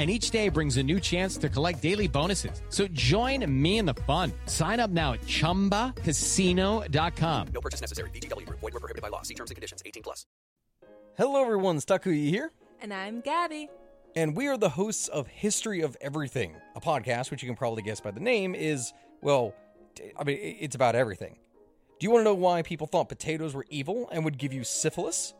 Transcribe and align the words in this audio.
and 0.00 0.08
each 0.10 0.30
day 0.30 0.48
brings 0.48 0.78
a 0.78 0.82
new 0.82 0.98
chance 0.98 1.36
to 1.36 1.50
collect 1.50 1.82
daily 1.82 2.08
bonuses. 2.08 2.62
So 2.70 2.88
join 2.88 3.44
me 3.62 3.76
in 3.76 3.84
the 3.84 3.92
fun. 4.08 4.32
Sign 4.46 4.80
up 4.80 4.88
now 4.90 5.12
at 5.12 5.20
ChumbaCasino.com. 5.20 7.48
No 7.52 7.60
purchase 7.60 7.82
necessary. 7.82 8.08
VGW. 8.10 8.48
Void 8.48 8.62
were 8.62 8.70
prohibited 8.80 9.02
by 9.02 9.08
law. 9.08 9.20
See 9.20 9.34
terms 9.34 9.50
and 9.50 9.56
conditions. 9.56 9.82
18 9.84 10.02
plus. 10.02 10.24
Hello, 11.18 11.42
everyone. 11.42 11.76
Takuya 11.76 12.30
here, 12.30 12.50
And 12.80 12.94
I'm 12.94 13.20
Gabby. 13.20 13.68
and 14.16 14.34
we 14.34 14.48
are 14.48 14.56
the 14.56 14.70
hosts 14.70 15.08
of 15.08 15.26
History 15.26 15.82
of 15.82 15.98
Everything, 16.00 16.54
a 16.74 16.80
podcast 16.80 17.30
which 17.30 17.42
you 17.42 17.48
can 17.48 17.56
probably 17.56 17.82
guess 17.82 18.00
by 18.00 18.10
the 18.10 18.20
name 18.20 18.54
is, 18.54 18.94
well, 19.20 19.54
I 20.18 20.24
mean, 20.24 20.38
it's 20.40 20.76
about 20.76 20.94
everything. 20.94 21.36
Do 21.98 22.06
you 22.06 22.10
want 22.10 22.20
to 22.20 22.24
know 22.24 22.34
why 22.34 22.62
people 22.62 22.86
thought 22.86 23.10
potatoes 23.10 23.54
were 23.54 23.66
evil 23.68 24.08
and 24.10 24.24
would 24.24 24.38
give 24.38 24.54
you 24.54 24.64
syphilis? 24.64 25.34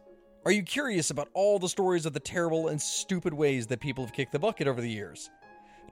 Are 0.47 0.53
you 0.53 0.63
curious 0.63 1.11
about 1.11 1.29
all 1.35 1.59
the 1.59 1.69
stories 1.69 2.07
of 2.07 2.15
the 2.15 2.21
terrible 2.21 2.69
and 2.69 2.81
stupid 2.81 3.35
ways 3.35 3.67
that 3.67 3.79
people 3.79 4.03
have 4.07 4.15
kicked 4.15 4.33
the 4.33 4.39
bucket 4.39 4.67
over 4.67 4.81
the 4.81 4.89
years? 4.89 5.29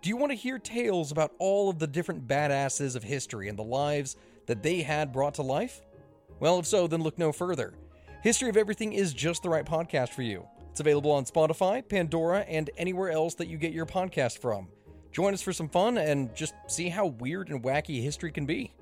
Do 0.00 0.08
you 0.08 0.16
want 0.16 0.32
to 0.32 0.36
hear 0.36 0.58
tales 0.58 1.12
about 1.12 1.34
all 1.38 1.68
of 1.68 1.78
the 1.78 1.86
different 1.86 2.26
badasses 2.26 2.96
of 2.96 3.02
history 3.02 3.48
and 3.48 3.58
the 3.58 3.62
lives 3.62 4.16
that 4.46 4.62
they 4.62 4.80
had 4.80 5.12
brought 5.12 5.34
to 5.34 5.42
life? 5.42 5.82
Well, 6.40 6.58
if 6.58 6.66
so, 6.66 6.86
then 6.86 7.02
look 7.02 7.18
no 7.18 7.30
further. 7.30 7.74
History 8.22 8.48
of 8.48 8.56
Everything 8.56 8.94
is 8.94 9.12
just 9.12 9.42
the 9.42 9.50
right 9.50 9.66
podcast 9.66 10.10
for 10.10 10.22
you. 10.22 10.46
It's 10.70 10.80
available 10.80 11.12
on 11.12 11.26
Spotify, 11.26 11.86
Pandora, 11.86 12.40
and 12.48 12.70
anywhere 12.78 13.10
else 13.10 13.34
that 13.34 13.48
you 13.48 13.58
get 13.58 13.74
your 13.74 13.84
podcast 13.84 14.38
from. 14.38 14.68
Join 15.12 15.34
us 15.34 15.42
for 15.42 15.52
some 15.52 15.68
fun 15.68 15.98
and 15.98 16.34
just 16.34 16.54
see 16.68 16.88
how 16.88 17.08
weird 17.08 17.50
and 17.50 17.62
wacky 17.62 18.02
history 18.02 18.32
can 18.32 18.46
be. 18.46 18.72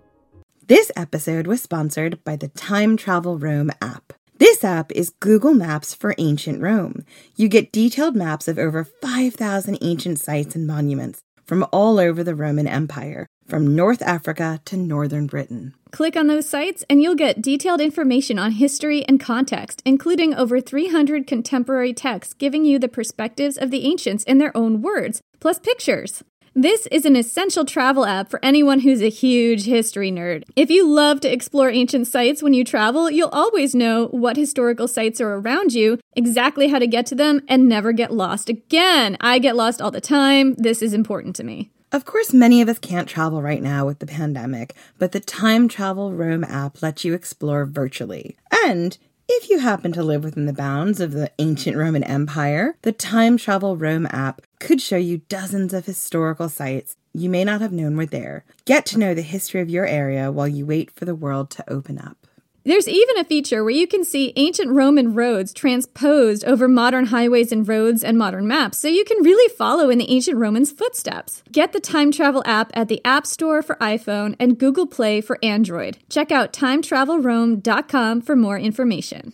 This 0.64 0.92
episode 0.94 1.48
was 1.48 1.61
sponsored 1.61 2.22
by 2.22 2.37
the 2.37 2.48
Time 2.48 2.97
Travel 2.97 3.37
Rome 3.37 3.72
app. 3.83 4.12
This 4.39 4.62
app 4.65 4.92
is 4.92 5.15
Google 5.20 5.55
Maps 5.55 5.95
for 5.95 6.15
ancient 6.19 6.61
Rome. 6.61 7.06
You 7.37 7.48
get 7.48 7.73
detailed 7.73 8.15
maps 8.15 8.48
of 8.48 8.59
over 8.59 8.84
5,000 8.84 9.78
ancient 9.81 10.20
sites 10.20 10.55
and 10.55 10.67
monuments 10.67 11.23
from 11.47 11.67
all 11.73 11.98
over 11.98 12.23
the 12.23 12.34
Roman 12.34 12.67
Empire, 12.67 13.27
from 13.47 13.75
North 13.75 14.03
Africa 14.03 14.61
to 14.67 14.77
northern 14.77 15.27
Britain. 15.27 15.75
Click 15.91 16.17
on 16.17 16.27
those 16.27 16.47
sites 16.47 16.84
and 16.91 17.01
you'll 17.01 17.15
get 17.15 17.41
detailed 17.41 17.81
information 17.81 18.39
on 18.39 18.51
history 18.53 19.06
and 19.06 19.19
context, 19.19 19.81
including 19.87 20.34
over 20.34 20.61
300 20.61 21.27
contemporary 21.27 21.95
texts 21.95 22.34
giving 22.34 22.67
you 22.67 22.78
the 22.78 22.89
perspectives 22.89 23.56
of 23.56 23.71
the 23.71 23.87
ancients 23.87 24.23
in 24.25 24.37
their 24.37 24.55
own 24.55 24.83
words, 24.83 25.23
plus 25.41 25.59
pictures. 25.59 26.23
This 26.59 26.87
is 26.87 27.05
an 27.05 27.17
essential 27.17 27.67
travel 27.67 28.07
app 28.07 28.31
for 28.31 28.43
anyone 28.43 28.81
who's 28.81 29.03
a 29.03 29.11
huge 29.11 29.67
history 29.67 30.11
nerd. 30.11 30.45
If 30.57 30.71
you 30.71 30.89
love 30.89 31.21
to 31.21 31.31
explore 31.31 31.69
ancient 31.69 32.07
sites 32.07 32.43
when 32.43 32.55
you 32.55 32.65
travel, 32.65 33.11
you'll 33.11 33.29
always 33.29 33.75
know 33.75 34.07
what 34.07 34.39
historical 34.39 34.89
sites 34.89 35.21
are 35.21 35.34
around 35.34 35.75
you, 35.75 35.99
exactly 36.15 36.69
how 36.69 36.79
to 36.79 36.87
get 36.87 37.05
to 37.07 37.15
them, 37.15 37.43
and 37.47 37.69
never 37.69 37.93
get 37.93 38.11
lost 38.11 38.49
again. 38.49 39.19
I 39.21 39.39
get 39.39 39.55
lost 39.55 39.83
all 39.83 39.91
the 39.91 40.01
time. 40.01 40.55
This 40.55 40.81
is 40.81 40.95
important 40.95 41.37
to 41.37 41.45
me. 41.45 41.73
Of 41.93 42.07
course, 42.07 42.33
many 42.33 42.62
of 42.62 42.71
us 42.71 42.79
can't 42.79 43.07
travel 43.07 43.43
right 43.43 43.62
now 43.62 43.84
with 43.84 43.99
the 43.99 44.07
pandemic, 44.07 44.75
but 44.99 45.12
the 45.12 45.21
Time 45.21 45.69
Travel 45.69 46.15
Rome 46.15 46.43
app 46.43 46.81
lets 46.81 47.05
you 47.05 47.12
explore 47.12 47.67
virtually. 47.67 48.34
And 48.65 48.97
if 49.29 49.51
you 49.51 49.59
happen 49.59 49.93
to 49.93 50.03
live 50.03 50.25
within 50.25 50.47
the 50.47 50.53
bounds 50.53 51.01
of 51.01 51.12
the 51.12 51.31
ancient 51.39 51.77
Roman 51.77 52.05
Empire, 52.05 52.77
the 52.81 52.93
Time 52.93 53.37
Travel 53.37 53.77
Rome 53.77 54.06
app 54.11 54.41
could 54.59 54.81
show 54.81 54.97
you 54.97 55.19
dozens 55.28 55.72
of 55.72 55.87
historical 55.87 56.49
sites 56.49 56.97
you 57.17 57.31
may 57.31 57.44
not 57.44 57.62
have 57.62 57.72
known 57.72 57.97
were 57.97 58.06
there. 58.06 58.44
Get 58.67 58.84
to 58.87 58.99
know 58.99 59.15
the 59.15 59.22
history 59.22 59.62
of 59.62 59.71
your 59.71 59.87
area 59.87 60.31
while 60.31 60.49
you 60.49 60.67
wait 60.67 60.91
for 60.91 61.06
the 61.06 61.15
world 61.15 61.50
to 61.53 61.71
open 61.71 61.99
up. 61.99 62.27
There's 62.62 62.89
even 62.89 63.16
a 63.19 63.25
feature 63.25 63.62
where 63.62 63.72
you 63.72 63.87
can 63.87 64.05
see 64.05 64.33
ancient 64.34 64.71
Roman 64.72 65.15
roads 65.15 65.55
transposed 65.55 66.45
over 66.45 66.66
modern 66.66 67.06
highways 67.06 67.53
and 67.53 67.66
roads 67.66 68.03
and 68.03 68.19
modern 68.19 68.49
maps, 68.49 68.77
so 68.78 68.89
you 68.89 69.05
can 69.05 69.22
really 69.22 69.49
follow 69.55 69.89
in 69.89 69.99
the 69.99 70.11
ancient 70.11 70.37
Romans' 70.37 70.72
footsteps. 70.72 71.45
Get 71.53 71.72
the 71.72 71.81
Time 71.81 72.11
Travel 72.11 72.43
app 72.45 72.72
at 72.75 72.89
the 72.89 73.00
App 73.05 73.25
Store 73.25 73.62
for 73.62 73.77
iPhone 73.77 74.34
and 74.41 74.59
Google 74.59 74.87
Play 74.87 75.21
for 75.21 75.39
Android. 75.45 75.99
Check 76.11 76.33
out 76.33 76.53
timetravelrome.com 76.53 78.21
for 78.22 78.34
more 78.34 78.59
information. 78.59 79.33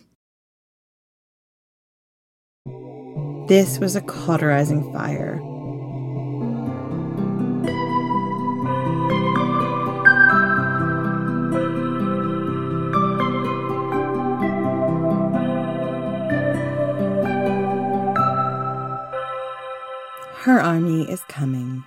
This 3.47 3.77
was 3.77 3.95
a 3.97 4.01
cauterizing 4.01 4.93
fire. 4.93 5.41
Her 20.43 20.59
army 20.59 21.03
is 21.09 21.21
coming. 21.29 21.83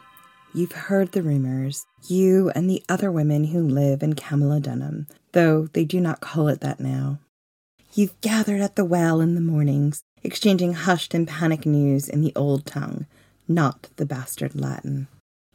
You've 0.55 0.72
heard 0.72 1.12
the 1.12 1.22
rumors, 1.22 1.87
you 2.06 2.50
and 2.55 2.69
the 2.69 2.83
other 2.89 3.11
women 3.11 3.45
who 3.45 3.61
live 3.61 4.03
in 4.03 4.15
Camulodunum, 4.15 5.09
though 5.33 5.69
they 5.72 5.84
do 5.84 6.00
not 6.00 6.21
call 6.21 6.49
it 6.49 6.61
that 6.61 6.81
now. 6.81 7.19
You've 7.93 8.21
gathered 8.21 8.61
at 8.61 8.77
the 8.77 8.84
well 8.84 9.21
in 9.21 9.34
the 9.34 9.41
mornings, 9.41 10.03
exchanging 10.27 10.75
hushed 10.75 11.15
and 11.15 11.27
panic 11.27 11.65
news 11.65 12.09
in 12.09 12.21
the 12.21 12.33
old 12.37 12.67
tongue, 12.67 13.07
not 13.49 13.89
the 13.97 14.05
bastard 14.05 14.55
Latin. 14.55 15.09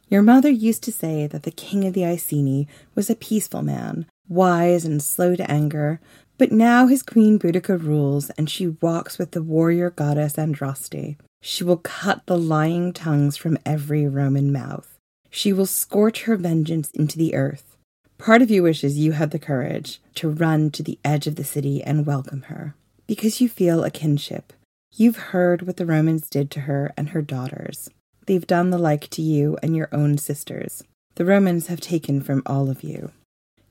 Your 0.08 0.22
mother 0.22 0.50
used 0.50 0.82
to 0.84 0.92
say 0.92 1.26
that 1.26 1.44
the 1.44 1.50
king 1.50 1.84
of 1.86 1.94
the 1.94 2.04
Iceni 2.04 2.66
was 2.94 3.08
a 3.08 3.14
peaceful 3.14 3.62
man, 3.62 4.06
wise 4.28 4.84
and 4.84 5.02
slow 5.02 5.36
to 5.36 5.50
anger, 5.50 6.00
but 6.38 6.52
now 6.52 6.86
his 6.86 7.02
queen 7.02 7.38
Boudica 7.38 7.80
rules, 7.82 8.30
and 8.30 8.50
she 8.50 8.68
walks 8.68 9.18
with 9.18 9.30
the 9.30 9.42
warrior 9.42 9.90
goddess 9.90 10.34
Andraste. 10.34 11.16
She 11.40 11.64
will 11.64 11.78
cut 11.78 12.26
the 12.26 12.38
lying 12.38 12.92
tongues 12.92 13.36
from 13.36 13.58
every 13.64 14.06
Roman 14.06 14.52
mouth. 14.52 14.98
She 15.30 15.52
will 15.52 15.66
scorch 15.66 16.24
her 16.24 16.36
vengeance 16.36 16.90
into 16.90 17.16
the 17.16 17.34
earth. 17.34 17.76
Part 18.18 18.42
of 18.42 18.50
you 18.50 18.62
wishes 18.62 18.98
you 18.98 19.12
had 19.12 19.30
the 19.30 19.38
courage 19.38 20.00
to 20.16 20.28
run 20.28 20.70
to 20.72 20.82
the 20.82 20.98
edge 21.04 21.26
of 21.26 21.36
the 21.36 21.44
city 21.44 21.82
and 21.82 22.06
welcome 22.06 22.42
her, 22.42 22.74
because 23.06 23.40
you 23.40 23.48
feel 23.48 23.82
a 23.82 23.90
kinship. 23.90 24.52
You've 24.94 25.16
heard 25.16 25.62
what 25.62 25.78
the 25.78 25.86
Romans 25.86 26.28
did 26.28 26.50
to 26.50 26.60
her 26.60 26.92
and 26.98 27.10
her 27.10 27.22
daughters. 27.22 27.88
They've 28.26 28.46
done 28.46 28.68
the 28.68 28.78
like 28.78 29.08
to 29.10 29.22
you 29.22 29.56
and 29.62 29.74
your 29.74 29.88
own 29.90 30.18
sisters. 30.18 30.84
The 31.14 31.24
Romans 31.24 31.68
have 31.68 31.80
taken 31.80 32.20
from 32.20 32.42
all 32.44 32.68
of 32.68 32.82
you. 32.82 33.10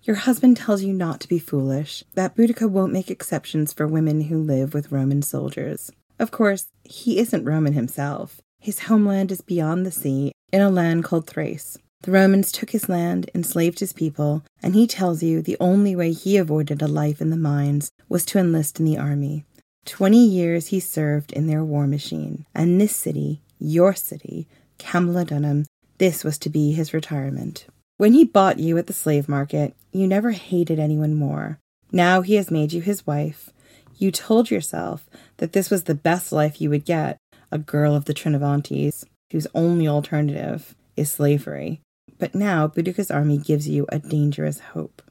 Your 0.01 0.15
husband 0.15 0.57
tells 0.57 0.81
you 0.81 0.93
not 0.93 1.19
to 1.21 1.27
be 1.27 1.37
foolish, 1.37 2.03
that 2.15 2.35
Boudica 2.35 2.67
won't 2.67 2.91
make 2.91 3.11
exceptions 3.11 3.71
for 3.71 3.85
women 3.85 4.21
who 4.21 4.41
live 4.41 4.73
with 4.73 4.91
Roman 4.91 5.21
soldiers. 5.21 5.91
Of 6.17 6.31
course, 6.31 6.69
he 6.83 7.19
isn't 7.19 7.45
Roman 7.45 7.73
himself. 7.73 8.41
His 8.59 8.79
homeland 8.79 9.31
is 9.31 9.41
beyond 9.41 9.85
the 9.85 9.91
sea, 9.91 10.31
in 10.51 10.61
a 10.61 10.71
land 10.71 11.03
called 11.03 11.27
Thrace. 11.27 11.77
The 12.01 12.11
Romans 12.11 12.51
took 12.51 12.71
his 12.71 12.89
land, 12.89 13.29
enslaved 13.35 13.79
his 13.79 13.93
people, 13.93 14.43
and 14.63 14.73
he 14.73 14.87
tells 14.87 15.21
you 15.21 15.43
the 15.43 15.57
only 15.59 15.95
way 15.95 16.13
he 16.13 16.35
avoided 16.35 16.81
a 16.81 16.87
life 16.87 17.21
in 17.21 17.29
the 17.29 17.37
mines 17.37 17.91
was 18.09 18.25
to 18.25 18.39
enlist 18.39 18.79
in 18.79 18.85
the 18.85 18.97
army. 18.97 19.45
Twenty 19.85 20.25
years 20.25 20.67
he 20.67 20.79
served 20.79 21.31
in 21.31 21.47
their 21.47 21.63
war 21.63 21.87
machine, 21.87 22.45
and 22.53 22.79
this 22.79 22.95
city, 22.95 23.41
your 23.59 23.93
city, 23.93 24.47
Camulodunum, 24.77 25.65
this 25.97 26.23
was 26.23 26.37
to 26.39 26.49
be 26.49 26.71
his 26.71 26.93
retirement. 26.93 27.65
When 27.97 28.13
he 28.13 28.23
bought 28.23 28.59
you 28.59 28.77
at 28.77 28.87
the 28.87 28.93
slave 28.93 29.27
market, 29.29 29.75
you 29.91 30.07
never 30.07 30.31
hated 30.31 30.79
anyone 30.79 31.13
more. 31.13 31.59
Now 31.91 32.21
he 32.21 32.35
has 32.35 32.49
made 32.49 32.73
you 32.73 32.81
his 32.81 33.05
wife. 33.05 33.51
You 33.97 34.11
told 34.11 34.49
yourself 34.49 35.07
that 35.37 35.53
this 35.53 35.69
was 35.69 35.83
the 35.83 35.95
best 35.95 36.31
life 36.31 36.61
you 36.61 36.69
would 36.69 36.85
get, 36.85 37.17
a 37.51 37.59
girl 37.59 37.95
of 37.95 38.05
the 38.05 38.13
Trinovantes, 38.13 39.05
whose 39.31 39.47
only 39.53 39.87
alternative 39.87 40.73
is 40.95 41.11
slavery. 41.11 41.81
But 42.17 42.33
now 42.33 42.67
Boudica's 42.67 43.11
army 43.11 43.37
gives 43.37 43.67
you 43.67 43.85
a 43.89 43.99
dangerous 43.99 44.59
hope. 44.59 45.01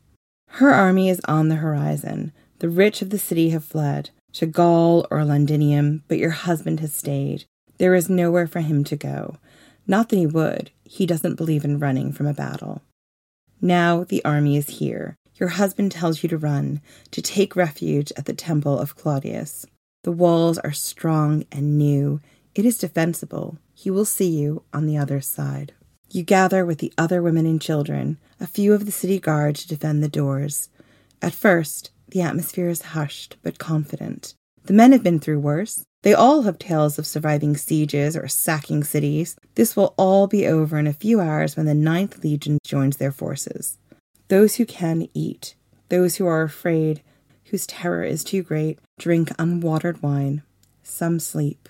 Her 0.48 0.70
army 0.70 1.08
is 1.08 1.20
on 1.26 1.48
the 1.48 1.56
horizon. 1.56 2.32
The 2.58 2.68
rich 2.68 3.02
of 3.02 3.10
the 3.10 3.18
city 3.18 3.50
have 3.50 3.64
fled 3.64 4.10
to 4.34 4.46
Gaul 4.46 5.06
or 5.10 5.24
Londinium, 5.24 6.02
but 6.08 6.18
your 6.18 6.30
husband 6.30 6.80
has 6.80 6.94
stayed. 6.94 7.44
There 7.78 7.94
is 7.94 8.10
nowhere 8.10 8.46
for 8.46 8.60
him 8.60 8.84
to 8.84 8.96
go. 8.96 9.36
Not 9.86 10.08
that 10.08 10.16
he 10.16 10.26
would, 10.26 10.70
he 10.84 11.06
doesn't 11.06 11.36
believe 11.36 11.64
in 11.64 11.78
running 11.78 12.12
from 12.12 12.26
a 12.26 12.34
battle. 12.34 12.82
Now 13.60 14.04
the 14.04 14.24
army 14.24 14.56
is 14.56 14.78
here. 14.78 15.16
Your 15.34 15.50
husband 15.50 15.92
tells 15.92 16.22
you 16.22 16.28
to 16.28 16.38
run, 16.38 16.80
to 17.10 17.22
take 17.22 17.56
refuge 17.56 18.12
at 18.16 18.26
the 18.26 18.34
temple 18.34 18.78
of 18.78 18.96
Claudius. 18.96 19.66
The 20.02 20.12
walls 20.12 20.58
are 20.58 20.72
strong 20.72 21.44
and 21.50 21.78
new. 21.78 22.20
It 22.54 22.66
is 22.66 22.78
defensible. 22.78 23.58
He 23.74 23.90
will 23.90 24.04
see 24.04 24.28
you 24.28 24.62
on 24.72 24.86
the 24.86 24.98
other 24.98 25.20
side. 25.20 25.72
You 26.10 26.22
gather 26.22 26.66
with 26.66 26.78
the 26.78 26.92
other 26.98 27.22
women 27.22 27.46
and 27.46 27.60
children, 27.60 28.18
a 28.38 28.46
few 28.46 28.74
of 28.74 28.84
the 28.84 28.92
city 28.92 29.18
guard 29.18 29.56
to 29.56 29.68
defend 29.68 30.02
the 30.02 30.08
doors. 30.08 30.68
At 31.22 31.34
first, 31.34 31.90
the 32.10 32.22
atmosphere 32.22 32.68
is 32.68 32.82
hushed 32.82 33.36
but 33.42 33.58
confident. 33.58 34.34
The 34.64 34.72
men 34.72 34.92
have 34.92 35.02
been 35.02 35.20
through 35.20 35.40
worse. 35.40 35.84
They 36.02 36.14
all 36.14 36.42
have 36.42 36.58
tales 36.58 36.98
of 36.98 37.06
surviving 37.06 37.56
sieges 37.56 38.16
or 38.16 38.28
sacking 38.28 38.84
cities. 38.84 39.36
This 39.54 39.76
will 39.76 39.94
all 39.96 40.26
be 40.26 40.46
over 40.46 40.78
in 40.78 40.86
a 40.86 40.92
few 40.92 41.20
hours 41.20 41.56
when 41.56 41.66
the 41.66 41.74
Ninth 41.74 42.22
Legion 42.24 42.58
joins 42.64 42.96
their 42.96 43.12
forces. 43.12 43.78
Those 44.28 44.56
who 44.56 44.64
can 44.64 45.08
eat, 45.12 45.54
those 45.88 46.16
who 46.16 46.26
are 46.26 46.42
afraid, 46.42 47.02
whose 47.46 47.66
terror 47.66 48.04
is 48.04 48.24
too 48.24 48.42
great, 48.42 48.78
drink 48.98 49.30
unwatered 49.38 50.02
wine. 50.02 50.42
Some 50.82 51.20
sleep. 51.20 51.68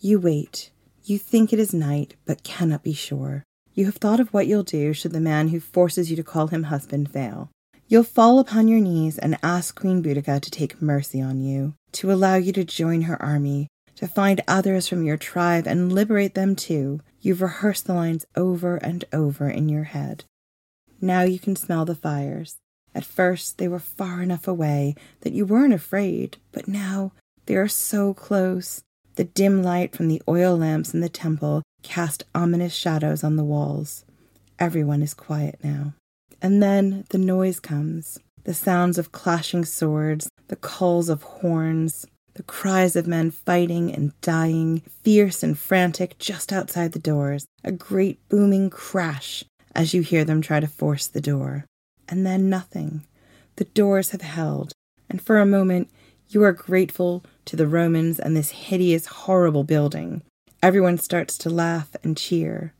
You 0.00 0.18
wait. 0.18 0.70
You 1.04 1.18
think 1.18 1.52
it 1.52 1.58
is 1.58 1.74
night, 1.74 2.16
but 2.24 2.42
cannot 2.42 2.82
be 2.82 2.94
sure. 2.94 3.44
You 3.74 3.86
have 3.86 3.96
thought 3.96 4.20
of 4.20 4.32
what 4.32 4.46
you'll 4.46 4.62
do 4.62 4.92
should 4.92 5.12
the 5.12 5.20
man 5.20 5.48
who 5.48 5.60
forces 5.60 6.10
you 6.10 6.16
to 6.16 6.24
call 6.24 6.48
him 6.48 6.64
husband 6.64 7.10
fail. 7.10 7.50
You'll 7.92 8.04
fall 8.04 8.38
upon 8.38 8.68
your 8.68 8.80
knees 8.80 9.18
and 9.18 9.36
ask 9.42 9.78
Queen 9.78 10.02
Boudica 10.02 10.40
to 10.40 10.50
take 10.50 10.80
mercy 10.80 11.20
on 11.20 11.42
you, 11.42 11.74
to 11.92 12.10
allow 12.10 12.36
you 12.36 12.50
to 12.54 12.64
join 12.64 13.02
her 13.02 13.22
army, 13.22 13.68
to 13.96 14.08
find 14.08 14.42
others 14.48 14.88
from 14.88 15.04
your 15.04 15.18
tribe 15.18 15.66
and 15.66 15.92
liberate 15.92 16.32
them 16.32 16.56
too. 16.56 17.02
You've 17.20 17.42
rehearsed 17.42 17.86
the 17.86 17.92
lines 17.92 18.24
over 18.34 18.76
and 18.76 19.04
over 19.12 19.50
in 19.50 19.68
your 19.68 19.84
head. 19.84 20.24
Now 21.02 21.20
you 21.20 21.38
can 21.38 21.54
smell 21.54 21.84
the 21.84 21.94
fires. 21.94 22.56
At 22.94 23.04
first, 23.04 23.58
they 23.58 23.68
were 23.68 23.78
far 23.78 24.22
enough 24.22 24.48
away 24.48 24.94
that 25.20 25.34
you 25.34 25.44
weren't 25.44 25.74
afraid, 25.74 26.38
but 26.50 26.66
now 26.66 27.12
they 27.44 27.56
are 27.56 27.68
so 27.68 28.14
close. 28.14 28.82
The 29.16 29.24
dim 29.24 29.62
light 29.62 29.94
from 29.94 30.08
the 30.08 30.22
oil 30.26 30.56
lamps 30.56 30.94
in 30.94 31.02
the 31.02 31.10
temple 31.10 31.62
cast 31.82 32.24
ominous 32.34 32.72
shadows 32.72 33.22
on 33.22 33.36
the 33.36 33.44
walls. 33.44 34.06
Everyone 34.58 35.02
is 35.02 35.12
quiet 35.12 35.58
now. 35.62 35.92
And 36.42 36.60
then 36.60 37.04
the 37.10 37.18
noise 37.18 37.60
comes 37.60 38.18
the 38.44 38.52
sounds 38.52 38.98
of 38.98 39.12
clashing 39.12 39.64
swords, 39.64 40.28
the 40.48 40.56
calls 40.56 41.08
of 41.08 41.22
horns, 41.22 42.04
the 42.34 42.42
cries 42.42 42.96
of 42.96 43.06
men 43.06 43.30
fighting 43.30 43.94
and 43.94 44.20
dying, 44.20 44.80
fierce 45.04 45.44
and 45.44 45.56
frantic 45.56 46.18
just 46.18 46.52
outside 46.52 46.90
the 46.90 46.98
doors, 46.98 47.46
a 47.62 47.70
great 47.70 48.18
booming 48.28 48.68
crash 48.68 49.44
as 49.76 49.94
you 49.94 50.02
hear 50.02 50.24
them 50.24 50.42
try 50.42 50.58
to 50.58 50.66
force 50.66 51.06
the 51.06 51.20
door. 51.20 51.66
And 52.08 52.26
then 52.26 52.50
nothing. 52.50 53.06
The 53.56 53.64
doors 53.64 54.10
have 54.10 54.22
held, 54.22 54.72
and 55.08 55.22
for 55.22 55.38
a 55.38 55.46
moment 55.46 55.88
you 56.28 56.42
are 56.42 56.52
grateful 56.52 57.22
to 57.44 57.54
the 57.54 57.68
Romans 57.68 58.18
and 58.18 58.36
this 58.36 58.50
hideous, 58.50 59.06
horrible 59.06 59.62
building. 59.62 60.22
Everyone 60.60 60.98
starts 60.98 61.38
to 61.38 61.50
laugh 61.50 61.94
and 62.02 62.16
cheer. 62.16 62.74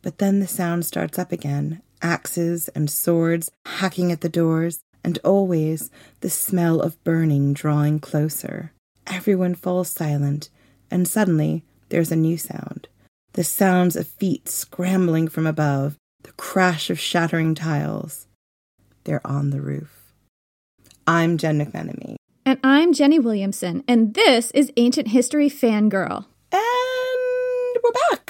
But 0.00 0.16
then 0.16 0.40
the 0.40 0.46
sound 0.46 0.86
starts 0.86 1.18
up 1.18 1.30
again, 1.30 1.82
axes 2.02 2.68
and 2.68 2.90
swords 2.90 3.50
hacking 3.66 4.12
at 4.12 4.20
the 4.20 4.28
doors, 4.28 4.80
and 5.04 5.18
always 5.24 5.90
the 6.20 6.30
smell 6.30 6.80
of 6.80 7.02
burning 7.04 7.52
drawing 7.52 7.98
closer. 8.00 8.72
Everyone 9.06 9.54
falls 9.54 9.88
silent, 9.90 10.50
and 10.90 11.08
suddenly 11.08 11.64
there's 11.88 12.12
a 12.12 12.16
new 12.16 12.36
sound. 12.36 12.88
The 13.32 13.44
sounds 13.44 13.96
of 13.96 14.06
feet 14.06 14.48
scrambling 14.48 15.28
from 15.28 15.46
above, 15.46 15.96
the 16.22 16.32
crash 16.32 16.90
of 16.90 16.98
shattering 16.98 17.54
tiles. 17.54 18.26
They're 19.04 19.26
on 19.26 19.50
the 19.50 19.60
roof. 19.60 20.12
I'm 21.06 21.38
Jen 21.38 21.58
McMenemy. 21.64 22.16
And 22.44 22.58
I'm 22.62 22.92
Jenny 22.92 23.18
Williamson, 23.18 23.84
and 23.88 24.14
this 24.14 24.50
is 24.50 24.72
Ancient 24.76 25.08
History 25.08 25.48
Fangirl. 25.48 26.26
And 26.52 27.82
we're 27.82 27.92
back. 28.10 28.27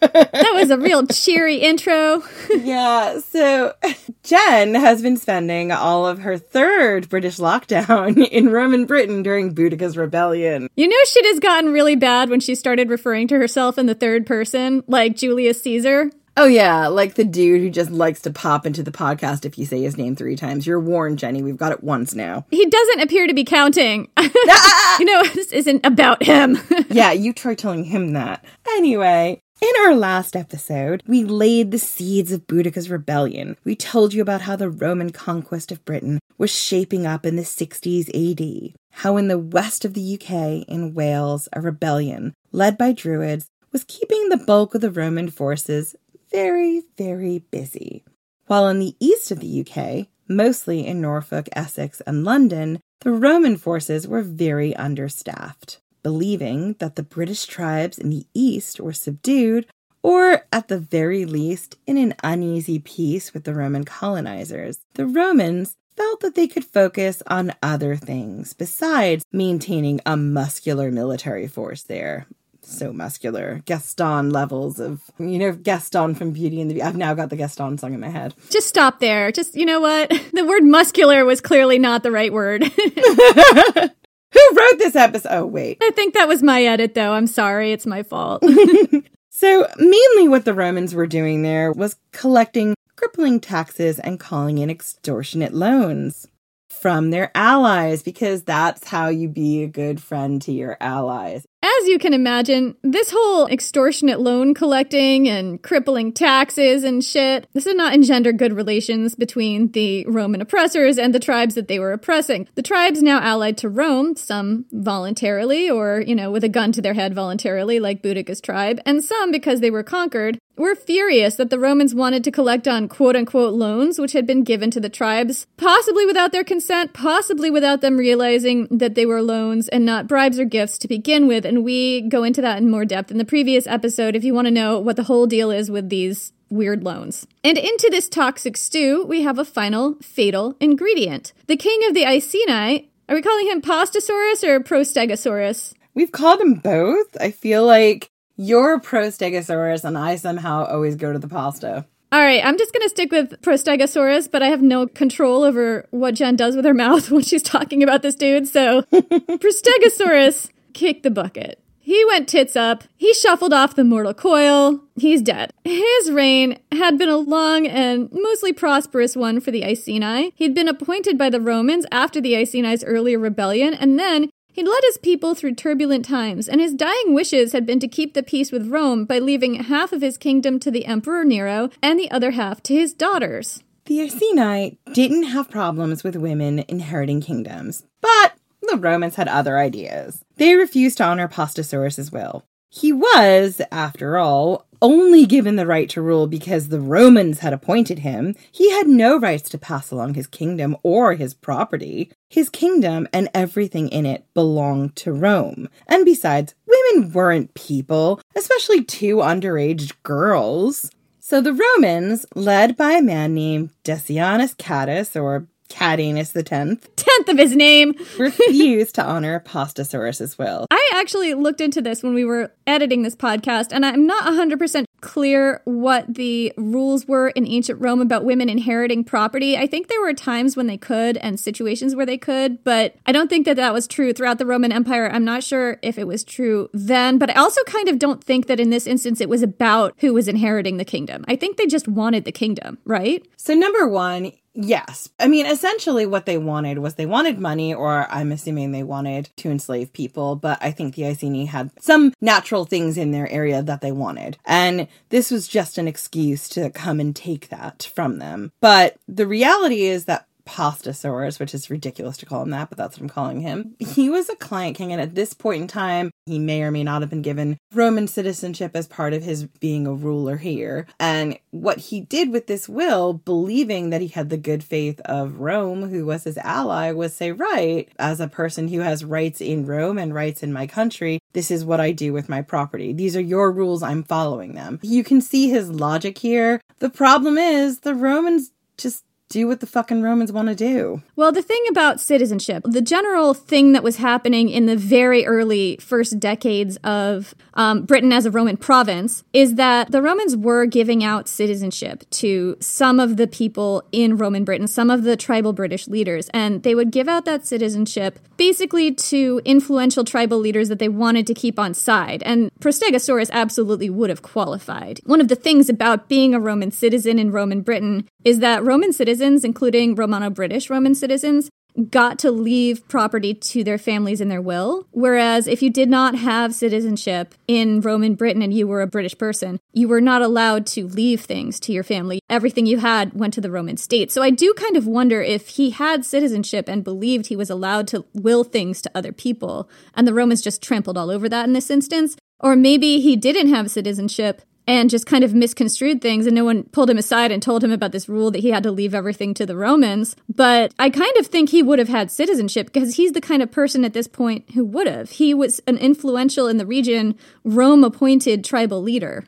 That 0.00 0.52
was 0.54 0.70
a 0.70 0.78
real 0.78 1.06
cheery 1.06 1.56
intro. 1.56 2.22
yeah, 2.50 3.18
so 3.20 3.74
Jen 4.22 4.74
has 4.74 5.02
been 5.02 5.16
spending 5.16 5.72
all 5.72 6.06
of 6.06 6.20
her 6.20 6.38
third 6.38 7.08
British 7.08 7.38
lockdown 7.38 8.26
in 8.30 8.50
Roman 8.50 8.86
Britain 8.86 9.22
during 9.22 9.54
Boudica's 9.54 9.96
rebellion. 9.96 10.68
You 10.76 10.88
know, 10.88 10.96
shit 11.06 11.26
has 11.26 11.38
gotten 11.40 11.72
really 11.72 11.96
bad 11.96 12.30
when 12.30 12.40
she 12.40 12.54
started 12.54 12.88
referring 12.90 13.28
to 13.28 13.36
herself 13.36 13.78
in 13.78 13.86
the 13.86 13.94
third 13.94 14.26
person, 14.26 14.82
like 14.86 15.16
Julius 15.16 15.62
Caesar. 15.62 16.10
Oh 16.36 16.46
yeah, 16.46 16.86
like 16.86 17.14
the 17.14 17.24
dude 17.24 17.60
who 17.60 17.70
just 17.70 17.90
likes 17.90 18.22
to 18.22 18.30
pop 18.30 18.64
into 18.64 18.82
the 18.82 18.92
podcast 18.92 19.44
if 19.44 19.58
you 19.58 19.66
say 19.66 19.82
his 19.82 19.98
name 19.98 20.14
three 20.16 20.36
times. 20.36 20.66
You're 20.66 20.80
warned, 20.80 21.18
Jenny. 21.18 21.42
We've 21.42 21.56
got 21.56 21.72
it 21.72 21.82
once 21.82 22.14
now. 22.14 22.46
He 22.50 22.64
doesn't 22.66 23.00
appear 23.00 23.26
to 23.26 23.34
be 23.34 23.44
counting. 23.44 24.08
you 24.18 25.04
know, 25.04 25.22
this 25.34 25.52
isn't 25.52 25.84
about 25.84 26.22
him. 26.22 26.56
yeah, 26.88 27.12
you 27.12 27.32
try 27.32 27.54
telling 27.54 27.84
him 27.84 28.12
that. 28.12 28.44
Anyway, 28.76 29.42
in 29.60 29.70
our 29.84 29.94
last 29.94 30.36
episode, 30.36 31.02
we 31.06 31.22
laid 31.22 31.70
the 31.70 31.78
seeds 31.78 32.32
of 32.32 32.46
Boudica's 32.46 32.88
rebellion. 32.88 33.56
We 33.62 33.76
told 33.76 34.14
you 34.14 34.22
about 34.22 34.42
how 34.42 34.56
the 34.56 34.70
Roman 34.70 35.10
conquest 35.10 35.70
of 35.70 35.84
Britain 35.84 36.18
was 36.38 36.50
shaping 36.50 37.06
up 37.06 37.26
in 37.26 37.36
the 37.36 37.42
60s 37.42 38.08
AD, 38.08 38.74
how 38.90 39.16
in 39.18 39.28
the 39.28 39.38
west 39.38 39.84
of 39.84 39.92
the 39.92 40.14
UK, 40.14 40.66
in 40.66 40.94
Wales, 40.94 41.48
a 41.52 41.60
rebellion 41.60 42.32
led 42.52 42.78
by 42.78 42.92
Druids 42.92 43.48
was 43.70 43.84
keeping 43.84 44.28
the 44.28 44.36
bulk 44.38 44.74
of 44.74 44.80
the 44.80 44.90
Roman 44.90 45.28
forces 45.28 45.94
very, 46.30 46.82
very 46.96 47.40
busy. 47.50 48.02
While 48.46 48.66
in 48.68 48.80
the 48.80 48.96
east 48.98 49.30
of 49.30 49.40
the 49.40 49.60
UK, 49.60 50.08
mostly 50.26 50.86
in 50.86 51.00
Norfolk, 51.00 51.48
Essex, 51.52 52.00
and 52.06 52.24
London, 52.24 52.80
the 53.00 53.12
Roman 53.12 53.56
forces 53.56 54.08
were 54.08 54.22
very 54.22 54.74
understaffed 54.74 55.80
believing 56.02 56.74
that 56.78 56.96
the 56.96 57.02
British 57.02 57.46
tribes 57.46 57.98
in 57.98 58.10
the 58.10 58.26
east 58.34 58.80
were 58.80 58.92
subdued, 58.92 59.66
or 60.02 60.46
at 60.52 60.68
the 60.68 60.78
very 60.78 61.24
least 61.24 61.76
in 61.86 61.96
an 61.96 62.14
uneasy 62.22 62.78
peace 62.78 63.34
with 63.34 63.44
the 63.44 63.54
Roman 63.54 63.84
colonizers. 63.84 64.80
The 64.94 65.06
Romans 65.06 65.76
felt 65.96 66.20
that 66.20 66.34
they 66.34 66.48
could 66.48 66.64
focus 66.64 67.22
on 67.26 67.52
other 67.62 67.96
things 67.96 68.54
besides 68.54 69.24
maintaining 69.32 70.00
a 70.06 70.16
muscular 70.16 70.90
military 70.90 71.46
force 71.46 71.82
there. 71.82 72.26
So 72.62 72.92
muscular. 72.92 73.62
Gaston 73.64 74.30
levels 74.30 74.78
of, 74.80 75.02
you 75.18 75.38
know, 75.38 75.52
Gaston 75.52 76.14
from 76.14 76.30
Beauty 76.32 76.60
and 76.60 76.70
the 76.70 76.82
I've 76.82 76.96
now 76.96 77.14
got 77.14 77.30
the 77.30 77.36
Gaston 77.36 77.78
song 77.78 77.94
in 77.94 78.00
my 78.00 78.08
head. 78.08 78.34
Just 78.50 78.68
stop 78.68 79.00
there. 79.00 79.32
Just, 79.32 79.54
you 79.56 79.66
know 79.66 79.80
what? 79.80 80.10
The 80.32 80.44
word 80.46 80.62
muscular 80.62 81.24
was 81.24 81.40
clearly 81.40 81.78
not 81.78 82.02
the 82.02 82.12
right 82.12 82.32
word. 82.32 82.62
Who 84.32 84.40
wrote 84.54 84.78
this 84.78 84.96
episode? 84.96 85.28
Oh, 85.30 85.46
wait. 85.46 85.78
I 85.82 85.90
think 85.90 86.14
that 86.14 86.28
was 86.28 86.42
my 86.42 86.62
edit, 86.62 86.94
though. 86.94 87.12
I'm 87.12 87.26
sorry. 87.26 87.72
It's 87.72 87.86
my 87.86 88.02
fault. 88.02 88.44
so, 89.30 89.66
mainly 89.76 90.28
what 90.28 90.44
the 90.44 90.54
Romans 90.54 90.94
were 90.94 91.06
doing 91.06 91.42
there 91.42 91.72
was 91.72 91.96
collecting 92.12 92.74
crippling 92.96 93.40
taxes 93.40 93.98
and 93.98 94.20
calling 94.20 94.58
in 94.58 94.70
extortionate 94.70 95.54
loans 95.54 96.28
from 96.68 97.10
their 97.10 97.30
allies 97.34 98.02
because 98.02 98.42
that's 98.44 98.88
how 98.88 99.08
you 99.08 99.28
be 99.28 99.62
a 99.62 99.68
good 99.68 100.02
friend 100.02 100.40
to 100.42 100.52
your 100.52 100.76
allies. 100.80 101.44
As 101.62 101.88
you 101.88 101.98
can 101.98 102.14
imagine, 102.14 102.74
this 102.82 103.10
whole 103.10 103.46
extortionate 103.46 104.18
loan 104.18 104.54
collecting 104.54 105.28
and 105.28 105.62
crippling 105.62 106.10
taxes 106.10 106.84
and 106.84 107.04
shit, 107.04 107.46
this 107.52 107.64
did 107.64 107.76
not 107.76 107.92
engender 107.92 108.32
good 108.32 108.54
relations 108.54 109.14
between 109.14 109.70
the 109.72 110.06
Roman 110.06 110.40
oppressors 110.40 110.96
and 110.96 111.14
the 111.14 111.20
tribes 111.20 111.54
that 111.56 111.68
they 111.68 111.78
were 111.78 111.92
oppressing. 111.92 112.48
The 112.54 112.62
tribes 112.62 113.02
now 113.02 113.20
allied 113.20 113.58
to 113.58 113.68
Rome, 113.68 114.16
some 114.16 114.64
voluntarily 114.72 115.68
or, 115.68 116.00
you 116.00 116.14
know, 116.14 116.30
with 116.30 116.44
a 116.44 116.48
gun 116.48 116.72
to 116.72 116.80
their 116.80 116.94
head 116.94 117.14
voluntarily, 117.14 117.78
like 117.78 118.02
Boudica's 118.02 118.40
tribe, 118.40 118.80
and 118.86 119.04
some 119.04 119.30
because 119.30 119.60
they 119.60 119.70
were 119.70 119.82
conquered, 119.82 120.38
were 120.56 120.74
furious 120.74 121.36
that 121.36 121.50
the 121.50 121.58
Romans 121.58 121.94
wanted 121.94 122.22
to 122.24 122.30
collect 122.30 122.68
on 122.68 122.88
quote 122.88 123.16
unquote 123.16 123.54
loans 123.54 123.98
which 123.98 124.12
had 124.12 124.26
been 124.26 124.44
given 124.44 124.70
to 124.70 124.80
the 124.80 124.88
tribes, 124.88 125.46
possibly 125.56 126.06
without 126.06 126.32
their 126.32 126.44
consent, 126.44 126.92
possibly 126.92 127.50
without 127.50 127.80
them 127.80 127.96
realizing 127.96 128.68
that 128.70 128.94
they 128.94 129.06
were 129.06 129.22
loans 129.22 129.68
and 129.68 129.84
not 129.84 130.06
bribes 130.06 130.38
or 130.38 130.44
gifts 130.44 130.78
to 130.78 130.88
begin 130.88 131.26
with 131.26 131.46
and 131.50 131.64
we 131.64 132.02
go 132.02 132.22
into 132.22 132.40
that 132.40 132.58
in 132.58 132.70
more 132.70 132.84
depth 132.84 133.10
in 133.10 133.18
the 133.18 133.24
previous 133.24 133.66
episode 133.66 134.14
if 134.14 134.24
you 134.24 134.32
want 134.32 134.46
to 134.46 134.52
know 134.52 134.78
what 134.78 134.96
the 134.96 135.02
whole 135.02 135.26
deal 135.26 135.50
is 135.50 135.70
with 135.70 135.88
these 135.88 136.32
weird 136.48 136.84
loans. 136.84 137.26
And 137.42 137.58
into 137.58 137.88
this 137.90 138.08
toxic 138.08 138.56
stew, 138.56 139.04
we 139.04 139.22
have 139.22 139.38
a 139.38 139.44
final 139.44 139.96
fatal 140.00 140.56
ingredient. 140.60 141.32
The 141.48 141.56
king 141.56 141.80
of 141.88 141.94
the 141.94 142.06
Iceni, 142.06 142.88
are 143.08 143.14
we 143.14 143.22
calling 143.22 143.48
him 143.48 143.60
Pastosaurus 143.60 144.44
or 144.44 144.60
Prostegosaurus? 144.60 145.74
We've 145.94 146.12
called 146.12 146.40
him 146.40 146.54
both. 146.54 147.16
I 147.20 147.32
feel 147.32 147.66
like 147.66 148.10
you're 148.36 148.80
Prostegosaurus 148.80 149.84
and 149.84 149.98
I 149.98 150.16
somehow 150.16 150.66
always 150.66 150.96
go 150.96 151.12
to 151.12 151.18
the 151.18 151.28
pasta. 151.28 151.84
All 152.12 152.20
right, 152.20 152.44
I'm 152.44 152.58
just 152.58 152.72
going 152.72 152.82
to 152.82 152.88
stick 152.88 153.12
with 153.12 153.40
Prostegosaurus, 153.40 154.30
but 154.30 154.42
I 154.42 154.48
have 154.48 154.62
no 154.62 154.88
control 154.88 155.44
over 155.44 155.86
what 155.90 156.14
Jen 156.14 156.34
does 156.34 156.56
with 156.56 156.64
her 156.64 156.74
mouth 156.86 157.10
when 157.10 157.22
she's 157.22 157.42
talking 157.42 157.82
about 157.82 158.02
this 158.02 158.16
dude. 158.16 158.48
So, 158.48 158.82
Prostegosaurus 158.92 160.50
kicked 160.74 161.02
the 161.02 161.10
bucket. 161.10 161.62
He 161.82 162.04
went 162.04 162.28
tits 162.28 162.56
up. 162.56 162.84
He 162.96 163.12
shuffled 163.14 163.52
off 163.52 163.74
the 163.74 163.84
mortal 163.84 164.14
coil. 164.14 164.80
He's 164.96 165.22
dead. 165.22 165.50
His 165.64 166.10
reign 166.10 166.58
had 166.72 166.98
been 166.98 167.08
a 167.08 167.16
long 167.16 167.66
and 167.66 168.08
mostly 168.12 168.52
prosperous 168.52 169.16
one 169.16 169.40
for 169.40 169.50
the 169.50 169.64
Iceni. 169.64 170.32
He'd 170.36 170.54
been 170.54 170.68
appointed 170.68 171.18
by 171.18 171.30
the 171.30 171.40
Romans 171.40 171.86
after 171.90 172.20
the 172.20 172.36
Iceni's 172.36 172.84
earlier 172.84 173.18
rebellion, 173.18 173.74
and 173.74 173.98
then 173.98 174.30
He'd 174.52 174.66
led 174.66 174.82
his 174.82 174.98
people 174.98 175.34
through 175.34 175.54
turbulent 175.54 176.04
times, 176.04 176.48
and 176.48 176.60
his 176.60 176.74
dying 176.74 177.14
wishes 177.14 177.52
had 177.52 177.64
been 177.64 177.78
to 177.80 177.88
keep 177.88 178.14
the 178.14 178.22
peace 178.22 178.50
with 178.50 178.66
Rome 178.66 179.04
by 179.04 179.20
leaving 179.20 179.54
half 179.54 179.92
of 179.92 180.02
his 180.02 180.18
kingdom 180.18 180.58
to 180.60 180.72
the 180.72 180.86
Emperor 180.86 181.24
Nero 181.24 181.70
and 181.80 181.98
the 181.98 182.10
other 182.10 182.32
half 182.32 182.62
to 182.64 182.74
his 182.74 182.92
daughters. 182.92 183.62
The 183.86 184.02
Iceni 184.02 184.78
didn't 184.92 185.24
have 185.24 185.50
problems 185.50 186.02
with 186.02 186.16
women 186.16 186.64
inheriting 186.68 187.20
kingdoms, 187.20 187.84
but 188.00 188.34
the 188.70 188.78
Romans 188.78 189.16
had 189.16 189.28
other 189.28 189.58
ideas. 189.58 190.24
They 190.36 190.54
refused 190.54 190.98
to 190.98 191.04
honor 191.04 191.28
Postosaurus's 191.28 192.12
will. 192.12 192.44
He 192.72 192.92
was, 192.92 193.60
after 193.72 194.16
all, 194.16 194.66
only 194.80 195.26
given 195.26 195.56
the 195.56 195.66
right 195.66 195.88
to 195.90 196.00
rule 196.00 196.26
because 196.26 196.68
the 196.68 196.80
Romans 196.80 197.40
had 197.40 197.52
appointed 197.52 197.98
him. 197.98 198.36
He 198.52 198.70
had 198.70 198.86
no 198.86 199.18
rights 199.18 199.50
to 199.50 199.58
pass 199.58 199.90
along 199.90 200.14
his 200.14 200.28
kingdom 200.28 200.76
or 200.82 201.14
his 201.14 201.34
property. 201.34 202.12
His 202.28 202.48
kingdom 202.48 203.08
and 203.12 203.28
everything 203.34 203.88
in 203.88 204.06
it 204.06 204.24
belonged 204.34 204.94
to 204.96 205.12
Rome. 205.12 205.68
And 205.88 206.04
besides, 206.04 206.54
women 206.66 207.12
weren't 207.12 207.54
people, 207.54 208.20
especially 208.36 208.84
two 208.84 209.16
underage 209.16 209.92
girls. 210.04 210.90
So 211.18 211.40
the 211.40 211.52
Romans, 211.52 212.24
led 212.34 212.76
by 212.76 212.92
a 212.92 213.02
man 213.02 213.34
named 213.34 213.70
Decianus 213.84 214.56
Catus 214.56 215.20
or 215.20 215.46
Cadinus 215.70 216.32
the 216.32 216.42
Tenth, 216.42 216.94
Tenth 216.96 217.28
of 217.28 217.38
his 217.38 217.56
name. 217.56 217.94
refused 218.18 218.96
to 218.96 219.04
honor 219.06 219.40
Postosaurus's 219.40 220.36
will. 220.38 220.66
I 220.70 220.90
actually 220.94 221.34
looked 221.34 221.60
into 221.60 221.80
this 221.80 222.02
when 222.02 222.12
we 222.12 222.24
were 222.24 222.52
editing 222.66 223.02
this 223.02 223.16
podcast, 223.16 223.68
and 223.72 223.86
I'm 223.86 224.06
not 224.06 224.24
100% 224.24 224.84
clear 225.00 225.62
what 225.64 226.14
the 226.14 226.52
rules 226.56 227.06
were 227.06 227.30
in 227.30 227.46
ancient 227.46 227.80
Rome 227.80 228.00
about 228.00 228.24
women 228.24 228.48
inheriting 228.48 229.02
property. 229.02 229.56
I 229.56 229.66
think 229.66 229.88
there 229.88 230.00
were 230.00 230.12
times 230.12 230.56
when 230.56 230.66
they 230.66 230.76
could 230.76 231.16
and 231.18 231.40
situations 231.40 231.94
where 231.96 232.04
they 232.04 232.18
could, 232.18 232.62
but 232.64 232.96
I 233.06 233.12
don't 233.12 233.28
think 233.28 233.46
that 233.46 233.56
that 233.56 233.72
was 233.72 233.86
true 233.86 234.12
throughout 234.12 234.38
the 234.38 234.46
Roman 234.46 234.72
Empire. 234.72 235.10
I'm 235.10 235.24
not 235.24 235.42
sure 235.42 235.78
if 235.82 235.96
it 235.98 236.06
was 236.06 236.22
true 236.22 236.68
then, 236.74 237.18
but 237.18 237.30
I 237.30 237.40
also 237.40 237.62
kind 237.64 237.88
of 237.88 237.98
don't 237.98 238.22
think 238.22 238.46
that 238.46 238.60
in 238.60 238.70
this 238.70 238.86
instance 238.86 239.20
it 239.20 239.28
was 239.28 239.42
about 239.42 239.94
who 239.98 240.12
was 240.12 240.28
inheriting 240.28 240.76
the 240.76 240.84
kingdom. 240.84 241.24
I 241.28 241.36
think 241.36 241.56
they 241.56 241.66
just 241.66 241.88
wanted 241.88 242.24
the 242.24 242.32
kingdom, 242.32 242.78
right? 242.84 243.26
So, 243.36 243.54
number 243.54 243.88
one, 243.88 244.32
yes. 244.54 245.08
I 245.18 245.28
mean, 245.28 245.46
essentially, 245.46 246.06
what 246.06 246.26
they 246.26 246.38
wanted 246.38 246.78
was 246.78 246.94
they 246.94 247.06
wanted 247.06 247.38
money, 247.38 247.74
or 247.74 248.10
I'm 248.10 248.32
assuming 248.32 248.72
they 248.72 248.82
wanted 248.82 249.30
to 249.36 249.50
enslave 249.50 249.92
people, 249.92 250.36
but 250.36 250.58
I 250.60 250.70
think 250.70 250.94
the 250.94 251.06
Iceni 251.06 251.46
had 251.46 251.70
some 251.80 252.12
natural 252.20 252.64
things 252.64 252.96
in 252.96 253.10
their 253.10 253.28
area 253.30 253.62
that 253.62 253.80
they 253.80 253.92
wanted. 253.92 254.38
And 254.44 254.88
this 255.10 255.30
was 255.30 255.48
just 255.48 255.78
an 255.78 255.88
excuse 255.88 256.48
to 256.50 256.70
come 256.70 257.00
and 257.00 257.14
take 257.14 257.48
that 257.48 257.90
from 257.94 258.18
them. 258.18 258.52
But 258.60 258.96
the 259.08 259.26
reality 259.26 259.82
is 259.82 260.06
that 260.06 260.26
Pastosaurus, 260.44 261.38
which 261.38 261.54
is 261.54 261.70
ridiculous 261.70 262.16
to 262.18 262.26
call 262.26 262.42
him 262.42 262.50
that, 262.50 262.68
but 262.68 262.78
that's 262.78 262.96
what 262.96 263.02
I'm 263.02 263.08
calling 263.08 263.40
him. 263.40 263.74
He 263.78 264.10
was 264.10 264.28
a 264.28 264.36
client 264.36 264.76
king, 264.76 264.92
and 264.92 265.00
at 265.00 265.14
this 265.14 265.34
point 265.34 265.62
in 265.62 265.68
time, 265.68 266.10
he 266.26 266.38
may 266.38 266.62
or 266.62 266.70
may 266.70 266.84
not 266.84 267.02
have 267.02 267.10
been 267.10 267.22
given 267.22 267.58
Roman 267.72 268.06
citizenship 268.06 268.72
as 268.74 268.86
part 268.86 269.12
of 269.12 269.22
his 269.22 269.46
being 269.46 269.86
a 269.86 269.92
ruler 269.92 270.36
here. 270.36 270.86
And 270.98 271.38
what 271.50 271.78
he 271.78 272.00
did 272.00 272.30
with 272.30 272.46
this 272.46 272.68
will, 272.68 273.12
believing 273.12 273.90
that 273.90 274.00
he 274.00 274.08
had 274.08 274.30
the 274.30 274.36
good 274.36 274.62
faith 274.62 275.00
of 275.04 275.40
Rome, 275.40 275.88
who 275.88 276.06
was 276.06 276.24
his 276.24 276.38
ally, 276.38 276.92
was 276.92 277.14
say, 277.14 277.32
right, 277.32 277.88
as 277.98 278.20
a 278.20 278.28
person 278.28 278.68
who 278.68 278.80
has 278.80 279.04
rights 279.04 279.40
in 279.40 279.66
Rome 279.66 279.98
and 279.98 280.14
rights 280.14 280.42
in 280.42 280.52
my 280.52 280.66
country, 280.66 281.18
this 281.32 281.50
is 281.50 281.64
what 281.64 281.80
I 281.80 281.92
do 281.92 282.12
with 282.12 282.28
my 282.28 282.42
property. 282.42 282.92
These 282.92 283.16
are 283.16 283.20
your 283.20 283.52
rules, 283.52 283.82
I'm 283.82 284.02
following 284.02 284.54
them. 284.54 284.78
You 284.82 285.04
can 285.04 285.20
see 285.20 285.48
his 285.50 285.70
logic 285.70 286.18
here. 286.18 286.60
The 286.78 286.90
problem 286.90 287.38
is 287.38 287.80
the 287.80 287.94
Romans 287.94 288.52
just 288.76 289.04
do 289.30 289.46
what 289.46 289.60
the 289.60 289.66
fucking 289.66 290.02
Romans 290.02 290.32
want 290.32 290.48
to 290.48 290.54
do. 290.54 291.02
Well, 291.16 291.32
the 291.32 291.40
thing 291.40 291.64
about 291.70 292.00
citizenship, 292.00 292.64
the 292.66 292.82
general 292.82 293.32
thing 293.32 293.72
that 293.72 293.82
was 293.82 293.96
happening 293.96 294.50
in 294.50 294.66
the 294.66 294.76
very 294.76 295.24
early 295.24 295.78
first 295.80 296.18
decades 296.20 296.76
of 296.78 297.34
um, 297.54 297.84
Britain 297.84 298.12
as 298.12 298.26
a 298.26 298.30
Roman 298.30 298.56
province 298.56 299.22
is 299.32 299.54
that 299.54 299.92
the 299.92 300.02
Romans 300.02 300.36
were 300.36 300.66
giving 300.66 301.04
out 301.04 301.28
citizenship 301.28 302.04
to 302.10 302.56
some 302.60 302.98
of 302.98 303.16
the 303.16 303.28
people 303.28 303.84
in 303.92 304.16
Roman 304.16 304.44
Britain, 304.44 304.66
some 304.66 304.90
of 304.90 305.04
the 305.04 305.16
tribal 305.16 305.52
British 305.52 305.86
leaders, 305.86 306.28
and 306.34 306.62
they 306.64 306.74
would 306.74 306.90
give 306.90 307.08
out 307.08 307.24
that 307.24 307.46
citizenship 307.46 308.18
basically 308.36 308.92
to 308.92 309.40
influential 309.44 310.02
tribal 310.02 310.38
leaders 310.38 310.68
that 310.68 310.78
they 310.78 310.88
wanted 310.88 311.26
to 311.26 311.34
keep 311.34 311.58
on 311.58 311.74
side. 311.74 312.22
And 312.24 312.50
Prostegosaurus 312.58 313.30
absolutely 313.30 313.90
would 313.90 314.10
have 314.10 314.22
qualified. 314.22 315.00
One 315.04 315.20
of 315.20 315.28
the 315.28 315.36
things 315.36 315.68
about 315.68 316.08
being 316.08 316.34
a 316.34 316.40
Roman 316.40 316.72
citizen 316.72 317.18
in 317.18 317.30
Roman 317.30 317.60
Britain 317.60 318.08
is 318.24 318.40
that 318.40 318.64
Roman 318.64 318.92
citizens, 318.92 319.19
including 319.20 319.94
Romano 319.94 320.30
British 320.30 320.70
Roman 320.70 320.94
citizens, 320.94 321.50
got 321.88 322.18
to 322.18 322.30
leave 322.30 322.86
property 322.88 323.32
to 323.32 323.62
their 323.62 323.78
families 323.78 324.20
in 324.20 324.28
their 324.28 324.40
will. 324.40 324.86
Whereas 324.90 325.46
if 325.46 325.62
you 325.62 325.70
did 325.70 325.88
not 325.88 326.14
have 326.16 326.54
citizenship 326.54 327.34
in 327.46 327.80
Roman 327.80 328.14
Britain 328.14 328.42
and 328.42 328.52
you 328.52 328.66
were 328.66 328.82
a 328.82 328.86
British 328.86 329.16
person, 329.16 329.60
you 329.72 329.86
were 329.86 330.00
not 330.00 330.22
allowed 330.22 330.66
to 330.66 330.88
leave 330.88 331.20
things 331.20 331.60
to 331.60 331.72
your 331.72 331.84
family. 331.84 332.20
Everything 332.28 332.66
you 332.66 332.78
had 332.78 333.12
went 333.12 333.34
to 333.34 333.40
the 333.40 333.50
Roman 333.50 333.76
state. 333.76 334.10
So 334.10 334.22
I 334.22 334.30
do 334.30 334.52
kind 334.54 334.76
of 334.76 334.86
wonder 334.86 335.22
if 335.22 335.48
he 335.48 335.70
had 335.70 336.04
citizenship 336.04 336.68
and 336.68 336.82
believed 336.84 337.26
he 337.26 337.36
was 337.36 337.50
allowed 337.50 337.86
to 337.88 338.04
will 338.14 338.44
things 338.44 338.82
to 338.82 338.90
other 338.94 339.12
people, 339.12 339.68
and 339.94 340.06
the 340.06 340.14
Romans 340.14 340.42
just 340.42 340.62
trampled 340.62 340.98
all 340.98 341.10
over 341.10 341.28
that 341.28 341.46
in 341.46 341.52
this 341.52 341.70
instance. 341.70 342.16
Or 342.40 342.56
maybe 342.56 343.00
he 343.00 343.16
didn't 343.16 343.52
have 343.52 343.70
citizenship 343.70 344.42
and 344.66 344.90
just 344.90 345.06
kind 345.06 345.24
of 345.24 345.34
misconstrued 345.34 346.00
things 346.00 346.26
and 346.26 346.34
no 346.34 346.44
one 346.44 346.64
pulled 346.64 346.90
him 346.90 346.98
aside 346.98 347.32
and 347.32 347.42
told 347.42 347.64
him 347.64 347.72
about 347.72 347.92
this 347.92 348.08
rule 348.08 348.30
that 348.30 348.40
he 348.40 348.50
had 348.50 348.62
to 348.62 348.70
leave 348.70 348.94
everything 348.94 349.34
to 349.34 349.46
the 349.46 349.56
Romans. 349.56 350.16
But 350.28 350.72
I 350.78 350.90
kind 350.90 351.16
of 351.16 351.26
think 351.26 351.50
he 351.50 351.62
would 351.62 351.78
have 351.78 351.88
had 351.88 352.10
citizenship 352.10 352.72
because 352.72 352.96
he's 352.96 353.12
the 353.12 353.20
kind 353.20 353.42
of 353.42 353.50
person 353.50 353.84
at 353.84 353.92
this 353.92 354.06
point 354.06 354.50
who 354.52 354.64
would 354.64 354.86
have. 354.86 355.10
He 355.10 355.34
was 355.34 355.60
an 355.66 355.76
influential 355.78 356.46
in 356.46 356.58
the 356.58 356.66
region, 356.66 357.16
Rome 357.44 357.84
appointed 357.84 358.44
tribal 358.44 358.82
leader. 358.82 359.24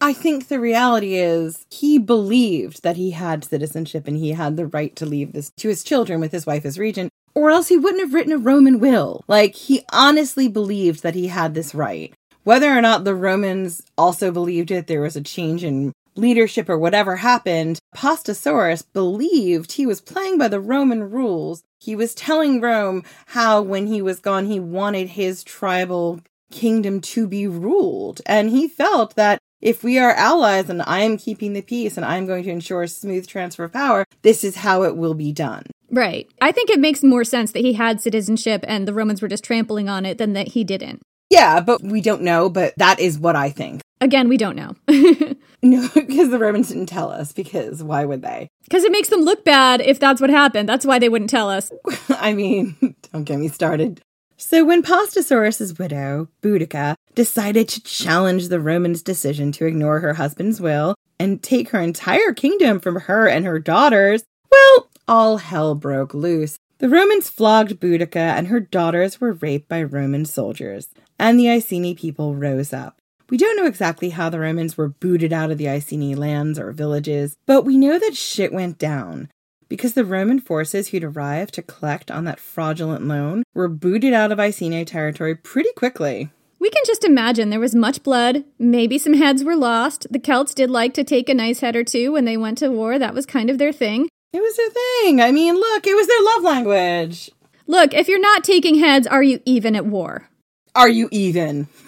I 0.00 0.12
think 0.12 0.48
the 0.48 0.58
reality 0.58 1.14
is 1.14 1.64
he 1.70 1.96
believed 1.96 2.82
that 2.82 2.96
he 2.96 3.12
had 3.12 3.44
citizenship 3.44 4.08
and 4.08 4.16
he 4.16 4.30
had 4.32 4.56
the 4.56 4.66
right 4.66 4.96
to 4.96 5.06
leave 5.06 5.32
this 5.32 5.50
to 5.58 5.68
his 5.68 5.84
children 5.84 6.18
with 6.18 6.32
his 6.32 6.44
wife 6.44 6.64
as 6.64 6.76
regent, 6.76 7.08
or 7.36 7.50
else 7.50 7.68
he 7.68 7.76
wouldn't 7.76 8.02
have 8.02 8.12
written 8.12 8.32
a 8.32 8.38
Roman 8.38 8.80
will. 8.80 9.22
Like, 9.28 9.54
he 9.54 9.84
honestly 9.92 10.48
believed 10.48 11.04
that 11.04 11.14
he 11.14 11.28
had 11.28 11.54
this 11.54 11.72
right. 11.72 12.12
Whether 12.44 12.76
or 12.76 12.80
not 12.80 13.04
the 13.04 13.14
Romans 13.14 13.82
also 13.96 14.32
believed 14.32 14.70
it, 14.70 14.86
there 14.86 15.00
was 15.00 15.16
a 15.16 15.22
change 15.22 15.62
in 15.62 15.92
leadership 16.16 16.68
or 16.68 16.78
whatever 16.78 17.16
happened, 17.16 17.78
Pastosaurus 17.94 18.84
believed 18.92 19.72
he 19.72 19.86
was 19.86 20.00
playing 20.00 20.38
by 20.38 20.48
the 20.48 20.60
Roman 20.60 21.10
rules. 21.10 21.62
He 21.80 21.96
was 21.96 22.14
telling 22.14 22.60
Rome 22.60 23.04
how, 23.26 23.62
when 23.62 23.86
he 23.86 24.02
was 24.02 24.20
gone, 24.20 24.46
he 24.46 24.60
wanted 24.60 25.10
his 25.10 25.44
tribal 25.44 26.20
kingdom 26.50 27.00
to 27.00 27.26
be 27.26 27.46
ruled. 27.46 28.20
And 28.26 28.50
he 28.50 28.68
felt 28.68 29.14
that 29.16 29.38
if 29.60 29.84
we 29.84 29.98
are 29.98 30.12
allies 30.12 30.68
and 30.68 30.82
I 30.82 31.00
am 31.00 31.16
keeping 31.16 31.52
the 31.52 31.62
peace 31.62 31.96
and 31.96 32.04
I'm 32.04 32.26
going 32.26 32.44
to 32.44 32.50
ensure 32.50 32.82
a 32.82 32.88
smooth 32.88 33.26
transfer 33.26 33.64
of 33.64 33.72
power, 33.72 34.04
this 34.22 34.44
is 34.44 34.56
how 34.56 34.82
it 34.82 34.96
will 34.96 35.14
be 35.14 35.32
done. 35.32 35.64
Right. 35.90 36.28
I 36.40 36.52
think 36.52 36.70
it 36.70 36.80
makes 36.80 37.02
more 37.02 37.24
sense 37.24 37.52
that 37.52 37.60
he 37.60 37.74
had 37.74 38.00
citizenship 38.00 38.64
and 38.66 38.88
the 38.88 38.94
Romans 38.94 39.22
were 39.22 39.28
just 39.28 39.44
trampling 39.44 39.88
on 39.88 40.04
it 40.04 40.18
than 40.18 40.32
that 40.32 40.48
he 40.48 40.64
didn't. 40.64 41.02
Yeah, 41.32 41.60
but 41.60 41.82
we 41.82 42.00
don't 42.00 42.22
know, 42.22 42.48
but 42.48 42.74
that 42.76 43.00
is 43.00 43.18
what 43.18 43.36
I 43.36 43.50
think. 43.50 43.80
Again, 44.00 44.28
we 44.28 44.36
don't 44.36 44.56
know. 44.56 44.76
No, 45.62 45.88
because 45.94 46.30
the 46.30 46.38
Romans 46.38 46.68
didn't 46.68 46.86
tell 46.86 47.10
us, 47.10 47.32
because 47.32 47.82
why 47.82 48.04
would 48.04 48.22
they? 48.22 48.48
Because 48.64 48.84
it 48.84 48.92
makes 48.92 49.08
them 49.08 49.20
look 49.20 49.44
bad 49.44 49.80
if 49.80 50.00
that's 50.00 50.20
what 50.20 50.30
happened. 50.30 50.68
That's 50.68 50.84
why 50.84 50.98
they 50.98 51.08
wouldn't 51.08 51.30
tell 51.30 51.48
us. 51.48 51.70
I 52.08 52.34
mean, 52.34 52.76
don't 53.12 53.24
get 53.24 53.38
me 53.38 53.48
started. 53.48 54.02
So 54.36 54.64
when 54.64 54.82
Pastosaurus's 54.82 55.78
widow, 55.78 56.28
Boudica, 56.42 56.96
decided 57.14 57.68
to 57.68 57.82
challenge 57.84 58.48
the 58.48 58.58
Romans' 58.58 59.02
decision 59.02 59.52
to 59.52 59.66
ignore 59.66 60.00
her 60.00 60.14
husband's 60.14 60.60
will 60.60 60.96
and 61.20 61.40
take 61.40 61.68
her 61.68 61.80
entire 61.80 62.32
kingdom 62.32 62.80
from 62.80 62.96
her 62.96 63.28
and 63.28 63.44
her 63.44 63.60
daughters, 63.60 64.24
well, 64.50 64.88
all 65.06 65.36
hell 65.36 65.76
broke 65.76 66.12
loose. 66.12 66.56
The 66.78 66.88
Romans 66.88 67.30
flogged 67.30 67.78
Boudica 67.78 68.16
and 68.16 68.48
her 68.48 68.58
daughters 68.58 69.20
were 69.20 69.34
raped 69.34 69.68
by 69.68 69.84
Roman 69.84 70.24
soldiers, 70.24 70.88
and 71.22 71.38
the 71.38 71.48
Iceni 71.48 71.94
people 71.94 72.34
rose 72.34 72.72
up. 72.72 72.98
We 73.30 73.38
don't 73.38 73.56
know 73.56 73.66
exactly 73.66 74.10
how 74.10 74.28
the 74.28 74.40
Romans 74.40 74.76
were 74.76 74.88
booted 74.88 75.32
out 75.32 75.52
of 75.52 75.56
the 75.56 75.68
Iceni 75.68 76.16
lands 76.16 76.58
or 76.58 76.72
villages, 76.72 77.36
but 77.46 77.62
we 77.62 77.78
know 77.78 77.96
that 77.96 78.16
shit 78.16 78.52
went 78.52 78.76
down 78.76 79.30
because 79.68 79.94
the 79.94 80.04
Roman 80.04 80.40
forces 80.40 80.88
who'd 80.88 81.04
arrived 81.04 81.54
to 81.54 81.62
collect 81.62 82.10
on 82.10 82.24
that 82.24 82.40
fraudulent 82.40 83.06
loan 83.06 83.44
were 83.54 83.68
booted 83.68 84.12
out 84.12 84.32
of 84.32 84.40
Iceni 84.40 84.84
territory 84.84 85.36
pretty 85.36 85.70
quickly. 85.76 86.30
We 86.58 86.70
can 86.70 86.82
just 86.84 87.04
imagine 87.04 87.50
there 87.50 87.60
was 87.60 87.74
much 87.74 88.02
blood. 88.02 88.44
Maybe 88.58 88.98
some 88.98 89.14
heads 89.14 89.44
were 89.44 89.56
lost. 89.56 90.08
The 90.10 90.18
Celts 90.18 90.54
did 90.54 90.70
like 90.70 90.92
to 90.94 91.04
take 91.04 91.28
a 91.28 91.34
nice 91.34 91.60
head 91.60 91.76
or 91.76 91.84
two 91.84 92.10
when 92.12 92.24
they 92.24 92.36
went 92.36 92.58
to 92.58 92.68
war. 92.68 92.98
That 92.98 93.14
was 93.14 93.26
kind 93.26 93.48
of 93.48 93.58
their 93.58 93.72
thing. 93.72 94.08
It 94.32 94.40
was 94.40 94.56
their 94.56 94.70
thing. 94.70 95.20
I 95.20 95.30
mean, 95.30 95.54
look, 95.54 95.86
it 95.86 95.94
was 95.94 96.08
their 96.08 96.22
love 96.22 96.42
language. 96.42 97.30
Look, 97.68 97.94
if 97.94 98.08
you're 98.08 98.20
not 98.20 98.42
taking 98.42 98.80
heads, 98.80 99.06
are 99.06 99.22
you 99.22 99.40
even 99.44 99.76
at 99.76 99.86
war? 99.86 100.28
Are 100.74 100.88
you 100.88 101.08
even? 101.10 101.68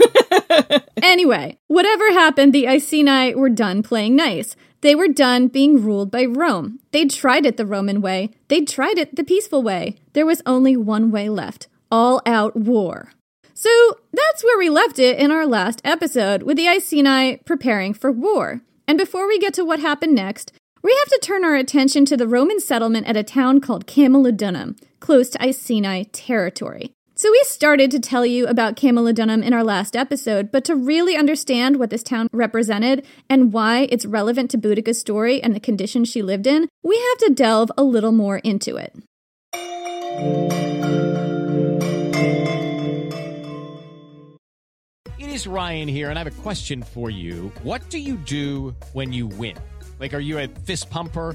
Anyway, 1.03 1.59
whatever 1.69 2.13
happened, 2.13 2.53
the 2.53 2.67
Iceni 2.67 3.35
were 3.35 3.51
done 3.51 3.83
playing 3.83 4.17
nice. 4.17 4.57
They 4.81 4.95
were 4.95 5.09
done 5.09 5.49
being 5.49 5.83
ruled 5.83 6.11
by 6.11 6.25
Rome. 6.25 6.79
They'd 6.93 7.11
tried 7.11 7.45
it 7.45 7.57
the 7.57 7.67
Roman 7.67 8.01
way, 8.01 8.31
they'd 8.49 8.67
tried 8.67 8.97
it 8.99 9.15
the 9.17 9.25
peaceful 9.25 9.63
way. 9.63 9.97
There 10.15 10.27
was 10.27 10.41
only 10.47 10.77
one 10.77 11.11
way 11.11 11.29
left. 11.29 11.69
all 11.91 12.23
out 12.27 12.57
war. 12.57 13.13
So 13.53 13.71
that's 14.13 14.43
where 14.43 14.59
we 14.59 14.69
left 14.71 14.99
it 14.99 15.19
in 15.19 15.31
our 15.31 15.47
last 15.47 15.81
episode, 15.85 16.43
with 16.43 16.57
the 16.57 16.67
Iceni 16.69 17.37
preparing 17.45 17.95
for 17.95 18.11
war. 18.11 18.63
And 18.89 18.99
before 18.99 19.29
we 19.29 19.39
get 19.39 19.55
to 19.55 19.65
what 19.65 19.81
happened 19.81 20.15
next, 20.15 20.53
we 20.83 20.93
have 20.99 21.09
to 21.09 21.21
turn 21.23 21.45
our 21.45 21.55
attention 21.55 22.05
to 22.07 22.17
the 22.17 22.27
Roman 22.27 22.61
settlement 22.61 23.07
at 23.07 23.17
a 23.17 23.23
town 23.23 23.61
called 23.61 23.87
Camulodunum, 23.87 24.77
close 25.01 25.29
to 25.31 25.43
Iceni 25.43 26.07
territory. 26.07 26.93
So 27.25 27.31
we 27.31 27.43
started 27.45 27.91
to 27.93 28.01
tell 28.01 28.27
you 28.27 28.47
about 28.47 28.77
Camulodunum 28.77 29.43
in 29.43 29.55
our 29.55 29.65
last 29.65 29.97
episode, 29.97 30.53
but 30.53 30.63
to 30.67 30.77
really 30.77 31.17
understand 31.17 31.79
what 31.79 31.89
this 31.89 32.03
town 32.03 32.29
represented 32.35 33.07
and 33.31 33.51
why 33.51 33.89
it's 33.89 34.05
relevant 34.05 34.51
to 34.51 34.59
Boudica's 34.59 35.01
story 35.01 35.43
and 35.43 35.55
the 35.55 35.59
conditions 35.59 36.11
she 36.11 36.21
lived 36.21 36.47
in, 36.47 36.69
we 36.83 36.99
have 36.99 37.19
to 37.27 37.33
delve 37.33 37.73
a 37.79 37.83
little 37.83 38.13
more 38.13 38.37
into 38.37 38.77
it. 38.77 38.95
It 45.19 45.29
is 45.31 45.47
Ryan 45.47 45.89
here, 45.89 46.11
and 46.11 46.19
I 46.19 46.25
have 46.25 46.39
a 46.39 46.43
question 46.43 46.83
for 46.83 47.09
you. 47.09 47.51
What 47.63 47.89
do 47.89 47.99
you 47.99 48.19
do 48.19 48.77
when 48.93 49.15
you 49.15 49.29
win? 49.29 49.57
Like, 49.99 50.13
are 50.13 50.21
you 50.21 50.41
a 50.41 50.47
fist 50.47 50.91
pumper? 50.91 51.35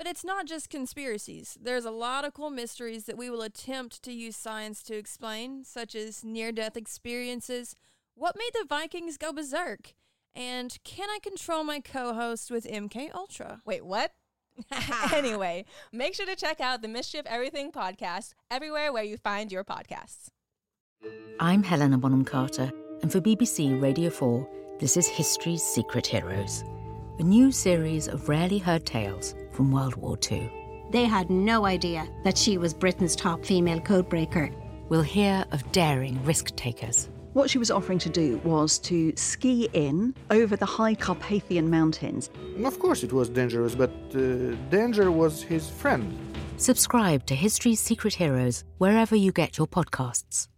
But 0.00 0.06
it's 0.06 0.24
not 0.24 0.46
just 0.46 0.70
conspiracies. 0.70 1.58
There's 1.60 1.84
a 1.84 1.90
lot 1.90 2.24
of 2.24 2.32
cool 2.32 2.48
mysteries 2.48 3.04
that 3.04 3.18
we 3.18 3.28
will 3.28 3.42
attempt 3.42 4.02
to 4.04 4.12
use 4.14 4.34
science 4.34 4.82
to 4.84 4.96
explain, 4.96 5.62
such 5.62 5.94
as 5.94 6.24
near 6.24 6.52
death 6.52 6.74
experiences, 6.74 7.76
what 8.14 8.34
made 8.34 8.52
the 8.54 8.64
Vikings 8.66 9.18
go 9.18 9.30
berserk, 9.30 9.92
and 10.34 10.78
can 10.84 11.10
I 11.10 11.18
control 11.22 11.64
my 11.64 11.80
co 11.80 12.14
host 12.14 12.50
with 12.50 12.66
MK 12.66 13.14
Ultra? 13.14 13.60
Wait, 13.66 13.84
what? 13.84 14.12
anyway, 15.12 15.66
make 15.92 16.14
sure 16.14 16.24
to 16.24 16.34
check 16.34 16.62
out 16.62 16.80
the 16.80 16.88
Mystery 16.88 17.20
of 17.20 17.26
Everything 17.26 17.70
podcast 17.70 18.32
everywhere 18.50 18.94
where 18.94 19.04
you 19.04 19.18
find 19.18 19.52
your 19.52 19.64
podcasts. 19.64 20.28
I'm 21.38 21.62
Helena 21.62 21.98
Bonham 21.98 22.24
Carter, 22.24 22.72
and 23.02 23.12
for 23.12 23.20
BBC 23.20 23.78
Radio 23.78 24.08
4, 24.08 24.48
this 24.78 24.96
is 24.96 25.06
History's 25.06 25.62
Secret 25.62 26.06
Heroes, 26.06 26.64
a 27.18 27.22
new 27.22 27.52
series 27.52 28.08
of 28.08 28.30
rarely 28.30 28.56
heard 28.56 28.86
tales 28.86 29.34
from 29.60 29.72
World 29.72 29.96
War 29.96 30.16
II. 30.32 30.50
They 30.90 31.04
had 31.04 31.28
no 31.28 31.66
idea 31.66 32.08
that 32.24 32.38
she 32.38 32.56
was 32.56 32.72
Britain's 32.72 33.14
top 33.14 33.44
female 33.44 33.78
codebreaker. 33.78 34.54
We'll 34.88 35.02
hear 35.02 35.44
of 35.52 35.70
daring 35.70 36.24
risk 36.24 36.56
takers. 36.56 37.10
What 37.34 37.50
she 37.50 37.58
was 37.58 37.70
offering 37.70 37.98
to 37.98 38.08
do 38.08 38.38
was 38.42 38.78
to 38.78 39.14
ski 39.16 39.68
in 39.74 40.14
over 40.30 40.56
the 40.56 40.64
high 40.64 40.94
Carpathian 40.94 41.68
Mountains. 41.68 42.30
Of 42.64 42.78
course, 42.78 43.02
it 43.02 43.12
was 43.12 43.28
dangerous, 43.28 43.74
but 43.74 43.92
uh, 44.14 44.54
danger 44.70 45.10
was 45.10 45.42
his 45.42 45.68
friend. 45.68 46.18
Subscribe 46.56 47.26
to 47.26 47.34
History's 47.34 47.80
Secret 47.80 48.14
Heroes 48.14 48.64
wherever 48.78 49.14
you 49.14 49.30
get 49.30 49.58
your 49.58 49.66
podcasts. 49.66 50.48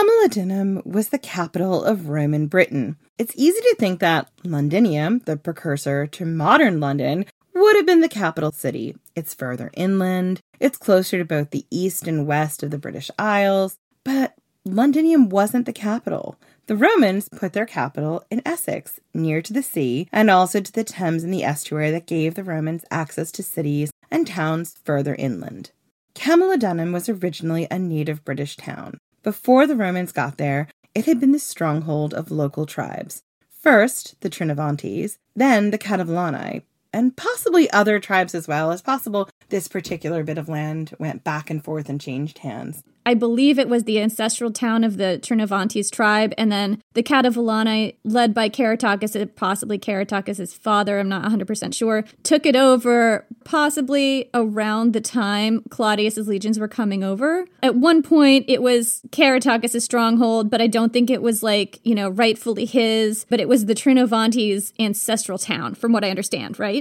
Camulodunum 0.00 0.86
was 0.86 1.10
the 1.10 1.18
capital 1.18 1.84
of 1.84 2.08
Roman 2.08 2.46
Britain. 2.46 2.96
It's 3.18 3.34
easy 3.36 3.60
to 3.60 3.76
think 3.78 4.00
that 4.00 4.30
Londinium, 4.44 5.18
the 5.26 5.36
precursor 5.36 6.06
to 6.06 6.24
modern 6.24 6.80
London, 6.80 7.26
would 7.54 7.76
have 7.76 7.84
been 7.84 8.00
the 8.00 8.08
capital 8.08 8.50
city. 8.50 8.96
It's 9.14 9.34
further 9.34 9.70
inland, 9.74 10.40
it's 10.58 10.78
closer 10.78 11.18
to 11.18 11.24
both 11.26 11.50
the 11.50 11.66
east 11.70 12.08
and 12.08 12.26
west 12.26 12.62
of 12.62 12.70
the 12.70 12.78
British 12.78 13.10
Isles, 13.18 13.76
but 14.02 14.32
Londinium 14.64 15.28
wasn't 15.28 15.66
the 15.66 15.72
capital. 15.74 16.36
The 16.66 16.76
Romans 16.76 17.28
put 17.28 17.52
their 17.52 17.66
capital 17.66 18.24
in 18.30 18.40
Essex, 18.46 19.00
near 19.12 19.42
to 19.42 19.52
the 19.52 19.62
sea, 19.62 20.08
and 20.10 20.30
also 20.30 20.62
to 20.62 20.72
the 20.72 20.84
Thames 20.84 21.24
and 21.24 21.34
the 21.34 21.44
estuary 21.44 21.90
that 21.90 22.06
gave 22.06 22.36
the 22.36 22.44
Romans 22.44 22.86
access 22.90 23.30
to 23.32 23.42
cities 23.42 23.90
and 24.10 24.26
towns 24.26 24.78
further 24.82 25.14
inland. 25.14 25.72
Camulodunum 26.14 26.90
was 26.90 27.10
originally 27.10 27.66
a 27.70 27.78
native 27.78 28.24
British 28.24 28.56
town. 28.56 28.96
Before 29.22 29.66
the 29.66 29.76
Romans 29.76 30.12
got 30.12 30.38
there, 30.38 30.68
it 30.94 31.04
had 31.04 31.20
been 31.20 31.32
the 31.32 31.38
stronghold 31.38 32.14
of 32.14 32.30
local 32.30 32.64
tribes. 32.64 33.22
First, 33.50 34.18
the 34.22 34.30
Trinovantes, 34.30 35.18
then 35.36 35.70
the 35.70 35.78
Catuvellauni, 35.78 36.62
and 36.92 37.16
possibly 37.16 37.70
other 37.70 38.00
tribes 38.00 38.34
as 38.34 38.48
well. 38.48 38.70
It's 38.70 38.82
possible 38.82 39.28
this 39.48 39.68
particular 39.68 40.24
bit 40.24 40.38
of 40.38 40.48
land 40.48 40.94
went 40.98 41.24
back 41.24 41.50
and 41.50 41.62
forth 41.62 41.88
and 41.88 42.00
changed 42.00 42.38
hands. 42.38 42.82
I 43.06 43.14
believe 43.14 43.58
it 43.58 43.68
was 43.68 43.84
the 43.84 44.00
ancestral 44.00 44.52
town 44.52 44.84
of 44.84 44.98
the 44.98 45.18
Trinovantes 45.22 45.90
tribe, 45.90 46.34
and 46.36 46.52
then 46.52 46.82
the 46.92 47.02
Catuvellauni, 47.02 47.96
led 48.04 48.34
by 48.34 48.48
Caratacus, 48.48 49.20
uh, 49.20 49.26
possibly 49.26 49.78
Caratacus' 49.78 50.56
father, 50.56 50.98
I'm 50.98 51.08
not 51.08 51.24
100% 51.24 51.74
sure, 51.74 52.04
took 52.22 52.44
it 52.44 52.56
over 52.56 53.26
possibly 53.44 54.28
around 54.34 54.92
the 54.92 55.00
time 55.00 55.62
Claudius's 55.70 56.28
legions 56.28 56.58
were 56.58 56.68
coming 56.68 57.02
over. 57.02 57.46
At 57.62 57.74
one 57.74 58.02
point, 58.02 58.44
it 58.48 58.62
was 58.62 59.00
Caratacus' 59.10 59.80
stronghold, 59.82 60.50
but 60.50 60.60
I 60.60 60.66
don't 60.66 60.92
think 60.92 61.08
it 61.08 61.22
was 61.22 61.42
like, 61.42 61.80
you 61.82 61.94
know, 61.94 62.10
rightfully 62.10 62.66
his, 62.66 63.24
but 63.30 63.40
it 63.40 63.48
was 63.48 63.64
the 63.64 63.74
Trinovantes' 63.74 64.72
ancestral 64.78 65.38
town, 65.38 65.74
from 65.74 65.92
what 65.92 66.04
I 66.04 66.10
understand, 66.10 66.58
right? 66.58 66.79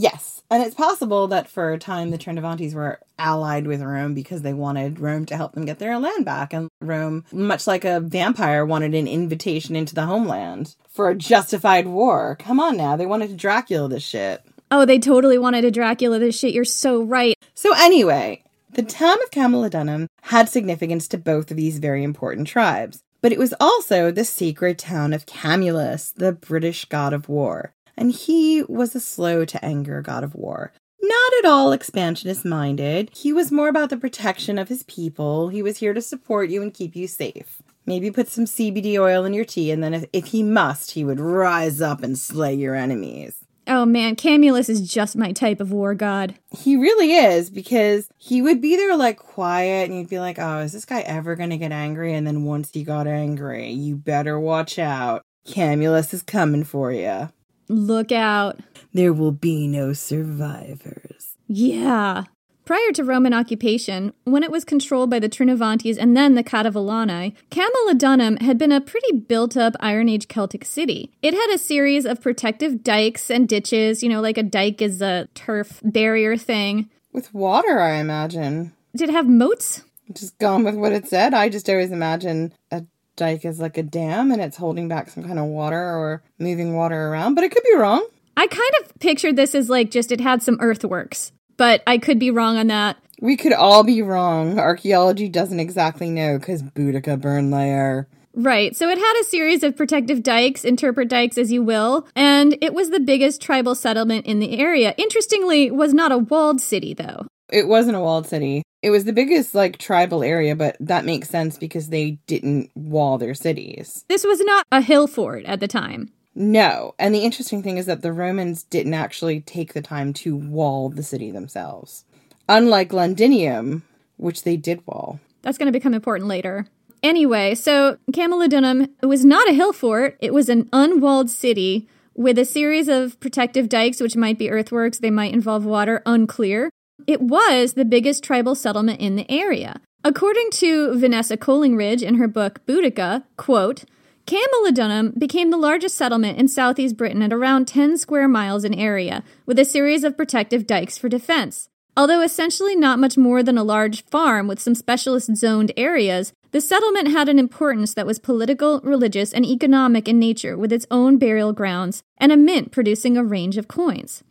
Yes, 0.00 0.44
and 0.48 0.62
it's 0.62 0.76
possible 0.76 1.26
that 1.26 1.48
for 1.48 1.72
a 1.72 1.78
time 1.78 2.10
the 2.10 2.18
Trinovantes 2.18 2.72
were 2.72 3.00
allied 3.18 3.66
with 3.66 3.82
Rome 3.82 4.14
because 4.14 4.42
they 4.42 4.54
wanted 4.54 5.00
Rome 5.00 5.26
to 5.26 5.36
help 5.36 5.54
them 5.54 5.64
get 5.64 5.80
their 5.80 5.98
land 5.98 6.24
back. 6.24 6.52
And 6.52 6.68
Rome, 6.80 7.24
much 7.32 7.66
like 7.66 7.84
a 7.84 7.98
vampire, 7.98 8.64
wanted 8.64 8.94
an 8.94 9.08
invitation 9.08 9.74
into 9.74 9.96
the 9.96 10.06
homeland 10.06 10.76
for 10.88 11.08
a 11.08 11.16
justified 11.16 11.88
war. 11.88 12.36
Come 12.38 12.60
on 12.60 12.76
now, 12.76 12.94
they 12.94 13.06
wanted 13.06 13.30
to 13.30 13.34
Dracula 13.34 13.88
this 13.88 14.04
shit. 14.04 14.40
Oh, 14.70 14.84
they 14.84 15.00
totally 15.00 15.36
wanted 15.36 15.62
to 15.62 15.72
Dracula 15.72 16.20
this 16.20 16.38
shit. 16.38 16.54
You're 16.54 16.64
so 16.64 17.02
right. 17.02 17.34
So, 17.54 17.74
anyway, 17.76 18.44
the 18.70 18.84
town 18.84 19.20
of 19.24 19.32
Camulodunum 19.32 20.06
had 20.22 20.48
significance 20.48 21.08
to 21.08 21.18
both 21.18 21.50
of 21.50 21.56
these 21.56 21.78
very 21.78 22.04
important 22.04 22.46
tribes. 22.46 23.02
But 23.20 23.32
it 23.32 23.38
was 23.38 23.52
also 23.58 24.12
the 24.12 24.24
sacred 24.24 24.78
town 24.78 25.12
of 25.12 25.26
Camulus, 25.26 26.12
the 26.12 26.30
British 26.30 26.84
god 26.84 27.12
of 27.12 27.28
war 27.28 27.74
and 27.98 28.12
he 28.12 28.62
was 28.62 28.94
a 28.94 29.00
slow 29.00 29.44
to 29.44 29.62
anger 29.62 30.00
god 30.00 30.24
of 30.24 30.34
war. 30.34 30.72
Not 31.02 31.32
at 31.38 31.44
all 31.44 31.72
expansionist 31.72 32.44
minded. 32.44 33.10
He 33.14 33.32
was 33.32 33.52
more 33.52 33.68
about 33.68 33.90
the 33.90 33.96
protection 33.96 34.58
of 34.58 34.68
his 34.68 34.84
people. 34.84 35.48
He 35.48 35.62
was 35.62 35.78
here 35.78 35.94
to 35.94 36.00
support 36.00 36.48
you 36.48 36.62
and 36.62 36.72
keep 36.72 36.96
you 36.96 37.06
safe. 37.06 37.62
Maybe 37.86 38.10
put 38.10 38.28
some 38.28 38.44
CBD 38.44 38.98
oil 38.98 39.24
in 39.24 39.32
your 39.32 39.44
tea, 39.44 39.70
and 39.70 39.82
then 39.82 39.94
if, 39.94 40.04
if 40.12 40.26
he 40.26 40.42
must, 40.42 40.92
he 40.92 41.04
would 41.04 41.20
rise 41.20 41.80
up 41.80 42.02
and 42.02 42.18
slay 42.18 42.54
your 42.54 42.74
enemies. 42.74 43.44
Oh 43.66 43.84
man, 43.84 44.16
Camulus 44.16 44.68
is 44.68 44.90
just 44.90 45.16
my 45.16 45.32
type 45.32 45.60
of 45.60 45.72
war 45.72 45.94
god. 45.94 46.34
He 46.50 46.76
really 46.76 47.12
is 47.12 47.50
because 47.50 48.08
he 48.16 48.40
would 48.40 48.62
be 48.62 48.76
there 48.76 48.96
like 48.96 49.18
quiet 49.18 49.90
and 49.90 49.98
you'd 49.98 50.08
be 50.08 50.20
like, 50.20 50.38
oh, 50.38 50.60
is 50.60 50.72
this 50.72 50.86
guy 50.86 51.00
ever 51.00 51.36
going 51.36 51.50
to 51.50 51.58
get 51.58 51.72
angry? 51.72 52.14
And 52.14 52.26
then 52.26 52.44
once 52.44 52.70
he 52.72 52.82
got 52.82 53.06
angry, 53.06 53.70
you 53.70 53.96
better 53.96 54.40
watch 54.40 54.78
out. 54.78 55.22
Camulus 55.46 56.14
is 56.14 56.22
coming 56.22 56.64
for 56.64 56.92
you. 56.92 57.28
Look 57.68 58.12
out. 58.12 58.58
There 58.92 59.12
will 59.12 59.32
be 59.32 59.68
no 59.68 59.92
survivors. 59.92 61.36
Yeah. 61.46 62.24
Prior 62.64 62.92
to 62.92 63.04
Roman 63.04 63.32
occupation, 63.32 64.12
when 64.24 64.42
it 64.42 64.50
was 64.50 64.62
controlled 64.62 65.08
by 65.08 65.18
the 65.18 65.28
Trinovantes 65.28 65.96
and 65.98 66.14
then 66.14 66.34
the 66.34 66.44
Catuvellauni, 66.44 67.34
Camulodunum 67.50 68.42
had 68.42 68.58
been 68.58 68.72
a 68.72 68.80
pretty 68.80 69.16
built 69.16 69.56
up 69.56 69.74
Iron 69.80 70.10
Age 70.10 70.28
Celtic 70.28 70.66
city. 70.66 71.10
It 71.22 71.32
had 71.32 71.50
a 71.50 71.56
series 71.56 72.04
of 72.04 72.20
protective 72.20 72.82
dikes 72.82 73.30
and 73.30 73.48
ditches, 73.48 74.02
you 74.02 74.10
know, 74.10 74.20
like 74.20 74.36
a 74.36 74.42
dike 74.42 74.82
is 74.82 75.00
a 75.00 75.28
turf 75.32 75.80
barrier 75.82 76.36
thing. 76.36 76.90
With 77.10 77.32
water, 77.32 77.80
I 77.80 77.94
imagine. 77.94 78.74
Did 78.94 79.08
it 79.08 79.12
have 79.14 79.26
moats? 79.26 79.82
Just 80.12 80.36
gone 80.38 80.64
with 80.64 80.74
what 80.74 80.92
it 80.92 81.08
said. 81.08 81.32
I 81.32 81.48
just 81.48 81.70
always 81.70 81.90
imagine 81.90 82.52
a 82.70 82.84
dike 83.18 83.44
is 83.44 83.60
like 83.60 83.76
a 83.76 83.82
dam 83.82 84.32
and 84.32 84.40
it's 84.40 84.56
holding 84.56 84.88
back 84.88 85.10
some 85.10 85.24
kind 85.24 85.38
of 85.38 85.44
water 85.44 85.78
or 85.78 86.22
moving 86.38 86.74
water 86.74 87.08
around, 87.08 87.34
but 87.34 87.44
it 87.44 87.50
could 87.50 87.64
be 87.64 87.76
wrong. 87.76 88.06
I 88.36 88.46
kind 88.46 88.72
of 88.80 88.98
pictured 89.00 89.36
this 89.36 89.54
as 89.54 89.68
like 89.68 89.90
just 89.90 90.12
it 90.12 90.20
had 90.20 90.42
some 90.42 90.56
earthworks, 90.60 91.32
but 91.56 91.82
I 91.86 91.98
could 91.98 92.18
be 92.18 92.30
wrong 92.30 92.56
on 92.56 92.68
that. 92.68 92.96
We 93.20 93.36
could 93.36 93.52
all 93.52 93.82
be 93.82 94.00
wrong. 94.00 94.58
Archaeology 94.58 95.28
doesn't 95.28 95.60
exactly 95.60 96.08
know 96.08 96.38
because 96.38 96.62
Boudica 96.62 97.20
burned 97.20 97.50
layer. 97.50 98.06
Right. 98.34 98.76
So 98.76 98.88
it 98.88 98.98
had 98.98 99.20
a 99.20 99.24
series 99.24 99.64
of 99.64 99.76
protective 99.76 100.22
dikes, 100.22 100.64
interpret 100.64 101.08
dikes 101.08 101.36
as 101.36 101.50
you 101.50 101.60
will, 101.62 102.06
and 102.14 102.56
it 102.60 102.72
was 102.72 102.90
the 102.90 103.00
biggest 103.00 103.42
tribal 103.42 103.74
settlement 103.74 104.26
in 104.26 104.38
the 104.38 104.60
area. 104.60 104.94
Interestingly, 104.96 105.72
was 105.72 105.92
not 105.92 106.12
a 106.12 106.18
walled 106.18 106.60
city 106.60 106.94
though. 106.94 107.26
It 107.50 107.68
wasn't 107.68 107.96
a 107.96 108.00
walled 108.00 108.26
city. 108.26 108.62
It 108.82 108.90
was 108.90 109.04
the 109.04 109.12
biggest 109.12 109.54
like 109.54 109.78
tribal 109.78 110.22
area, 110.22 110.54
but 110.54 110.76
that 110.80 111.04
makes 111.04 111.28
sense 111.28 111.58
because 111.58 111.88
they 111.88 112.12
didn't 112.26 112.70
wall 112.76 113.18
their 113.18 113.34
cities. 113.34 114.04
This 114.08 114.24
was 114.24 114.40
not 114.40 114.64
a 114.70 114.80
hill 114.80 115.06
fort 115.06 115.44
at 115.46 115.60
the 115.60 115.68
time. 115.68 116.10
No. 116.34 116.94
And 116.98 117.14
the 117.14 117.24
interesting 117.24 117.62
thing 117.62 117.78
is 117.78 117.86
that 117.86 118.02
the 118.02 118.12
Romans 118.12 118.62
didn't 118.62 118.94
actually 118.94 119.40
take 119.40 119.72
the 119.72 119.82
time 119.82 120.12
to 120.14 120.36
wall 120.36 120.88
the 120.88 121.02
city 121.02 121.30
themselves. 121.32 122.04
Unlike 122.48 122.92
Londinium, 122.92 123.82
which 124.16 124.44
they 124.44 124.56
did 124.56 124.86
wall. 124.86 125.18
That's 125.42 125.58
going 125.58 125.66
to 125.66 125.72
become 125.72 125.94
important 125.94 126.28
later. 126.28 126.66
Anyway, 127.02 127.54
so 127.54 127.98
Camulodunum 128.12 128.90
was 129.02 129.24
not 129.24 129.48
a 129.48 129.52
hill 129.52 129.72
fort, 129.72 130.16
it 130.20 130.34
was 130.34 130.48
an 130.48 130.68
unwalled 130.72 131.30
city 131.30 131.88
with 132.14 132.36
a 132.36 132.44
series 132.44 132.88
of 132.88 133.18
protective 133.20 133.68
dikes, 133.68 134.00
which 134.00 134.16
might 134.16 134.38
be 134.38 134.50
earthworks, 134.50 134.98
they 134.98 135.10
might 135.10 135.32
involve 135.32 135.64
water, 135.64 136.02
unclear. 136.04 136.70
It 137.08 137.22
was 137.22 137.72
the 137.72 137.86
biggest 137.86 138.22
tribal 138.22 138.54
settlement 138.54 139.00
in 139.00 139.16
the 139.16 139.28
area. 139.30 139.80
According 140.04 140.50
to 140.50 140.94
Vanessa 140.98 141.38
Collingridge 141.38 142.02
in 142.02 142.16
her 142.16 142.28
book 142.28 142.60
Boudica, 142.66 143.24
quote, 143.38 143.84
Camulodunum 144.26 145.18
became 145.18 145.48
the 145.48 145.56
largest 145.56 145.94
settlement 145.94 146.36
in 146.38 146.48
southeast 146.48 146.98
Britain 146.98 147.22
at 147.22 147.32
around 147.32 147.66
10 147.66 147.96
square 147.96 148.28
miles 148.28 148.62
in 148.62 148.74
area, 148.74 149.24
with 149.46 149.58
a 149.58 149.64
series 149.64 150.04
of 150.04 150.18
protective 150.18 150.66
dikes 150.66 150.98
for 150.98 151.08
defense. 151.08 151.70
Although 151.96 152.20
essentially 152.20 152.76
not 152.76 152.98
much 152.98 153.16
more 153.16 153.42
than 153.42 153.56
a 153.56 153.64
large 153.64 154.04
farm 154.04 154.46
with 154.46 154.60
some 154.60 154.74
specialist 154.74 155.34
zoned 155.34 155.72
areas, 155.78 156.34
the 156.50 156.60
settlement 156.60 157.08
had 157.08 157.30
an 157.30 157.38
importance 157.38 157.94
that 157.94 158.06
was 158.06 158.18
political, 158.18 158.82
religious, 158.84 159.32
and 159.32 159.46
economic 159.46 160.08
in 160.08 160.18
nature, 160.18 160.58
with 160.58 160.74
its 160.74 160.86
own 160.90 161.16
burial 161.16 161.54
grounds 161.54 162.02
and 162.18 162.32
a 162.32 162.36
mint 162.36 162.70
producing 162.70 163.16
a 163.16 163.24
range 163.24 163.56
of 163.56 163.66
coins. 163.66 164.22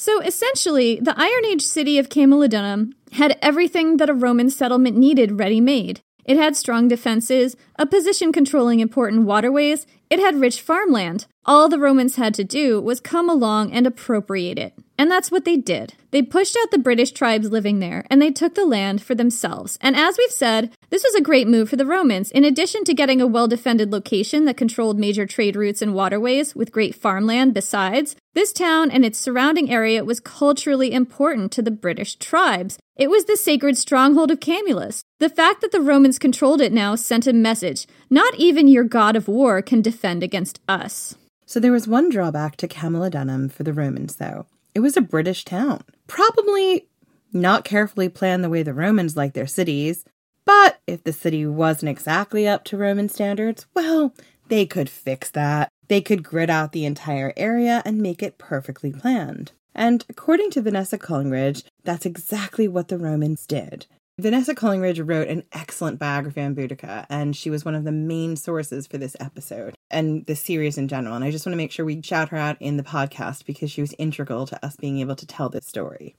So 0.00 0.20
essentially, 0.20 1.00
the 1.02 1.14
Iron 1.16 1.44
Age 1.44 1.62
city 1.62 1.98
of 1.98 2.08
Camulodunum 2.08 2.92
had 3.12 3.36
everything 3.42 3.96
that 3.96 4.08
a 4.08 4.14
Roman 4.14 4.48
settlement 4.48 4.96
needed 4.96 5.40
ready 5.40 5.60
made. 5.60 6.00
It 6.24 6.36
had 6.36 6.54
strong 6.54 6.86
defenses, 6.86 7.56
a 7.76 7.84
position 7.84 8.30
controlling 8.30 8.78
important 8.78 9.22
waterways, 9.22 9.88
it 10.08 10.20
had 10.20 10.40
rich 10.40 10.60
farmland. 10.60 11.26
All 11.44 11.68
the 11.68 11.80
Romans 11.80 12.14
had 12.14 12.32
to 12.34 12.44
do 12.44 12.80
was 12.80 13.00
come 13.00 13.28
along 13.28 13.72
and 13.72 13.88
appropriate 13.88 14.56
it. 14.56 14.72
And 14.98 15.08
that's 15.08 15.30
what 15.30 15.44
they 15.44 15.56
did. 15.56 15.94
They 16.10 16.22
pushed 16.22 16.56
out 16.60 16.72
the 16.72 16.78
British 16.78 17.12
tribes 17.12 17.50
living 17.50 17.78
there, 17.78 18.04
and 18.10 18.20
they 18.20 18.32
took 18.32 18.56
the 18.56 18.66
land 18.66 19.00
for 19.00 19.14
themselves. 19.14 19.78
And 19.80 19.94
as 19.94 20.18
we've 20.18 20.30
said, 20.30 20.72
this 20.90 21.04
was 21.04 21.14
a 21.14 21.22
great 21.22 21.46
move 21.46 21.70
for 21.70 21.76
the 21.76 21.86
Romans. 21.86 22.32
In 22.32 22.44
addition 22.44 22.82
to 22.84 22.94
getting 22.94 23.20
a 23.20 23.26
well 23.26 23.46
defended 23.46 23.92
location 23.92 24.44
that 24.46 24.56
controlled 24.56 24.98
major 24.98 25.24
trade 25.24 25.54
routes 25.54 25.80
and 25.80 25.94
waterways 25.94 26.56
with 26.56 26.72
great 26.72 26.96
farmland 26.96 27.54
besides, 27.54 28.16
this 28.34 28.52
town 28.52 28.90
and 28.90 29.04
its 29.04 29.20
surrounding 29.20 29.70
area 29.70 30.04
was 30.04 30.18
culturally 30.18 30.92
important 30.92 31.52
to 31.52 31.62
the 31.62 31.70
British 31.70 32.16
tribes. 32.16 32.76
It 32.96 33.08
was 33.08 33.26
the 33.26 33.36
sacred 33.36 33.76
stronghold 33.76 34.32
of 34.32 34.40
Camulus. 34.40 35.02
The 35.20 35.28
fact 35.28 35.60
that 35.60 35.70
the 35.70 35.80
Romans 35.80 36.18
controlled 36.18 36.60
it 36.60 36.72
now 36.72 36.96
sent 36.96 37.28
a 37.28 37.32
message 37.32 37.86
not 38.10 38.34
even 38.36 38.66
your 38.66 38.84
god 38.84 39.14
of 39.14 39.28
war 39.28 39.62
can 39.62 39.82
defend 39.82 40.22
against 40.22 40.60
us. 40.66 41.14
So 41.46 41.60
there 41.60 41.72
was 41.72 41.86
one 41.86 42.08
drawback 42.10 42.56
to 42.56 42.68
Camulodunum 42.68 43.52
for 43.52 43.62
the 43.62 43.72
Romans, 43.72 44.16
though. 44.16 44.46
It 44.78 44.82
was 44.82 44.96
a 44.96 45.00
British 45.00 45.44
town. 45.44 45.82
Probably 46.06 46.86
not 47.32 47.64
carefully 47.64 48.08
planned 48.08 48.44
the 48.44 48.48
way 48.48 48.62
the 48.62 48.72
Romans 48.72 49.16
like 49.16 49.32
their 49.32 49.44
cities, 49.44 50.04
but 50.44 50.78
if 50.86 51.02
the 51.02 51.12
city 51.12 51.44
wasn't 51.44 51.90
exactly 51.90 52.46
up 52.46 52.62
to 52.66 52.76
Roman 52.76 53.08
standards, 53.08 53.66
well, 53.74 54.14
they 54.46 54.66
could 54.66 54.88
fix 54.88 55.32
that. 55.32 55.68
They 55.88 56.00
could 56.00 56.22
grid 56.22 56.48
out 56.48 56.70
the 56.70 56.84
entire 56.84 57.32
area 57.36 57.82
and 57.84 57.98
make 57.98 58.22
it 58.22 58.38
perfectly 58.38 58.92
planned. 58.92 59.50
And 59.74 60.04
according 60.08 60.52
to 60.52 60.62
Vanessa 60.62 60.96
Collingridge, 60.96 61.64
that's 61.82 62.06
exactly 62.06 62.68
what 62.68 62.86
the 62.86 62.98
Romans 62.98 63.48
did. 63.48 63.86
Vanessa 64.20 64.52
Collingridge 64.52 65.08
wrote 65.08 65.28
an 65.28 65.44
excellent 65.52 66.00
biography 66.00 66.40
on 66.40 66.56
Boudica, 66.56 67.06
and 67.08 67.36
she 67.36 67.50
was 67.50 67.64
one 67.64 67.76
of 67.76 67.84
the 67.84 67.92
main 67.92 68.34
sources 68.34 68.84
for 68.84 68.98
this 68.98 69.16
episode 69.20 69.76
and 69.92 70.26
the 70.26 70.34
series 70.34 70.76
in 70.76 70.88
general. 70.88 71.14
And 71.14 71.24
I 71.24 71.30
just 71.30 71.46
want 71.46 71.52
to 71.52 71.56
make 71.56 71.70
sure 71.70 71.84
we 71.84 72.02
shout 72.02 72.30
her 72.30 72.36
out 72.36 72.56
in 72.60 72.76
the 72.76 72.82
podcast 72.82 73.46
because 73.46 73.70
she 73.70 73.80
was 73.80 73.94
integral 73.96 74.44
to 74.48 74.64
us 74.66 74.74
being 74.74 74.98
able 74.98 75.14
to 75.14 75.26
tell 75.26 75.48
this 75.48 75.68
story. 75.68 76.16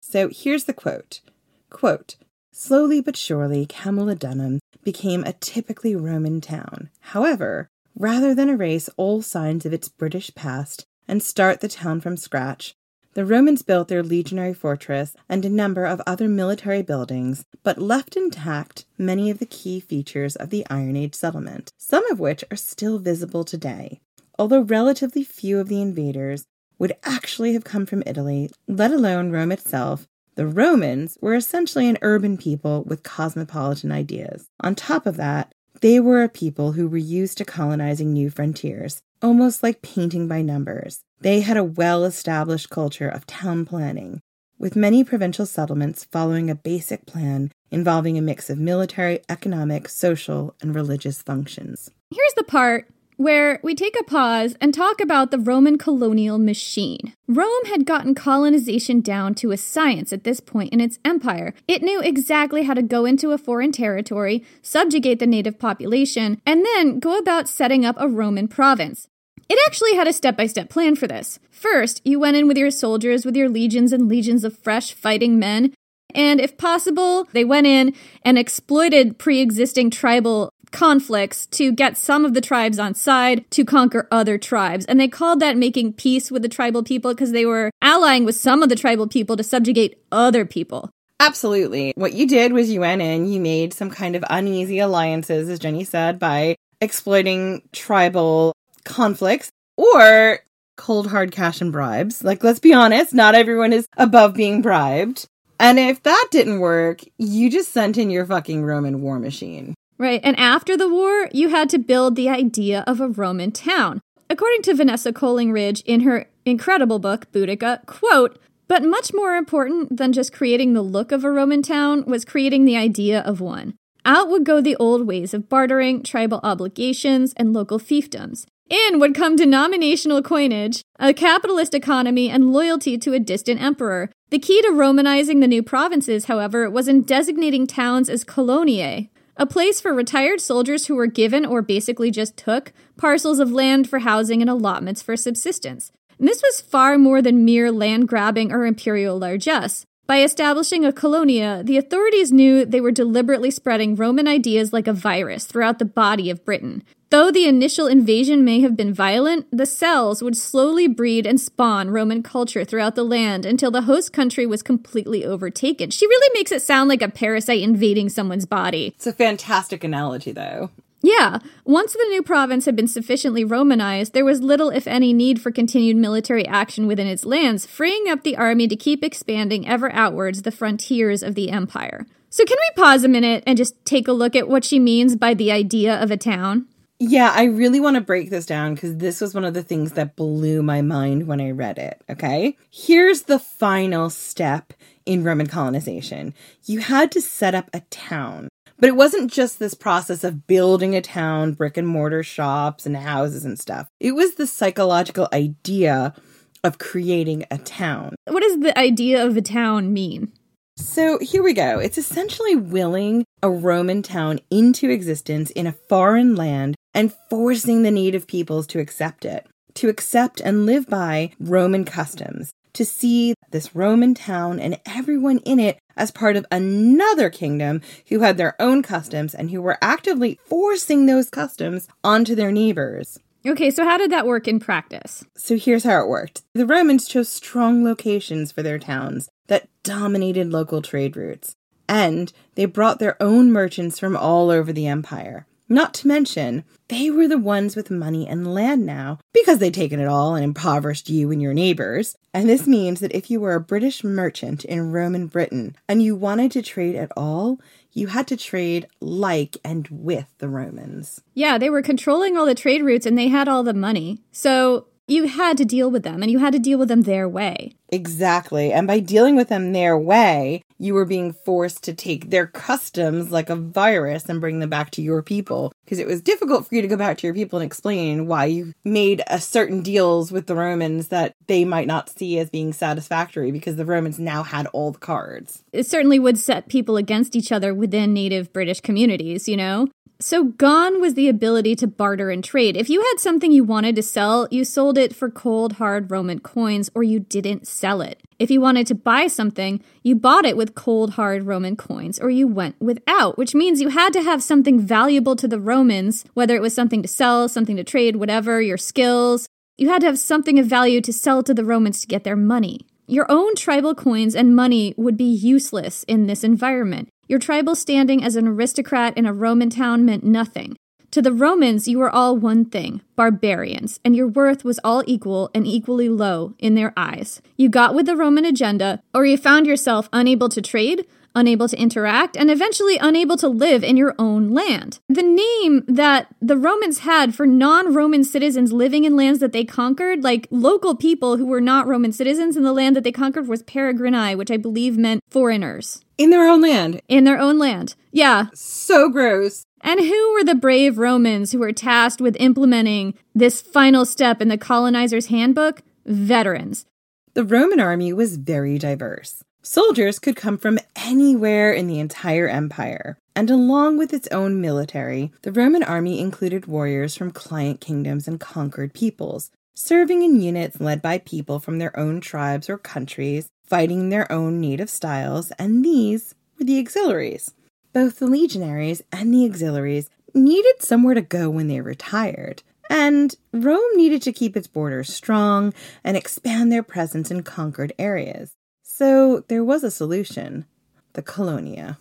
So 0.00 0.30
here's 0.32 0.64
the 0.64 0.72
quote 0.72 1.20
quote, 1.68 2.16
Slowly 2.52 3.02
but 3.02 3.18
surely, 3.18 3.66
Camulodunum 3.66 4.58
became 4.82 5.22
a 5.22 5.34
typically 5.34 5.94
Roman 5.94 6.40
town. 6.40 6.88
However, 7.00 7.68
rather 7.94 8.34
than 8.34 8.48
erase 8.48 8.88
all 8.96 9.20
signs 9.20 9.66
of 9.66 9.74
its 9.74 9.88
British 9.88 10.34
past 10.34 10.86
and 11.06 11.22
start 11.22 11.60
the 11.60 11.68
town 11.68 12.00
from 12.00 12.16
scratch, 12.16 12.74
the 13.14 13.26
Romans 13.26 13.62
built 13.62 13.88
their 13.88 14.02
legionary 14.02 14.54
fortress 14.54 15.14
and 15.28 15.44
a 15.44 15.50
number 15.50 15.84
of 15.84 16.00
other 16.06 16.28
military 16.28 16.82
buildings, 16.82 17.44
but 17.62 17.78
left 17.78 18.16
intact 18.16 18.86
many 18.96 19.28
of 19.28 19.38
the 19.38 19.46
key 19.46 19.80
features 19.80 20.34
of 20.36 20.50
the 20.50 20.66
Iron 20.70 20.96
Age 20.96 21.14
settlement, 21.14 21.72
some 21.76 22.10
of 22.10 22.18
which 22.18 22.42
are 22.50 22.56
still 22.56 22.98
visible 22.98 23.44
today. 23.44 24.00
Although 24.38 24.62
relatively 24.62 25.24
few 25.24 25.58
of 25.58 25.68
the 25.68 25.82
invaders 25.82 26.46
would 26.78 26.96
actually 27.04 27.52
have 27.52 27.64
come 27.64 27.84
from 27.84 28.02
Italy, 28.06 28.50
let 28.66 28.90
alone 28.90 29.30
Rome 29.30 29.52
itself, 29.52 30.08
the 30.34 30.46
Romans 30.46 31.18
were 31.20 31.34
essentially 31.34 31.88
an 31.88 31.98
urban 32.00 32.38
people 32.38 32.82
with 32.84 33.02
cosmopolitan 33.02 33.92
ideas. 33.92 34.46
On 34.60 34.74
top 34.74 35.04
of 35.04 35.18
that, 35.18 35.52
they 35.82 36.00
were 36.00 36.22
a 36.22 36.28
people 36.28 36.72
who 36.72 36.88
were 36.88 36.96
used 36.96 37.38
to 37.38 37.44
colonizing 37.44 38.12
new 38.12 38.30
frontiers, 38.30 39.02
almost 39.20 39.62
like 39.62 39.82
painting 39.82 40.28
by 40.28 40.40
numbers. 40.40 41.00
They 41.22 41.42
had 41.42 41.56
a 41.56 41.62
well 41.62 42.04
established 42.04 42.68
culture 42.68 43.08
of 43.08 43.28
town 43.28 43.64
planning, 43.64 44.20
with 44.58 44.74
many 44.74 45.04
provincial 45.04 45.46
settlements 45.46 46.02
following 46.02 46.50
a 46.50 46.56
basic 46.56 47.06
plan 47.06 47.52
involving 47.70 48.18
a 48.18 48.20
mix 48.20 48.50
of 48.50 48.58
military, 48.58 49.20
economic, 49.28 49.88
social, 49.88 50.56
and 50.60 50.74
religious 50.74 51.22
functions. 51.22 51.92
Here's 52.10 52.34
the 52.34 52.42
part 52.42 52.88
where 53.18 53.60
we 53.62 53.72
take 53.76 53.94
a 54.00 54.02
pause 54.02 54.56
and 54.60 54.74
talk 54.74 55.00
about 55.00 55.30
the 55.30 55.38
Roman 55.38 55.78
colonial 55.78 56.38
machine. 56.38 57.14
Rome 57.28 57.66
had 57.66 57.86
gotten 57.86 58.16
colonization 58.16 59.00
down 59.00 59.36
to 59.36 59.52
a 59.52 59.56
science 59.56 60.12
at 60.12 60.24
this 60.24 60.40
point 60.40 60.72
in 60.72 60.80
its 60.80 60.98
empire. 61.04 61.54
It 61.68 61.82
knew 61.82 62.00
exactly 62.00 62.64
how 62.64 62.74
to 62.74 62.82
go 62.82 63.04
into 63.04 63.30
a 63.30 63.38
foreign 63.38 63.70
territory, 63.70 64.42
subjugate 64.60 65.20
the 65.20 65.28
native 65.28 65.60
population, 65.60 66.42
and 66.44 66.64
then 66.64 66.98
go 66.98 67.16
about 67.16 67.48
setting 67.48 67.84
up 67.84 67.94
a 68.00 68.08
Roman 68.08 68.48
province. 68.48 69.06
It 69.52 69.58
actually 69.66 69.94
had 69.96 70.08
a 70.08 70.14
step 70.14 70.34
by 70.34 70.46
step 70.46 70.70
plan 70.70 70.96
for 70.96 71.06
this. 71.06 71.38
First, 71.50 72.00
you 72.06 72.18
went 72.18 72.38
in 72.38 72.48
with 72.48 72.56
your 72.56 72.70
soldiers, 72.70 73.26
with 73.26 73.36
your 73.36 73.50
legions 73.50 73.92
and 73.92 74.08
legions 74.08 74.44
of 74.44 74.56
fresh 74.56 74.94
fighting 74.94 75.38
men. 75.38 75.74
And 76.14 76.40
if 76.40 76.56
possible, 76.56 77.28
they 77.34 77.44
went 77.44 77.66
in 77.66 77.92
and 78.24 78.38
exploited 78.38 79.18
pre 79.18 79.42
existing 79.42 79.90
tribal 79.90 80.48
conflicts 80.70 81.44
to 81.48 81.70
get 81.70 81.98
some 81.98 82.24
of 82.24 82.32
the 82.32 82.40
tribes 82.40 82.78
on 82.78 82.94
side 82.94 83.44
to 83.50 83.62
conquer 83.62 84.08
other 84.10 84.38
tribes. 84.38 84.86
And 84.86 84.98
they 84.98 85.06
called 85.06 85.40
that 85.40 85.58
making 85.58 85.92
peace 85.92 86.30
with 86.30 86.40
the 86.40 86.48
tribal 86.48 86.82
people 86.82 87.12
because 87.12 87.32
they 87.32 87.44
were 87.44 87.70
allying 87.82 88.24
with 88.24 88.36
some 88.36 88.62
of 88.62 88.70
the 88.70 88.74
tribal 88.74 89.06
people 89.06 89.36
to 89.36 89.44
subjugate 89.44 90.02
other 90.10 90.46
people. 90.46 90.88
Absolutely. 91.20 91.92
What 91.94 92.14
you 92.14 92.26
did 92.26 92.54
was 92.54 92.70
you 92.70 92.80
went 92.80 93.02
in, 93.02 93.28
you 93.30 93.38
made 93.38 93.74
some 93.74 93.90
kind 93.90 94.16
of 94.16 94.24
uneasy 94.30 94.78
alliances, 94.78 95.50
as 95.50 95.58
Jenny 95.58 95.84
said, 95.84 96.18
by 96.18 96.56
exploiting 96.80 97.60
tribal 97.72 98.54
conflicts 98.84 99.50
or 99.76 100.40
cold 100.76 101.08
hard 101.08 101.32
cash 101.32 101.60
and 101.60 101.72
bribes. 101.72 102.24
Like, 102.24 102.42
let's 102.42 102.60
be 102.60 102.72
honest, 102.72 103.14
not 103.14 103.34
everyone 103.34 103.72
is 103.72 103.86
above 103.96 104.34
being 104.34 104.62
bribed. 104.62 105.26
And 105.60 105.78
if 105.78 106.02
that 106.02 106.28
didn't 106.30 106.60
work, 106.60 107.02
you 107.18 107.50
just 107.50 107.72
sent 107.72 107.96
in 107.96 108.10
your 108.10 108.26
fucking 108.26 108.64
Roman 108.64 109.00
war 109.00 109.18
machine. 109.18 109.74
Right. 109.98 110.20
And 110.24 110.36
after 110.38 110.76
the 110.76 110.88
war, 110.88 111.28
you 111.32 111.50
had 111.50 111.70
to 111.70 111.78
build 111.78 112.16
the 112.16 112.28
idea 112.28 112.82
of 112.86 113.00
a 113.00 113.08
Roman 113.08 113.52
town. 113.52 114.00
According 114.28 114.62
to 114.62 114.74
Vanessa 114.74 115.12
Collingridge 115.12 115.82
in 115.84 116.00
her 116.00 116.26
incredible 116.44 116.98
book, 116.98 117.30
Boudica, 117.30 117.86
quote, 117.86 118.40
but 118.66 118.82
much 118.82 119.12
more 119.14 119.36
important 119.36 119.98
than 119.98 120.12
just 120.12 120.32
creating 120.32 120.72
the 120.72 120.82
look 120.82 121.12
of 121.12 121.22
a 121.22 121.30
Roman 121.30 121.62
town 121.62 122.04
was 122.06 122.24
creating 122.24 122.64
the 122.64 122.76
idea 122.76 123.20
of 123.20 123.40
one. 123.40 123.74
Out 124.04 124.28
would 124.30 124.44
go 124.44 124.60
the 124.60 124.76
old 124.76 125.06
ways 125.06 125.34
of 125.34 125.48
bartering, 125.48 126.02
tribal 126.02 126.40
obligations, 126.42 127.34
and 127.36 127.52
local 127.52 127.78
fiefdoms. 127.78 128.46
In 128.72 128.98
would 128.98 129.14
come 129.14 129.36
denominational 129.36 130.22
coinage, 130.22 130.80
a 130.98 131.12
capitalist 131.12 131.74
economy, 131.74 132.30
and 132.30 132.54
loyalty 132.54 132.96
to 132.96 133.12
a 133.12 133.18
distant 133.18 133.60
emperor. 133.60 134.08
The 134.30 134.38
key 134.38 134.62
to 134.62 134.68
Romanizing 134.68 135.42
the 135.42 135.46
new 135.46 135.62
provinces, 135.62 136.24
however, 136.24 136.70
was 136.70 136.88
in 136.88 137.02
designating 137.02 137.66
towns 137.66 138.08
as 138.08 138.24
coloniae, 138.24 139.10
a 139.36 139.44
place 139.44 139.78
for 139.78 139.92
retired 139.92 140.40
soldiers 140.40 140.86
who 140.86 140.94
were 140.94 141.06
given 141.06 141.44
or 141.44 141.60
basically 141.60 142.10
just 142.10 142.38
took 142.38 142.72
parcels 142.96 143.40
of 143.40 143.52
land 143.52 143.90
for 143.90 143.98
housing 143.98 144.40
and 144.40 144.48
allotments 144.48 145.02
for 145.02 145.18
subsistence. 145.18 145.92
And 146.18 146.26
this 146.26 146.40
was 146.40 146.62
far 146.62 146.96
more 146.96 147.20
than 147.20 147.44
mere 147.44 147.70
land 147.70 148.08
grabbing 148.08 148.52
or 148.52 148.64
imperial 148.64 149.18
largesse. 149.18 149.84
By 150.06 150.22
establishing 150.22 150.84
a 150.86 150.94
colonia, 150.94 151.62
the 151.62 151.76
authorities 151.76 152.32
knew 152.32 152.64
they 152.64 152.80
were 152.80 152.90
deliberately 152.90 153.50
spreading 153.50 153.96
Roman 153.96 154.26
ideas 154.26 154.72
like 154.72 154.86
a 154.86 154.94
virus 154.94 155.44
throughout 155.44 155.78
the 155.78 155.84
body 155.84 156.30
of 156.30 156.44
Britain. 156.44 156.82
Though 157.12 157.30
the 157.30 157.44
initial 157.44 157.88
invasion 157.88 158.42
may 158.42 158.60
have 158.60 158.74
been 158.74 158.94
violent, 158.94 159.46
the 159.52 159.66
cells 159.66 160.22
would 160.22 160.34
slowly 160.34 160.88
breed 160.88 161.26
and 161.26 161.38
spawn 161.38 161.90
Roman 161.90 162.22
culture 162.22 162.64
throughout 162.64 162.94
the 162.94 163.04
land 163.04 163.44
until 163.44 163.70
the 163.70 163.82
host 163.82 164.14
country 164.14 164.46
was 164.46 164.62
completely 164.62 165.22
overtaken. 165.22 165.90
She 165.90 166.06
really 166.06 166.30
makes 166.32 166.50
it 166.52 166.62
sound 166.62 166.88
like 166.88 167.02
a 167.02 167.10
parasite 167.10 167.60
invading 167.60 168.08
someone's 168.08 168.46
body. 168.46 168.94
It's 168.96 169.06
a 169.06 169.12
fantastic 169.12 169.84
analogy, 169.84 170.32
though. 170.32 170.70
Yeah, 171.02 171.40
once 171.66 171.92
the 171.92 172.06
new 172.08 172.22
province 172.22 172.64
had 172.64 172.76
been 172.76 172.88
sufficiently 172.88 173.44
Romanized, 173.44 174.14
there 174.14 174.24
was 174.24 174.40
little, 174.40 174.70
if 174.70 174.86
any, 174.86 175.12
need 175.12 175.38
for 175.38 175.50
continued 175.50 175.98
military 175.98 176.46
action 176.46 176.86
within 176.86 177.06
its 177.06 177.26
lands, 177.26 177.66
freeing 177.66 178.08
up 178.08 178.22
the 178.22 178.38
army 178.38 178.66
to 178.68 178.74
keep 178.74 179.04
expanding 179.04 179.68
ever 179.68 179.92
outwards 179.92 180.40
the 180.40 180.50
frontiers 180.50 181.22
of 181.22 181.34
the 181.34 181.50
empire. 181.50 182.06
So, 182.30 182.46
can 182.46 182.56
we 182.56 182.82
pause 182.82 183.04
a 183.04 183.08
minute 183.08 183.44
and 183.46 183.58
just 183.58 183.84
take 183.84 184.08
a 184.08 184.12
look 184.12 184.34
at 184.34 184.48
what 184.48 184.64
she 184.64 184.78
means 184.78 185.14
by 185.14 185.34
the 185.34 185.52
idea 185.52 186.02
of 186.02 186.10
a 186.10 186.16
town? 186.16 186.68
Yeah, 187.04 187.32
I 187.34 187.46
really 187.46 187.80
want 187.80 187.96
to 187.96 188.00
break 188.00 188.30
this 188.30 188.46
down 188.46 188.74
because 188.74 188.98
this 188.98 189.20
was 189.20 189.34
one 189.34 189.44
of 189.44 189.54
the 189.54 189.64
things 189.64 189.92
that 189.92 190.14
blew 190.14 190.62
my 190.62 190.82
mind 190.82 191.26
when 191.26 191.40
I 191.40 191.50
read 191.50 191.76
it. 191.76 192.00
Okay. 192.08 192.56
Here's 192.70 193.22
the 193.22 193.40
final 193.40 194.08
step 194.08 194.72
in 195.04 195.24
Roman 195.24 195.48
colonization 195.48 196.32
you 196.64 196.78
had 196.78 197.10
to 197.10 197.20
set 197.20 197.56
up 197.56 197.68
a 197.74 197.80
town. 197.90 198.48
But 198.78 198.88
it 198.88 198.94
wasn't 198.94 199.32
just 199.32 199.58
this 199.58 199.74
process 199.74 200.22
of 200.22 200.46
building 200.46 200.94
a 200.94 201.00
town, 201.00 201.54
brick 201.54 201.76
and 201.76 201.88
mortar 201.88 202.22
shops 202.22 202.86
and 202.86 202.96
houses 202.96 203.44
and 203.44 203.58
stuff. 203.58 203.88
It 203.98 204.12
was 204.12 204.36
the 204.36 204.46
psychological 204.46 205.28
idea 205.32 206.14
of 206.62 206.78
creating 206.78 207.46
a 207.50 207.58
town. 207.58 208.14
What 208.28 208.44
does 208.44 208.60
the 208.60 208.78
idea 208.78 209.26
of 209.26 209.36
a 209.36 209.42
town 209.42 209.92
mean? 209.92 210.32
So 210.76 211.18
here 211.18 211.42
we 211.42 211.52
go. 211.52 211.80
It's 211.80 211.98
essentially 211.98 212.54
willing 212.54 213.24
a 213.42 213.50
Roman 213.50 214.02
town 214.02 214.38
into 214.50 214.88
existence 214.88 215.50
in 215.50 215.66
a 215.66 215.72
foreign 215.72 216.36
land 216.36 216.76
and 216.94 217.12
forcing 217.30 217.82
the 217.82 217.90
native 217.90 218.26
peoples 218.26 218.66
to 218.68 218.78
accept 218.78 219.24
it, 219.24 219.46
to 219.74 219.88
accept 219.88 220.40
and 220.40 220.66
live 220.66 220.88
by 220.88 221.32
Roman 221.40 221.84
customs, 221.84 222.52
to 222.74 222.84
see 222.84 223.34
this 223.50 223.74
Roman 223.74 224.14
town 224.14 224.58
and 224.58 224.80
everyone 224.86 225.38
in 225.38 225.58
it 225.58 225.78
as 225.96 226.10
part 226.10 226.36
of 226.36 226.46
another 226.50 227.30
kingdom 227.30 227.82
who 228.08 228.20
had 228.20 228.36
their 228.36 228.60
own 228.60 228.82
customs 228.82 229.34
and 229.34 229.50
who 229.50 229.60
were 229.60 229.78
actively 229.82 230.38
forcing 230.46 231.06
those 231.06 231.30
customs 231.30 231.88
onto 232.02 232.34
their 232.34 232.52
neighbors. 232.52 233.18
Okay, 233.44 233.70
so 233.70 233.84
how 233.84 233.98
did 233.98 234.12
that 234.12 234.26
work 234.26 234.46
in 234.46 234.60
practice? 234.60 235.24
So 235.36 235.56
here's 235.56 235.84
how 235.84 236.00
it 236.02 236.08
worked 236.08 236.42
the 236.54 236.66
Romans 236.66 237.08
chose 237.08 237.28
strong 237.28 237.84
locations 237.84 238.52
for 238.52 238.62
their 238.62 238.78
towns 238.78 239.28
that 239.48 239.68
dominated 239.82 240.50
local 240.50 240.80
trade 240.80 241.16
routes, 241.16 241.56
and 241.88 242.32
they 242.54 242.66
brought 242.66 243.00
their 243.00 243.20
own 243.20 243.50
merchants 243.50 243.98
from 243.98 244.16
all 244.16 244.48
over 244.50 244.72
the 244.72 244.86
empire. 244.86 245.46
Not 245.72 245.94
to 245.94 246.06
mention, 246.06 246.64
they 246.88 247.10
were 247.10 247.26
the 247.26 247.38
ones 247.38 247.76
with 247.76 247.90
money 247.90 248.28
and 248.28 248.52
land 248.52 248.84
now 248.84 249.20
because 249.32 249.58
they'd 249.58 249.72
taken 249.72 250.00
it 250.00 250.06
all 250.06 250.34
and 250.34 250.44
impoverished 250.44 251.08
you 251.08 251.30
and 251.30 251.40
your 251.40 251.54
neighbors. 251.54 252.14
And 252.34 252.46
this 252.46 252.66
means 252.66 253.00
that 253.00 253.14
if 253.14 253.30
you 253.30 253.40
were 253.40 253.54
a 253.54 253.60
British 253.60 254.04
merchant 254.04 254.66
in 254.66 254.92
Roman 254.92 255.28
Britain 255.28 255.74
and 255.88 256.02
you 256.02 256.14
wanted 256.14 256.52
to 256.52 256.62
trade 256.62 256.94
at 256.94 257.10
all, 257.16 257.58
you 257.90 258.08
had 258.08 258.26
to 258.26 258.36
trade 258.36 258.86
like 259.00 259.56
and 259.64 259.88
with 259.90 260.26
the 260.40 260.48
Romans. 260.50 261.22
Yeah, 261.32 261.56
they 261.56 261.70
were 261.70 261.80
controlling 261.80 262.36
all 262.36 262.44
the 262.44 262.54
trade 262.54 262.82
routes 262.82 263.06
and 263.06 263.16
they 263.16 263.28
had 263.28 263.48
all 263.48 263.62
the 263.62 263.72
money. 263.72 264.20
So 264.30 264.88
you 265.08 265.26
had 265.26 265.56
to 265.56 265.64
deal 265.64 265.90
with 265.90 266.02
them 266.02 266.22
and 266.22 266.30
you 266.30 266.38
had 266.38 266.52
to 266.52 266.58
deal 266.58 266.78
with 266.78 266.88
them 266.88 267.02
their 267.02 267.26
way. 267.26 267.74
Exactly. 267.88 268.72
And 268.72 268.86
by 268.86 268.98
dealing 268.98 269.36
with 269.36 269.48
them 269.48 269.72
their 269.72 269.98
way, 269.98 270.62
you 270.82 270.94
were 270.94 271.04
being 271.04 271.32
forced 271.32 271.84
to 271.84 271.94
take 271.94 272.30
their 272.30 272.46
customs 272.46 273.30
like 273.30 273.48
a 273.48 273.56
virus 273.56 274.28
and 274.28 274.40
bring 274.40 274.58
them 274.58 274.68
back 274.68 274.90
to 274.90 275.02
your 275.02 275.22
people. 275.22 275.72
Because 275.84 276.00
it 276.00 276.08
was 276.08 276.20
difficult 276.20 276.66
for 276.66 276.74
you 276.74 276.82
to 276.82 276.88
go 276.88 276.96
back 276.96 277.18
to 277.18 277.26
your 277.26 277.34
people 277.34 277.60
and 277.60 277.66
explain 277.66 278.26
why 278.26 278.46
you 278.46 278.74
made 278.84 279.22
a 279.28 279.40
certain 279.40 279.82
deals 279.82 280.32
with 280.32 280.46
the 280.48 280.56
Romans 280.56 281.08
that 281.08 281.34
they 281.46 281.64
might 281.64 281.86
not 281.86 282.10
see 282.10 282.38
as 282.38 282.50
being 282.50 282.72
satisfactory 282.72 283.52
because 283.52 283.76
the 283.76 283.84
Romans 283.84 284.18
now 284.18 284.42
had 284.42 284.66
all 284.68 284.90
the 284.90 284.98
cards. 284.98 285.62
It 285.72 285.86
certainly 285.86 286.18
would 286.18 286.38
set 286.38 286.68
people 286.68 286.96
against 286.96 287.36
each 287.36 287.52
other 287.52 287.72
within 287.72 288.12
native 288.12 288.52
British 288.52 288.80
communities, 288.80 289.48
you 289.48 289.56
know? 289.56 289.88
So, 290.22 290.44
gone 290.44 291.00
was 291.00 291.14
the 291.14 291.28
ability 291.28 291.74
to 291.74 291.88
barter 291.88 292.30
and 292.30 292.44
trade. 292.44 292.76
If 292.76 292.88
you 292.88 293.00
had 293.00 293.18
something 293.18 293.50
you 293.50 293.64
wanted 293.64 293.96
to 293.96 294.04
sell, 294.04 294.46
you 294.52 294.64
sold 294.64 294.96
it 294.96 295.16
for 295.16 295.28
cold, 295.28 295.72
hard 295.74 296.12
Roman 296.12 296.38
coins 296.38 296.88
or 296.94 297.02
you 297.02 297.18
didn't 297.18 297.66
sell 297.66 298.00
it. 298.00 298.22
If 298.38 298.48
you 298.48 298.60
wanted 298.60 298.86
to 298.86 298.94
buy 298.94 299.26
something, 299.26 299.82
you 300.04 300.14
bought 300.14 300.44
it 300.44 300.56
with 300.56 300.76
cold, 300.76 301.14
hard 301.14 301.42
Roman 301.42 301.74
coins 301.74 302.20
or 302.20 302.30
you 302.30 302.46
went 302.46 302.80
without, 302.80 303.36
which 303.36 303.52
means 303.52 303.80
you 303.80 303.88
had 303.88 304.12
to 304.12 304.22
have 304.22 304.44
something 304.44 304.78
valuable 304.78 305.34
to 305.34 305.48
the 305.48 305.58
Romans, 305.58 306.24
whether 306.34 306.54
it 306.54 306.62
was 306.62 306.72
something 306.72 307.02
to 307.02 307.08
sell, 307.08 307.48
something 307.48 307.76
to 307.76 307.82
trade, 307.82 308.14
whatever, 308.14 308.62
your 308.62 308.78
skills. 308.78 309.48
You 309.76 309.88
had 309.88 310.02
to 310.02 310.06
have 310.06 310.20
something 310.20 310.56
of 310.56 310.66
value 310.66 311.00
to 311.00 311.12
sell 311.12 311.42
to 311.42 311.52
the 311.52 311.64
Romans 311.64 312.00
to 312.00 312.06
get 312.06 312.22
their 312.22 312.36
money. 312.36 312.86
Your 313.06 313.26
own 313.28 313.54
tribal 313.56 313.94
coins 313.94 314.34
and 314.36 314.54
money 314.54 314.94
would 314.96 315.16
be 315.16 315.24
useless 315.24 316.04
in 316.04 316.26
this 316.26 316.44
environment. 316.44 317.08
Your 317.28 317.40
tribal 317.40 317.74
standing 317.74 318.22
as 318.22 318.36
an 318.36 318.46
aristocrat 318.46 319.16
in 319.16 319.26
a 319.26 319.32
Roman 319.32 319.70
town 319.70 320.04
meant 320.04 320.22
nothing. 320.22 320.76
To 321.10 321.20
the 321.20 321.32
Romans, 321.32 321.88
you 321.88 321.98
were 321.98 322.08
all 322.08 322.36
one 322.36 322.64
thing 322.64 323.02
barbarians, 323.16 324.00
and 324.04 324.16
your 324.16 324.28
worth 324.28 324.64
was 324.64 324.80
all 324.82 325.02
equal 325.06 325.50
and 325.54 325.66
equally 325.66 326.08
low 326.08 326.54
in 326.58 326.74
their 326.74 326.94
eyes. 326.96 327.42
You 327.56 327.68
got 327.68 327.94
with 327.94 328.06
the 328.06 328.16
Roman 328.16 328.46
agenda, 328.46 329.02
or 329.12 329.26
you 329.26 329.36
found 329.36 329.66
yourself 329.66 330.08
unable 330.12 330.48
to 330.48 330.62
trade, 330.62 331.04
unable 331.34 331.68
to 331.68 331.78
interact, 331.78 332.36
and 332.36 332.50
eventually 332.50 332.98
unable 332.98 333.36
to 333.38 333.48
live 333.48 333.82
in 333.82 333.96
your 333.96 334.14
own 334.18 334.50
land. 334.50 335.00
The 335.08 335.22
name 335.22 335.84
that 335.86 336.28
the 336.40 336.56
Romans 336.56 337.00
had 337.00 337.34
for 337.34 337.46
non 337.46 337.94
Roman 337.94 338.24
citizens 338.24 338.72
living 338.72 339.04
in 339.04 339.16
lands 339.16 339.40
that 339.40 339.52
they 339.52 339.64
conquered, 339.64 340.22
like 340.22 340.48
local 340.50 340.94
people 340.94 341.36
who 341.36 341.46
were 341.46 341.60
not 341.60 341.86
Roman 341.86 342.12
citizens 342.12 342.56
in 342.56 342.62
the 342.62 342.72
land 342.72 342.96
that 342.96 343.04
they 343.04 343.12
conquered, 343.12 343.48
was 343.48 343.62
peregrini, 343.62 344.36
which 344.36 344.50
I 344.50 344.56
believe 344.56 344.96
meant 344.96 345.22
foreigners. 345.30 346.04
In 346.18 346.30
their 346.30 346.48
own 346.48 346.60
land. 346.60 347.00
In 347.08 347.24
their 347.24 347.38
own 347.38 347.58
land. 347.58 347.94
Yeah. 348.12 348.46
So 348.54 349.08
gross. 349.08 349.64
And 349.80 349.98
who 349.98 350.32
were 350.32 350.44
the 350.44 350.54
brave 350.54 350.98
Romans 350.98 351.50
who 351.50 351.58
were 351.58 351.72
tasked 351.72 352.20
with 352.20 352.36
implementing 352.38 353.14
this 353.34 353.60
final 353.60 354.04
step 354.04 354.40
in 354.40 354.48
the 354.48 354.58
colonizer's 354.58 355.26
handbook? 355.26 355.82
Veterans. 356.06 356.86
The 357.34 357.44
Roman 357.44 357.80
army 357.80 358.12
was 358.12 358.36
very 358.36 358.78
diverse. 358.78 359.42
Soldiers 359.64 360.18
could 360.18 360.34
come 360.34 360.58
from 360.58 360.80
anywhere 360.96 361.72
in 361.72 361.86
the 361.86 362.00
entire 362.00 362.48
empire, 362.48 363.16
and 363.36 363.48
along 363.48 363.96
with 363.96 364.12
its 364.12 364.26
own 364.32 364.60
military, 364.60 365.30
the 365.42 365.52
Roman 365.52 365.84
army 365.84 366.18
included 366.18 366.66
warriors 366.66 367.16
from 367.16 367.30
client 367.30 367.80
kingdoms 367.80 368.26
and 368.26 368.40
conquered 368.40 368.92
peoples, 368.92 369.52
serving 369.76 370.22
in 370.24 370.42
units 370.42 370.80
led 370.80 371.00
by 371.00 371.18
people 371.18 371.60
from 371.60 371.78
their 371.78 371.96
own 371.96 372.20
tribes 372.20 372.68
or 372.68 372.76
countries, 372.76 373.50
fighting 373.64 374.08
their 374.08 374.30
own 374.32 374.60
native 374.60 374.90
styles, 374.90 375.52
and 375.52 375.84
these 375.84 376.34
were 376.58 376.64
the 376.64 376.80
auxiliaries. 376.80 377.54
Both 377.92 378.18
the 378.18 378.26
legionaries 378.26 379.04
and 379.12 379.32
the 379.32 379.44
auxiliaries 379.44 380.10
needed 380.34 380.82
somewhere 380.82 381.14
to 381.14 381.22
go 381.22 381.48
when 381.48 381.68
they 381.68 381.80
retired, 381.80 382.64
and 382.90 383.32
Rome 383.52 383.94
needed 383.94 384.22
to 384.22 384.32
keep 384.32 384.56
its 384.56 384.66
borders 384.66 385.14
strong 385.14 385.72
and 386.02 386.16
expand 386.16 386.72
their 386.72 386.82
presence 386.82 387.30
in 387.30 387.44
conquered 387.44 387.92
areas. 387.96 388.56
So 388.94 389.42
there 389.48 389.64
was 389.64 389.82
a 389.84 389.90
solution 389.90 390.66
the 391.14 391.22
colonia. 391.22 391.98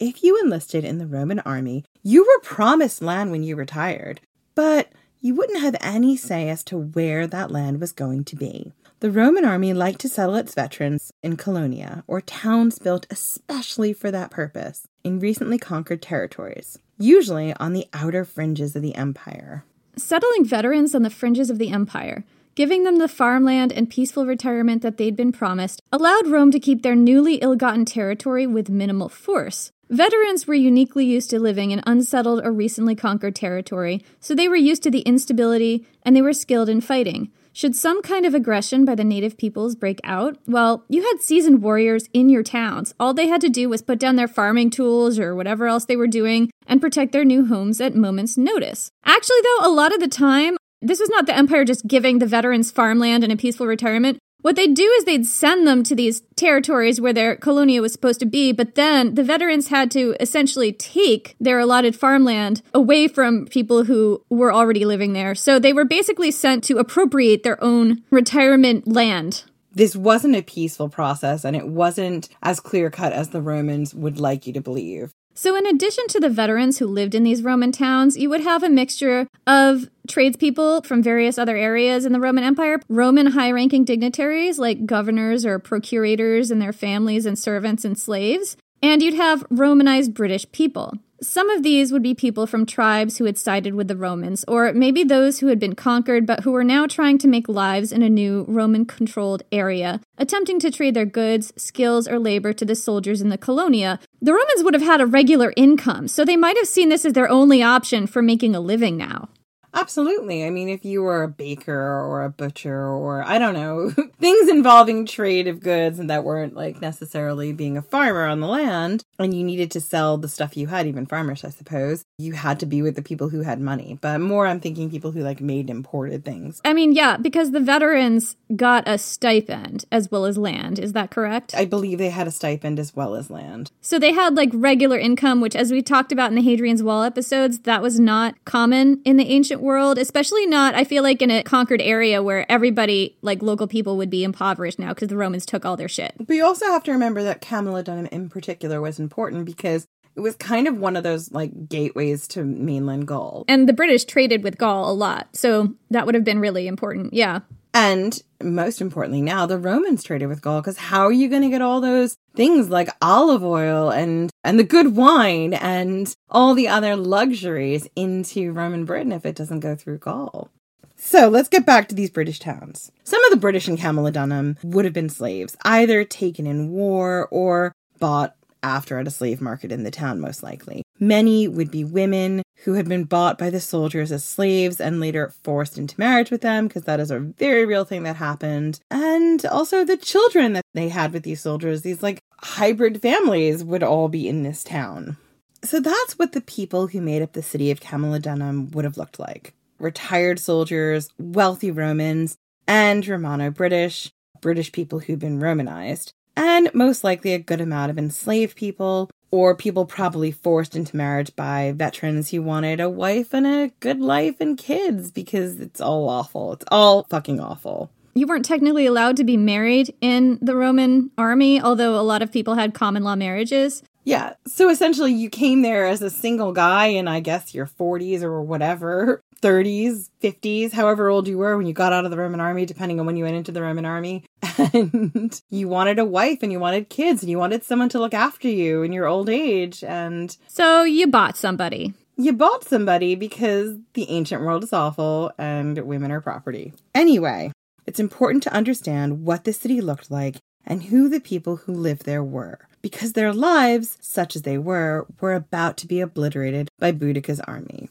If 0.00 0.24
you 0.24 0.40
enlisted 0.42 0.84
in 0.84 0.98
the 0.98 1.06
Roman 1.06 1.38
army, 1.40 1.84
you 2.02 2.24
were 2.24 2.42
promised 2.42 3.00
land 3.00 3.30
when 3.30 3.44
you 3.44 3.54
retired, 3.54 4.20
but 4.56 4.88
you 5.20 5.36
wouldn't 5.36 5.60
have 5.60 5.76
any 5.80 6.16
say 6.16 6.48
as 6.48 6.64
to 6.64 6.78
where 6.78 7.28
that 7.28 7.52
land 7.52 7.80
was 7.80 7.92
going 7.92 8.24
to 8.24 8.34
be. 8.34 8.72
The 8.98 9.10
Roman 9.12 9.44
army 9.44 9.72
liked 9.72 10.00
to 10.00 10.08
settle 10.08 10.34
its 10.34 10.52
veterans 10.52 11.12
in 11.22 11.36
colonia, 11.36 12.02
or 12.08 12.20
towns 12.20 12.80
built 12.80 13.06
especially 13.08 13.92
for 13.92 14.10
that 14.10 14.32
purpose, 14.32 14.88
in 15.04 15.20
recently 15.20 15.58
conquered 15.58 16.02
territories, 16.02 16.76
usually 16.98 17.54
on 17.54 17.72
the 17.72 17.86
outer 17.92 18.24
fringes 18.24 18.74
of 18.74 18.82
the 18.82 18.96
empire. 18.96 19.64
Settling 19.96 20.44
veterans 20.44 20.92
on 20.92 21.02
the 21.02 21.08
fringes 21.10 21.50
of 21.50 21.58
the 21.58 21.70
empire 21.70 22.24
giving 22.56 22.84
them 22.84 22.96
the 22.96 23.06
farmland 23.06 23.70
and 23.70 23.90
peaceful 23.90 24.26
retirement 24.26 24.82
that 24.82 24.96
they'd 24.96 25.14
been 25.14 25.30
promised, 25.30 25.82
allowed 25.92 26.26
Rome 26.26 26.50
to 26.50 26.58
keep 26.58 26.82
their 26.82 26.96
newly 26.96 27.36
ill 27.36 27.54
gotten 27.54 27.84
territory 27.84 28.46
with 28.46 28.70
minimal 28.70 29.10
force. 29.10 29.70
Veterans 29.90 30.48
were 30.48 30.54
uniquely 30.54 31.04
used 31.04 31.30
to 31.30 31.38
living 31.38 31.70
in 31.70 31.82
unsettled 31.86 32.44
or 32.44 32.50
recently 32.50 32.96
conquered 32.96 33.36
territory, 33.36 34.02
so 34.18 34.34
they 34.34 34.48
were 34.48 34.56
used 34.56 34.82
to 34.82 34.90
the 34.90 35.00
instability 35.00 35.86
and 36.02 36.16
they 36.16 36.22
were 36.22 36.32
skilled 36.32 36.68
in 36.68 36.80
fighting. 36.80 37.30
Should 37.52 37.76
some 37.76 38.02
kind 38.02 38.26
of 38.26 38.34
aggression 38.34 38.84
by 38.84 38.94
the 38.94 39.04
native 39.04 39.38
peoples 39.38 39.76
break 39.76 40.00
out, 40.02 40.36
well, 40.46 40.84
you 40.88 41.02
had 41.02 41.22
seasoned 41.22 41.62
warriors 41.62 42.08
in 42.12 42.28
your 42.28 42.42
towns. 42.42 42.94
All 42.98 43.14
they 43.14 43.28
had 43.28 43.40
to 43.42 43.48
do 43.48 43.68
was 43.68 43.80
put 43.80 43.98
down 43.98 44.16
their 44.16 44.28
farming 44.28 44.70
tools 44.70 45.18
or 45.18 45.34
whatever 45.34 45.66
else 45.66 45.84
they 45.84 45.96
were 45.96 46.06
doing 46.06 46.50
and 46.66 46.80
protect 46.80 47.12
their 47.12 47.24
new 47.24 47.46
homes 47.46 47.80
at 47.80 47.94
moment's 47.94 48.36
notice. 48.36 48.90
Actually, 49.04 49.40
though, 49.42 49.68
a 49.68 49.72
lot 49.72 49.94
of 49.94 50.00
the 50.00 50.08
time, 50.08 50.56
this 50.82 51.00
was 51.00 51.10
not 51.10 51.26
the 51.26 51.36
Empire 51.36 51.64
just 51.64 51.86
giving 51.86 52.18
the 52.18 52.26
veterans 52.26 52.70
farmland 52.70 53.24
and 53.24 53.32
a 53.32 53.36
peaceful 53.36 53.66
retirement. 53.66 54.18
What 54.42 54.54
they'd 54.54 54.74
do 54.74 54.88
is 54.98 55.04
they'd 55.04 55.26
send 55.26 55.66
them 55.66 55.82
to 55.82 55.96
these 55.96 56.22
territories 56.36 57.00
where 57.00 57.12
their 57.12 57.34
colonia 57.34 57.82
was 57.82 57.92
supposed 57.92 58.20
to 58.20 58.26
be, 58.26 58.52
but 58.52 58.76
then 58.76 59.14
the 59.16 59.24
veterans 59.24 59.68
had 59.68 59.90
to 59.90 60.14
essentially 60.20 60.72
take 60.72 61.34
their 61.40 61.58
allotted 61.58 61.96
farmland 61.96 62.62
away 62.72 63.08
from 63.08 63.46
people 63.46 63.84
who 63.84 64.22
were 64.30 64.52
already 64.52 64.84
living 64.84 65.14
there. 65.14 65.34
So 65.34 65.58
they 65.58 65.72
were 65.72 65.84
basically 65.84 66.30
sent 66.30 66.62
to 66.64 66.78
appropriate 66.78 67.42
their 67.42 67.62
own 67.62 68.04
retirement 68.10 68.86
land. 68.86 69.42
This 69.72 69.96
wasn't 69.96 70.36
a 70.36 70.42
peaceful 70.42 70.88
process 70.88 71.44
and 71.44 71.56
it 71.56 71.66
wasn't 71.66 72.28
as 72.42 72.60
clear 72.60 72.88
cut 72.88 73.12
as 73.12 73.30
the 73.30 73.42
Romans 73.42 73.94
would 73.94 74.20
like 74.20 74.46
you 74.46 74.52
to 74.52 74.60
believe. 74.60 75.12
So, 75.38 75.54
in 75.54 75.66
addition 75.66 76.06
to 76.08 76.18
the 76.18 76.30
veterans 76.30 76.78
who 76.78 76.86
lived 76.86 77.14
in 77.14 77.22
these 77.22 77.42
Roman 77.42 77.70
towns, 77.70 78.16
you 78.16 78.30
would 78.30 78.40
have 78.40 78.62
a 78.62 78.70
mixture 78.70 79.28
of 79.46 79.90
tradespeople 80.08 80.80
from 80.80 81.02
various 81.02 81.36
other 81.36 81.58
areas 81.58 82.06
in 82.06 82.12
the 82.12 82.20
Roman 82.20 82.42
Empire, 82.42 82.80
Roman 82.88 83.26
high 83.26 83.50
ranking 83.50 83.84
dignitaries 83.84 84.58
like 84.58 84.86
governors 84.86 85.44
or 85.44 85.58
procurators 85.58 86.50
and 86.50 86.62
their 86.62 86.72
families 86.72 87.26
and 87.26 87.38
servants 87.38 87.84
and 87.84 87.98
slaves, 87.98 88.56
and 88.82 89.02
you'd 89.02 89.12
have 89.12 89.44
Romanized 89.50 90.14
British 90.14 90.50
people. 90.52 90.94
Some 91.22 91.48
of 91.48 91.62
these 91.62 91.92
would 91.92 92.02
be 92.02 92.14
people 92.14 92.46
from 92.46 92.66
tribes 92.66 93.16
who 93.16 93.24
had 93.24 93.38
sided 93.38 93.74
with 93.74 93.88
the 93.88 93.96
Romans, 93.96 94.44
or 94.46 94.72
maybe 94.74 95.02
those 95.02 95.38
who 95.38 95.46
had 95.46 95.58
been 95.58 95.74
conquered 95.74 96.26
but 96.26 96.40
who 96.40 96.52
were 96.52 96.64
now 96.64 96.86
trying 96.86 97.16
to 97.18 97.28
make 97.28 97.48
lives 97.48 97.90
in 97.90 98.02
a 98.02 98.10
new 98.10 98.44
Roman 98.46 98.84
controlled 98.84 99.42
area, 99.50 100.02
attempting 100.18 100.60
to 100.60 100.70
trade 100.70 100.92
their 100.92 101.06
goods, 101.06 101.54
skills, 101.56 102.06
or 102.06 102.18
labor 102.18 102.52
to 102.52 102.66
the 102.66 102.74
soldiers 102.74 103.22
in 103.22 103.30
the 103.30 103.38
colonia. 103.38 103.98
The 104.20 104.34
Romans 104.34 104.62
would 104.62 104.74
have 104.74 104.82
had 104.82 105.00
a 105.00 105.06
regular 105.06 105.54
income, 105.56 106.06
so 106.06 106.22
they 106.22 106.36
might 106.36 106.58
have 106.58 106.68
seen 106.68 106.90
this 106.90 107.06
as 107.06 107.14
their 107.14 107.30
only 107.30 107.62
option 107.62 108.06
for 108.06 108.20
making 108.20 108.54
a 108.54 108.60
living 108.60 108.98
now. 108.98 109.30
Absolutely. 109.76 110.44
I 110.44 110.50
mean, 110.50 110.70
if 110.70 110.84
you 110.84 111.02
were 111.02 111.22
a 111.22 111.28
baker 111.28 111.72
or 111.72 112.24
a 112.24 112.30
butcher 112.30 112.88
or 112.88 113.22
I 113.22 113.38
don't 113.38 113.54
know, 113.54 113.90
things 114.20 114.48
involving 114.48 115.04
trade 115.04 115.46
of 115.46 115.60
goods 115.60 115.98
and 115.98 116.08
that 116.08 116.24
weren't 116.24 116.54
like 116.54 116.80
necessarily 116.80 117.52
being 117.52 117.76
a 117.76 117.82
farmer 117.82 118.24
on 118.24 118.40
the 118.40 118.46
land 118.46 119.04
and 119.18 119.34
you 119.34 119.44
needed 119.44 119.70
to 119.72 119.80
sell 119.80 120.16
the 120.16 120.28
stuff 120.28 120.56
you 120.56 120.68
had, 120.68 120.86
even 120.86 121.04
farmers, 121.04 121.44
I 121.44 121.50
suppose, 121.50 122.04
you 122.18 122.32
had 122.32 122.58
to 122.60 122.66
be 122.66 122.80
with 122.80 122.96
the 122.96 123.02
people 123.02 123.28
who 123.28 123.42
had 123.42 123.60
money. 123.60 123.98
But 124.00 124.20
more, 124.20 124.46
I'm 124.46 124.60
thinking 124.60 124.90
people 124.90 125.10
who 125.10 125.20
like 125.20 125.40
made 125.40 125.68
imported 125.68 126.24
things. 126.24 126.60
I 126.64 126.72
mean, 126.72 126.92
yeah, 126.92 127.18
because 127.18 127.50
the 127.50 127.60
veterans 127.60 128.36
got 128.54 128.88
a 128.88 128.96
stipend 128.96 129.84
as 129.92 130.10
well 130.10 130.24
as 130.24 130.38
land. 130.38 130.78
Is 130.78 130.94
that 130.94 131.10
correct? 131.10 131.54
I 131.54 131.66
believe 131.66 131.98
they 131.98 132.10
had 132.10 132.26
a 132.26 132.30
stipend 132.30 132.78
as 132.78 132.96
well 132.96 133.14
as 133.14 133.30
land. 133.30 133.72
So 133.82 133.98
they 133.98 134.12
had 134.12 134.36
like 134.36 134.50
regular 134.54 134.98
income, 134.98 135.40
which, 135.42 135.54
as 135.54 135.70
we 135.70 135.82
talked 135.82 136.12
about 136.12 136.30
in 136.30 136.36
the 136.36 136.42
Hadrian's 136.42 136.82
Wall 136.82 137.02
episodes, 137.02 137.60
that 137.60 137.82
was 137.82 138.00
not 138.00 138.42
common 138.44 139.02
in 139.04 139.16
the 139.16 139.26
ancient 139.26 139.60
world, 139.66 139.98
especially 139.98 140.46
not, 140.46 140.74
I 140.74 140.84
feel 140.84 141.02
like, 141.02 141.20
in 141.20 141.30
a 141.30 141.42
conquered 141.42 141.82
area 141.82 142.22
where 142.22 142.50
everybody, 142.50 143.18
like 143.20 143.42
local 143.42 143.66
people, 143.66 143.98
would 143.98 144.08
be 144.08 144.24
impoverished 144.24 144.78
now 144.78 144.94
because 144.94 145.08
the 145.08 145.16
Romans 145.16 145.44
took 145.44 145.66
all 145.66 145.76
their 145.76 145.88
shit. 145.88 146.14
But 146.18 146.34
you 146.34 146.44
also 146.44 146.64
have 146.66 146.84
to 146.84 146.92
remember 146.92 147.22
that 147.24 147.42
Camulodunum 147.42 148.08
in 148.08 148.30
particular 148.30 148.80
was 148.80 148.98
important 148.98 149.44
because 149.44 149.86
it 150.16 150.20
was 150.20 150.34
kind 150.36 150.66
of 150.66 150.78
one 150.78 150.96
of 150.96 151.02
those 151.02 151.30
like 151.30 151.68
gateways 151.68 152.26
to 152.28 152.42
mainland 152.42 153.06
Gaul. 153.06 153.44
And 153.48 153.68
the 153.68 153.74
British 153.74 154.04
traded 154.04 154.42
with 154.42 154.56
Gaul 154.56 154.90
a 154.90 154.94
lot. 154.94 155.28
So 155.36 155.74
that 155.90 156.06
would 156.06 156.14
have 156.14 156.24
been 156.24 156.40
really 156.40 156.66
important. 156.66 157.12
Yeah. 157.12 157.40
And 157.78 158.18
most 158.42 158.80
importantly, 158.80 159.20
now 159.20 159.44
the 159.44 159.58
Romans 159.58 160.02
traded 160.02 160.30
with 160.30 160.40
Gaul 160.40 160.62
because 160.62 160.78
how 160.78 161.04
are 161.04 161.12
you 161.12 161.28
going 161.28 161.42
to 161.42 161.50
get 161.50 161.60
all 161.60 161.82
those 161.82 162.16
things 162.34 162.70
like 162.70 162.88
olive 163.02 163.44
oil 163.44 163.90
and 163.90 164.30
and 164.42 164.58
the 164.58 164.64
good 164.64 164.96
wine 164.96 165.52
and 165.52 166.16
all 166.30 166.54
the 166.54 166.68
other 166.68 166.96
luxuries 166.96 167.86
into 167.94 168.50
Roman 168.50 168.86
Britain 168.86 169.12
if 169.12 169.26
it 169.26 169.36
doesn't 169.36 169.60
go 169.60 169.76
through 169.76 169.98
Gaul? 169.98 170.48
So 170.96 171.28
let's 171.28 171.50
get 171.50 171.66
back 171.66 171.88
to 171.88 171.94
these 171.94 172.08
British 172.08 172.38
towns. 172.38 172.90
Some 173.04 173.22
of 173.24 173.30
the 173.30 173.36
British 173.36 173.68
in 173.68 173.76
Camulodunum 173.76 174.56
would 174.64 174.86
have 174.86 174.94
been 174.94 175.10
slaves, 175.10 175.54
either 175.62 176.02
taken 176.02 176.46
in 176.46 176.70
war 176.70 177.28
or 177.30 177.72
bought 177.98 178.36
after 178.66 178.98
at 178.98 179.06
a 179.06 179.10
slave 179.10 179.40
market 179.40 179.70
in 179.70 179.84
the 179.84 179.90
town, 179.90 180.20
most 180.20 180.42
likely. 180.42 180.82
Many 180.98 181.46
would 181.46 181.70
be 181.70 181.84
women 181.84 182.42
who 182.64 182.72
had 182.74 182.88
been 182.88 183.04
bought 183.04 183.38
by 183.38 183.48
the 183.48 183.60
soldiers 183.60 184.10
as 184.10 184.24
slaves 184.24 184.80
and 184.80 184.98
later 184.98 185.32
forced 185.44 185.78
into 185.78 185.98
marriage 185.98 186.30
with 186.30 186.40
them, 186.40 186.66
because 186.66 186.82
that 186.82 186.98
is 186.98 187.10
a 187.10 187.20
very 187.20 187.64
real 187.64 187.84
thing 187.84 188.02
that 188.02 188.16
happened. 188.16 188.80
And 188.90 189.44
also 189.46 189.84
the 189.84 189.96
children 189.96 190.52
that 190.54 190.64
they 190.74 190.88
had 190.88 191.12
with 191.12 191.22
these 191.22 191.40
soldiers, 191.40 191.82
these 191.82 192.02
like 192.02 192.18
hybrid 192.40 193.00
families 193.00 193.62
would 193.62 193.84
all 193.84 194.08
be 194.08 194.28
in 194.28 194.42
this 194.42 194.64
town. 194.64 195.16
So 195.62 195.80
that's 195.80 196.18
what 196.18 196.32
the 196.32 196.40
people 196.40 196.88
who 196.88 197.00
made 197.00 197.22
up 197.22 197.32
the 197.32 197.42
city 197.42 197.70
of 197.70 197.80
Camulodunum 197.80 198.74
would 198.74 198.84
have 198.84 198.98
looked 198.98 199.18
like 199.18 199.54
retired 199.78 200.40
soldiers, 200.40 201.10
wealthy 201.18 201.70
Romans, 201.70 202.36
and 202.66 203.06
Romano 203.06 203.50
British, 203.50 204.10
British 204.40 204.72
people 204.72 205.00
who'd 205.00 205.18
been 205.18 205.38
Romanized 205.38 206.12
and 206.36 206.70
most 206.74 207.04
likely 207.04 207.32
a 207.32 207.38
good 207.38 207.60
amount 207.60 207.90
of 207.90 207.98
enslaved 207.98 208.56
people 208.56 209.10
or 209.30 209.54
people 209.54 209.84
probably 209.86 210.30
forced 210.30 210.76
into 210.76 210.96
marriage 210.96 211.34
by 211.34 211.72
veterans 211.76 212.30
who 212.30 212.42
wanted 212.42 212.80
a 212.80 212.88
wife 212.88 213.34
and 213.34 213.46
a 213.46 213.72
good 213.80 214.00
life 214.00 214.40
and 214.40 214.56
kids 214.56 215.10
because 215.10 215.60
it's 215.60 215.80
all 215.80 216.08
awful. 216.08 216.54
It's 216.54 216.64
all 216.70 217.04
fucking 217.10 217.40
awful. 217.40 217.90
You 218.14 218.26
weren't 218.26 218.46
technically 218.46 218.86
allowed 218.86 219.16
to 219.18 219.24
be 219.24 219.36
married 219.36 219.94
in 220.00 220.38
the 220.40 220.56
Roman 220.56 221.10
army, 221.18 221.60
although 221.60 222.00
a 222.00 222.02
lot 222.02 222.22
of 222.22 222.32
people 222.32 222.54
had 222.54 222.72
common 222.72 223.04
law 223.04 223.14
marriages. 223.14 223.82
Yeah. 224.04 224.34
So 224.46 224.70
essentially, 224.70 225.12
you 225.12 225.28
came 225.28 225.62
there 225.62 225.84
as 225.84 226.00
a 226.00 226.08
single 226.08 226.52
guy 226.52 226.86
in, 226.86 227.08
I 227.08 227.20
guess, 227.20 227.54
your 227.54 227.66
40s 227.66 228.22
or 228.22 228.40
whatever, 228.40 229.20
30s, 229.42 230.08
50s, 230.22 230.72
however 230.72 231.08
old 231.10 231.28
you 231.28 231.36
were 231.38 231.58
when 231.58 231.66
you 231.66 231.74
got 231.74 231.92
out 231.92 232.04
of 232.04 232.10
the 232.10 232.16
Roman 232.16 232.40
army, 232.40 232.64
depending 232.64 233.00
on 233.00 233.04
when 233.06 233.16
you 233.16 233.24
went 233.24 233.36
into 233.36 233.52
the 233.52 233.60
Roman 233.60 233.84
army. 233.84 234.24
And 234.72 235.40
you 235.50 235.68
wanted 235.68 235.98
a 235.98 236.04
wife 236.04 236.42
and 236.42 236.52
you 236.52 236.60
wanted 236.60 236.88
kids 236.88 237.22
and 237.22 237.30
you 237.30 237.38
wanted 237.38 237.64
someone 237.64 237.88
to 237.90 237.98
look 237.98 238.14
after 238.14 238.48
you 238.48 238.82
in 238.82 238.92
your 238.92 239.06
old 239.06 239.28
age. 239.28 239.84
And 239.84 240.36
so 240.46 240.82
you 240.82 241.06
bought 241.06 241.36
somebody. 241.36 241.94
You 242.16 242.32
bought 242.32 242.64
somebody 242.64 243.14
because 243.14 243.76
the 243.94 244.08
ancient 244.08 244.42
world 244.42 244.64
is 244.64 244.72
awful 244.72 245.32
and 245.38 245.78
women 245.78 246.10
are 246.10 246.20
property. 246.20 246.72
Anyway, 246.94 247.52
it's 247.86 248.00
important 248.00 248.42
to 248.44 248.52
understand 248.52 249.24
what 249.24 249.44
the 249.44 249.52
city 249.52 249.80
looked 249.80 250.10
like 250.10 250.36
and 250.64 250.84
who 250.84 251.08
the 251.08 251.20
people 251.20 251.56
who 251.56 251.72
lived 251.72 252.04
there 252.04 252.24
were, 252.24 252.66
because 252.82 253.12
their 253.12 253.32
lives, 253.32 253.96
such 254.00 254.34
as 254.34 254.42
they 254.42 254.58
were, 254.58 255.06
were 255.20 255.34
about 255.34 255.76
to 255.78 255.86
be 255.86 256.00
obliterated 256.00 256.68
by 256.78 256.90
Boudicca's 256.90 257.40
army. 257.40 257.88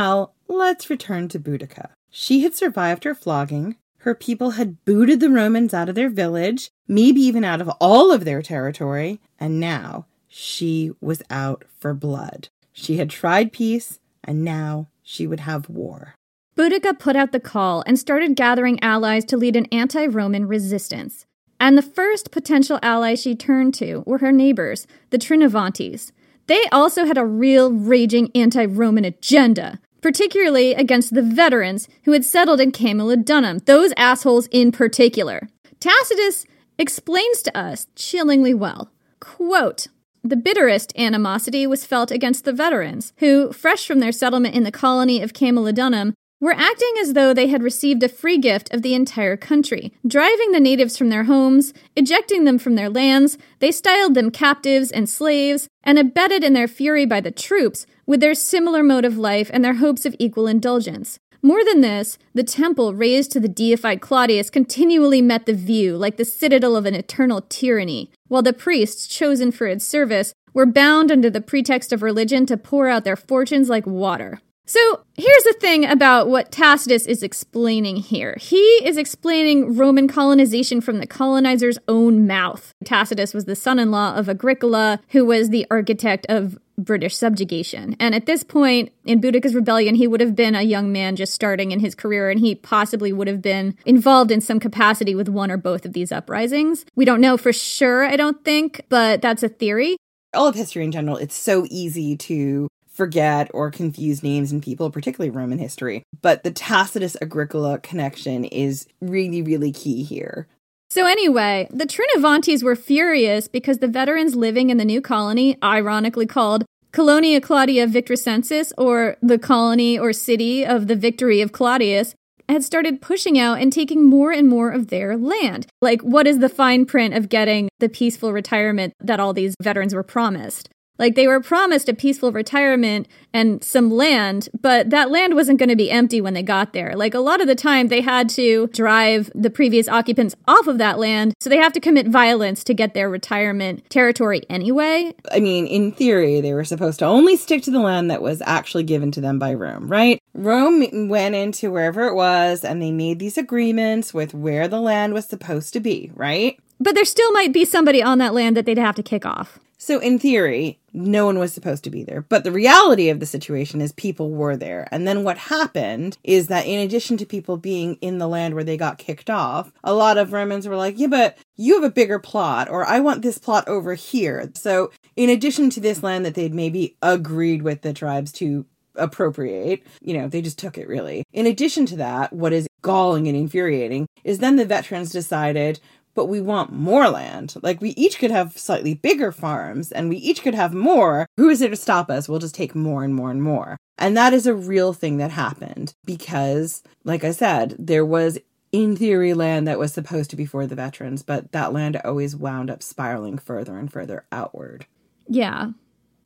Now, 0.00 0.30
let's 0.48 0.88
return 0.88 1.28
to 1.28 1.38
Boudica. 1.38 1.90
She 2.08 2.40
had 2.40 2.54
survived 2.54 3.04
her 3.04 3.14
flogging. 3.14 3.76
Her 3.98 4.14
people 4.14 4.52
had 4.52 4.82
booted 4.86 5.20
the 5.20 5.28
Romans 5.28 5.74
out 5.74 5.90
of 5.90 5.94
their 5.94 6.08
village, 6.08 6.70
maybe 6.88 7.20
even 7.20 7.44
out 7.44 7.60
of 7.60 7.68
all 7.82 8.10
of 8.10 8.24
their 8.24 8.40
territory, 8.40 9.20
and 9.38 9.60
now 9.60 10.06
she 10.26 10.90
was 11.02 11.22
out 11.28 11.66
for 11.78 11.92
blood. 11.92 12.48
She 12.72 12.96
had 12.96 13.10
tried 13.10 13.52
peace, 13.52 14.00
and 14.24 14.42
now 14.42 14.88
she 15.02 15.26
would 15.26 15.40
have 15.40 15.68
war. 15.68 16.14
Boudica 16.56 16.98
put 16.98 17.14
out 17.14 17.32
the 17.32 17.38
call 17.38 17.84
and 17.86 17.98
started 17.98 18.34
gathering 18.36 18.82
allies 18.82 19.26
to 19.26 19.36
lead 19.36 19.54
an 19.54 19.66
anti 19.66 20.06
Roman 20.06 20.48
resistance. 20.48 21.26
And 21.60 21.76
the 21.76 21.82
first 21.82 22.30
potential 22.30 22.78
allies 22.82 23.20
she 23.20 23.34
turned 23.34 23.74
to 23.74 24.02
were 24.06 24.18
her 24.18 24.32
neighbors, 24.32 24.86
the 25.10 25.18
Trinovantes. 25.18 26.10
They 26.46 26.64
also 26.72 27.04
had 27.04 27.18
a 27.18 27.24
real 27.26 27.70
raging 27.70 28.30
anti 28.34 28.64
Roman 28.64 29.04
agenda, 29.04 29.78
particularly 30.00 30.74
against 30.74 31.14
the 31.14 31.22
veterans 31.22 31.88
who 32.04 32.12
had 32.12 32.24
settled 32.24 32.60
in 32.60 32.72
Camulodunum, 32.72 33.64
those 33.64 33.92
assholes 33.96 34.46
in 34.48 34.72
particular. 34.72 35.48
Tacitus 35.78 36.46
explains 36.78 37.42
to 37.42 37.56
us 37.56 37.86
chillingly 37.94 38.54
well. 38.54 38.90
Quote, 39.20 39.88
the 40.22 40.36
bitterest 40.36 40.92
animosity 40.98 41.66
was 41.66 41.86
felt 41.86 42.10
against 42.10 42.44
the 42.44 42.52
veterans, 42.52 43.12
who, 43.18 43.52
fresh 43.52 43.86
from 43.86 44.00
their 44.00 44.12
settlement 44.12 44.54
in 44.54 44.64
the 44.64 44.72
colony 44.72 45.22
of 45.22 45.32
Camulodunum, 45.32 46.12
were 46.40 46.52
acting 46.52 46.94
as 47.00 47.12
though 47.12 47.34
they 47.34 47.48
had 47.48 47.62
received 47.62 48.02
a 48.02 48.08
free 48.08 48.38
gift 48.38 48.72
of 48.72 48.82
the 48.82 48.94
entire 48.94 49.36
country. 49.36 49.92
Driving 50.06 50.52
the 50.52 50.60
natives 50.60 50.96
from 50.96 51.10
their 51.10 51.24
homes, 51.24 51.74
ejecting 51.94 52.44
them 52.44 52.58
from 52.58 52.76
their 52.76 52.88
lands, 52.88 53.36
they 53.58 53.70
styled 53.70 54.14
them 54.14 54.30
captives 54.30 54.90
and 54.90 55.08
slaves, 55.08 55.68
and 55.82 55.98
abetted 55.98 56.42
in 56.42 56.54
their 56.54 56.68
fury 56.68 57.04
by 57.04 57.20
the 57.20 57.30
troops 57.30 57.86
with 58.06 58.20
their 58.20 58.34
similar 58.34 58.82
mode 58.82 59.04
of 59.04 59.18
life 59.18 59.50
and 59.52 59.64
their 59.64 59.74
hopes 59.74 60.06
of 60.06 60.16
equal 60.18 60.46
indulgence. 60.46 61.18
More 61.42 61.64
than 61.64 61.80
this, 61.80 62.18
the 62.34 62.42
temple 62.42 62.94
raised 62.94 63.32
to 63.32 63.40
the 63.40 63.48
deified 63.48 64.02
Claudius 64.02 64.50
continually 64.50 65.22
met 65.22 65.46
the 65.46 65.54
view 65.54 65.96
like 65.96 66.18
the 66.18 66.24
citadel 66.24 66.76
of 66.76 66.84
an 66.84 66.94
eternal 66.94 67.42
tyranny, 67.48 68.10
while 68.28 68.42
the 68.42 68.52
priests 68.52 69.06
chosen 69.06 69.50
for 69.50 69.66
its 69.66 69.84
service 69.84 70.34
were 70.52 70.66
bound 70.66 71.10
under 71.10 71.30
the 71.30 71.40
pretext 71.40 71.92
of 71.92 72.02
religion 72.02 72.44
to 72.44 72.56
pour 72.58 72.88
out 72.88 73.04
their 73.04 73.16
fortunes 73.16 73.70
like 73.70 73.86
water. 73.86 74.40
So 74.70 75.02
here's 75.16 75.42
the 75.42 75.56
thing 75.58 75.84
about 75.84 76.28
what 76.28 76.52
Tacitus 76.52 77.04
is 77.04 77.24
explaining 77.24 77.96
here. 77.96 78.36
He 78.40 78.60
is 78.84 78.96
explaining 78.96 79.74
Roman 79.74 80.06
colonization 80.06 80.80
from 80.80 80.98
the 80.98 81.08
colonizer's 81.08 81.76
own 81.88 82.28
mouth. 82.28 82.72
Tacitus 82.84 83.34
was 83.34 83.46
the 83.46 83.56
son 83.56 83.80
in 83.80 83.90
law 83.90 84.14
of 84.14 84.28
Agricola, 84.28 85.00
who 85.08 85.24
was 85.24 85.48
the 85.48 85.66
architect 85.72 86.24
of 86.28 86.56
British 86.78 87.16
subjugation. 87.16 87.96
And 87.98 88.14
at 88.14 88.26
this 88.26 88.44
point 88.44 88.92
in 89.04 89.20
Boudicca's 89.20 89.56
rebellion, 89.56 89.96
he 89.96 90.06
would 90.06 90.20
have 90.20 90.36
been 90.36 90.54
a 90.54 90.62
young 90.62 90.92
man 90.92 91.16
just 91.16 91.34
starting 91.34 91.72
in 91.72 91.80
his 91.80 91.96
career, 91.96 92.30
and 92.30 92.38
he 92.38 92.54
possibly 92.54 93.12
would 93.12 93.26
have 93.26 93.42
been 93.42 93.76
involved 93.84 94.30
in 94.30 94.40
some 94.40 94.60
capacity 94.60 95.16
with 95.16 95.28
one 95.28 95.50
or 95.50 95.56
both 95.56 95.84
of 95.84 95.94
these 95.94 96.12
uprisings. 96.12 96.86
We 96.94 97.04
don't 97.04 97.20
know 97.20 97.36
for 97.36 97.52
sure, 97.52 98.04
I 98.04 98.14
don't 98.14 98.44
think, 98.44 98.82
but 98.88 99.20
that's 99.20 99.42
a 99.42 99.48
theory. 99.48 99.96
All 100.32 100.46
of 100.46 100.54
history 100.54 100.84
in 100.84 100.92
general, 100.92 101.16
it's 101.16 101.34
so 101.34 101.66
easy 101.68 102.16
to 102.18 102.68
forget 102.90 103.50
or 103.54 103.70
confuse 103.70 104.22
names 104.22 104.52
and 104.52 104.62
people, 104.62 104.90
particularly 104.90 105.30
Roman 105.30 105.58
history. 105.58 106.02
But 106.20 106.44
the 106.44 106.50
Tacitus 106.50 107.16
Agricola 107.22 107.78
connection 107.78 108.44
is 108.44 108.86
really, 109.00 109.42
really 109.42 109.72
key 109.72 110.02
here. 110.02 110.48
So, 110.90 111.06
anyway, 111.06 111.68
the 111.70 111.86
Trinovantes 111.86 112.64
were 112.64 112.74
furious 112.74 113.46
because 113.46 113.78
the 113.78 113.86
veterans 113.86 114.34
living 114.34 114.70
in 114.70 114.76
the 114.76 114.84
new 114.84 115.00
colony, 115.00 115.56
ironically 115.62 116.26
called 116.26 116.64
Colonia 116.90 117.40
Claudia 117.40 117.86
Victricensis, 117.86 118.72
or 118.76 119.16
the 119.22 119.38
colony 119.38 119.96
or 119.96 120.12
city 120.12 120.66
of 120.66 120.88
the 120.88 120.96
victory 120.96 121.40
of 121.40 121.52
Claudius, 121.52 122.16
had 122.48 122.64
started 122.64 123.00
pushing 123.00 123.38
out 123.38 123.60
and 123.60 123.72
taking 123.72 124.04
more 124.04 124.32
and 124.32 124.48
more 124.48 124.70
of 124.70 124.88
their 124.88 125.16
land. 125.16 125.68
Like, 125.80 126.02
what 126.02 126.26
is 126.26 126.40
the 126.40 126.48
fine 126.48 126.84
print 126.84 127.14
of 127.14 127.28
getting 127.28 127.68
the 127.78 127.88
peaceful 127.88 128.32
retirement 128.32 128.92
that 128.98 129.20
all 129.20 129.32
these 129.32 129.54
veterans 129.62 129.94
were 129.94 130.02
promised? 130.02 130.68
Like 131.00 131.14
they 131.14 131.26
were 131.26 131.40
promised 131.40 131.88
a 131.88 131.94
peaceful 131.94 132.30
retirement 132.30 133.08
and 133.32 133.64
some 133.64 133.90
land, 133.90 134.50
but 134.60 134.90
that 134.90 135.10
land 135.10 135.34
wasn't 135.34 135.58
going 135.58 135.70
to 135.70 135.76
be 135.76 135.90
empty 135.90 136.20
when 136.20 136.34
they 136.34 136.42
got 136.42 136.74
there. 136.74 136.94
Like 136.94 137.14
a 137.14 137.20
lot 137.20 137.40
of 137.40 137.46
the 137.46 137.54
time, 137.54 137.88
they 137.88 138.02
had 138.02 138.28
to 138.30 138.66
drive 138.66 139.30
the 139.34 139.48
previous 139.48 139.88
occupants 139.88 140.36
off 140.46 140.66
of 140.66 140.76
that 140.76 140.98
land, 140.98 141.32
so 141.40 141.48
they 141.48 141.56
have 141.56 141.72
to 141.72 141.80
commit 141.80 142.06
violence 142.06 142.62
to 142.64 142.74
get 142.74 142.92
their 142.92 143.08
retirement 143.08 143.88
territory 143.88 144.42
anyway. 144.50 145.14
I 145.32 145.40
mean, 145.40 145.66
in 145.66 145.92
theory, 145.92 146.42
they 146.42 146.52
were 146.52 146.64
supposed 146.64 146.98
to 146.98 147.06
only 147.06 147.36
stick 147.36 147.62
to 147.62 147.70
the 147.70 147.80
land 147.80 148.10
that 148.10 148.20
was 148.20 148.42
actually 148.44 148.84
given 148.84 149.10
to 149.12 149.22
them 149.22 149.38
by 149.38 149.54
Rome, 149.54 149.88
right? 149.88 150.20
Rome 150.34 151.08
went 151.08 151.34
into 151.34 151.70
wherever 151.70 152.08
it 152.08 152.14
was 152.14 152.62
and 152.62 152.82
they 152.82 152.92
made 152.92 153.18
these 153.18 153.38
agreements 153.38 154.12
with 154.12 154.34
where 154.34 154.68
the 154.68 154.80
land 154.80 155.14
was 155.14 155.26
supposed 155.26 155.72
to 155.72 155.80
be, 155.80 156.10
right? 156.14 156.58
But 156.80 156.94
there 156.94 157.04
still 157.04 157.30
might 157.32 157.52
be 157.52 157.64
somebody 157.64 158.02
on 158.02 158.18
that 158.18 158.34
land 158.34 158.56
that 158.56 158.64
they'd 158.64 158.78
have 158.78 158.96
to 158.96 159.02
kick 159.02 159.26
off. 159.26 159.58
So, 159.82 159.98
in 159.98 160.18
theory, 160.18 160.78
no 160.92 161.24
one 161.24 161.38
was 161.38 161.54
supposed 161.54 161.84
to 161.84 161.90
be 161.90 162.04
there. 162.04 162.20
But 162.20 162.44
the 162.44 162.52
reality 162.52 163.08
of 163.08 163.18
the 163.18 163.24
situation 163.24 163.80
is 163.80 163.92
people 163.92 164.30
were 164.30 164.54
there. 164.54 164.86
And 164.90 165.08
then 165.08 165.24
what 165.24 165.38
happened 165.38 166.18
is 166.22 166.48
that 166.48 166.66
in 166.66 166.80
addition 166.80 167.16
to 167.16 167.24
people 167.24 167.56
being 167.56 167.94
in 168.02 168.18
the 168.18 168.28
land 168.28 168.54
where 168.54 168.64
they 168.64 168.76
got 168.76 168.98
kicked 168.98 169.30
off, 169.30 169.72
a 169.82 169.94
lot 169.94 170.18
of 170.18 170.34
Romans 170.34 170.68
were 170.68 170.76
like, 170.76 170.98
yeah, 170.98 171.06
but 171.06 171.38
you 171.56 171.76
have 171.76 171.84
a 171.84 171.94
bigger 171.94 172.18
plot, 172.18 172.68
or 172.68 172.84
I 172.84 173.00
want 173.00 173.22
this 173.22 173.38
plot 173.38 173.66
over 173.68 173.94
here. 173.94 174.50
So, 174.54 174.90
in 175.16 175.30
addition 175.30 175.70
to 175.70 175.80
this 175.80 176.02
land 176.02 176.26
that 176.26 176.34
they'd 176.34 176.54
maybe 176.54 176.96
agreed 177.00 177.62
with 177.62 177.80
the 177.80 177.94
tribes 177.94 178.32
to 178.32 178.66
appropriate. 178.96 179.84
You 180.00 180.18
know, 180.18 180.28
they 180.28 180.42
just 180.42 180.58
took 180.58 180.78
it 180.78 180.88
really. 180.88 181.24
In 181.32 181.46
addition 181.46 181.86
to 181.86 181.96
that, 181.96 182.32
what 182.32 182.52
is 182.52 182.68
galling 182.82 183.28
and 183.28 183.36
infuriating 183.36 184.06
is 184.24 184.38
then 184.38 184.56
the 184.56 184.64
veterans 184.64 185.10
decided, 185.10 185.80
but 186.14 186.26
we 186.26 186.40
want 186.40 186.72
more 186.72 187.08
land. 187.08 187.54
Like 187.62 187.80
we 187.80 187.90
each 187.90 188.18
could 188.18 188.30
have 188.30 188.58
slightly 188.58 188.94
bigger 188.94 189.32
farms 189.32 189.92
and 189.92 190.08
we 190.08 190.16
each 190.16 190.42
could 190.42 190.54
have 190.54 190.74
more. 190.74 191.26
Who 191.36 191.48
is 191.48 191.60
there 191.60 191.70
to 191.70 191.76
stop 191.76 192.10
us? 192.10 192.28
We'll 192.28 192.38
just 192.38 192.54
take 192.54 192.74
more 192.74 193.04
and 193.04 193.14
more 193.14 193.30
and 193.30 193.42
more. 193.42 193.76
And 193.98 194.16
that 194.16 194.32
is 194.32 194.46
a 194.46 194.54
real 194.54 194.92
thing 194.92 195.18
that 195.18 195.30
happened 195.30 195.92
because, 196.06 196.82
like 197.04 197.22
I 197.22 197.32
said, 197.32 197.76
there 197.78 198.04
was 198.04 198.38
in 198.72 198.96
theory 198.96 199.34
land 199.34 199.66
that 199.66 199.78
was 199.78 199.92
supposed 199.92 200.30
to 200.30 200.36
be 200.36 200.46
for 200.46 200.66
the 200.66 200.74
veterans, 200.74 201.22
but 201.22 201.52
that 201.52 201.72
land 201.72 202.00
always 202.04 202.36
wound 202.36 202.70
up 202.70 202.82
spiraling 202.82 203.36
further 203.36 203.76
and 203.76 203.92
further 203.92 204.24
outward. 204.32 204.86
Yeah. 205.28 205.72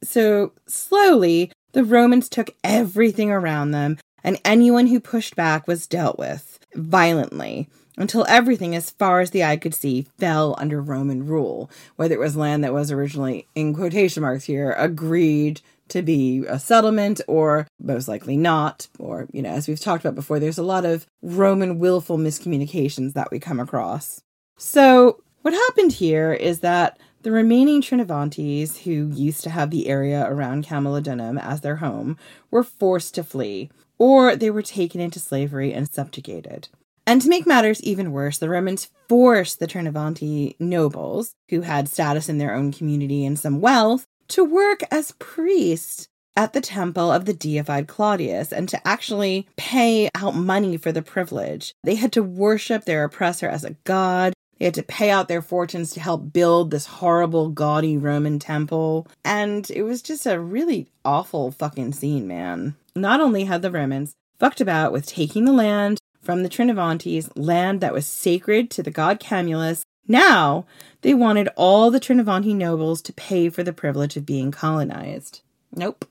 So 0.03 0.53
slowly, 0.67 1.51
the 1.73 1.85
Romans 1.85 2.29
took 2.29 2.51
everything 2.63 3.31
around 3.31 3.71
them, 3.71 3.99
and 4.23 4.39
anyone 4.45 4.87
who 4.87 5.01
pushed 5.01 5.35
back 5.35 5.67
was 5.67 5.87
dealt 5.87 6.19
with 6.19 6.59
violently 6.75 7.69
until 7.97 8.27
everything, 8.29 8.75
as 8.75 8.91
far 8.91 9.21
as 9.21 9.31
the 9.31 9.45
eye 9.45 9.57
could 9.57 9.75
see, 9.75 10.07
fell 10.19 10.55
under 10.59 10.81
Roman 10.81 11.27
rule, 11.27 11.71
whether 11.97 12.15
it 12.15 12.21
was 12.21 12.37
land 12.37 12.65
that 12.65 12.73
was 12.73 12.91
originally, 12.91 13.47
in 13.55 13.75
quotation 13.75 14.23
marks 14.23 14.45
here, 14.45 14.75
agreed 14.79 15.61
to 15.89 16.03
be 16.03 16.45
a 16.49 16.59
settlement 16.59 17.21
or 17.29 17.67
most 17.79 18.09
likely 18.09 18.37
not. 18.37 18.89
Or, 18.99 19.29
you 19.33 19.43
know, 19.43 19.51
as 19.51 19.69
we've 19.69 19.81
talked 19.81 20.05
about 20.05 20.15
before, 20.15 20.39
there's 20.39 20.59
a 20.59 20.63
lot 20.63 20.85
of 20.85 21.07
Roman 21.23 21.79
willful 21.79 22.19
miscommunications 22.19 23.13
that 23.13 23.31
we 23.31 23.39
come 23.39 23.61
across. 23.61 24.23
So, 24.57 25.21
what 25.43 25.53
happened 25.53 25.93
here 25.93 26.33
is 26.33 26.61
that 26.61 26.99
the 27.23 27.31
remaining 27.31 27.83
Trinovantes, 27.83 28.79
who 28.79 29.11
used 29.15 29.43
to 29.45 29.51
have 29.51 29.71
the 29.71 29.89
area 29.89 30.27
around 30.27 30.67
Camulodunum 30.67 31.43
as 31.43 31.61
their 31.61 31.77
home, 31.77 32.17
were 32.51 32.63
forced 32.63 33.15
to 33.15 33.25
flee, 33.25 33.71
or 33.99 34.37
they 34.37 34.51
were 34.51 34.63
taken 34.63 35.01
into 35.01 35.19
slavery 35.19 35.73
and 35.73 35.91
subjugated. 35.91 36.69
And 37.07 37.21
to 37.23 37.29
make 37.29 37.47
matters 37.47 37.83
even 37.83 38.13
worse, 38.13 38.39
the 38.39 38.49
Romans 38.49 38.91
forced 39.09 39.59
the 39.59 39.67
Trinovanti 39.67 40.57
nobles, 40.59 41.35
who 41.51 41.61
had 41.61 41.89
status 41.89 42.29
in 42.29 42.39
their 42.39 42.55
own 42.55 42.73
community 42.73 43.25
and 43.25 43.39
some 43.39 43.61
wealth, 43.61 44.07
to 44.29 44.45
work 44.45 44.81
as 44.91 45.13
priests 45.19 46.09
at 46.37 46.53
the 46.53 46.61
temple 46.61 47.13
of 47.13 47.27
the 47.27 47.35
deified 47.35 47.87
Claudius 47.87 48.53
and 48.53 48.69
to 48.69 48.89
actually 48.89 49.47
pay 49.57 50.09
out 50.15 50.35
money 50.35 50.77
for 50.77 50.93
the 50.93 51.03
privilege. 51.03 51.75
They 51.85 51.95
had 51.95 52.13
to 52.13 52.23
worship 52.23 52.85
their 52.85 53.05
oppressor 53.05 53.49
as 53.49 53.65
a 53.65 53.77
god. 53.85 54.33
They 54.59 54.65
had 54.65 54.75
to 54.75 54.83
pay 54.83 55.11
out 55.11 55.29
their 55.29 55.43
fortunes 55.43 55.93
to 55.93 56.01
help 56.01 56.33
build 56.33 56.71
this 56.71 56.87
horrible, 56.87 57.51
gaudy 57.51 57.97
Roman 57.97 58.39
temple. 58.39 59.07
And 59.25 59.71
it 59.71 59.83
was 59.83 60.03
just 60.03 60.27
a 60.27 60.41
really 60.41 60.89
awful 61.05 61.51
fucking 61.51 61.93
scene, 61.93 62.27
man. 62.27 62.77
Not 62.97 63.21
only 63.21 63.45
had 63.45 63.63
the 63.63 63.71
Romans 63.71 64.15
fucked 64.39 64.61
about 64.61 64.93
with 64.93 65.07
taking 65.07 65.45
the 65.45 65.53
land 65.53 65.99
from 66.25 66.43
the 66.43 66.49
Trinovantes, 66.49 67.31
land 67.37 67.81
that 67.81 67.93
was 67.93 68.07
sacred 68.07 68.71
to 68.71 68.83
the 68.83 68.91
god 68.91 69.21
Camulus. 69.21 69.85
Now, 70.09 70.67
they 71.03 71.15
wanted 71.15 71.49
all 71.57 71.91
the 71.91 72.01
Trinovanti 72.01 72.55
nobles 72.55 73.03
to 73.03 73.13
pay 73.13 73.49
for 73.49 73.63
the 73.63 73.73
privilege 73.73 74.17
of 74.17 74.27
being 74.27 74.51
colonized. 74.51 75.41
Nope. 75.73 76.09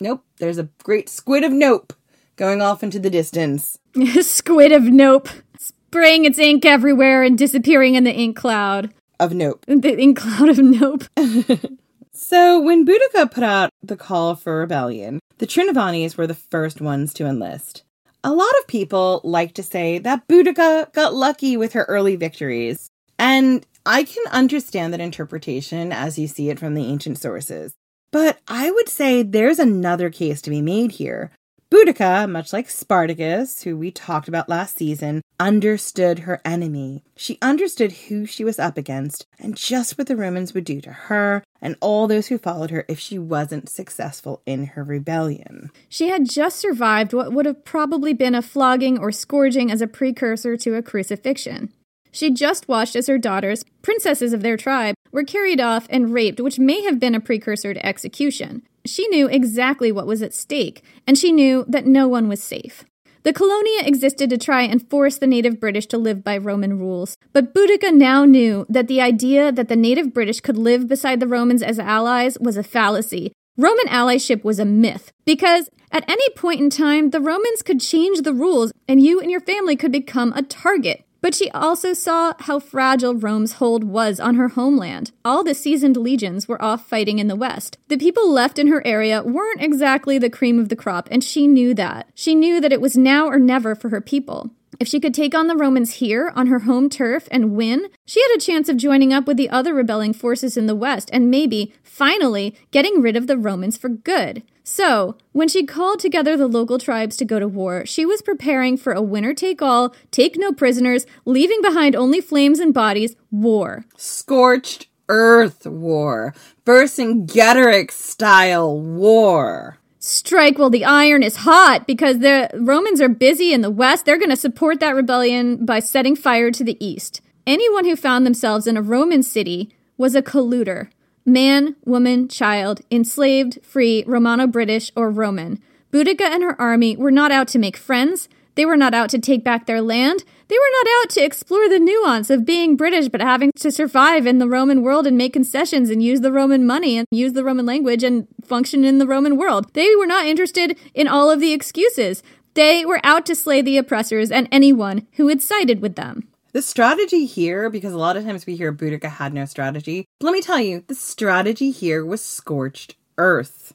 Nope. 0.00 0.24
There's 0.38 0.58
a 0.58 0.68
great 0.82 1.08
squid 1.08 1.44
of 1.44 1.52
nope 1.52 1.92
going 2.36 2.62
off 2.62 2.82
into 2.82 2.98
the 2.98 3.10
distance. 3.10 3.78
squid 4.22 4.72
of 4.72 4.84
nope. 4.84 5.28
Spraying 5.58 6.24
its 6.24 6.38
ink 6.38 6.64
everywhere 6.64 7.22
and 7.22 7.36
disappearing 7.36 7.94
in 7.94 8.04
the 8.04 8.14
ink 8.14 8.36
cloud. 8.36 8.92
Of 9.18 9.34
nope. 9.34 9.64
The 9.68 9.98
ink 9.98 10.18
cloud 10.18 10.48
of 10.48 10.58
nope. 10.58 11.04
so, 12.12 12.60
when 12.60 12.86
Boudica 12.86 13.30
put 13.30 13.44
out 13.44 13.70
the 13.82 13.96
call 13.96 14.34
for 14.34 14.58
rebellion, 14.58 15.20
the 15.38 15.46
Trinovantes 15.46 16.16
were 16.16 16.26
the 16.26 16.34
first 16.34 16.80
ones 16.80 17.12
to 17.14 17.26
enlist. 17.26 17.82
A 18.22 18.32
lot 18.32 18.52
of 18.58 18.66
people 18.66 19.22
like 19.24 19.54
to 19.54 19.62
say 19.62 19.98
that 19.98 20.28
Boudica 20.28 20.92
got 20.92 21.14
lucky 21.14 21.56
with 21.56 21.72
her 21.72 21.84
early 21.84 22.16
victories. 22.16 22.90
And 23.18 23.66
I 23.86 24.02
can 24.04 24.24
understand 24.30 24.92
that 24.92 25.00
interpretation 25.00 25.90
as 25.90 26.18
you 26.18 26.26
see 26.26 26.50
it 26.50 26.58
from 26.58 26.74
the 26.74 26.84
ancient 26.84 27.18
sources. 27.18 27.72
But 28.12 28.38
I 28.46 28.70
would 28.70 28.88
say 28.88 29.22
there's 29.22 29.58
another 29.58 30.10
case 30.10 30.42
to 30.42 30.50
be 30.50 30.60
made 30.60 30.92
here. 30.92 31.30
Boudica, 31.70 32.28
much 32.28 32.52
like 32.52 32.68
Spartacus, 32.68 33.62
who 33.62 33.76
we 33.76 33.92
talked 33.92 34.26
about 34.26 34.48
last 34.48 34.76
season, 34.76 35.22
understood 35.38 36.20
her 36.20 36.40
enemy. 36.44 37.04
She 37.16 37.38
understood 37.40 37.92
who 37.92 38.26
she 38.26 38.42
was 38.42 38.58
up 38.58 38.76
against 38.76 39.24
and 39.38 39.56
just 39.56 39.96
what 39.96 40.08
the 40.08 40.16
Romans 40.16 40.52
would 40.52 40.64
do 40.64 40.80
to 40.80 40.90
her 40.90 41.44
and 41.62 41.76
all 41.80 42.08
those 42.08 42.26
who 42.26 42.38
followed 42.38 42.70
her 42.72 42.84
if 42.88 42.98
she 42.98 43.20
wasn't 43.20 43.68
successful 43.68 44.42
in 44.46 44.66
her 44.66 44.82
rebellion. 44.82 45.70
She 45.88 46.08
had 46.08 46.28
just 46.28 46.58
survived 46.58 47.12
what 47.12 47.32
would 47.32 47.46
have 47.46 47.64
probably 47.64 48.14
been 48.14 48.34
a 48.34 48.42
flogging 48.42 48.98
or 48.98 49.12
scourging 49.12 49.70
as 49.70 49.80
a 49.80 49.86
precursor 49.86 50.56
to 50.56 50.74
a 50.74 50.82
crucifixion. 50.82 51.72
She 52.10 52.32
just 52.32 52.66
watched 52.66 52.96
as 52.96 53.06
her 53.06 53.18
daughters, 53.18 53.64
princesses 53.82 54.32
of 54.32 54.42
their 54.42 54.56
tribe, 54.56 54.96
were 55.12 55.24
carried 55.24 55.60
off 55.60 55.86
and 55.90 56.12
raped, 56.12 56.40
which 56.40 56.58
may 56.58 56.82
have 56.82 57.00
been 57.00 57.14
a 57.14 57.20
precursor 57.20 57.74
to 57.74 57.86
execution. 57.86 58.62
She 58.84 59.08
knew 59.08 59.28
exactly 59.28 59.92
what 59.92 60.06
was 60.06 60.22
at 60.22 60.34
stake, 60.34 60.82
and 61.06 61.18
she 61.18 61.32
knew 61.32 61.64
that 61.68 61.86
no 61.86 62.08
one 62.08 62.28
was 62.28 62.42
safe. 62.42 62.84
The 63.22 63.34
Colonia 63.34 63.82
existed 63.84 64.30
to 64.30 64.38
try 64.38 64.62
and 64.62 64.88
force 64.88 65.18
the 65.18 65.26
native 65.26 65.60
British 65.60 65.86
to 65.88 65.98
live 65.98 66.24
by 66.24 66.38
Roman 66.38 66.78
rules. 66.78 67.18
But 67.34 67.52
Boudica 67.52 67.92
now 67.92 68.24
knew 68.24 68.64
that 68.70 68.88
the 68.88 69.02
idea 69.02 69.52
that 69.52 69.68
the 69.68 69.76
native 69.76 70.14
British 70.14 70.40
could 70.40 70.56
live 70.56 70.88
beside 70.88 71.20
the 71.20 71.26
Romans 71.26 71.62
as 71.62 71.78
allies 71.78 72.38
was 72.40 72.56
a 72.56 72.62
fallacy. 72.62 73.32
Roman 73.58 73.86
allyship 73.88 74.42
was 74.42 74.58
a 74.58 74.64
myth 74.64 75.12
because 75.26 75.68
at 75.92 76.08
any 76.08 76.30
point 76.30 76.60
in 76.60 76.70
time, 76.70 77.10
the 77.10 77.20
Romans 77.20 77.60
could 77.62 77.80
change 77.80 78.22
the 78.22 78.32
rules 78.32 78.72
and 78.88 79.02
you 79.02 79.20
and 79.20 79.30
your 79.30 79.40
family 79.40 79.76
could 79.76 79.92
become 79.92 80.32
a 80.32 80.42
target. 80.42 81.04
But 81.20 81.34
she 81.34 81.50
also 81.50 81.92
saw 81.92 82.34
how 82.40 82.58
fragile 82.58 83.14
Rome's 83.14 83.54
hold 83.54 83.84
was 83.84 84.18
on 84.18 84.36
her 84.36 84.48
homeland. 84.48 85.12
All 85.24 85.44
the 85.44 85.54
seasoned 85.54 85.96
legions 85.96 86.48
were 86.48 86.62
off 86.62 86.88
fighting 86.88 87.18
in 87.18 87.28
the 87.28 87.36
west. 87.36 87.78
The 87.88 87.98
people 87.98 88.30
left 88.30 88.58
in 88.58 88.68
her 88.68 88.86
area 88.86 89.22
weren't 89.22 89.62
exactly 89.62 90.18
the 90.18 90.30
cream 90.30 90.58
of 90.58 90.68
the 90.68 90.76
crop, 90.76 91.08
and 91.10 91.22
she 91.22 91.46
knew 91.46 91.74
that. 91.74 92.08
She 92.14 92.34
knew 92.34 92.60
that 92.60 92.72
it 92.72 92.80
was 92.80 92.96
now 92.96 93.26
or 93.26 93.38
never 93.38 93.74
for 93.74 93.90
her 93.90 94.00
people. 94.00 94.50
If 94.80 94.88
she 94.88 94.98
could 94.98 95.12
take 95.12 95.34
on 95.34 95.46
the 95.46 95.56
Romans 95.56 95.96
here 95.96 96.32
on 96.34 96.46
her 96.46 96.60
home 96.60 96.88
turf 96.88 97.28
and 97.30 97.54
win, 97.54 97.90
she 98.06 98.22
had 98.22 98.34
a 98.34 98.40
chance 98.40 98.66
of 98.66 98.78
joining 98.78 99.12
up 99.12 99.26
with 99.26 99.36
the 99.36 99.50
other 99.50 99.74
rebelling 99.74 100.14
forces 100.14 100.56
in 100.56 100.64
the 100.64 100.74
West 100.74 101.10
and 101.12 101.30
maybe, 101.30 101.74
finally, 101.82 102.56
getting 102.70 103.02
rid 103.02 103.14
of 103.14 103.26
the 103.26 103.36
Romans 103.36 103.76
for 103.76 103.90
good. 103.90 104.42
So, 104.64 105.18
when 105.32 105.48
she 105.48 105.66
called 105.66 106.00
together 106.00 106.34
the 106.34 106.46
local 106.46 106.78
tribes 106.78 107.18
to 107.18 107.26
go 107.26 107.38
to 107.38 107.46
war, 107.46 107.84
she 107.84 108.06
was 108.06 108.22
preparing 108.22 108.78
for 108.78 108.94
a 108.94 109.02
winner 109.02 109.34
take 109.34 109.60
all, 109.60 109.94
take 110.10 110.38
no 110.38 110.50
prisoners, 110.50 111.04
leaving 111.26 111.60
behind 111.60 111.94
only 111.94 112.22
flames 112.22 112.58
and 112.58 112.72
bodies 112.72 113.16
war. 113.30 113.84
Scorched 113.98 114.86
Earth 115.10 115.66
War. 115.66 116.32
Vercingetorix 116.64 117.90
style 117.90 118.80
war. 118.80 119.79
Strike 120.02 120.58
while 120.58 120.70
the 120.70 120.86
iron 120.86 121.22
is 121.22 121.36
hot 121.36 121.86
because 121.86 122.20
the 122.20 122.48
Romans 122.54 123.02
are 123.02 123.08
busy 123.08 123.52
in 123.52 123.60
the 123.60 123.70
west. 123.70 124.06
They're 124.06 124.18
going 124.18 124.30
to 124.30 124.36
support 124.36 124.80
that 124.80 124.94
rebellion 124.94 125.66
by 125.66 125.80
setting 125.80 126.16
fire 126.16 126.50
to 126.52 126.64
the 126.64 126.82
east. 126.84 127.20
Anyone 127.46 127.84
who 127.84 127.96
found 127.96 128.24
themselves 128.24 128.66
in 128.66 128.78
a 128.78 128.82
Roman 128.82 129.22
city 129.22 129.76
was 129.98 130.14
a 130.14 130.22
colluder 130.22 130.88
man, 131.26 131.76
woman, 131.84 132.28
child, 132.28 132.80
enslaved, 132.90 133.58
free, 133.62 134.02
Romano 134.06 134.46
British, 134.46 134.90
or 134.96 135.10
Roman. 135.10 135.60
Boudica 135.92 136.22
and 136.22 136.42
her 136.42 136.58
army 136.58 136.96
were 136.96 137.10
not 137.10 137.30
out 137.30 137.46
to 137.48 137.58
make 137.58 137.76
friends. 137.76 138.26
They 138.54 138.64
were 138.64 138.78
not 138.78 138.94
out 138.94 139.10
to 139.10 139.18
take 139.18 139.44
back 139.44 139.66
their 139.66 139.82
land. 139.82 140.24
They 140.50 140.56
were 140.58 140.82
not 140.82 140.86
out 140.98 141.10
to 141.10 141.24
explore 141.24 141.68
the 141.68 141.78
nuance 141.78 142.28
of 142.28 142.44
being 142.44 142.74
British 142.74 143.08
but 143.08 143.20
having 143.20 143.52
to 143.60 143.70
survive 143.70 144.26
in 144.26 144.38
the 144.38 144.48
Roman 144.48 144.82
world 144.82 145.06
and 145.06 145.16
make 145.16 145.32
concessions 145.32 145.90
and 145.90 146.02
use 146.02 146.22
the 146.22 146.32
Roman 146.32 146.66
money 146.66 146.98
and 146.98 147.06
use 147.12 147.34
the 147.34 147.44
Roman 147.44 147.66
language 147.66 148.02
and 148.02 148.26
function 148.44 148.84
in 148.84 148.98
the 148.98 149.06
Roman 149.06 149.36
world. 149.36 149.72
They 149.74 149.94
were 149.94 150.08
not 150.08 150.26
interested 150.26 150.76
in 150.92 151.06
all 151.06 151.30
of 151.30 151.38
the 151.38 151.52
excuses. 151.52 152.24
They 152.54 152.84
were 152.84 152.98
out 153.04 153.26
to 153.26 153.36
slay 153.36 153.62
the 153.62 153.76
oppressors 153.76 154.32
and 154.32 154.48
anyone 154.50 155.06
who 155.12 155.28
had 155.28 155.40
sided 155.40 155.80
with 155.80 155.94
them. 155.94 156.26
The 156.50 156.62
strategy 156.62 157.26
here, 157.26 157.70
because 157.70 157.92
a 157.92 157.98
lot 157.98 158.16
of 158.16 158.24
times 158.24 158.44
we 158.44 158.56
hear 158.56 158.72
Boudica 158.72 159.08
had 159.08 159.32
no 159.32 159.44
strategy, 159.44 160.04
let 160.20 160.32
me 160.32 160.42
tell 160.42 160.58
you, 160.58 160.82
the 160.88 160.96
strategy 160.96 161.70
here 161.70 162.04
was 162.04 162.24
scorched 162.24 162.96
earth. 163.18 163.72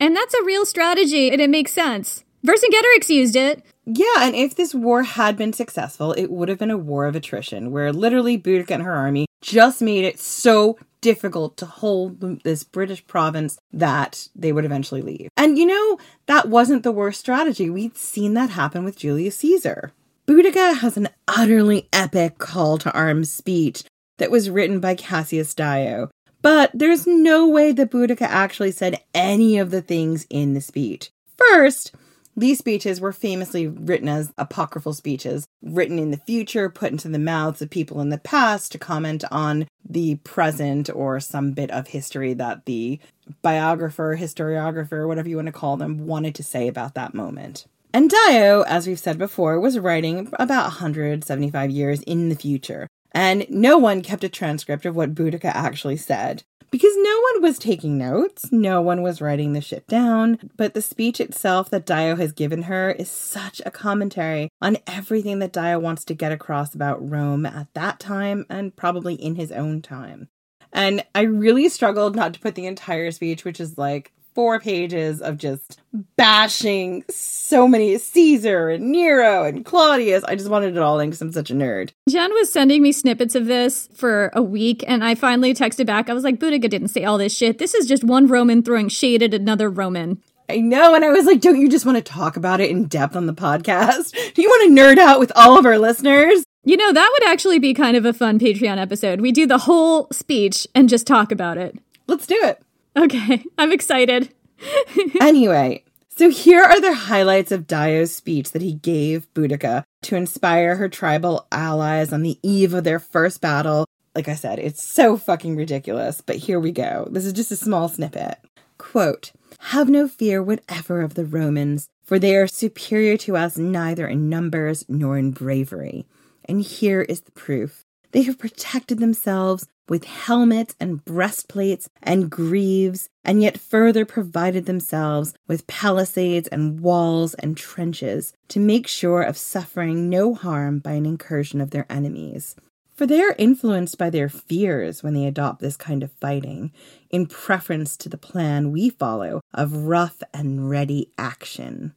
And 0.00 0.16
that's 0.16 0.34
a 0.34 0.42
real 0.42 0.66
strategy, 0.66 1.30
and 1.30 1.40
it 1.40 1.50
makes 1.50 1.70
sense. 1.70 2.24
Vercingetorix 2.44 3.10
used 3.10 3.36
it. 3.36 3.62
Yeah, 3.86 4.22
and 4.22 4.34
if 4.34 4.56
this 4.56 4.74
war 4.74 5.04
had 5.04 5.36
been 5.36 5.52
successful, 5.52 6.12
it 6.12 6.30
would 6.30 6.48
have 6.48 6.58
been 6.58 6.72
a 6.72 6.76
war 6.76 7.06
of 7.06 7.14
attrition, 7.14 7.70
where 7.70 7.92
literally 7.92 8.36
Boudica 8.36 8.72
and 8.72 8.82
her 8.82 8.92
army 8.92 9.26
just 9.42 9.80
made 9.80 10.04
it 10.04 10.18
so 10.18 10.76
difficult 11.00 11.56
to 11.56 11.66
hold 11.66 12.42
this 12.42 12.64
British 12.64 13.06
province 13.06 13.58
that 13.72 14.28
they 14.34 14.50
would 14.50 14.64
eventually 14.64 15.02
leave. 15.02 15.28
And 15.36 15.56
you 15.56 15.66
know, 15.66 15.98
that 16.26 16.48
wasn't 16.48 16.82
the 16.82 16.90
worst 16.90 17.20
strategy. 17.20 17.70
We'd 17.70 17.96
seen 17.96 18.34
that 18.34 18.50
happen 18.50 18.82
with 18.84 18.98
Julius 18.98 19.38
Caesar. 19.38 19.92
Boudica 20.26 20.78
has 20.78 20.96
an 20.96 21.08
utterly 21.28 21.88
epic 21.92 22.38
call 22.38 22.78
to 22.78 22.92
arms 22.92 23.30
speech 23.30 23.84
that 24.18 24.32
was 24.32 24.50
written 24.50 24.80
by 24.80 24.96
Cassius 24.96 25.54
Dio. 25.54 26.10
But 26.42 26.72
there's 26.74 27.06
no 27.06 27.46
way 27.46 27.70
that 27.70 27.90
Boudica 27.92 28.22
actually 28.22 28.72
said 28.72 29.00
any 29.14 29.58
of 29.58 29.70
the 29.70 29.82
things 29.82 30.26
in 30.28 30.54
the 30.54 30.60
speech. 30.60 31.10
First, 31.36 31.92
these 32.36 32.58
speeches 32.58 33.00
were 33.00 33.12
famously 33.12 33.66
written 33.66 34.08
as 34.08 34.32
apocryphal 34.36 34.92
speeches, 34.92 35.46
written 35.62 35.98
in 35.98 36.10
the 36.10 36.18
future, 36.18 36.68
put 36.68 36.92
into 36.92 37.08
the 37.08 37.18
mouths 37.18 37.62
of 37.62 37.70
people 37.70 38.00
in 38.00 38.10
the 38.10 38.18
past 38.18 38.72
to 38.72 38.78
comment 38.78 39.24
on 39.30 39.66
the 39.88 40.16
present 40.16 40.90
or 40.94 41.18
some 41.18 41.52
bit 41.52 41.70
of 41.70 41.88
history 41.88 42.34
that 42.34 42.66
the 42.66 43.00
biographer, 43.42 44.16
historiographer, 44.20 45.08
whatever 45.08 45.28
you 45.28 45.36
want 45.36 45.46
to 45.46 45.52
call 45.52 45.76
them, 45.76 46.06
wanted 46.06 46.34
to 46.34 46.42
say 46.42 46.68
about 46.68 46.94
that 46.94 47.14
moment. 47.14 47.66
And 47.94 48.10
Dio, 48.10 48.62
as 48.62 48.86
we've 48.86 48.98
said 48.98 49.16
before, 49.16 49.58
was 49.58 49.78
writing 49.78 50.28
about 50.34 50.64
175 50.64 51.70
years 51.70 52.02
in 52.02 52.28
the 52.28 52.34
future, 52.34 52.88
and 53.12 53.46
no 53.48 53.78
one 53.78 54.02
kept 54.02 54.24
a 54.24 54.28
transcript 54.28 54.84
of 54.84 54.94
what 54.94 55.14
Boudica 55.14 55.46
actually 55.46 55.96
said. 55.96 56.42
Because 56.70 56.94
no 56.96 57.20
one 57.32 57.42
was 57.42 57.58
taking 57.58 57.96
notes, 57.96 58.50
no 58.50 58.80
one 58.80 59.02
was 59.02 59.20
writing 59.20 59.52
the 59.52 59.60
shit 59.60 59.86
down, 59.86 60.50
but 60.56 60.74
the 60.74 60.82
speech 60.82 61.20
itself 61.20 61.70
that 61.70 61.86
Dio 61.86 62.16
has 62.16 62.32
given 62.32 62.62
her 62.62 62.90
is 62.90 63.10
such 63.10 63.62
a 63.64 63.70
commentary 63.70 64.50
on 64.60 64.78
everything 64.86 65.38
that 65.38 65.52
Dio 65.52 65.78
wants 65.78 66.04
to 66.06 66.14
get 66.14 66.32
across 66.32 66.74
about 66.74 67.08
Rome 67.08 67.46
at 67.46 67.72
that 67.74 68.00
time 68.00 68.46
and 68.50 68.74
probably 68.74 69.14
in 69.14 69.36
his 69.36 69.52
own 69.52 69.80
time. 69.80 70.28
And 70.72 71.04
I 71.14 71.22
really 71.22 71.68
struggled 71.68 72.16
not 72.16 72.34
to 72.34 72.40
put 72.40 72.54
the 72.54 72.66
entire 72.66 73.10
speech, 73.10 73.44
which 73.44 73.60
is 73.60 73.78
like 73.78 74.12
four 74.36 74.60
pages 74.60 75.22
of 75.22 75.38
just 75.38 75.80
bashing 76.16 77.02
so 77.08 77.66
many 77.66 77.96
Caesar 77.96 78.68
and 78.68 78.92
Nero 78.92 79.44
and 79.44 79.64
Claudius. 79.64 80.22
I 80.24 80.36
just 80.36 80.50
wanted 80.50 80.76
it 80.76 80.82
all 80.82 81.00
in 81.00 81.08
because 81.08 81.22
I'm 81.22 81.32
such 81.32 81.50
a 81.50 81.54
nerd. 81.54 81.92
Jen 82.06 82.34
was 82.34 82.52
sending 82.52 82.82
me 82.82 82.92
snippets 82.92 83.34
of 83.34 83.46
this 83.46 83.88
for 83.94 84.30
a 84.34 84.42
week, 84.42 84.84
and 84.86 85.02
I 85.02 85.14
finally 85.14 85.54
texted 85.54 85.86
back. 85.86 86.10
I 86.10 86.12
was 86.12 86.22
like, 86.22 86.38
Boudica 86.38 86.68
didn't 86.68 86.88
say 86.88 87.04
all 87.04 87.16
this 87.16 87.34
shit. 87.34 87.56
This 87.56 87.74
is 87.74 87.86
just 87.86 88.04
one 88.04 88.26
Roman 88.26 88.62
throwing 88.62 88.90
shade 88.90 89.22
at 89.22 89.32
another 89.32 89.70
Roman. 89.70 90.22
I 90.50 90.58
know, 90.58 90.94
and 90.94 91.02
I 91.02 91.12
was 91.12 91.24
like, 91.24 91.40
don't 91.40 91.58
you 91.58 91.70
just 91.70 91.86
want 91.86 91.96
to 91.96 92.02
talk 92.02 92.36
about 92.36 92.60
it 92.60 92.70
in 92.70 92.84
depth 92.84 93.16
on 93.16 93.24
the 93.24 93.32
podcast? 93.32 94.12
Do 94.34 94.42
you 94.42 94.50
want 94.50 94.76
to 94.76 94.82
nerd 94.82 94.98
out 94.98 95.18
with 95.18 95.32
all 95.34 95.58
of 95.58 95.64
our 95.64 95.78
listeners? 95.78 96.44
You 96.62 96.76
know, 96.76 96.92
that 96.92 97.10
would 97.10 97.26
actually 97.26 97.58
be 97.58 97.72
kind 97.72 97.96
of 97.96 98.04
a 98.04 98.12
fun 98.12 98.38
Patreon 98.38 98.76
episode. 98.76 99.22
We 99.22 99.32
do 99.32 99.46
the 99.46 99.56
whole 99.56 100.08
speech 100.10 100.66
and 100.74 100.90
just 100.90 101.06
talk 101.06 101.32
about 101.32 101.56
it. 101.56 101.78
Let's 102.06 102.26
do 102.26 102.36
it. 102.42 102.60
Okay, 102.96 103.44
I'm 103.58 103.72
excited. 103.72 104.32
anyway, 105.20 105.84
so 106.08 106.30
here 106.30 106.62
are 106.62 106.80
the 106.80 106.94
highlights 106.94 107.52
of 107.52 107.66
Dio's 107.66 108.14
speech 108.14 108.52
that 108.52 108.62
he 108.62 108.74
gave 108.74 109.32
Boudica 109.34 109.84
to 110.02 110.16
inspire 110.16 110.76
her 110.76 110.88
tribal 110.88 111.46
allies 111.52 112.12
on 112.12 112.22
the 112.22 112.38
eve 112.42 112.72
of 112.72 112.84
their 112.84 112.98
first 112.98 113.40
battle. 113.40 113.86
Like 114.14 114.28
I 114.28 114.34
said, 114.34 114.58
it's 114.58 114.82
so 114.82 115.18
fucking 115.18 115.56
ridiculous, 115.56 116.22
but 116.22 116.36
here 116.36 116.58
we 116.58 116.72
go. 116.72 117.06
This 117.10 117.26
is 117.26 117.34
just 117.34 117.52
a 117.52 117.56
small 117.56 117.88
snippet. 117.88 118.38
Quote, 118.78 119.32
Have 119.58 119.90
no 119.90 120.08
fear 120.08 120.42
whatever 120.42 121.02
of 121.02 121.14
the 121.14 121.26
Romans, 121.26 121.88
for 122.02 122.18
they 122.18 122.36
are 122.36 122.46
superior 122.46 123.16
to 123.18 123.36
us 123.36 123.58
neither 123.58 124.06
in 124.06 124.30
numbers 124.30 124.86
nor 124.88 125.18
in 125.18 125.32
bravery. 125.32 126.06
And 126.46 126.62
here 126.62 127.02
is 127.02 127.22
the 127.22 127.32
proof. 127.32 127.85
They 128.16 128.22
have 128.22 128.38
protected 128.38 128.98
themselves 128.98 129.66
with 129.90 130.04
helmets 130.04 130.74
and 130.80 131.04
breastplates 131.04 131.90
and 132.02 132.30
greaves, 132.30 133.10
and 133.22 133.42
yet 133.42 133.60
further 133.60 134.06
provided 134.06 134.64
themselves 134.64 135.34
with 135.46 135.66
palisades 135.66 136.48
and 136.48 136.80
walls 136.80 137.34
and 137.34 137.58
trenches 137.58 138.32
to 138.48 138.58
make 138.58 138.86
sure 138.86 139.20
of 139.20 139.36
suffering 139.36 140.08
no 140.08 140.34
harm 140.34 140.78
by 140.78 140.92
an 140.92 141.04
incursion 141.04 141.60
of 141.60 141.72
their 141.72 141.84
enemies. 141.90 142.56
For 142.94 143.04
they 143.04 143.20
are 143.20 143.36
influenced 143.36 143.98
by 143.98 144.08
their 144.08 144.30
fears 144.30 145.02
when 145.02 145.12
they 145.12 145.26
adopt 145.26 145.60
this 145.60 145.76
kind 145.76 146.02
of 146.02 146.10
fighting, 146.12 146.72
in 147.10 147.26
preference 147.26 147.98
to 147.98 148.08
the 148.08 148.16
plan 148.16 148.72
we 148.72 148.88
follow 148.88 149.42
of 149.52 149.84
rough 149.84 150.22
and 150.32 150.70
ready 150.70 151.12
action. 151.18 151.92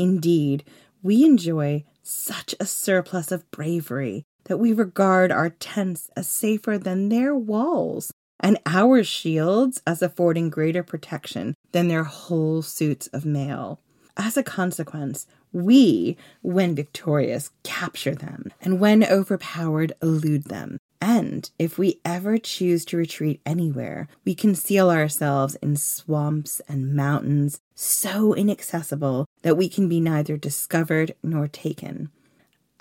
Indeed, 0.00 0.64
we 1.00 1.24
enjoy 1.24 1.84
such 2.02 2.56
a 2.58 2.66
surplus 2.66 3.30
of 3.30 3.48
bravery 3.52 4.24
that 4.44 4.58
we 4.58 4.72
regard 4.72 5.30
our 5.30 5.50
tents 5.50 6.10
as 6.16 6.28
safer 6.28 6.78
than 6.78 7.08
their 7.08 7.34
walls, 7.34 8.12
and 8.38 8.58
our 8.66 9.04
shields 9.04 9.82
as 9.86 10.02
affording 10.02 10.50
greater 10.50 10.82
protection 10.82 11.54
than 11.72 11.88
their 11.88 12.04
whole 12.04 12.62
suits 12.62 13.06
of 13.08 13.24
mail. 13.24 13.80
As 14.16 14.36
a 14.36 14.42
consequence, 14.42 15.26
we, 15.52 16.16
when 16.42 16.74
victorious, 16.74 17.50
capture 17.62 18.14
them, 18.14 18.50
and 18.60 18.80
when 18.80 19.04
overpowered, 19.04 19.92
elude 20.02 20.44
them. 20.44 20.78
And 21.00 21.50
if 21.58 21.78
we 21.78 22.00
ever 22.04 22.36
choose 22.36 22.84
to 22.86 22.96
retreat 22.96 23.40
anywhere, 23.46 24.08
we 24.24 24.34
conceal 24.34 24.90
ourselves 24.90 25.56
in 25.56 25.76
swamps 25.76 26.60
and 26.68 26.94
mountains 26.94 27.60
so 27.74 28.34
inaccessible 28.34 29.26
that 29.42 29.56
we 29.56 29.68
can 29.68 29.88
be 29.88 30.00
neither 30.00 30.36
discovered 30.36 31.14
nor 31.22 31.48
taken. 31.48 32.10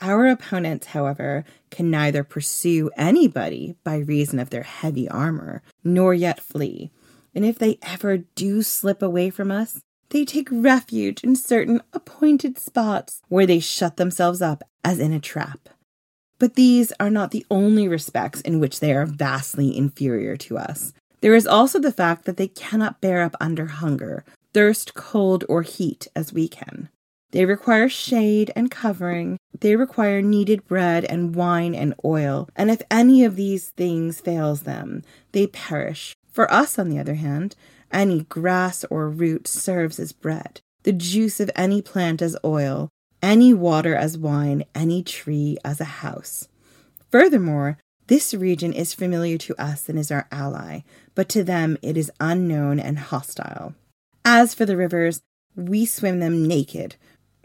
Our 0.02 0.28
opponents, 0.28 0.88
however, 0.88 1.44
can 1.72 1.92
neither 1.92 2.24
pursue 2.24 2.90
anybody 2.96 3.76
by 3.84 3.98
reason 3.98 4.40
of 4.40 4.50
their 4.50 4.64
heavy 4.64 5.10
armor, 5.10 5.62
nor 5.84 6.14
yet 6.14 6.40
flee. 6.40 6.90
And 7.36 7.46
if 7.46 7.60
they 7.60 7.78
ever 7.82 8.18
do 8.18 8.62
slip 8.62 9.02
away 9.02 9.30
from 9.30 9.52
us, 9.52 9.82
They 10.10 10.26
take 10.26 10.50
refuge 10.52 11.24
in 11.24 11.36
certain 11.36 11.82
appointed 11.94 12.58
spots 12.58 13.22
where 13.28 13.46
they 13.46 13.60
shut 13.60 13.98
themselves 13.98 14.42
up 14.42 14.64
as 14.84 15.00
in 15.00 15.14
a 15.14 15.20
trap. 15.20 15.70
But 16.40 16.56
these 16.56 16.92
are 17.00 17.10
not 17.10 17.32
the 17.32 17.46
only 17.52 17.88
respects 17.88 18.42
in 18.42 18.60
which 18.60 18.80
they 18.80 18.94
are 18.94 19.06
vastly 19.06 19.76
inferior 19.78 20.36
to 20.38 20.58
us. 20.58 20.94
There 21.22 21.36
is 21.36 21.46
also 21.46 21.80
the 21.80 21.92
fact 21.92 22.26
that 22.26 22.38
they 22.38 22.48
cannot 22.48 23.02
bear 23.02 23.22
up 23.24 23.36
under 23.40 23.68
hunger, 23.68 24.24
thirst, 24.54 24.94
cold, 24.94 25.44
or 25.50 25.64
heat 25.64 26.08
as 26.16 26.34
we 26.34 26.48
can. 26.48 26.90
They 27.32 27.46
require 27.46 27.90
shade 27.90 28.52
and 28.56 28.72
covering. 28.72 29.38
They 29.60 29.76
require 29.76 30.22
kneaded 30.22 30.68
bread 30.68 31.06
and 31.06 31.36
wine 31.36 31.76
and 31.76 31.94
oil. 32.04 32.50
And 32.56 32.72
if 32.72 32.82
any 32.90 33.24
of 33.24 33.36
these 33.36 33.70
things 33.70 34.20
fails 34.20 34.62
them, 34.62 35.04
they 35.32 35.48
perish. 35.48 36.16
For 36.32 36.52
us, 36.52 36.80
on 36.80 36.90
the 36.90 37.00
other 37.00 37.16
hand, 37.16 37.56
any 37.92 38.22
grass 38.24 38.86
or 38.90 39.10
root 39.10 39.48
serves 39.48 40.00
as 40.00 40.12
bread, 40.12 40.62
the 40.84 40.94
juice 40.94 41.40
of 41.40 41.52
any 41.56 41.82
plant 41.82 42.22
as 42.22 42.38
oil, 42.44 42.90
any 43.22 43.54
water 43.54 43.96
as 43.96 44.18
wine, 44.18 44.64
any 44.74 45.04
tree 45.04 45.58
as 45.66 45.82
a 45.82 45.86
house. 45.86 46.48
Furthermore, 47.12 47.78
this 48.08 48.34
region 48.34 48.74
is 48.74 48.94
familiar 48.94 49.38
to 49.38 49.62
us 49.62 49.90
and 49.90 50.00
is 50.00 50.12
our 50.12 50.28
ally, 50.32 50.82
but 51.14 51.30
to 51.30 51.44
them 51.44 51.78
it 51.82 51.98
is 51.98 52.12
unknown 52.20 52.80
and 52.80 52.98
hostile. 52.98 53.76
As 54.26 54.56
for 54.56 54.66
the 54.66 54.78
rivers, 54.78 55.22
we 55.56 55.86
swim 55.86 56.20
them 56.20 56.48
naked, 56.48 56.96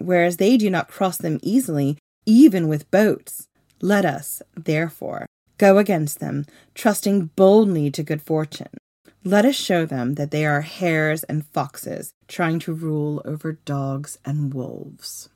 whereas 0.05 0.37
they 0.37 0.57
do 0.57 0.71
not 0.71 0.89
cross 0.89 1.19
them 1.19 1.39
easily, 1.43 1.99
even 2.27 2.69
with 2.69 2.91
boats. 2.91 3.49
Let 3.81 4.05
us, 4.05 4.43
therefore, 4.57 5.27
go 5.59 5.79
against 5.79 6.21
them, 6.21 6.47
trusting 6.75 7.31
boldly 7.37 7.91
to 7.91 8.03
good 8.03 8.23
fortune. 8.23 8.69
Let 9.25 9.45
us 9.45 9.57
show 9.57 9.87
them 9.87 10.15
that 10.15 10.31
they 10.31 10.45
are 10.45 10.61
hares 10.61 11.25
and 11.25 11.47
foxes 11.47 12.13
trying 12.29 12.59
to 12.61 12.75
rule 12.75 13.23
over 13.25 13.53
dogs 13.53 14.19
and 14.25 14.53
wolves. 14.53 15.31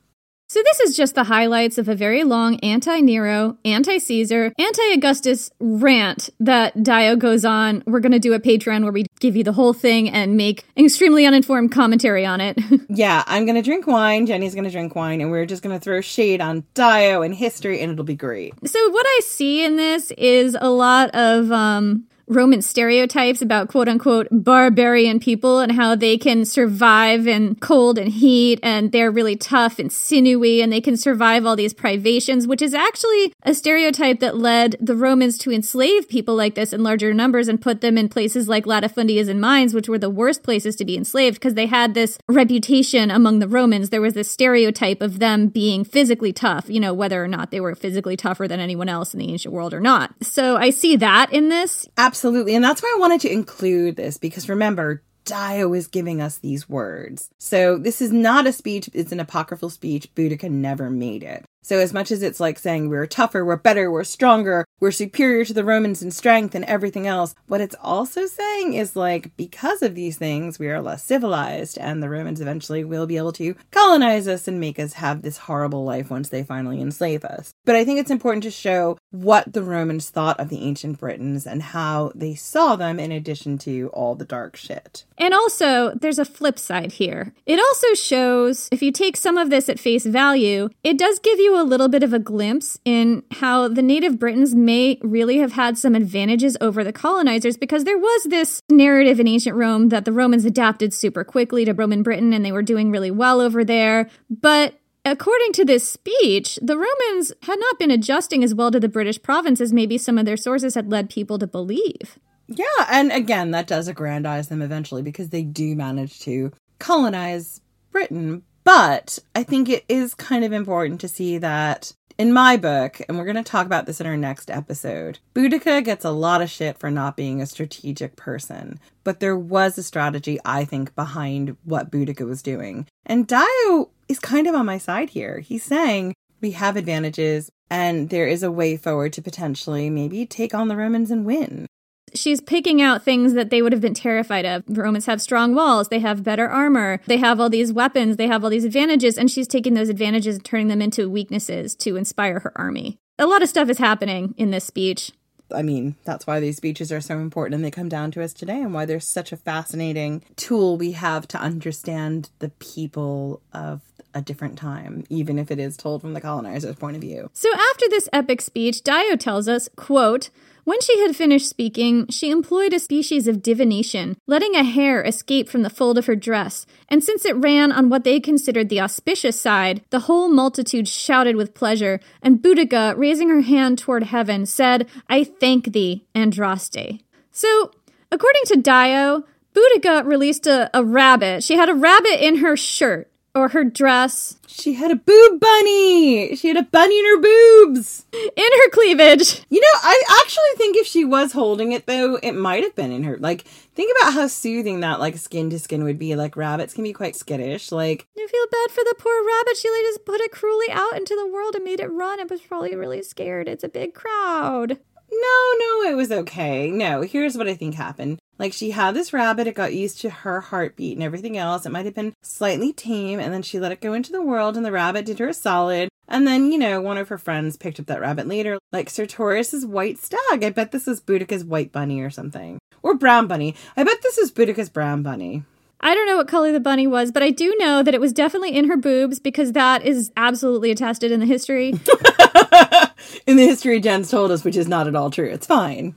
So, 0.51 0.63
this 0.63 0.79
is 0.79 0.97
just 0.97 1.13
the 1.13 1.25
highlights 1.25 1.77
of 1.77 1.87
a 1.87 1.93
very 1.93 2.23
long 2.23 2.55
anti 2.61 3.01
Nero, 3.01 3.59
anti 3.63 3.99
Caesar, 3.99 4.51
anti 4.57 4.93
Augustus 4.93 5.51
rant 5.59 6.31
that 6.39 6.81
Dio 6.81 7.15
goes 7.15 7.45
on. 7.45 7.83
We're 7.85 7.99
going 7.99 8.13
to 8.13 8.19
do 8.19 8.33
a 8.33 8.39
Patreon 8.39 8.81
where 8.81 8.91
we 8.91 9.05
give 9.19 9.35
you 9.35 9.43
the 9.43 9.53
whole 9.53 9.73
thing 9.73 10.09
and 10.09 10.37
make 10.37 10.65
extremely 10.75 11.27
uninformed 11.27 11.71
commentary 11.71 12.25
on 12.25 12.41
it. 12.41 12.57
yeah, 12.89 13.23
I'm 13.27 13.45
going 13.45 13.57
to 13.57 13.61
drink 13.61 13.85
wine. 13.85 14.25
Jenny's 14.25 14.55
going 14.55 14.63
to 14.63 14.71
drink 14.71 14.95
wine, 14.95 15.21
and 15.21 15.29
we're 15.29 15.45
just 15.45 15.61
going 15.61 15.77
to 15.77 15.79
throw 15.79 16.01
shade 16.01 16.41
on 16.41 16.63
Dio 16.73 17.21
and 17.21 17.35
history, 17.35 17.79
and 17.81 17.91
it'll 17.91 18.03
be 18.03 18.15
great. 18.15 18.55
So, 18.67 18.89
what 18.89 19.05
I 19.05 19.19
see 19.23 19.63
in 19.63 19.75
this 19.75 20.09
is 20.17 20.57
a 20.59 20.71
lot 20.71 21.11
of 21.13 21.51
um, 21.51 22.07
Roman 22.29 22.61
stereotypes 22.61 23.41
about 23.41 23.69
quote 23.69 23.89
unquote 23.89 24.27
barbarian 24.31 25.19
people 25.19 25.59
and 25.59 25.71
how 25.71 25.95
they 25.95 26.15
can 26.15 26.45
survive 26.45 27.27
in 27.27 27.55
cold 27.55 27.97
and 27.97 28.11
heat 28.11 28.59
and 28.61 28.91
they're 28.91 29.09
really 29.09 29.35
tough 29.35 29.79
and 29.79 29.91
sinewy 29.91 30.61
and 30.61 30.71
they 30.71 30.79
can 30.79 30.95
survive 30.95 31.47
all 31.47 31.55
these 31.55 31.73
privations, 31.73 32.45
which 32.45 32.61
is 32.61 32.75
actually 32.75 33.33
a 33.41 33.55
stereotype 33.55 34.19
that 34.19 34.37
led 34.37 34.75
the 34.79 34.95
Romans 34.95 35.39
to 35.39 35.51
enslave 35.51 36.07
people 36.07 36.35
like 36.35 36.53
this 36.53 36.71
in 36.71 36.83
larger 36.83 37.15
numbers 37.15 37.47
and 37.47 37.59
put 37.59 37.81
them 37.81 37.97
in 37.97 38.07
places 38.07 38.47
like 38.47 38.65
latifundias 38.65 39.27
and 39.27 39.41
mines, 39.41 39.73
which 39.73 39.89
were 39.89 39.97
the 39.97 40.09
worst 40.09 40.43
places 40.43 40.75
to 40.75 40.85
be 40.85 40.95
enslaved 40.95 41.37
because 41.37 41.55
they 41.55 41.65
had 41.65 41.95
this 41.95 42.19
reputation 42.27 43.09
among 43.09 43.39
the 43.39 43.47
Romans. 43.47 43.89
There 43.89 44.01
was 44.01 44.13
this 44.13 44.29
stereotype 44.29 45.01
of 45.01 45.17
them 45.17 45.47
being 45.47 45.83
physically 45.83 46.31
tough, 46.31 46.69
you 46.69 46.79
know, 46.79 46.93
whether 46.93 47.23
or 47.23 47.27
not 47.27 47.49
they 47.49 47.59
were 47.59 47.73
physically 47.73 48.15
tougher 48.15 48.47
than 48.47 48.59
anyone 48.59 48.87
else 48.87 49.15
in 49.15 49.19
the 49.19 49.31
ancient 49.31 49.51
world 49.51 49.73
or 49.73 49.79
not. 49.79 50.13
So 50.21 50.57
I 50.57 50.69
see 50.69 50.95
that 50.97 51.33
in 51.33 51.49
this. 51.49 51.87
Absolutely 51.97 52.18
Absolutely. 52.19 52.53
And 52.53 52.65
that's 52.65 52.83
why 52.83 52.93
I 52.93 52.99
wanted 52.99 53.21
to 53.21 53.31
include 53.31 53.95
this 53.95 54.17
because 54.17 54.49
remember, 54.49 55.01
Dio 55.23 55.73
is 55.73 55.87
giving 55.87 56.21
us 56.21 56.37
these 56.37 56.67
words. 56.67 57.29
So 57.37 57.77
this 57.77 58.01
is 58.01 58.11
not 58.11 58.45
a 58.45 58.51
speech, 58.51 58.89
it's 58.93 59.13
an 59.13 59.21
apocryphal 59.21 59.69
speech. 59.69 60.13
Boudica 60.15 60.51
never 60.51 60.89
made 60.89 61.23
it. 61.23 61.45
So, 61.61 61.79
as 61.79 61.93
much 61.93 62.09
as 62.11 62.23
it's 62.23 62.39
like 62.39 62.57
saying 62.57 62.89
we're 62.89 63.05
tougher, 63.05 63.43
we're 63.43 63.57
better, 63.57 63.91
we're 63.91 64.03
stronger, 64.03 64.65
we're 64.79 64.91
superior 64.91 65.43
to 65.45 65.53
the 65.53 65.65
Romans 65.65 66.01
in 66.01 66.11
strength 66.11 66.55
and 66.55 66.63
everything 66.65 67.05
else, 67.05 67.35
what 67.47 67.61
it's 67.61 67.75
also 67.81 68.25
saying 68.27 68.73
is 68.73 68.95
like 68.95 69.35
because 69.35 69.81
of 69.81 69.93
these 69.93 70.17
things, 70.17 70.57
we 70.57 70.69
are 70.69 70.81
less 70.81 71.03
civilized, 71.03 71.77
and 71.77 72.01
the 72.01 72.09
Romans 72.09 72.39
eventually 72.39 72.83
will 72.83 73.05
be 73.05 73.17
able 73.17 73.33
to 73.33 73.55
colonize 73.71 74.27
us 74.27 74.47
and 74.47 74.59
make 74.59 74.79
us 74.79 74.93
have 74.93 75.21
this 75.21 75.37
horrible 75.37 75.83
life 75.83 76.09
once 76.09 76.29
they 76.29 76.43
finally 76.43 76.81
enslave 76.81 77.25
us. 77.25 77.53
But 77.65 77.75
I 77.75 77.83
think 77.83 77.99
it's 77.99 78.11
important 78.11 78.43
to 78.43 78.51
show 78.51 78.97
what 79.11 79.51
the 79.51 79.63
Romans 79.63 80.09
thought 80.09 80.39
of 80.39 80.49
the 80.49 80.63
ancient 80.63 80.99
Britons 80.99 81.45
and 81.45 81.61
how 81.61 82.11
they 82.15 82.35
saw 82.35 82.75
them 82.75 82.99
in 82.99 83.11
addition 83.11 83.57
to 83.59 83.89
all 83.93 84.15
the 84.15 84.25
dark 84.25 84.55
shit. 84.55 85.03
And 85.17 85.33
also, 85.33 85.93
there's 85.93 86.19
a 86.19 86.25
flip 86.25 86.57
side 86.57 86.93
here. 86.93 87.33
It 87.45 87.59
also 87.59 87.93
shows, 87.93 88.69
if 88.71 88.81
you 88.81 88.91
take 88.91 89.17
some 89.17 89.37
of 89.37 89.49
this 89.49 89.67
at 89.67 89.79
face 89.79 90.05
value, 90.05 90.69
it 90.83 90.97
does 90.97 91.19
give 91.19 91.39
you 91.39 91.48
a 91.55 91.63
little 91.63 91.87
bit 91.87 92.03
of 92.03 92.13
a 92.13 92.19
glimpse 92.19 92.79
in 92.85 93.23
how 93.31 93.67
the 93.67 93.81
native 93.81 94.19
Britons 94.19 94.55
may 94.55 94.99
really 95.01 95.37
have 95.37 95.53
had 95.53 95.77
some 95.77 95.95
advantages 95.95 96.57
over 96.61 96.83
the 96.83 96.93
colonizers 96.93 97.57
because 97.57 97.83
there 97.83 97.97
was 97.97 98.23
this 98.25 98.61
narrative 98.69 99.19
in 99.19 99.27
ancient 99.27 99.55
Rome 99.55 99.89
that 99.89 100.05
the 100.05 100.11
Romans 100.11 100.45
adapted 100.45 100.93
super 100.93 101.23
quickly 101.23 101.65
to 101.65 101.73
Roman 101.73 102.03
Britain 102.03 102.33
and 102.33 102.43
they 102.43 102.51
were 102.51 102.61
doing 102.61 102.91
really 102.91 103.11
well 103.11 103.41
over 103.41 103.63
there. 103.63 104.09
But 104.29 104.75
According 105.05 105.53
to 105.53 105.65
this 105.65 105.89
speech, 105.89 106.59
the 106.61 106.77
Romans 106.77 107.31
had 107.43 107.57
not 107.57 107.79
been 107.79 107.89
adjusting 107.89 108.43
as 108.43 108.53
well 108.53 108.69
to 108.69 108.81
the 108.81 108.89
British 108.89 109.19
province 109.21 109.61
as 109.61 109.71
maybe 109.71 109.97
some 109.97 110.17
of 110.17 110.25
their 110.25 110.37
sources 110.37 110.75
had 110.75 110.91
led 110.91 111.09
people 111.09 111.39
to 111.39 111.47
believe. 111.47 112.19
Yeah, 112.47 112.65
and 112.89 113.11
again, 113.11 113.51
that 113.51 113.67
does 113.67 113.87
aggrandize 113.87 114.49
them 114.49 114.61
eventually 114.61 115.01
because 115.01 115.29
they 115.29 115.43
do 115.43 115.75
manage 115.75 116.19
to 116.21 116.51
colonize 116.79 117.61
Britain, 117.91 118.43
but 118.69 119.17
I 119.33 119.41
think 119.41 119.67
it 119.67 119.83
is 119.89 120.13
kind 120.13 120.45
of 120.45 120.53
important 120.53 121.01
to 121.01 121.07
see 121.07 121.39
that 121.39 121.91
in 122.19 122.31
my 122.31 122.55
book, 122.55 123.01
and 123.07 123.17
we're 123.17 123.25
going 123.25 123.35
to 123.35 123.41
talk 123.41 123.65
about 123.65 123.87
this 123.87 123.99
in 123.99 124.05
our 124.05 124.15
next 124.15 124.51
episode, 124.51 125.17
Boudica 125.33 125.83
gets 125.83 126.05
a 126.05 126.11
lot 126.11 126.43
of 126.43 126.51
shit 126.51 126.77
for 126.77 126.91
not 126.91 127.17
being 127.17 127.41
a 127.41 127.47
strategic 127.47 128.15
person. 128.15 128.79
But 129.03 129.21
there 129.21 129.35
was 129.35 129.79
a 129.79 129.81
strategy, 129.81 130.37
I 130.45 130.65
think, 130.65 130.93
behind 130.93 131.57
what 131.63 131.89
Boudica 131.89 132.27
was 132.27 132.43
doing. 132.43 132.85
And 133.07 133.25
Dio 133.25 133.89
is 134.07 134.19
kind 134.19 134.45
of 134.45 134.53
on 134.53 134.67
my 134.67 134.77
side 134.77 135.09
here. 135.09 135.39
He's 135.39 135.63
saying 135.63 136.13
we 136.39 136.51
have 136.51 136.77
advantages 136.77 137.49
and 137.71 138.11
there 138.11 138.27
is 138.27 138.43
a 138.43 138.51
way 138.51 138.77
forward 138.77 139.13
to 139.13 139.21
potentially 139.23 139.89
maybe 139.89 140.27
take 140.27 140.53
on 140.53 140.67
the 140.67 140.77
Romans 140.77 141.09
and 141.09 141.25
win 141.25 141.65
she's 142.13 142.41
picking 142.41 142.81
out 142.81 143.03
things 143.03 143.33
that 143.33 143.49
they 143.49 143.61
would 143.61 143.71
have 143.71 143.81
been 143.81 143.93
terrified 143.93 144.45
of. 144.45 144.63
Romans 144.67 145.05
have 145.05 145.21
strong 145.21 145.55
walls, 145.55 145.89
they 145.89 145.99
have 145.99 146.23
better 146.23 146.47
armor, 146.47 147.01
they 147.07 147.17
have 147.17 147.39
all 147.39 147.49
these 147.49 147.73
weapons, 147.73 148.17
they 148.17 148.27
have 148.27 148.43
all 148.43 148.49
these 148.49 148.65
advantages, 148.65 149.17
and 149.17 149.29
she's 149.29 149.47
taking 149.47 149.73
those 149.73 149.89
advantages 149.89 150.35
and 150.35 150.45
turning 150.45 150.67
them 150.67 150.81
into 150.81 151.09
weaknesses 151.09 151.75
to 151.75 151.95
inspire 151.95 152.39
her 152.39 152.51
army. 152.55 152.97
A 153.17 153.25
lot 153.25 153.41
of 153.41 153.49
stuff 153.49 153.69
is 153.69 153.77
happening 153.77 154.33
in 154.37 154.51
this 154.51 154.65
speech. 154.65 155.11
I 155.53 155.61
mean, 155.63 155.95
that's 156.03 156.27
why 156.27 156.39
these 156.39 156.57
speeches 156.57 156.91
are 156.91 157.01
so 157.01 157.17
important 157.17 157.55
and 157.55 157.65
they 157.65 157.71
come 157.71 157.89
down 157.89 158.11
to 158.11 158.23
us 158.23 158.33
today 158.33 158.61
and 158.61 158.73
why 158.73 158.85
they're 158.85 158.99
such 158.99 159.31
a 159.31 159.37
fascinating 159.37 160.23
tool 160.35 160.77
we 160.77 160.91
have 160.91 161.27
to 161.29 161.39
understand 161.39 162.29
the 162.39 162.49
people 162.49 163.41
of 163.51 163.81
a 164.13 164.21
different 164.21 164.57
time, 164.57 165.03
even 165.09 165.37
if 165.37 165.51
it 165.51 165.59
is 165.59 165.77
told 165.77 166.01
from 166.01 166.13
the 166.13 166.21
colonizer's 166.21 166.75
point 166.75 166.95
of 166.95 167.01
view. 167.01 167.29
So 167.33 167.49
after 167.71 167.85
this 167.89 168.09
epic 168.13 168.41
speech, 168.41 168.83
Dio 168.83 169.15
tells 169.15 169.47
us, 169.47 169.69
quote, 169.75 170.29
when 170.69 170.79
she 170.81 170.99
had 170.99 171.15
finished 171.15 171.49
speaking, 171.49 172.07
she 172.09 172.29
employed 172.29 172.73
a 172.73 172.79
species 172.79 173.27
of 173.27 173.41
divination, 173.41 174.15
letting 174.27 174.53
a 174.53 174.63
hare 174.63 175.03
escape 175.03 175.49
from 175.49 175.63
the 175.63 175.69
fold 175.69 175.97
of 175.97 176.05
her 176.05 176.15
dress, 176.15 176.67
and 176.87 177.03
since 177.03 177.25
it 177.25 177.35
ran 177.37 177.71
on 177.71 177.89
what 177.89 178.03
they 178.03 178.19
considered 178.19 178.69
the 178.69 178.79
auspicious 178.79 179.41
side, 179.41 179.81
the 179.89 180.01
whole 180.01 180.29
multitude 180.29 180.87
shouted 180.87 181.35
with 181.35 181.55
pleasure, 181.55 181.99
and 182.21 182.37
Boudica, 182.37 182.95
raising 182.95 183.29
her 183.29 183.41
hand 183.41 183.79
toward 183.79 184.03
heaven, 184.03 184.45
said, 184.45 184.87
I 185.09 185.23
thank 185.23 185.73
thee, 185.73 186.05
Andraste. 186.13 187.01
So, 187.31 187.71
according 188.11 188.43
to 188.45 188.57
Dio, 188.57 189.23
Boudica 189.55 190.05
released 190.05 190.45
a, 190.45 190.69
a 190.71 190.85
rabbit. 190.85 191.43
She 191.43 191.55
had 191.55 191.69
a 191.69 191.73
rabbit 191.73 192.23
in 192.23 192.37
her 192.37 192.55
shirt 192.55 193.09
or 193.39 193.49
her 193.49 193.63
dress. 193.63 194.37
She 194.47 194.73
had 194.73 194.91
a 194.91 194.95
boob 194.95 195.39
bunny. 195.39 196.35
She 196.35 196.49
had 196.49 196.57
a 196.57 196.63
bunny 196.63 196.99
in 196.99 197.05
her 197.05 197.21
boobs. 197.21 198.05
In 198.13 198.29
her 198.37 198.69
cleavage. 198.71 199.43
You 199.49 199.61
know, 199.61 199.79
I 199.81 200.03
actually 200.21 200.57
think 200.57 200.75
if 200.75 200.85
she 200.85 201.05
was 201.05 201.31
holding 201.31 201.71
it 201.71 201.85
though, 201.85 202.15
it 202.21 202.33
might 202.33 202.63
have 202.63 202.75
been 202.75 202.91
in 202.91 203.03
her. 203.03 203.17
Like, 203.17 203.41
think 203.75 203.95
about 203.97 204.13
how 204.13 204.27
soothing 204.27 204.81
that 204.81 204.99
like 204.99 205.17
skin 205.17 205.49
to 205.51 205.59
skin 205.59 205.83
would 205.83 205.97
be. 205.97 206.15
Like 206.15 206.35
rabbits 206.35 206.73
can 206.73 206.83
be 206.83 206.93
quite 206.93 207.15
skittish. 207.15 207.71
Like 207.71 208.07
You 208.15 208.27
feel 208.27 208.45
bad 208.51 208.71
for 208.71 208.83
the 208.83 208.95
poor 208.99 209.25
rabbit. 209.25 209.57
She 209.57 209.69
like 209.69 209.81
just 209.81 210.05
put 210.05 210.21
it 210.21 210.31
cruelly 210.31 210.67
out 210.71 210.97
into 210.97 211.15
the 211.15 211.27
world 211.27 211.55
and 211.55 211.63
made 211.63 211.79
it 211.79 211.87
run. 211.91 212.19
It 212.19 212.29
was 212.29 212.41
probably 212.41 212.75
really 212.75 213.01
scared. 213.01 213.47
It's 213.47 213.63
a 213.63 213.69
big 213.69 213.93
crowd. 213.93 214.77
No, 215.11 215.53
no, 215.59 215.89
it 215.89 215.95
was 215.95 216.11
okay. 216.11 216.69
No, 216.69 217.01
here's 217.01 217.37
what 217.37 217.47
I 217.47 217.55
think 217.55 217.75
happened. 217.75 218.19
Like 218.39 218.53
she 218.53 218.71
had 218.71 218.95
this 218.95 219.11
rabbit, 219.11 219.47
it 219.47 219.53
got 219.53 219.73
used 219.73 219.99
to 220.01 220.09
her 220.09 220.39
heartbeat 220.39 220.95
and 220.95 221.03
everything 221.03 221.37
else. 221.37 221.65
It 221.65 221.71
might 221.71 221.85
have 221.85 221.93
been 221.93 222.15
slightly 222.21 222.71
tame, 222.71 223.19
and 223.19 223.33
then 223.33 223.41
she 223.41 223.59
let 223.59 223.73
it 223.73 223.81
go 223.81 223.93
into 223.93 224.13
the 224.13 224.21
world, 224.21 224.55
and 224.55 224.65
the 224.65 224.71
rabbit 224.71 225.05
did 225.05 225.19
her 225.19 225.27
a 225.27 225.33
solid. 225.33 225.89
And 226.07 226.25
then, 226.25 226.51
you 226.51 226.57
know, 226.57 226.81
one 226.81 226.97
of 226.97 227.09
her 227.09 227.17
friends 227.17 227.57
picked 227.57 227.79
up 227.79 227.85
that 227.87 228.01
rabbit 228.01 228.27
later, 228.27 228.57
like 228.71 228.89
Sertorius's 228.89 229.65
white 229.65 229.99
stag. 229.99 230.43
I 230.43 230.49
bet 230.49 230.71
this 230.71 230.87
is 230.87 231.01
Boudica's 231.01 231.43
white 231.43 231.71
bunny 231.71 232.01
or 232.01 232.09
something. 232.09 232.59
Or 232.81 232.95
brown 232.95 233.27
bunny. 233.27 233.55
I 233.75 233.83
bet 233.83 234.01
this 234.01 234.17
is 234.17 234.31
Boudica's 234.31 234.69
brown 234.69 235.03
bunny. 235.03 235.43
I 235.81 235.93
don't 235.93 236.07
know 236.07 236.17
what 236.17 236.27
color 236.27 236.51
the 236.51 236.59
bunny 236.59 236.87
was, 236.87 237.11
but 237.11 237.23
I 237.23 237.29
do 237.29 237.55
know 237.57 237.83
that 237.83 237.93
it 237.93 238.01
was 238.01 238.11
definitely 238.11 238.55
in 238.55 238.69
her 238.69 238.75
boobs 238.75 239.19
because 239.19 239.51
that 239.53 239.85
is 239.85 240.11
absolutely 240.17 240.71
attested 240.71 241.11
in 241.11 241.19
the 241.19 241.25
history. 241.25 241.69
in 243.27 243.37
the 243.37 243.45
history 243.45 243.79
Jen's 243.79 244.09
told 244.09 244.31
us, 244.31 244.43
which 244.43 244.57
is 244.57 244.67
not 244.67 244.87
at 244.87 244.95
all 244.95 245.09
true. 245.09 245.29
It's 245.29 245.45
fine. 245.45 245.93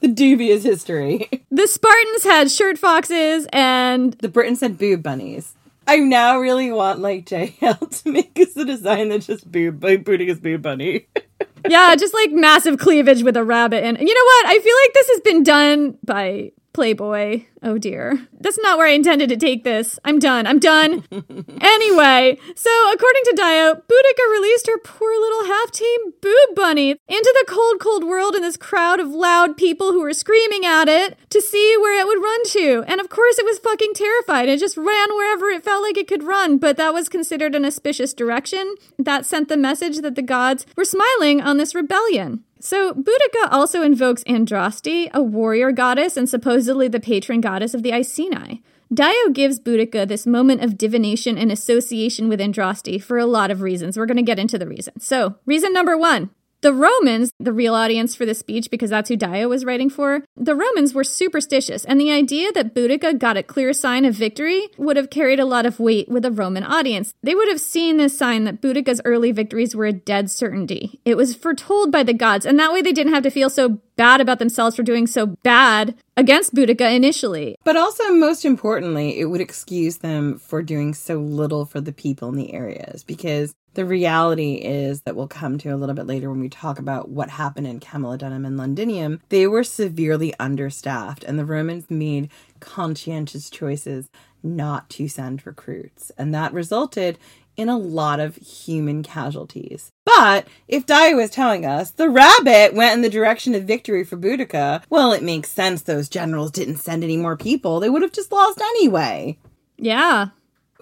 The 0.00 0.08
dubious 0.08 0.62
history. 0.62 1.28
the 1.50 1.66
Spartans 1.66 2.24
had 2.24 2.50
shirt 2.50 2.78
foxes 2.78 3.46
and 3.52 4.12
The 4.14 4.28
Britons 4.28 4.60
had 4.60 4.78
boob 4.78 5.02
bunnies. 5.02 5.54
I 5.88 5.98
now 5.98 6.38
really 6.38 6.72
want 6.72 6.98
like 6.98 7.26
JL 7.26 8.02
to 8.02 8.10
make 8.10 8.38
us 8.40 8.56
a 8.56 8.64
design 8.64 9.08
that's 9.08 9.26
just 9.26 9.50
boob 9.50 9.82
like 9.84 10.04
booting 10.04 10.28
his 10.28 10.40
boob 10.40 10.62
bunny. 10.62 11.06
yeah, 11.68 11.94
just 11.94 12.12
like 12.12 12.32
massive 12.32 12.78
cleavage 12.78 13.22
with 13.22 13.36
a 13.36 13.44
rabbit. 13.44 13.84
And 13.84 13.96
you 13.98 14.14
know 14.14 14.24
what? 14.24 14.46
I 14.46 14.58
feel 14.58 14.74
like 14.84 14.94
this 14.94 15.08
has 15.10 15.20
been 15.20 15.42
done 15.42 15.98
by 16.04 16.52
Playboy. 16.76 17.46
Oh 17.62 17.78
dear. 17.78 18.28
That's 18.38 18.58
not 18.58 18.76
where 18.76 18.86
I 18.86 18.90
intended 18.90 19.30
to 19.30 19.36
take 19.38 19.64
this. 19.64 19.98
I'm 20.04 20.18
done. 20.18 20.46
I'm 20.46 20.58
done. 20.58 21.04
anyway, 21.10 22.36
so 22.54 22.70
according 22.92 23.22
to 23.24 23.32
Dio, 23.34 23.74
Boudica 23.76 24.30
released 24.30 24.66
her 24.66 24.76
poor 24.84 25.10
little 25.18 25.46
half 25.46 25.70
tame 25.70 26.12
boob 26.20 26.54
bunny 26.54 26.90
into 26.90 27.34
the 27.40 27.46
cold, 27.48 27.80
cold 27.80 28.04
world 28.04 28.34
in 28.34 28.42
this 28.42 28.58
crowd 28.58 29.00
of 29.00 29.08
loud 29.08 29.56
people 29.56 29.92
who 29.92 30.02
were 30.02 30.12
screaming 30.12 30.66
at 30.66 30.86
it 30.86 31.16
to 31.30 31.40
see 31.40 31.76
where 31.78 31.98
it 31.98 32.06
would 32.06 32.22
run 32.22 32.44
to. 32.44 32.84
And 32.86 33.00
of 33.00 33.08
course, 33.08 33.38
it 33.38 33.46
was 33.46 33.58
fucking 33.58 33.94
terrified. 33.94 34.50
It 34.50 34.60
just 34.60 34.76
ran 34.76 35.16
wherever 35.16 35.46
it 35.46 35.64
felt 35.64 35.82
like 35.82 35.96
it 35.96 36.08
could 36.08 36.24
run, 36.24 36.58
but 36.58 36.76
that 36.76 36.92
was 36.92 37.08
considered 37.08 37.54
an 37.54 37.64
auspicious 37.64 38.12
direction. 38.12 38.74
That 38.98 39.24
sent 39.24 39.48
the 39.48 39.56
message 39.56 40.02
that 40.02 40.14
the 40.14 40.20
gods 40.20 40.66
were 40.76 40.84
smiling 40.84 41.40
on 41.40 41.56
this 41.56 41.74
rebellion. 41.74 42.44
So, 42.66 42.92
Boudica 42.92 43.52
also 43.52 43.82
invokes 43.82 44.24
Andraste, 44.24 45.08
a 45.12 45.22
warrior 45.22 45.70
goddess 45.70 46.16
and 46.16 46.28
supposedly 46.28 46.88
the 46.88 46.98
patron 46.98 47.40
goddess 47.40 47.74
of 47.74 47.84
the 47.84 47.92
Iceni. 47.92 48.60
Dio 48.92 49.30
gives 49.32 49.60
Boudica 49.60 50.04
this 50.08 50.26
moment 50.26 50.64
of 50.64 50.76
divination 50.76 51.38
and 51.38 51.52
association 51.52 52.28
with 52.28 52.40
Andraste 52.40 53.00
for 53.04 53.18
a 53.18 53.24
lot 53.24 53.52
of 53.52 53.60
reasons. 53.60 53.96
We're 53.96 54.06
going 54.06 54.16
to 54.16 54.24
get 54.24 54.40
into 54.40 54.58
the 54.58 54.66
reasons. 54.66 55.06
So, 55.06 55.36
reason 55.46 55.72
number 55.72 55.96
one 55.96 56.30
the 56.62 56.72
Romans, 56.72 57.30
the 57.38 57.52
real 57.52 57.74
audience 57.74 58.14
for 58.14 58.26
this 58.26 58.38
speech, 58.38 58.70
because 58.70 58.90
that's 58.90 59.08
who 59.08 59.16
Dio 59.16 59.48
was 59.48 59.64
writing 59.64 59.90
for, 59.90 60.24
the 60.36 60.54
Romans 60.54 60.94
were 60.94 61.04
superstitious, 61.04 61.84
and 61.84 62.00
the 62.00 62.10
idea 62.10 62.50
that 62.52 62.74
Boudica 62.74 63.18
got 63.18 63.36
a 63.36 63.42
clear 63.42 63.72
sign 63.72 64.04
of 64.04 64.14
victory 64.14 64.68
would 64.76 64.96
have 64.96 65.10
carried 65.10 65.40
a 65.40 65.44
lot 65.44 65.66
of 65.66 65.78
weight 65.80 66.08
with 66.08 66.24
a 66.24 66.30
Roman 66.30 66.64
audience. 66.64 67.12
They 67.22 67.34
would 67.34 67.48
have 67.48 67.60
seen 67.60 67.96
this 67.96 68.16
sign 68.16 68.44
that 68.44 68.60
Boudica's 68.60 69.00
early 69.04 69.32
victories 69.32 69.76
were 69.76 69.86
a 69.86 69.92
dead 69.92 70.30
certainty. 70.30 71.00
It 71.04 71.16
was 71.16 71.34
foretold 71.34 71.92
by 71.92 72.02
the 72.02 72.14
gods, 72.14 72.46
and 72.46 72.58
that 72.58 72.72
way 72.72 72.82
they 72.82 72.92
didn't 72.92 73.14
have 73.14 73.22
to 73.24 73.30
feel 73.30 73.50
so 73.50 73.80
bad 73.96 74.20
about 74.20 74.38
themselves 74.38 74.76
for 74.76 74.82
doing 74.82 75.06
so 75.06 75.26
bad 75.26 75.94
against 76.16 76.54
Boudica 76.54 76.94
initially. 76.94 77.56
But 77.64 77.76
also, 77.76 78.12
most 78.12 78.44
importantly, 78.44 79.18
it 79.18 79.26
would 79.26 79.40
excuse 79.40 79.98
them 79.98 80.38
for 80.38 80.62
doing 80.62 80.94
so 80.94 81.16
little 81.16 81.64
for 81.64 81.80
the 81.80 81.92
people 81.92 82.28
in 82.28 82.36
the 82.36 82.52
areas 82.52 83.02
because 83.04 83.54
the 83.76 83.84
reality 83.84 84.54
is 84.54 85.02
that 85.02 85.14
we'll 85.14 85.28
come 85.28 85.58
to 85.58 85.68
a 85.68 85.76
little 85.76 85.94
bit 85.94 86.06
later 86.06 86.30
when 86.30 86.40
we 86.40 86.48
talk 86.48 86.78
about 86.78 87.10
what 87.10 87.28
happened 87.28 87.66
in 87.66 87.78
Camulodunum 87.78 88.46
and 88.46 88.56
Londinium. 88.56 89.20
They 89.28 89.46
were 89.46 89.62
severely 89.62 90.34
understaffed, 90.40 91.22
and 91.22 91.38
the 91.38 91.44
Romans 91.44 91.90
made 91.90 92.30
conscientious 92.58 93.50
choices 93.50 94.08
not 94.42 94.88
to 94.90 95.08
send 95.08 95.46
recruits, 95.46 96.10
and 96.16 96.34
that 96.34 96.54
resulted 96.54 97.18
in 97.56 97.68
a 97.68 97.76
lot 97.76 98.18
of 98.18 98.36
human 98.36 99.02
casualties. 99.02 99.92
But 100.04 100.48
if 100.68 100.86
Dio 100.86 101.18
is 101.18 101.30
telling 101.30 101.66
us 101.66 101.90
the 101.90 102.08
rabbit 102.08 102.74
went 102.74 102.94
in 102.94 103.02
the 103.02 103.10
direction 103.10 103.54
of 103.54 103.64
victory 103.64 104.04
for 104.04 104.16
Boudica, 104.16 104.82
well, 104.88 105.12
it 105.12 105.22
makes 105.22 105.50
sense 105.50 105.82
those 105.82 106.08
generals 106.08 106.50
didn't 106.50 106.78
send 106.78 107.04
any 107.04 107.16
more 107.16 107.36
people. 107.36 107.80
They 107.80 107.90
would 107.90 108.02
have 108.02 108.12
just 108.12 108.32
lost 108.32 108.60
anyway. 108.60 109.38
Yeah. 109.76 110.28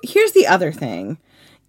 Here's 0.03 0.32
the 0.32 0.47
other 0.47 0.70
thing. 0.70 1.18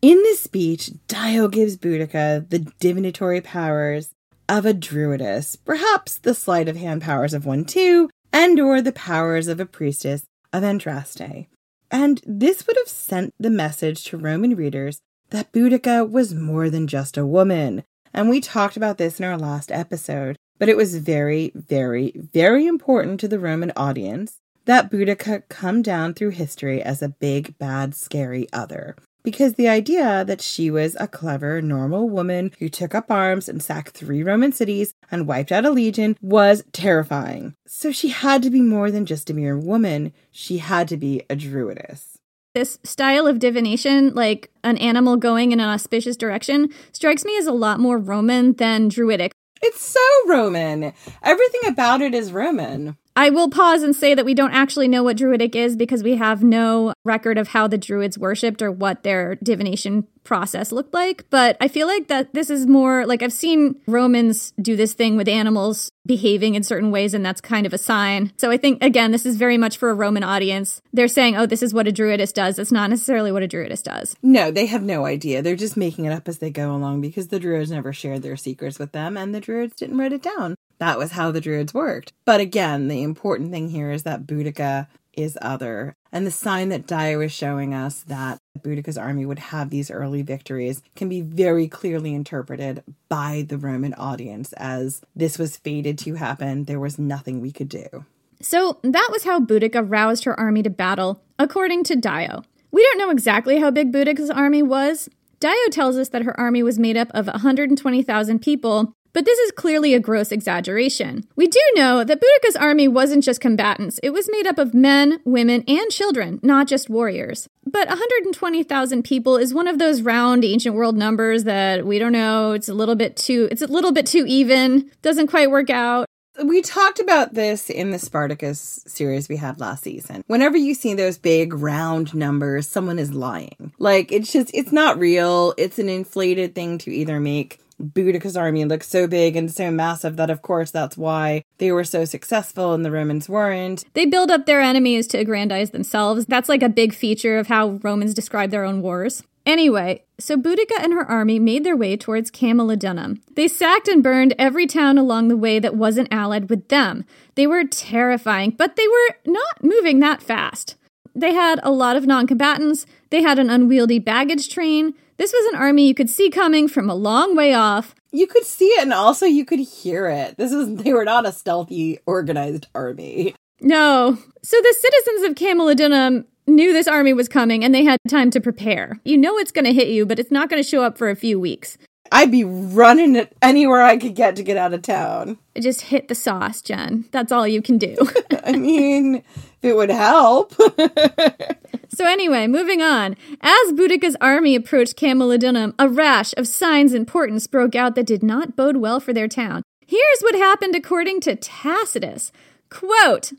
In 0.05 0.17
this 0.17 0.39
speech, 0.39 0.91
Dio 1.07 1.47
gives 1.47 1.77
Boudica 1.77 2.47
the 2.47 2.59
divinatory 2.79 3.41
powers 3.41 4.11
of 4.47 4.63
a 4.63 4.71
druidess, 4.71 5.57
perhaps 5.65 6.17
the 6.19 6.35
sleight 6.35 6.67
of 6.67 6.75
hand 6.75 7.01
powers 7.01 7.33
of 7.33 7.47
one 7.47 7.65
too, 7.65 8.11
and 8.31 8.59
or 8.59 8.83
the 8.83 8.91
powers 8.91 9.47
of 9.47 9.59
a 9.59 9.65
priestess 9.65 10.27
of 10.53 10.61
Andraste. 10.61 11.47
And 11.89 12.21
this 12.23 12.67
would 12.67 12.77
have 12.77 12.87
sent 12.87 13.33
the 13.39 13.49
message 13.49 14.03
to 14.03 14.17
Roman 14.17 14.55
readers 14.55 14.99
that 15.31 15.51
Boudica 15.51 16.07
was 16.07 16.35
more 16.35 16.69
than 16.69 16.85
just 16.85 17.17
a 17.17 17.25
woman. 17.25 17.83
And 18.13 18.29
we 18.29 18.41
talked 18.41 18.77
about 18.77 18.99
this 18.99 19.19
in 19.19 19.25
our 19.25 19.39
last 19.39 19.71
episode, 19.71 20.37
but 20.59 20.69
it 20.69 20.77
was 20.77 20.97
very, 20.97 21.51
very, 21.55 22.13
very 22.15 22.67
important 22.67 23.19
to 23.21 23.27
the 23.27 23.39
Roman 23.39 23.71
audience 23.75 24.37
that 24.65 24.91
Boudica 24.91 25.49
come 25.49 25.81
down 25.81 26.13
through 26.13 26.29
history 26.29 26.83
as 26.83 27.01
a 27.01 27.09
big, 27.09 27.57
bad, 27.57 27.95
scary 27.95 28.47
other 28.53 28.95
because 29.25 29.55
the 29.55 29.67
idea 29.67 30.23
that 30.23 30.39
she 30.39 30.71
was 30.71 30.95
a 30.99 31.07
clever, 31.07 31.61
normal 31.61 32.07
woman 32.09 32.51
who 32.59 32.69
took 32.69 32.95
up 32.95 33.11
arms 33.11 33.49
and 33.49 33.61
sacked 33.61 33.89
three 33.89 34.23
Roman 34.23 34.51
cities 34.51 34.93
and 35.11 35.27
wiped 35.27 35.51
out 35.51 35.65
a 35.65 35.71
legion 35.71 36.15
was 36.21 36.63
terrifying. 36.71 37.55
So 37.67 37.91
she 37.91 38.09
had 38.09 38.43
to 38.43 38.49
be 38.49 38.61
more 38.61 38.91
than 38.91 39.05
just 39.05 39.29
a 39.29 39.33
mere 39.33 39.57
woman, 39.57 40.13
she 40.31 40.59
had 40.59 40.87
to 40.89 40.97
be 40.97 41.23
a 41.29 41.35
druidess. 41.35 42.17
This 42.53 42.79
style 42.83 43.27
of 43.27 43.39
divination, 43.39 44.13
like 44.15 44.49
an 44.63 44.77
animal 44.77 45.17
going 45.17 45.51
in 45.51 45.59
an 45.59 45.67
auspicious 45.67 46.15
direction, 46.15 46.69
strikes 46.93 47.25
me 47.25 47.37
as 47.37 47.47
a 47.47 47.51
lot 47.51 47.81
more 47.81 47.97
Roman 47.97 48.53
than 48.53 48.87
druidic. 48.87 49.33
It's 49.61 49.81
so 49.81 49.99
Roman. 50.27 50.93
Everything 51.21 51.61
about 51.67 52.01
it 52.01 52.13
is 52.13 52.31
Roman. 52.31 52.97
I 53.17 53.29
will 53.29 53.49
pause 53.49 53.81
and 53.81 53.95
say 53.95 54.13
that 54.13 54.25
we 54.25 54.33
don't 54.33 54.51
actually 54.51 54.89
know 54.89 55.01
what 55.01 55.15
Druidic 55.15 55.55
is 55.55 55.77
because 55.77 56.03
we 56.03 56.17
have 56.17 56.43
no 56.43 56.93
record 57.05 57.37
of 57.37 57.49
how 57.49 57.67
the 57.67 57.77
Druids 57.77 58.17
worshipped 58.17 58.61
or 58.61 58.71
what 58.71 59.03
their 59.03 59.35
divination 59.35 60.07
process 60.25 60.71
looked 60.71 60.93
like. 60.93 61.29
But 61.29 61.55
I 61.61 61.69
feel 61.69 61.87
like 61.87 62.09
that 62.09 62.33
this 62.33 62.49
is 62.49 62.67
more 62.67 63.05
like 63.05 63.23
I've 63.23 63.31
seen 63.31 63.79
Romans 63.87 64.51
do 64.61 64.75
this 64.75 64.93
thing 64.93 65.15
with 65.15 65.29
animals 65.29 65.91
behaving 66.05 66.55
in 66.55 66.63
certain 66.63 66.91
ways, 66.91 67.13
and 67.13 67.25
that's 67.25 67.39
kind 67.39 67.65
of 67.65 67.73
a 67.73 67.77
sign. 67.77 68.33
So 68.37 68.51
I 68.51 68.57
think, 68.57 68.83
again, 68.83 69.11
this 69.11 69.25
is 69.25 69.37
very 69.37 69.57
much 69.57 69.77
for 69.77 69.89
a 69.89 69.95
Roman 69.95 70.23
audience. 70.23 70.81
They're 70.91 71.07
saying, 71.07 71.37
oh, 71.37 71.45
this 71.45 71.63
is 71.63 71.73
what 71.73 71.87
a 71.87 71.91
Druidist 71.91 72.33
does. 72.33 72.59
It's 72.59 72.71
not 72.71 72.89
necessarily 72.89 73.31
what 73.31 73.43
a 73.43 73.47
Druidist 73.47 73.83
does. 73.83 74.15
No, 74.21 74.51
they 74.51 74.65
have 74.65 74.83
no 74.83 75.05
idea. 75.05 75.41
They're 75.41 75.55
just 75.55 75.77
making 75.77 76.05
it 76.05 76.11
up 76.11 76.27
as 76.27 76.39
they 76.39 76.49
go 76.49 76.75
along 76.75 77.01
because 77.01 77.29
the 77.29 77.39
Druids 77.39 77.71
never 77.71 77.93
shared 77.93 78.23
their 78.23 78.35
secrets 78.35 78.77
with 78.77 78.91
them, 78.91 79.15
and 79.15 79.33
the 79.33 79.39
Druids 79.39 79.75
didn't 79.75 79.97
write 79.97 80.13
it 80.13 80.21
down. 80.21 80.55
That 80.77 80.97
was 80.97 81.11
how 81.11 81.31
the 81.31 81.41
Druids 81.41 81.73
worked. 81.73 82.13
But 82.25 82.41
again, 82.41 82.87
the 82.87 83.03
important 83.03 83.51
thing 83.51 83.69
here 83.69 83.91
is 83.91 84.03
that 84.03 84.25
Boudica 84.25 84.87
is 85.13 85.37
other. 85.41 85.95
And 86.11 86.25
the 86.25 86.31
sign 86.31 86.69
that 86.69 86.87
Dio 86.87 87.21
is 87.21 87.31
showing 87.31 87.73
us 87.73 88.01
that 88.03 88.39
Boudica's 88.59 88.97
army 88.97 89.25
would 89.25 89.39
have 89.39 89.69
these 89.69 89.91
early 89.91 90.21
victories 90.21 90.81
can 90.95 91.09
be 91.09 91.21
very 91.21 91.67
clearly 91.67 92.13
interpreted 92.13 92.83
by 93.09 93.45
the 93.47 93.57
Roman 93.57 93.93
audience 93.93 94.53
as 94.53 95.01
this 95.15 95.37
was 95.37 95.57
fated 95.57 95.97
to 95.99 96.15
happen. 96.15 96.65
There 96.65 96.79
was 96.79 96.99
nothing 96.99 97.41
we 97.41 97.51
could 97.51 97.69
do. 97.69 98.05
So 98.41 98.79
that 98.83 99.09
was 99.11 99.23
how 99.23 99.39
Boudica 99.39 99.83
roused 99.85 100.25
her 100.25 100.37
army 100.39 100.63
to 100.63 100.69
battle, 100.69 101.21
according 101.39 101.83
to 101.85 101.95
Dio. 101.95 102.43
We 102.71 102.83
don't 102.83 102.97
know 102.97 103.09
exactly 103.09 103.59
how 103.59 103.71
big 103.71 103.91
Boudica's 103.93 104.29
army 104.29 104.61
was. 104.61 105.09
Dio 105.39 105.53
tells 105.71 105.97
us 105.97 106.09
that 106.09 106.23
her 106.23 106.37
army 106.39 106.63
was 106.63 106.79
made 106.79 106.97
up 106.97 107.09
of 107.13 107.27
120,000 107.27 108.39
people, 108.39 108.93
but 109.15 109.23
this 109.23 109.39
is 109.39 109.51
clearly 109.53 109.93
a 109.93 109.99
gross 109.99 110.29
exaggeration. 110.29 111.25
We 111.37 111.47
do 111.47 111.61
know 111.73 112.03
that 112.03 112.19
Boudica's 112.19 112.57
army 112.57 112.89
wasn't 112.89 113.23
just 113.23 113.39
combatants, 113.39 113.97
it 114.03 114.09
was 114.09 114.29
made 114.29 114.45
up 114.45 114.59
of 114.59 114.73
men, 114.73 115.21
women, 115.23 115.63
and 115.69 115.89
children, 115.89 116.41
not 116.43 116.67
just 116.67 116.89
warriors. 116.89 117.47
But 117.65 117.87
120,000 117.87 119.03
people 119.03 119.37
is 119.37 119.53
one 119.53 119.69
of 119.69 119.79
those 119.79 120.01
round 120.01 120.43
ancient 120.43 120.75
world 120.75 120.97
numbers 120.97 121.45
that 121.45 121.85
we 121.85 121.97
don't 121.97 122.11
know, 122.11 122.51
it's 122.51 122.67
a 122.67 122.73
little 122.73 122.95
bit 122.95 123.15
too 123.15 123.47
it's 123.49 123.61
a 123.61 123.67
little 123.67 123.93
bit 123.93 124.05
too 124.05 124.25
even, 124.27 124.91
doesn't 125.01 125.27
quite 125.27 125.49
work 125.49 125.69
out. 125.69 126.05
We 126.43 126.61
talked 126.61 126.99
about 126.99 127.33
this 127.33 127.69
in 127.69 127.91
the 127.91 127.99
Spartacus 127.99 128.83
series 128.85 129.29
we 129.29 129.37
had 129.37 129.61
last 129.61 129.85
season. 129.85 130.25
Whenever 130.27 130.57
you 130.57 130.73
see 130.73 130.93
those 130.93 131.17
big 131.17 131.53
round 131.53 132.13
numbers, 132.13 132.67
someone 132.67 132.99
is 132.99 133.13
lying. 133.13 133.71
Like 133.79 134.11
it's 134.11 134.33
just 134.33 134.51
it's 134.53 134.73
not 134.73 134.99
real. 134.99 135.53
It's 135.57 135.79
an 135.79 135.87
inflated 135.87 136.53
thing 136.53 136.77
to 136.79 136.91
either 136.91 137.21
make 137.21 137.61
Boudica's 137.79 138.37
army 138.37 138.65
looked 138.65 138.85
so 138.85 139.07
big 139.07 139.35
and 139.35 139.51
so 139.51 139.69
massive 139.69 140.15
that, 140.17 140.29
of 140.29 140.41
course, 140.41 140.71
that's 140.71 140.97
why 140.97 141.43
they 141.57 141.71
were 141.71 141.83
so 141.83 142.05
successful 142.05 142.73
and 142.73 142.85
the 142.85 142.91
Romans 142.91 143.27
weren't. 143.27 143.83
They 143.93 144.05
build 144.05 144.31
up 144.31 144.45
their 144.45 144.61
enemies 144.61 145.07
to 145.07 145.17
aggrandize 145.17 145.71
themselves. 145.71 146.25
That's 146.25 146.49
like 146.49 146.63
a 146.63 146.69
big 146.69 146.93
feature 146.93 147.37
of 147.37 147.47
how 147.47 147.79
Romans 147.83 148.13
describe 148.13 148.51
their 148.51 148.63
own 148.63 148.81
wars. 148.81 149.23
Anyway, 149.45 150.03
so 150.19 150.35
Boudica 150.37 150.79
and 150.79 150.93
her 150.93 151.05
army 151.05 151.37
made 151.37 151.63
their 151.63 151.75
way 151.75 151.95
towards 151.95 152.31
Camulodunum. 152.31 153.21
They 153.35 153.47
sacked 153.47 153.87
and 153.87 154.01
burned 154.01 154.33
every 154.39 154.65
town 154.65 154.97
along 154.97 155.27
the 155.27 155.37
way 155.37 155.59
that 155.59 155.75
wasn't 155.75 156.11
allied 156.11 156.49
with 156.49 156.69
them. 156.69 157.05
They 157.35 157.45
were 157.45 157.63
terrifying, 157.63 158.51
but 158.51 158.75
they 158.75 158.87
were 158.87 159.33
not 159.33 159.63
moving 159.63 159.99
that 159.99 160.23
fast. 160.23 160.75
They 161.13 161.33
had 161.33 161.59
a 161.61 161.71
lot 161.71 161.95
of 161.95 162.07
non 162.07 162.25
combatants, 162.25 162.85
they 163.11 163.21
had 163.21 163.37
an 163.37 163.49
unwieldy 163.49 163.99
baggage 163.99 164.49
train, 164.49 164.95
this 165.17 165.33
was 165.33 165.53
an 165.53 165.59
army 165.59 165.87
you 165.87 165.95
could 165.95 166.09
see 166.09 166.29
coming 166.29 166.67
from 166.67 166.89
a 166.89 166.95
long 166.95 167.35
way 167.35 167.53
off. 167.53 167.95
You 168.11 168.27
could 168.27 168.45
see 168.45 168.67
it 168.67 168.83
and 168.83 168.93
also 168.93 169.25
you 169.25 169.45
could 169.45 169.59
hear 169.59 170.07
it. 170.07 170.37
This 170.37 170.53
was 170.53 170.75
they 170.75 170.93
were 170.93 171.05
not 171.05 171.25
a 171.25 171.31
stealthy 171.31 171.99
organized 172.05 172.67
army. 172.75 173.35
No. 173.61 174.17
So 174.43 174.57
the 174.57 174.75
citizens 174.79 175.29
of 175.29 175.35
Camulodunum 175.35 176.25
knew 176.47 176.73
this 176.73 176.87
army 176.87 177.13
was 177.13 177.27
coming 177.27 177.63
and 177.63 177.73
they 177.73 177.83
had 177.83 177.99
time 178.07 178.29
to 178.31 178.41
prepare. 178.41 178.99
You 179.03 179.17
know 179.17 179.37
it's 179.37 179.51
going 179.51 179.65
to 179.65 179.73
hit 179.73 179.87
you, 179.87 180.05
but 180.05 180.19
it's 180.19 180.31
not 180.31 180.49
going 180.49 180.61
to 180.61 180.67
show 180.67 180.83
up 180.83 180.97
for 180.97 181.09
a 181.09 181.15
few 181.15 181.39
weeks. 181.39 181.77
I'd 182.11 182.31
be 182.31 182.43
running 182.43 183.15
it 183.15 183.35
anywhere 183.41 183.81
I 183.81 183.97
could 183.97 184.15
get 184.15 184.35
to 184.35 184.43
get 184.43 184.57
out 184.57 184.73
of 184.73 184.83
town. 184.83 185.39
Just 185.59 185.81
hit 185.81 186.07
the 186.07 186.15
sauce, 186.15 186.61
Jen. 186.61 187.05
That's 187.11 187.31
all 187.31 187.47
you 187.47 187.61
can 187.61 187.77
do. 187.77 187.95
I 188.43 188.53
mean, 188.53 189.23
it 189.65 189.75
would 189.75 189.89
help. 189.89 190.53
so 191.89 192.05
anyway, 192.05 192.47
moving 192.47 192.81
on. 192.81 193.15
As 193.41 193.73
Boudicca's 193.73 194.15
army 194.21 194.55
approached 194.55 194.97
Camulodunum, 194.97 195.73
a 195.79 195.89
rash 195.89 196.33
of 196.37 196.47
signs 196.47 196.93
portents 197.07 197.47
broke 197.47 197.75
out 197.75 197.95
that 197.95 198.05
did 198.05 198.23
not 198.23 198.55
bode 198.55 198.77
well 198.77 198.99
for 198.99 199.13
their 199.13 199.27
town. 199.27 199.63
Here's 199.85 200.21
what 200.21 200.35
happened 200.35 200.75
according 200.75 201.21
to 201.21 201.35
Tacitus. 201.35 202.31
Quote, 202.69 203.33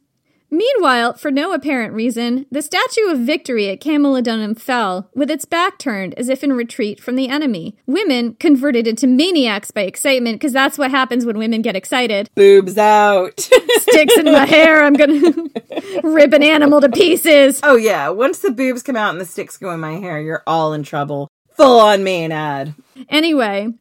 Meanwhile, 0.50 1.14
for 1.14 1.30
no 1.30 1.52
apparent 1.52 1.92
reason, 1.92 2.46
the 2.50 2.62
Statue 2.62 3.08
of 3.08 3.18
Victory 3.18 3.68
at 3.68 3.80
Camulodunum 3.80 4.58
fell, 4.58 5.10
with 5.14 5.30
its 5.30 5.44
back 5.44 5.78
turned 5.78 6.14
as 6.14 6.28
if 6.28 6.44
in 6.44 6.52
retreat 6.52 7.00
from 7.00 7.16
the 7.16 7.28
enemy. 7.28 7.76
Women 7.86 8.34
converted 8.34 8.86
into 8.86 9.06
maniacs 9.06 9.72
by 9.72 9.82
excitement, 9.82 10.36
because 10.40 10.52
that's 10.52 10.78
what 10.78 10.90
happens 10.92 11.26
when 11.26 11.38
women 11.38 11.62
get 11.62 11.74
excited. 11.74 12.30
Boobs 12.36 12.78
out. 12.78 13.40
Sticks 13.80 14.16
in 14.16 14.26
my 14.26 14.46
hair, 14.46 14.84
I'm 14.84 14.94
gonna 14.94 15.32
rip 16.04 16.32
an 16.32 16.42
animal 16.42 16.80
to 16.80 16.88
pieces. 16.88 17.60
Oh, 17.62 17.76
yeah. 17.76 18.08
Once 18.10 18.38
the 18.38 18.52
boobs 18.52 18.82
come 18.82 18.96
out 18.96 19.10
and 19.10 19.20
the 19.20 19.24
sticks 19.24 19.56
go 19.56 19.72
in 19.72 19.80
my 19.80 19.94
hair, 19.94 20.20
you're 20.20 20.42
all 20.46 20.72
in 20.72 20.82
trouble. 20.82 21.28
Full 21.56 21.80
on 21.80 22.00
Maenad. 22.00 22.74
Anyway, 23.08 23.72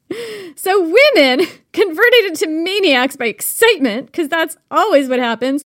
so 0.56 0.82
women 0.82 1.46
converted 1.74 2.26
into 2.26 2.48
maniacs 2.48 3.18
by 3.18 3.26
excitement, 3.26 4.08
because 4.08 4.30
that's 4.30 4.56
always 4.72 5.10
what 5.10 5.20
happens, 5.20 5.62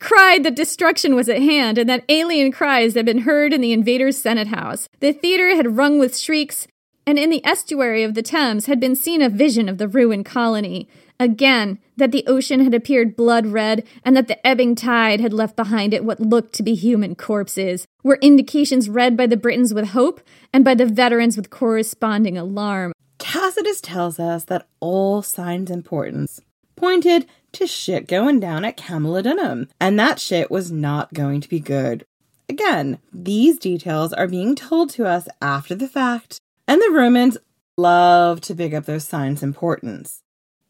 cried 0.00 0.42
that 0.42 0.56
destruction 0.56 1.14
was 1.14 1.28
at 1.28 1.42
hand 1.42 1.78
and 1.78 1.88
that 1.88 2.04
alien 2.08 2.50
cries 2.50 2.94
had 2.94 3.06
been 3.06 3.18
heard 3.18 3.52
in 3.52 3.60
the 3.60 3.72
invaders' 3.72 4.18
Senate 4.18 4.48
House. 4.48 4.88
The 4.98 5.12
theater 5.12 5.54
had 5.54 5.76
rung 5.76 5.98
with 5.98 6.18
shrieks, 6.18 6.66
and 7.06 7.18
in 7.18 7.30
the 7.30 7.44
estuary 7.44 8.02
of 8.02 8.14
the 8.14 8.22
Thames 8.22 8.66
had 8.66 8.80
been 8.80 8.96
seen 8.96 9.22
a 9.22 9.28
vision 9.28 9.68
of 9.68 9.78
the 9.78 9.88
ruined 9.88 10.26
colony. 10.26 10.88
Again, 11.18 11.78
that 11.98 12.12
the 12.12 12.24
ocean 12.26 12.64
had 12.64 12.72
appeared 12.72 13.14
blood 13.14 13.46
red 13.46 13.86
and 14.02 14.16
that 14.16 14.26
the 14.26 14.44
ebbing 14.46 14.74
tide 14.74 15.20
had 15.20 15.34
left 15.34 15.54
behind 15.54 15.92
it 15.92 16.04
what 16.04 16.18
looked 16.18 16.54
to 16.54 16.62
be 16.62 16.74
human 16.74 17.14
corpses, 17.14 17.86
were 18.02 18.18
indications 18.22 18.88
read 18.88 19.18
by 19.18 19.26
the 19.26 19.36
Britons 19.36 19.74
with 19.74 19.88
hope 19.88 20.22
and 20.52 20.64
by 20.64 20.74
the 20.74 20.86
veterans 20.86 21.36
with 21.36 21.50
corresponding 21.50 22.38
alarm. 22.38 22.92
Tacitus 23.18 23.82
tells 23.82 24.18
us 24.18 24.44
that 24.44 24.66
all 24.80 25.20
signs 25.20 25.70
portents 25.84 26.40
pointed 26.74 27.26
to 27.52 27.66
shit 27.66 28.06
going 28.06 28.40
down 28.40 28.64
at 28.64 28.76
Camulodunum, 28.76 29.68
and 29.80 29.98
that 29.98 30.18
shit 30.18 30.50
was 30.50 30.70
not 30.70 31.14
going 31.14 31.40
to 31.40 31.48
be 31.48 31.60
good. 31.60 32.04
Again, 32.48 32.98
these 33.12 33.58
details 33.58 34.12
are 34.12 34.26
being 34.26 34.54
told 34.54 34.90
to 34.90 35.06
us 35.06 35.28
after 35.40 35.74
the 35.74 35.88
fact, 35.88 36.40
and 36.66 36.80
the 36.80 36.90
Romans 36.92 37.38
love 37.76 38.40
to 38.42 38.54
big 38.54 38.74
up 38.74 38.86
those 38.86 39.06
signs' 39.06 39.42
importance. 39.42 40.22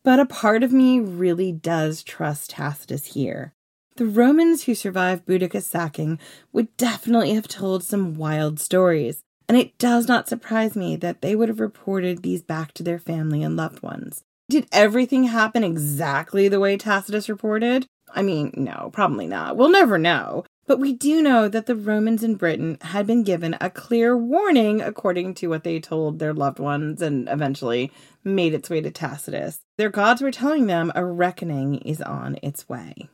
But 0.03 0.21
a 0.21 0.27
part 0.27 0.63
of 0.63 0.73
me 0.73 1.01
really 1.01 1.53
does 1.53 2.03
trust 2.03 2.51
Tacitus 2.51 3.07
here. 3.15 3.55
The 3.97 4.07
Romans 4.07 4.65
who 4.65 4.75
survived 4.75 5.27
Boudicca's 5.27 5.67
sacking 5.67 6.19
would 6.53 6.75
definitely 6.77 7.35
have 7.35 7.49
told 7.49 7.85
some 7.85 8.15
wild 8.15 8.59
stories, 8.59 9.23
and 9.49 9.59
it 9.59 9.77
does 9.79 10.09
not 10.09 10.29
surprise 10.29 10.77
me 10.77 10.97
that 10.97 11.21
they 11.21 11.35
would 11.35 11.49
have 11.49 11.61
reported 11.61 12.23
these 12.23 12.43
back 12.43 12.73
to 12.75 12.83
their 12.83 12.99
family 12.99 13.43
and 13.43 13.57
loved 13.57 13.83
ones. 13.83 14.25
Did 14.51 14.67
everything 14.73 15.25
happen 15.25 15.63
exactly 15.63 16.49
the 16.49 16.59
way 16.59 16.77
Tacitus 16.77 17.29
reported? 17.29 17.87
I 18.13 18.23
mean, 18.23 18.53
no, 18.57 18.91
probably 18.93 19.29
not. 19.29 19.57
We'll 19.57 19.71
never 19.71 19.97
know. 19.97 20.45
But 20.67 20.81
we 20.81 20.93
do 20.93 21.23
know 21.23 21.47
that 21.47 21.67
the 21.67 21.77
Romans 21.77 22.25
in 22.25 22.35
Britain 22.35 22.77
had 22.81 23.07
been 23.07 23.23
given 23.23 23.57
a 23.61 23.71
clear 23.71 24.17
warning 24.17 24.81
according 24.81 25.35
to 25.35 25.47
what 25.47 25.63
they 25.63 25.79
told 25.79 26.19
their 26.19 26.35
loved 26.35 26.59
ones 26.59 27.01
and 27.01 27.29
eventually 27.29 27.93
made 28.25 28.53
its 28.53 28.69
way 28.69 28.81
to 28.81 28.91
Tacitus. 28.91 29.61
Their 29.79 29.89
gods 29.89 30.21
were 30.21 30.33
telling 30.33 30.67
them 30.67 30.91
a 30.97 31.05
reckoning 31.05 31.77
is 31.83 32.03
on 32.03 32.37
its 32.43 32.69
way. 32.69 33.09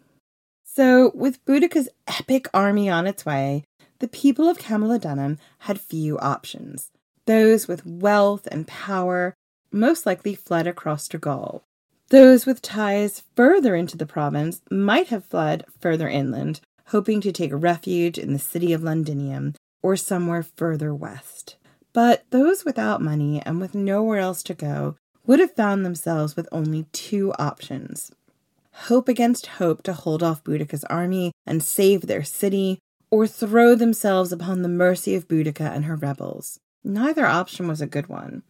So, 0.64 1.12
with 1.14 1.44
Boudicca's 1.44 1.90
epic 2.06 2.48
army 2.54 2.88
on 2.88 3.06
its 3.06 3.26
way, 3.26 3.64
the 3.98 4.08
people 4.08 4.48
of 4.48 4.56
Camulodunum 4.56 5.36
had 5.58 5.78
few 5.78 6.18
options. 6.18 6.90
Those 7.26 7.68
with 7.68 7.84
wealth 7.84 8.48
and 8.50 8.66
power 8.66 9.34
most 9.70 10.06
likely 10.06 10.34
fled 10.34 10.66
across 10.66 11.08
to 11.08 11.18
Gaul. 11.18 11.62
Those 12.08 12.46
with 12.46 12.62
ties 12.62 13.22
further 13.34 13.74
into 13.74 13.96
the 13.96 14.06
province 14.06 14.60
might 14.70 15.08
have 15.08 15.24
fled 15.24 15.64
further 15.80 16.08
inland, 16.08 16.60
hoping 16.86 17.20
to 17.22 17.32
take 17.32 17.50
refuge 17.52 18.18
in 18.18 18.32
the 18.32 18.38
city 18.38 18.72
of 18.72 18.82
Londinium 18.82 19.54
or 19.82 19.96
somewhere 19.96 20.42
further 20.42 20.94
west. 20.94 21.56
But 21.92 22.24
those 22.30 22.64
without 22.64 23.02
money 23.02 23.42
and 23.44 23.60
with 23.60 23.74
nowhere 23.74 24.20
else 24.20 24.42
to 24.44 24.54
go 24.54 24.96
would 25.26 25.40
have 25.40 25.54
found 25.54 25.84
themselves 25.84 26.36
with 26.36 26.48
only 26.52 26.86
two 26.92 27.32
options 27.38 28.12
hope 28.76 29.08
against 29.08 29.46
hope 29.46 29.82
to 29.82 29.92
hold 29.92 30.22
off 30.22 30.44
Boudicca's 30.44 30.84
army 30.84 31.32
and 31.46 31.62
save 31.62 32.02
their 32.02 32.22
city, 32.22 32.78
or 33.10 33.26
throw 33.26 33.74
themselves 33.74 34.32
upon 34.32 34.62
the 34.62 34.68
mercy 34.68 35.14
of 35.14 35.28
Boudica 35.28 35.74
and 35.74 35.86
her 35.86 35.96
rebels. 35.96 36.58
Neither 36.84 37.24
option 37.24 37.68
was 37.68 37.80
a 37.80 37.86
good 37.86 38.08
one 38.08 38.42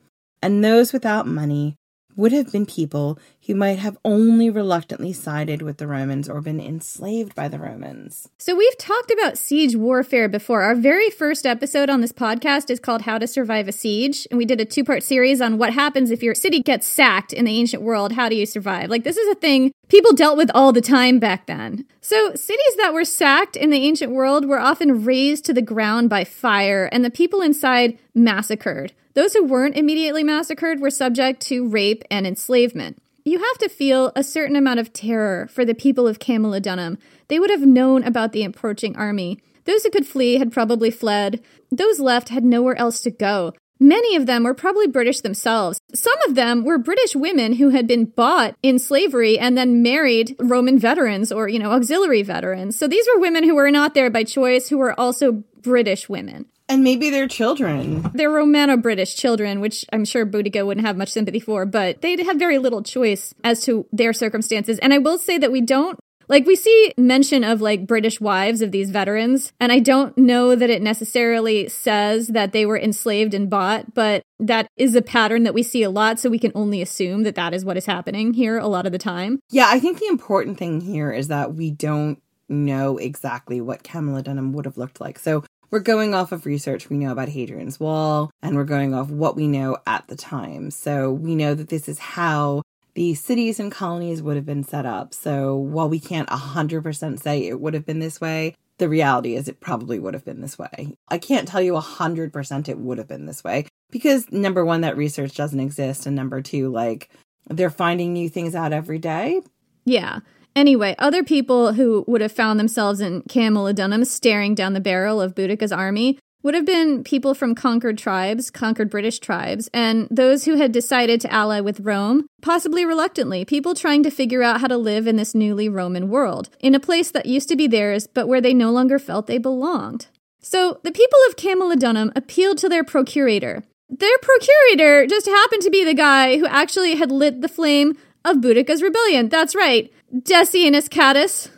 and 0.42 0.64
those 0.64 0.92
without 0.92 1.26
money 1.26 1.76
would 2.16 2.32
have 2.32 2.50
been 2.50 2.66
people 2.66 3.18
who 3.46 3.54
might 3.54 3.78
have 3.78 3.98
only 4.04 4.48
reluctantly 4.50 5.12
sided 5.12 5.62
with 5.62 5.76
the 5.76 5.86
Romans 5.86 6.28
or 6.28 6.40
been 6.40 6.60
enslaved 6.60 7.34
by 7.34 7.46
the 7.46 7.58
Romans. 7.58 8.28
So, 8.38 8.56
we've 8.56 8.78
talked 8.78 9.10
about 9.10 9.38
siege 9.38 9.76
warfare 9.76 10.28
before. 10.28 10.62
Our 10.62 10.74
very 10.74 11.10
first 11.10 11.46
episode 11.46 11.90
on 11.90 12.00
this 12.00 12.12
podcast 12.12 12.70
is 12.70 12.80
called 12.80 13.02
How 13.02 13.18
to 13.18 13.26
Survive 13.26 13.68
a 13.68 13.72
Siege. 13.72 14.26
And 14.30 14.38
we 14.38 14.46
did 14.46 14.60
a 14.60 14.64
two 14.64 14.82
part 14.82 15.02
series 15.02 15.40
on 15.40 15.58
what 15.58 15.74
happens 15.74 16.10
if 16.10 16.22
your 16.22 16.34
city 16.34 16.62
gets 16.62 16.86
sacked 16.86 17.32
in 17.32 17.44
the 17.44 17.58
ancient 17.58 17.82
world. 17.82 18.12
How 18.12 18.28
do 18.28 18.34
you 18.34 18.46
survive? 18.46 18.88
Like, 18.88 19.04
this 19.04 19.18
is 19.18 19.28
a 19.28 19.38
thing 19.38 19.70
people 19.88 20.12
dealt 20.12 20.36
with 20.36 20.50
all 20.54 20.72
the 20.72 20.80
time 20.80 21.18
back 21.18 21.46
then. 21.46 21.84
So, 22.00 22.34
cities 22.34 22.76
that 22.76 22.94
were 22.94 23.04
sacked 23.04 23.56
in 23.56 23.70
the 23.70 23.84
ancient 23.84 24.12
world 24.12 24.46
were 24.46 24.58
often 24.58 25.04
razed 25.04 25.44
to 25.46 25.52
the 25.52 25.62
ground 25.62 26.08
by 26.08 26.24
fire, 26.24 26.86
and 26.92 27.04
the 27.04 27.10
people 27.10 27.40
inside 27.40 27.98
massacred. 28.14 28.92
Those 29.14 29.32
who 29.32 29.44
weren't 29.44 29.76
immediately 29.76 30.22
massacred 30.22 30.80
were 30.80 30.90
subject 30.90 31.40
to 31.46 31.68
rape 31.68 32.04
and 32.10 32.26
enslavement. 32.26 32.98
You 33.24 33.38
have 33.38 33.58
to 33.58 33.68
feel 33.68 34.12
a 34.14 34.22
certain 34.22 34.56
amount 34.56 34.78
of 34.78 34.92
terror 34.92 35.48
for 35.48 35.64
the 35.64 35.74
people 35.74 36.06
of 36.06 36.20
Camulodunum. 36.20 36.98
They 37.28 37.40
would 37.40 37.50
have 37.50 37.66
known 37.66 38.04
about 38.04 38.32
the 38.32 38.44
approaching 38.44 38.94
army. 38.94 39.40
Those 39.64 39.82
who 39.82 39.90
could 39.90 40.06
flee 40.06 40.38
had 40.38 40.52
probably 40.52 40.92
fled. 40.92 41.42
Those 41.72 41.98
left 41.98 42.28
had 42.28 42.44
nowhere 42.44 42.76
else 42.76 43.02
to 43.02 43.10
go. 43.10 43.52
Many 43.78 44.16
of 44.16 44.26
them 44.26 44.44
were 44.44 44.54
probably 44.54 44.86
British 44.86 45.20
themselves. 45.20 45.80
Some 45.94 46.16
of 46.26 46.34
them 46.34 46.64
were 46.64 46.78
British 46.78 47.14
women 47.14 47.54
who 47.54 47.70
had 47.70 47.86
been 47.86 48.06
bought 48.06 48.56
in 48.62 48.78
slavery 48.78 49.38
and 49.38 49.56
then 49.56 49.82
married 49.82 50.34
Roman 50.38 50.78
veterans 50.78 51.30
or, 51.30 51.48
you 51.48 51.58
know, 51.58 51.72
auxiliary 51.72 52.22
veterans. 52.22 52.78
So 52.78 52.88
these 52.88 53.06
were 53.12 53.20
women 53.20 53.44
who 53.44 53.54
were 53.54 53.70
not 53.70 53.94
there 53.94 54.10
by 54.10 54.24
choice, 54.24 54.68
who 54.68 54.78
were 54.78 54.98
also 54.98 55.44
British 55.60 56.08
women. 56.08 56.46
And 56.68 56.82
maybe 56.82 57.10
their 57.10 57.28
children. 57.28 58.10
They're 58.12 58.30
Romano 58.30 58.76
British 58.76 59.14
children, 59.14 59.60
which 59.60 59.84
I'm 59.92 60.04
sure 60.04 60.26
Boudica 60.26 60.66
wouldn't 60.66 60.84
have 60.84 60.96
much 60.96 61.10
sympathy 61.10 61.38
for, 61.38 61.64
but 61.64 62.02
they 62.02 62.20
had 62.24 62.40
very 62.40 62.58
little 62.58 62.82
choice 62.82 63.32
as 63.44 63.62
to 63.66 63.86
their 63.92 64.12
circumstances. 64.12 64.80
And 64.80 64.92
I 64.92 64.98
will 64.98 65.18
say 65.18 65.38
that 65.38 65.52
we 65.52 65.60
don't 65.60 65.96
like 66.28 66.46
we 66.46 66.56
see 66.56 66.92
mention 66.96 67.44
of 67.44 67.60
like 67.60 67.86
British 67.86 68.20
wives 68.20 68.62
of 68.62 68.72
these 68.72 68.90
veterans, 68.90 69.52
and 69.60 69.72
I 69.72 69.78
don't 69.78 70.16
know 70.18 70.54
that 70.54 70.70
it 70.70 70.82
necessarily 70.82 71.68
says 71.68 72.28
that 72.28 72.52
they 72.52 72.66
were 72.66 72.78
enslaved 72.78 73.34
and 73.34 73.48
bought, 73.50 73.94
but 73.94 74.22
that 74.38 74.68
is 74.76 74.94
a 74.94 75.02
pattern 75.02 75.44
that 75.44 75.54
we 75.54 75.62
see 75.62 75.82
a 75.82 75.90
lot, 75.90 76.18
so 76.18 76.28
we 76.28 76.38
can 76.38 76.52
only 76.54 76.82
assume 76.82 77.22
that 77.22 77.34
that 77.36 77.54
is 77.54 77.64
what 77.64 77.76
is 77.76 77.86
happening 77.86 78.34
here 78.34 78.58
a 78.58 78.66
lot 78.66 78.86
of 78.86 78.92
the 78.92 78.98
time. 78.98 79.40
Yeah, 79.50 79.66
I 79.68 79.80
think 79.80 79.98
the 79.98 80.08
important 80.08 80.58
thing 80.58 80.80
here 80.80 81.12
is 81.12 81.28
that 81.28 81.54
we 81.54 81.70
don't 81.70 82.20
know 82.48 82.96
exactly 82.98 83.60
what 83.60 83.82
Camulodunum 83.82 84.52
would 84.52 84.64
have 84.64 84.76
looked 84.76 85.00
like. 85.00 85.18
So 85.18 85.44
we're 85.70 85.80
going 85.80 86.14
off 86.14 86.30
of 86.30 86.46
research 86.46 86.88
we 86.88 86.96
know 86.96 87.10
about 87.10 87.28
Hadrian's 87.28 87.80
Wall, 87.80 88.30
and 88.42 88.56
we're 88.56 88.64
going 88.64 88.94
off 88.94 89.10
what 89.10 89.36
we 89.36 89.48
know 89.48 89.78
at 89.86 90.06
the 90.08 90.16
time. 90.16 90.70
So 90.70 91.10
we 91.10 91.34
know 91.34 91.54
that 91.54 91.68
this 91.68 91.88
is 91.88 91.98
how 91.98 92.62
the 92.96 93.14
cities 93.14 93.60
and 93.60 93.70
colonies 93.70 94.22
would 94.22 94.36
have 94.36 94.46
been 94.46 94.64
set 94.64 94.86
up. 94.86 95.12
So 95.12 95.54
while 95.54 95.88
we 95.88 96.00
can't 96.00 96.28
100% 96.30 97.22
say 97.22 97.46
it 97.46 97.60
would 97.60 97.74
have 97.74 97.84
been 97.84 97.98
this 97.98 98.22
way, 98.22 98.54
the 98.78 98.88
reality 98.88 99.36
is 99.36 99.48
it 99.48 99.60
probably 99.60 99.98
would 99.98 100.14
have 100.14 100.24
been 100.24 100.40
this 100.40 100.58
way. 100.58 100.96
I 101.08 101.18
can't 101.18 101.46
tell 101.46 101.60
you 101.60 101.74
100% 101.74 102.68
it 102.68 102.78
would 102.78 102.96
have 102.96 103.06
been 103.06 103.26
this 103.26 103.44
way 103.44 103.66
because 103.90 104.32
number 104.32 104.64
one, 104.64 104.80
that 104.80 104.96
research 104.96 105.36
doesn't 105.36 105.60
exist. 105.60 106.06
And 106.06 106.16
number 106.16 106.40
two, 106.40 106.70
like 106.70 107.10
they're 107.50 107.68
finding 107.68 108.14
new 108.14 108.30
things 108.30 108.54
out 108.54 108.72
every 108.72 108.98
day. 108.98 109.42
Yeah. 109.84 110.20
Anyway, 110.54 110.94
other 110.98 111.22
people 111.22 111.74
who 111.74 112.02
would 112.06 112.22
have 112.22 112.32
found 112.32 112.58
themselves 112.58 113.02
in 113.02 113.22
Camulodunum 113.24 114.06
staring 114.06 114.54
down 114.54 114.72
the 114.72 114.80
barrel 114.80 115.20
of 115.20 115.34
Boudicca's 115.34 115.70
army 115.70 116.18
would 116.46 116.54
have 116.54 116.64
been 116.64 117.02
people 117.02 117.34
from 117.34 117.56
conquered 117.56 117.98
tribes, 117.98 118.52
conquered 118.52 118.88
British 118.88 119.18
tribes, 119.18 119.68
and 119.74 120.06
those 120.12 120.44
who 120.44 120.54
had 120.54 120.70
decided 120.70 121.20
to 121.20 121.32
ally 121.32 121.58
with 121.58 121.80
Rome, 121.80 122.24
possibly 122.40 122.84
reluctantly, 122.84 123.44
people 123.44 123.74
trying 123.74 124.04
to 124.04 124.12
figure 124.12 124.44
out 124.44 124.60
how 124.60 124.68
to 124.68 124.76
live 124.76 125.08
in 125.08 125.16
this 125.16 125.34
newly 125.34 125.68
Roman 125.68 126.08
world, 126.08 126.48
in 126.60 126.72
a 126.72 126.78
place 126.78 127.10
that 127.10 127.26
used 127.26 127.48
to 127.48 127.56
be 127.56 127.66
theirs, 127.66 128.06
but 128.06 128.28
where 128.28 128.40
they 128.40 128.54
no 128.54 128.70
longer 128.70 129.00
felt 129.00 129.26
they 129.26 129.38
belonged. 129.38 130.06
So 130.38 130.78
the 130.84 130.92
people 130.92 131.18
of 131.28 131.34
Camulodunum 131.34 132.12
appealed 132.14 132.58
to 132.58 132.68
their 132.68 132.84
procurator. 132.84 133.64
Their 133.90 134.16
procurator 134.22 135.08
just 135.08 135.26
happened 135.26 135.62
to 135.62 135.70
be 135.70 135.84
the 135.84 135.94
guy 135.94 136.38
who 136.38 136.46
actually 136.46 136.94
had 136.94 137.10
lit 137.10 137.40
the 137.40 137.48
flame 137.48 137.98
of 138.24 138.36
Boudicca's 138.36 138.84
rebellion. 138.84 139.30
That's 139.30 139.56
right, 139.56 139.92
Decianus 140.14 140.88
Catus, 140.88 141.48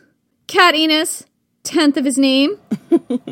Cat 0.46 0.74
Enos, 0.74 1.26
tenth 1.62 1.98
of 1.98 2.06
his 2.06 2.16
name. 2.16 2.58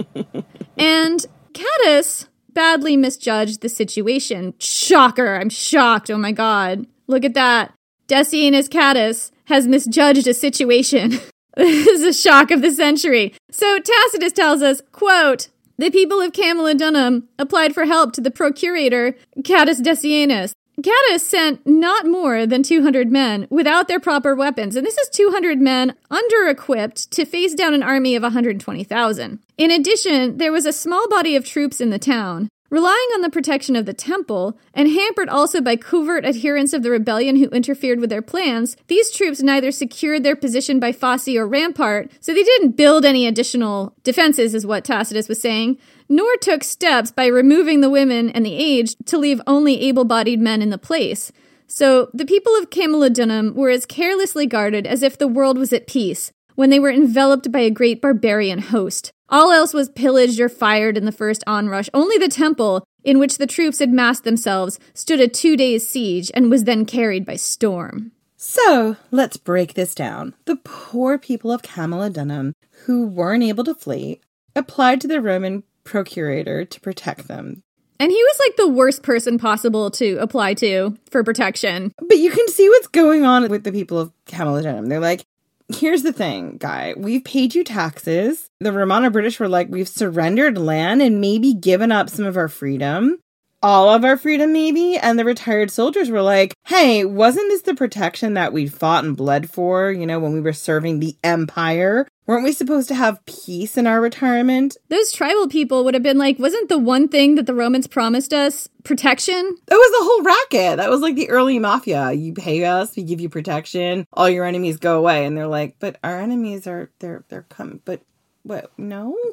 and 0.77 1.25
Catus 1.57 2.29
badly 2.53 2.97
misjudged 2.97 3.61
the 3.61 3.69
situation. 3.69 4.55
Shocker, 4.59 5.37
I'm 5.37 5.51
shocked. 5.51 6.11
Oh 6.11 6.19
my 6.19 6.33
god. 6.33 6.87
Look 7.07 7.25
at 7.25 7.35
that. 7.35 7.73
Decianus 8.09 8.69
Catus 8.69 9.31
has 9.47 9.67
misjudged 9.67 10.27
a 10.27 10.35
situation. 10.35 11.11
this 11.57 11.87
is 11.87 12.03
a 12.03 12.13
shock 12.13 12.51
of 12.51 12.63
the 12.63 12.71
century. 12.71 13.35
So 13.51 13.79
Tacitus 13.79 14.33
tells 14.33 14.63
us, 14.63 14.83
quote, 14.93 15.49
the 15.79 15.91
people 15.91 16.21
of 16.21 16.33
Camulodunum 16.33 17.25
applied 17.39 17.75
for 17.75 17.85
help 17.85 18.13
to 18.15 18.21
the 18.21 18.31
procurator 18.31 19.15
Catus 19.43 19.81
Decianus. 19.81 20.53
Catus 20.83 21.21
sent 21.21 21.67
not 21.67 22.07
more 22.07 22.47
than 22.47 22.63
200 22.63 23.11
men 23.11 23.47
without 23.49 23.89
their 23.89 23.99
proper 23.99 24.35
weapons, 24.35 24.77
and 24.77 24.87
this 24.87 24.99
is 24.99 25.09
200 25.09 25.59
men 25.59 25.95
under 26.11 26.49
equipped 26.49 27.11
to 27.13 27.25
face 27.25 27.55
down 27.55 27.73
an 27.73 27.83
army 27.83 28.15
of 28.15 28.23
120,000. 28.23 29.39
In 29.57 29.71
addition, 29.71 30.37
there 30.37 30.53
was 30.53 30.67
a 30.67 30.73
small 30.73 31.09
body 31.09 31.35
of 31.35 31.47
troops 31.47 31.81
in 31.81 31.89
the 31.89 31.99
town. 31.99 32.51
Relying 32.69 33.09
on 33.15 33.21
the 33.21 33.31
protection 33.31 33.77
of 33.77 33.87
the 33.87 33.95
temple, 33.95 34.59
and 34.75 34.91
hampered 34.91 35.29
also 35.29 35.61
by 35.61 35.77
covert 35.77 36.25
adherents 36.25 36.73
of 36.73 36.83
the 36.83 36.91
rebellion 36.91 37.37
who 37.37 37.49
interfered 37.51 38.01
with 38.01 38.11
their 38.11 38.21
plans, 38.21 38.77
these 38.89 39.13
troops 39.13 39.41
neither 39.41 39.71
secured 39.71 40.25
their 40.25 40.35
position 40.35 40.81
by 40.81 40.91
fosse 40.91 41.29
or 41.29 41.47
rampart, 41.47 42.11
so 42.21 42.35
they 42.35 42.43
didn't 42.43 42.77
build 42.77 43.05
any 43.05 43.25
additional 43.25 43.95
defenses, 44.03 44.53
is 44.53 44.67
what 44.67 44.85
Tacitus 44.85 45.29
was 45.29 45.41
saying, 45.41 45.79
nor 46.09 46.37
took 46.37 46.65
steps 46.65 47.11
by 47.11 47.27
removing 47.27 47.81
the 47.81 47.91
women 47.91 48.31
and 48.31 48.45
the 48.45 48.55
aged 48.55 49.07
to 49.07 49.19
leave 49.19 49.41
only 49.47 49.81
able 49.83 50.05
bodied 50.05 50.41
men 50.41 50.63
in 50.63 50.71
the 50.71 50.79
place. 50.79 51.33
So 51.67 52.11
the 52.15 52.27
people 52.27 52.55
of 52.57 52.71
Camulodunum 52.71 53.55
were 53.55 53.71
as 53.71 53.87
carelessly 53.87 54.47
guarded 54.47 54.87
as 54.87 55.03
if 55.03 55.19
the 55.19 55.29
world 55.29 55.59
was 55.59 55.73
at 55.73 55.87
peace, 55.87 56.33
when 56.55 56.71
they 56.71 56.79
were 56.79 56.91
enveloped 56.91 57.51
by 57.51 57.61
a 57.61 57.71
great 57.71 58.01
barbarian 58.01 58.61
host. 58.61 59.13
All 59.29 59.51
else 59.51 59.75
was 59.75 59.89
pillaged 59.89 60.39
or 60.39 60.49
fired 60.49 60.97
in 60.97 61.05
the 61.05 61.13
first 61.13 61.43
onrush. 61.47 61.89
Only 61.93 62.17
the 62.17 62.29
temple, 62.29 62.85
in 63.03 63.19
which 63.19 63.39
the 63.39 63.47
troops 63.47 63.81
had 63.81 63.93
massed 63.93 64.23
themselves, 64.23 64.79
stood 64.95 65.21
a 65.21 65.27
two 65.27 65.57
days' 65.57 65.89
siege 65.89 66.31
and 66.35 66.51
was 66.51 66.65
then 66.65 66.85
carried 66.87 67.27
by 67.27 67.37
storm. 67.37 68.13
So 68.37 68.97
let's 69.11 69.37
break 69.37 69.75
this 69.75 69.95
down. 69.95 70.35
The 70.45 70.57
poor 70.57 71.19
people 71.19 71.51
of 71.51 71.63
Camulodunum, 71.63 72.53
who 72.85 73.07
weren't 73.07 73.43
able 73.43 73.65
to 73.65 73.75
flee, 73.75 74.21
applied 74.55 75.01
to 75.01 75.09
the 75.09 75.21
Roman 75.21 75.65
procurator 75.87 76.65
to 76.65 76.81
protect 76.81 77.29
them. 77.29 77.63
And 77.99 78.11
he 78.13 78.23
was 78.23 78.41
like 78.41 78.57
the 78.57 78.69
worst 78.69 79.03
person 79.03 79.39
possible 79.39 79.91
to 79.93 80.17
apply 80.17 80.55
to 80.55 80.97
for 81.11 81.25
protection. 81.25 81.93
But 81.99 82.19
you 82.19 82.31
can 82.31 82.47
see 82.49 82.69
what's 82.69 82.89
going 82.89 83.25
on 83.25 83.49
with 83.49 83.65
the 83.65 83.73
people 83.73 83.99
of 83.99 84.13
Camulodunum. 84.27 84.89
They're 84.89 85.01
like, 85.01 85.25
here's 85.69 86.03
the 86.03 86.13
thing, 86.13 86.59
guy. 86.59 86.95
We've 86.97 87.25
paid 87.25 87.55
you 87.55 87.65
taxes. 87.65 88.51
The 88.61 88.73
Romano 88.73 89.09
British 89.11 89.41
were 89.41 89.49
like, 89.49 89.69
we've 89.71 89.89
surrendered 89.89 90.59
land 90.59 91.01
and 91.01 91.21
maybe 91.21 91.55
given 91.55 91.91
up 91.91 92.11
some 92.11 92.27
of 92.27 92.37
our 92.37 92.49
freedom. 92.49 93.19
All 93.63 93.89
of 93.89 94.05
our 94.05 94.17
freedom, 94.17 94.53
maybe. 94.53 94.97
And 94.97 95.19
the 95.19 95.25
retired 95.25 95.71
soldiers 95.71 96.11
were 96.11 96.23
like, 96.23 96.55
hey, 96.67 97.05
wasn't 97.05 97.49
this 97.49 97.63
the 97.63 97.75
protection 97.75 98.35
that 98.35 98.53
we 98.53 98.67
fought 98.67 99.05
and 99.05 99.17
bled 99.17 99.51
for, 99.51 99.91
you 99.91 100.07
know, 100.07 100.19
when 100.21 100.33
we 100.33 100.41
were 100.41 100.53
serving 100.53 101.01
the 101.01 101.17
empire? 101.25 102.07
Weren't 102.27 102.45
we 102.45 102.53
supposed 102.53 102.89
to 102.89 102.95
have 102.95 103.25
peace 103.25 103.77
in 103.77 103.87
our 103.87 104.01
retirement? 104.01 104.77
Those 104.89 105.13
tribal 105.13 105.49
people 105.49 105.85
would 105.85 105.95
have 105.95 106.03
been 106.03 106.19
like, 106.19 106.39
wasn't 106.39 106.69
the 106.69 106.79
one 106.79 107.09
thing 107.09 107.37
that 107.37 107.47
the 107.47 107.55
Romans 107.55 107.87
promised 107.87 108.33
us 108.33 108.69
protection? 108.85 109.57
That 109.67 109.77
was 109.77 109.91
the 109.93 110.05
whole 110.05 110.23
racket. 110.23 110.77
That 110.79 110.91
was 110.91 111.01
like 111.01 111.15
the 111.15 111.31
early 111.31 111.59
mafia. 111.59 112.13
You 112.13 112.35
pay 112.35 112.65
us, 112.65 112.97
we 112.97 113.05
give 113.05 113.21
you 113.21 113.29
protection, 113.29 114.07
all 114.13 114.29
your 114.29 114.45
enemies 114.45 114.77
go 114.77 114.99
away. 114.99 115.25
And 115.25 115.37
they're 115.37 115.47
like, 115.47 115.77
but 115.79 115.99
our 116.03 116.21
enemies 116.21 116.67
are, 116.67 116.91
they're, 116.99 117.25
they're 117.29 117.47
coming, 117.49 117.81
but 117.85 118.03
what? 118.43 118.71
No? 118.79 119.17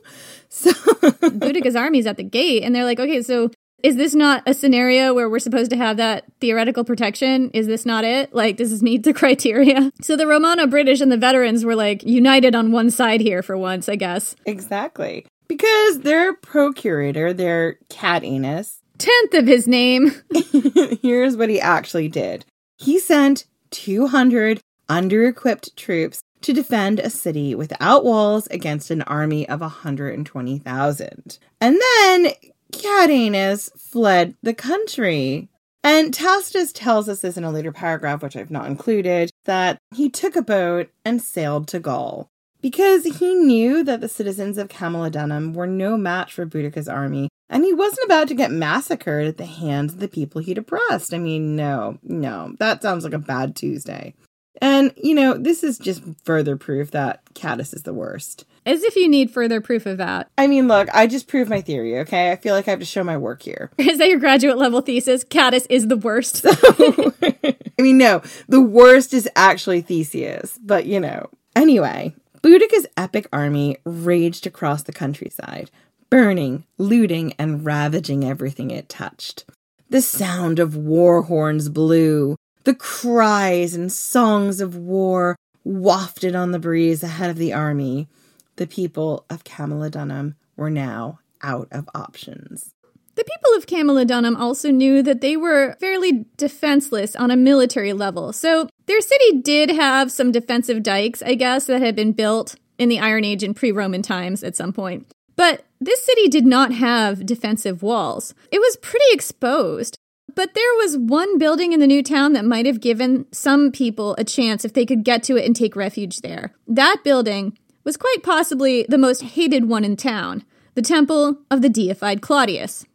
So 0.49 0.71
Boudicca's 0.71 1.76
army's 1.76 2.05
at 2.05 2.17
the 2.17 2.24
gate, 2.24 2.61
and 2.61 2.76
they're 2.76 2.84
like, 2.86 2.99
okay, 2.99 3.24
so 3.24 3.49
is 3.84 3.97
this 3.97 4.15
not 4.15 4.43
a 4.45 4.53
scenario 4.53 5.13
where 5.13 5.29
we're 5.29 5.39
supposed 5.39 5.69
to 5.71 5.77
have 5.77 5.97
that 5.97 6.23
theoretical 6.39 6.86
protection? 6.86 7.51
Is 7.53 7.67
this 7.67 7.86
not 7.86 8.05
it? 8.05 8.34
Like, 8.34 8.55
does 8.55 8.71
this 8.71 8.81
meet 8.81 9.03
the 9.03 9.13
criteria? 9.13 9.91
So 10.01 10.15
the 10.15 10.25
Romano 10.25 10.65
British 10.65 11.01
and 11.01 11.11
the 11.11 11.17
veterans 11.17 11.65
were 11.65 11.75
like 11.75 12.01
united 12.03 12.55
on 12.55 12.71
one 12.71 12.89
side 12.89 13.19
here 13.19 13.43
for 13.43 13.57
once, 13.57 13.89
I 13.89 13.97
guess. 13.97 14.36
Exactly. 14.45 15.25
Because 15.49 15.99
their 15.99 16.34
procurator, 16.34 17.34
their 17.34 17.73
cat 17.89 18.23
anus, 18.23 18.81
tenth 18.97 19.34
of 19.34 19.45
his 19.45 19.67
name. 19.67 20.13
here's 21.01 21.36
what 21.36 21.49
he 21.49 21.59
actually 21.59 22.07
did 22.07 22.45
he 22.77 22.99
sent 22.99 23.45
200 23.71 24.61
under 24.89 25.27
equipped 25.27 25.75
troops 25.75 26.21
to 26.41 26.53
defend 26.53 26.99
a 26.99 27.09
city 27.09 27.55
without 27.55 28.03
walls 28.03 28.47
against 28.47 28.91
an 28.91 29.01
army 29.03 29.47
of 29.47 29.61
120,000. 29.61 31.39
And 31.61 31.79
then 31.81 32.27
Cadenus 32.74 33.69
fled 33.78 34.36
the 34.41 34.53
country. 34.53 35.49
And 35.86 36.13
Tacitus 36.13 36.71
tells 36.71 37.09
us 37.09 37.21
this 37.21 37.36
in 37.36 37.43
a 37.43 37.51
later 37.51 37.74
paragraph, 37.74 38.24
which 38.24 38.38
I've 38.38 38.51
not 38.51 38.67
included, 38.67 39.30
that 39.45 39.78
he 39.93 40.09
took 40.09 40.36
a 40.36 40.41
boat 40.41 40.89
and 41.03 41.21
sailed 41.21 41.67
to 41.69 41.80
Gaul 41.80 42.30
because 42.63 43.03
he 43.03 43.36
knew 43.36 43.84
that 43.84 43.99
the 43.99 44.07
citizens 44.07 44.57
of 44.57 44.69
Camulodunum 44.69 45.53
were 45.53 45.67
no 45.67 45.97
match 45.97 46.34
for 46.34 46.45
Boudicca's 46.45 46.88
army, 46.88 47.28
and 47.49 47.65
he 47.65 47.74
wasn't 47.74 48.05
about 48.05 48.30
to 48.30 48.34
get 48.34 48.51
massacred 48.51 49.28
at 49.28 49.38
the 49.38 49.45
hands 49.45 49.93
of 49.93 49.99
the 49.99 50.07
people 50.07 50.39
he'd 50.39 50.57
oppressed. 50.57 51.13
I 51.13 51.17
mean, 51.17 51.57
no, 51.57 51.99
no, 52.01 52.55
that 52.59 52.82
sounds 52.82 53.03
like 53.03 53.13
a 53.13 53.19
bad 53.19 53.55
Tuesday. 53.55 54.15
And, 54.61 54.93
you 54.95 55.13
know, 55.13 55.34
this 55.34 55.63
is 55.63 55.78
just 55.78 56.03
further 56.24 56.55
proof 56.55 56.91
that 56.91 57.21
Catus 57.34 57.74
is 57.74 57.84
the 57.84 57.93
worst. 57.93 58.45
As 58.66 58.84
if 58.84 58.95
you 58.95 59.09
need 59.09 59.32
further 59.32 59.61
proof 59.61 59.86
of 59.86 59.97
that. 59.97 60.30
I 60.38 60.47
mean, 60.47 60.68
look, 60.68 60.88
I 60.93 61.07
just 61.07 61.28
proved 61.28 61.49
my 61.49 61.61
theory, 61.61 61.99
okay? 61.99 62.32
I 62.32 62.36
feel 62.36 62.55
like 62.55 62.68
I 62.68 62.72
have 62.72 62.80
to 62.80 62.86
show 62.86 63.03
my 63.03 63.18
work 63.18 63.41
here. 63.41 63.72
Is 63.78 63.97
that 63.97 64.09
your 64.09 64.20
graduate 64.20 64.57
level 64.57 64.82
thesis? 64.82 65.24
Catus 65.24 65.68
is 65.70 65.88
the 65.88 65.97
worst. 65.97 66.45
I 66.45 67.82
mean, 67.82 67.97
no, 67.97 68.22
the 68.47 68.61
worst 68.61 69.14
is 69.14 69.28
actually 69.36 69.82
Theseus, 69.82 70.57
but 70.61 70.86
you 70.86 70.99
know. 70.99 71.30
Anyway, 71.55 72.14
Boudicca's 72.41 72.88
epic 72.97 73.28
army 73.34 73.78
raged 73.86 74.47
across 74.47 74.84
the 74.84 74.93
countryside, 74.93 75.72
burning, 76.09 76.66
looting, 76.78 77.34
and 77.39 77.66
ravaging 77.66 78.24
everything 78.24 78.72
it 78.72 78.89
touched. 78.89 79.45
The 79.89 80.01
sound 80.01 80.59
of 80.59 80.76
war 80.76 81.24
horns 81.24 81.70
blew, 81.70 82.36
the 82.64 82.76
cries 82.76 83.74
and 83.74 83.91
songs 83.91 84.61
of 84.61 84.76
war 84.76 85.36
wafted 85.64 86.36
on 86.36 86.51
the 86.51 86.59
breeze 86.59 87.03
ahead 87.03 87.30
of 87.30 87.38
the 87.38 87.53
army. 87.53 88.07
The 88.56 88.68
people 88.68 89.26
of 89.30 89.43
Camulodunum 89.43 90.36
were 90.56 90.70
now 90.70 91.20
out 91.41 91.68
of 91.72 91.89
options. 91.95 92.74
The 93.16 93.24
people 93.24 93.56
of 93.56 93.68
Camulodunum 93.68 94.39
also 94.39 94.72
knew 94.72 95.04
that 95.04 95.22
they 95.22 95.38
were 95.38 95.76
fairly 95.80 96.26
defenseless 96.38 97.16
on 97.16 97.30
a 97.30 97.36
military 97.36 97.93
level. 97.93 98.34
So 98.34 98.70
their 98.88 99.01
city 99.01 99.39
did 99.39 99.70
have 99.70 100.12
some 100.12 100.32
defensive 100.32 100.82
dikes, 100.82 101.22
I 101.22 101.36
guess, 101.36 101.66
that 101.66 101.82
had 101.82 101.95
been 101.95 102.14
built 102.14 102.56
in 102.80 102.89
the 102.89 102.99
Iron 102.99 103.24
Age 103.24 103.43
and 103.43 103.56
pre 103.56 103.72
Roman 103.72 104.01
times 104.01 104.43
at 104.43 104.56
some 104.56 104.74
point. 104.74 105.12
But 105.36 105.64
this 105.80 106.04
city 106.04 106.28
did 106.28 106.45
not 106.45 106.74
have 106.74 107.26
defensive 107.26 107.84
walls. 107.84 108.34
It 108.51 108.60
was 108.60 108.78
pretty 108.78 109.06
exposed. 109.12 109.97
But 110.36 110.56
there 110.56 110.74
was 110.78 110.97
one 110.97 111.38
building 111.38 111.74
in 111.74 111.80
the 111.80 111.88
new 111.88 112.01
town 112.01 112.34
that 112.34 112.45
might 112.45 112.66
have 112.66 112.82
given 112.82 113.28
some 113.32 113.72
people 113.72 114.16
a 114.18 114.24
chance 114.24 114.66
if 114.66 114.74
they 114.74 114.86
could 114.86 115.04
get 115.04 115.22
to 115.24 115.38
it 115.38 115.45
and 115.45 115.56
take 115.56 115.76
refuge 115.76 116.22
there. 116.22 116.54
That 116.68 117.01
building 117.04 117.56
was 117.84 117.97
quite 117.97 118.23
possibly 118.23 118.86
the 118.88 118.97
most 118.97 119.21
hated 119.21 119.67
one 119.67 119.84
in 119.84 119.95
town 119.95 120.43
the 120.75 120.81
temple 120.81 121.38
of 121.51 121.61
the 121.61 121.69
deified 121.69 122.21
Claudius. 122.21 122.86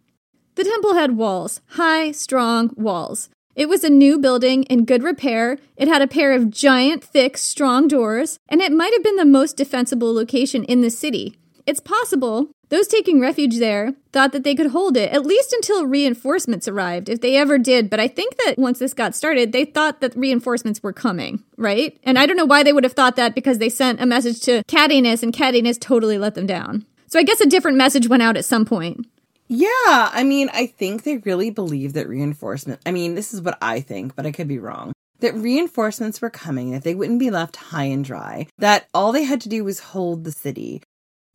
The 0.56 0.64
temple 0.64 0.94
had 0.94 1.16
walls, 1.16 1.60
high, 1.70 2.10
strong 2.10 2.72
walls. 2.76 3.28
It 3.54 3.68
was 3.68 3.84
a 3.84 3.90
new 3.90 4.18
building 4.18 4.64
in 4.64 4.84
good 4.84 5.04
repair. 5.04 5.58
It 5.76 5.86
had 5.86 6.02
a 6.02 6.08
pair 6.08 6.32
of 6.32 6.50
giant, 6.50 7.04
thick, 7.04 7.38
strong 7.38 7.86
doors, 7.86 8.38
and 8.48 8.60
it 8.60 8.72
might 8.72 8.92
have 8.92 9.02
been 9.04 9.16
the 9.16 9.24
most 9.24 9.56
defensible 9.56 10.12
location 10.12 10.64
in 10.64 10.80
the 10.80 10.90
city. 10.90 11.36
It's 11.66 11.80
possible 11.80 12.50
those 12.68 12.86
taking 12.86 13.20
refuge 13.20 13.58
there 13.58 13.94
thought 14.12 14.32
that 14.32 14.44
they 14.44 14.54
could 14.54 14.70
hold 14.70 14.96
it 14.96 15.10
at 15.12 15.24
least 15.24 15.52
until 15.52 15.86
reinforcements 15.86 16.68
arrived, 16.68 17.08
if 17.08 17.20
they 17.20 17.36
ever 17.36 17.58
did. 17.58 17.88
But 17.88 18.00
I 18.00 18.08
think 18.08 18.36
that 18.44 18.58
once 18.58 18.78
this 18.78 18.94
got 18.94 19.14
started, 19.14 19.52
they 19.52 19.64
thought 19.64 20.00
that 20.00 20.16
reinforcements 20.16 20.82
were 20.82 20.92
coming, 20.92 21.42
right? 21.56 21.98
And 22.04 22.18
I 22.18 22.26
don't 22.26 22.36
know 22.36 22.44
why 22.44 22.62
they 22.62 22.72
would 22.72 22.84
have 22.84 22.92
thought 22.92 23.16
that 23.16 23.34
because 23.34 23.58
they 23.58 23.68
sent 23.68 24.00
a 24.00 24.06
message 24.06 24.40
to 24.42 24.62
Cadinus 24.64 25.22
and 25.22 25.32
Cadinus 25.32 25.78
totally 25.78 26.18
let 26.18 26.34
them 26.34 26.46
down. 26.46 26.84
So 27.06 27.18
I 27.18 27.22
guess 27.22 27.40
a 27.40 27.46
different 27.46 27.78
message 27.78 28.08
went 28.08 28.22
out 28.22 28.36
at 28.36 28.44
some 28.44 28.66
point. 28.66 29.06
Yeah, 29.48 30.10
I 30.12 30.24
mean, 30.24 30.50
I 30.52 30.66
think 30.66 31.02
they 31.02 31.16
really 31.18 31.48
believe 31.48 31.94
that 31.94 32.06
reinforcement. 32.06 32.80
I 32.84 32.92
mean, 32.92 33.14
this 33.14 33.32
is 33.32 33.40
what 33.40 33.56
I 33.62 33.80
think, 33.80 34.14
but 34.14 34.26
I 34.26 34.32
could 34.32 34.46
be 34.46 34.58
wrong. 34.58 34.92
That 35.20 35.34
reinforcements 35.34 36.20
were 36.20 36.30
coming, 36.30 36.70
that 36.72 36.84
they 36.84 36.94
wouldn't 36.94 37.18
be 37.18 37.30
left 37.30 37.56
high 37.56 37.84
and 37.84 38.04
dry, 38.04 38.46
that 38.58 38.88
all 38.92 39.10
they 39.10 39.24
had 39.24 39.40
to 39.40 39.48
do 39.48 39.64
was 39.64 39.80
hold 39.80 40.24
the 40.24 40.32
city, 40.32 40.82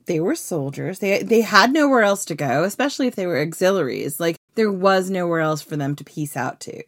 They 0.05 0.19
were 0.19 0.35
soldiers. 0.35 0.99
They 0.99 1.23
they 1.23 1.41
had 1.41 1.71
nowhere 1.71 2.01
else 2.01 2.25
to 2.25 2.35
go, 2.35 2.63
especially 2.63 3.07
if 3.07 3.15
they 3.15 3.27
were 3.27 3.41
auxiliaries. 3.41 4.19
Like 4.19 4.35
there 4.55 4.71
was 4.71 5.09
nowhere 5.09 5.39
else 5.39 5.61
for 5.61 5.77
them 5.77 5.95
to 5.95 6.03
peace 6.03 6.35
out 6.35 6.59
to. 6.61 6.83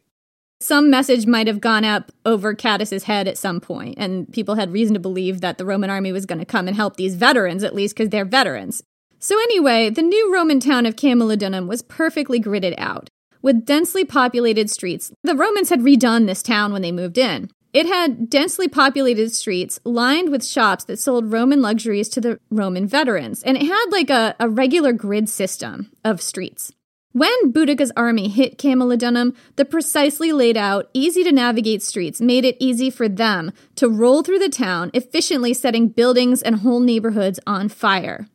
Some 0.61 0.89
message 0.89 1.27
might 1.27 1.47
have 1.47 1.61
gone 1.61 1.83
up 1.83 2.11
over 2.25 2.53
Catus's 2.53 3.03
head 3.03 3.27
at 3.27 3.37
some 3.37 3.59
point, 3.59 3.95
and 3.97 4.31
people 4.31 4.55
had 4.55 4.71
reason 4.71 4.93
to 4.93 4.99
believe 4.99 5.41
that 5.41 5.57
the 5.57 5.65
Roman 5.65 5.89
army 5.89 6.11
was 6.11 6.25
going 6.25 6.39
to 6.39 6.45
come 6.45 6.67
and 6.67 6.75
help 6.75 6.95
these 6.95 7.15
veterans, 7.15 7.63
at 7.63 7.75
least 7.75 7.95
because 7.95 8.09
they're 8.09 8.25
veterans. 8.25 8.81
So, 9.19 9.39
anyway, 9.41 9.89
the 9.89 10.01
new 10.01 10.33
Roman 10.33 10.59
town 10.59 10.85
of 10.85 10.95
Camulodunum 10.95 11.67
was 11.67 11.81
perfectly 11.81 12.39
gridded 12.39 12.75
out, 12.77 13.09
with 13.41 13.65
densely 13.65 14.05
populated 14.05 14.69
streets. 14.69 15.11
The 15.23 15.35
Romans 15.35 15.69
had 15.69 15.81
redone 15.81 16.25
this 16.25 16.41
town 16.41 16.71
when 16.71 16.81
they 16.81 16.91
moved 16.91 17.17
in. 17.17 17.49
It 17.75 17.87
had 17.87 18.29
densely 18.29 18.69
populated 18.69 19.33
streets 19.33 19.81
lined 19.83 20.31
with 20.31 20.45
shops 20.45 20.85
that 20.85 20.97
sold 20.97 21.33
Roman 21.33 21.61
luxuries 21.61 22.07
to 22.07 22.21
the 22.21 22.39
Roman 22.49 22.87
veterans, 22.87 23.43
and 23.43 23.57
it 23.57 23.65
had 23.65 23.85
like 23.89 24.09
a, 24.09 24.33
a 24.39 24.47
regular 24.47 24.93
grid 24.93 25.27
system 25.27 25.91
of 26.01 26.21
streets. 26.21 26.71
When 27.11 27.51
Boudicca's 27.51 27.91
army 27.97 28.29
hit 28.29 28.57
Camulodunum, 28.57 29.35
the 29.57 29.65
precisely 29.65 30.31
laid 30.31 30.55
out, 30.55 30.89
easy 30.93 31.21
to 31.25 31.33
navigate 31.33 31.83
streets 31.83 32.21
made 32.21 32.45
it 32.45 32.55
easy 32.61 32.89
for 32.89 33.09
them 33.09 33.51
to 33.75 33.89
roll 33.89 34.23
through 34.23 34.39
the 34.39 34.47
town, 34.47 34.89
efficiently 34.93 35.53
setting 35.53 35.89
buildings 35.89 36.41
and 36.41 36.61
whole 36.61 36.79
neighborhoods 36.79 37.41
on 37.45 37.67
fire. 37.67 38.29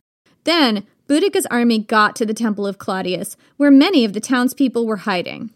Then, 0.44 0.86
Boudicca's 1.08 1.46
army 1.46 1.78
got 1.78 2.14
to 2.16 2.26
the 2.26 2.34
Temple 2.34 2.66
of 2.66 2.76
Claudius, 2.76 3.38
where 3.56 3.70
many 3.70 4.04
of 4.04 4.12
the 4.12 4.20
townspeople 4.20 4.86
were 4.86 4.98
hiding. 5.08 5.48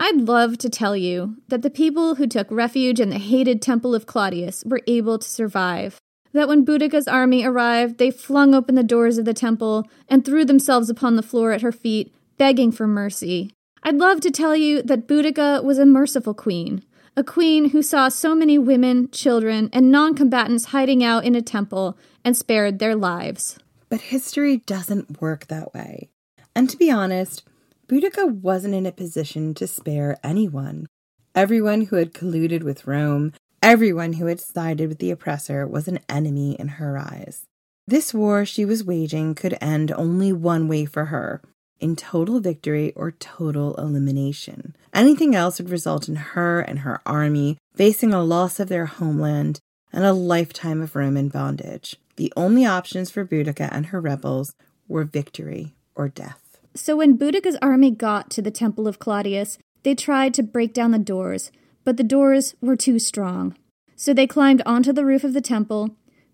I'd 0.00 0.20
love 0.20 0.58
to 0.58 0.68
tell 0.68 0.96
you 0.96 1.36
that 1.48 1.62
the 1.62 1.70
people 1.70 2.16
who 2.16 2.26
took 2.26 2.50
refuge 2.50 3.00
in 3.00 3.10
the 3.10 3.18
hated 3.18 3.62
Temple 3.62 3.94
of 3.94 4.06
Claudius 4.06 4.64
were 4.64 4.80
able 4.86 5.18
to 5.18 5.28
survive. 5.28 6.00
That 6.32 6.48
when 6.48 6.64
Boudicca's 6.64 7.06
army 7.06 7.44
arrived, 7.44 7.98
they 7.98 8.10
flung 8.10 8.54
open 8.54 8.74
the 8.74 8.82
doors 8.82 9.18
of 9.18 9.26
the 9.26 9.34
temple 9.34 9.86
and 10.08 10.24
threw 10.24 10.44
themselves 10.44 10.88
upon 10.88 11.16
the 11.16 11.22
floor 11.22 11.52
at 11.52 11.62
her 11.62 11.72
feet, 11.72 12.14
begging 12.38 12.72
for 12.72 12.86
mercy. 12.86 13.52
I'd 13.82 13.96
love 13.96 14.20
to 14.22 14.30
tell 14.30 14.56
you 14.56 14.82
that 14.82 15.06
Boudica 15.06 15.62
was 15.62 15.78
a 15.78 15.84
merciful 15.84 16.34
queen, 16.34 16.84
a 17.16 17.22
queen 17.22 17.70
who 17.70 17.82
saw 17.82 18.08
so 18.08 18.34
many 18.34 18.56
women, 18.58 19.10
children, 19.10 19.68
and 19.72 19.90
non 19.90 20.14
combatants 20.14 20.66
hiding 20.66 21.04
out 21.04 21.24
in 21.24 21.34
a 21.34 21.42
temple 21.42 21.98
and 22.24 22.36
spared 22.36 22.78
their 22.78 22.94
lives. 22.94 23.58
But 23.88 24.00
history 24.00 24.58
doesn't 24.58 25.20
work 25.20 25.48
that 25.48 25.74
way. 25.74 26.08
And 26.54 26.70
to 26.70 26.76
be 26.76 26.90
honest, 26.90 27.44
Boudica 27.92 28.26
wasn't 28.26 28.74
in 28.74 28.86
a 28.86 28.90
position 28.90 29.52
to 29.52 29.66
spare 29.66 30.16
anyone. 30.24 30.86
Everyone 31.34 31.82
who 31.82 31.96
had 31.96 32.14
colluded 32.14 32.62
with 32.62 32.86
Rome, 32.86 33.34
everyone 33.62 34.14
who 34.14 34.24
had 34.24 34.40
sided 34.40 34.88
with 34.88 34.98
the 34.98 35.10
oppressor, 35.10 35.66
was 35.66 35.88
an 35.88 36.00
enemy 36.08 36.56
in 36.58 36.68
her 36.68 36.96
eyes. 36.96 37.44
This 37.86 38.14
war 38.14 38.46
she 38.46 38.64
was 38.64 38.82
waging 38.82 39.34
could 39.34 39.58
end 39.60 39.92
only 39.92 40.32
one 40.32 40.68
way 40.68 40.86
for 40.86 41.06
her 41.06 41.42
in 41.80 41.94
total 41.94 42.40
victory 42.40 42.94
or 42.96 43.10
total 43.10 43.74
elimination. 43.74 44.74
Anything 44.94 45.34
else 45.34 45.58
would 45.58 45.68
result 45.68 46.08
in 46.08 46.16
her 46.16 46.62
and 46.62 46.78
her 46.78 47.02
army 47.04 47.58
facing 47.74 48.14
a 48.14 48.24
loss 48.24 48.58
of 48.58 48.70
their 48.70 48.86
homeland 48.86 49.60
and 49.92 50.02
a 50.02 50.14
lifetime 50.14 50.80
of 50.80 50.96
Roman 50.96 51.28
bondage. 51.28 51.96
The 52.16 52.32
only 52.38 52.64
options 52.64 53.10
for 53.10 53.26
Boudica 53.26 53.68
and 53.70 53.86
her 53.86 54.00
rebels 54.00 54.54
were 54.88 55.04
victory 55.04 55.74
or 55.94 56.08
death. 56.08 56.41
So 56.74 56.96
when 56.96 57.16
Boudica's 57.16 57.56
army 57.60 57.90
got 57.90 58.30
to 58.30 58.42
the 58.42 58.50
Temple 58.50 58.88
of 58.88 58.98
Claudius, 58.98 59.58
they 59.82 59.94
tried 59.94 60.32
to 60.34 60.42
break 60.42 60.72
down 60.72 60.90
the 60.90 60.98
doors, 60.98 61.50
but 61.84 61.96
the 61.96 62.04
doors 62.04 62.54
were 62.60 62.76
too 62.76 62.98
strong. 62.98 63.54
So 63.96 64.14
they 64.14 64.26
climbed 64.26 64.62
onto 64.64 64.92
the 64.92 65.04
roof 65.04 65.22
of 65.22 65.34
the 65.34 65.40
temple, 65.40 65.90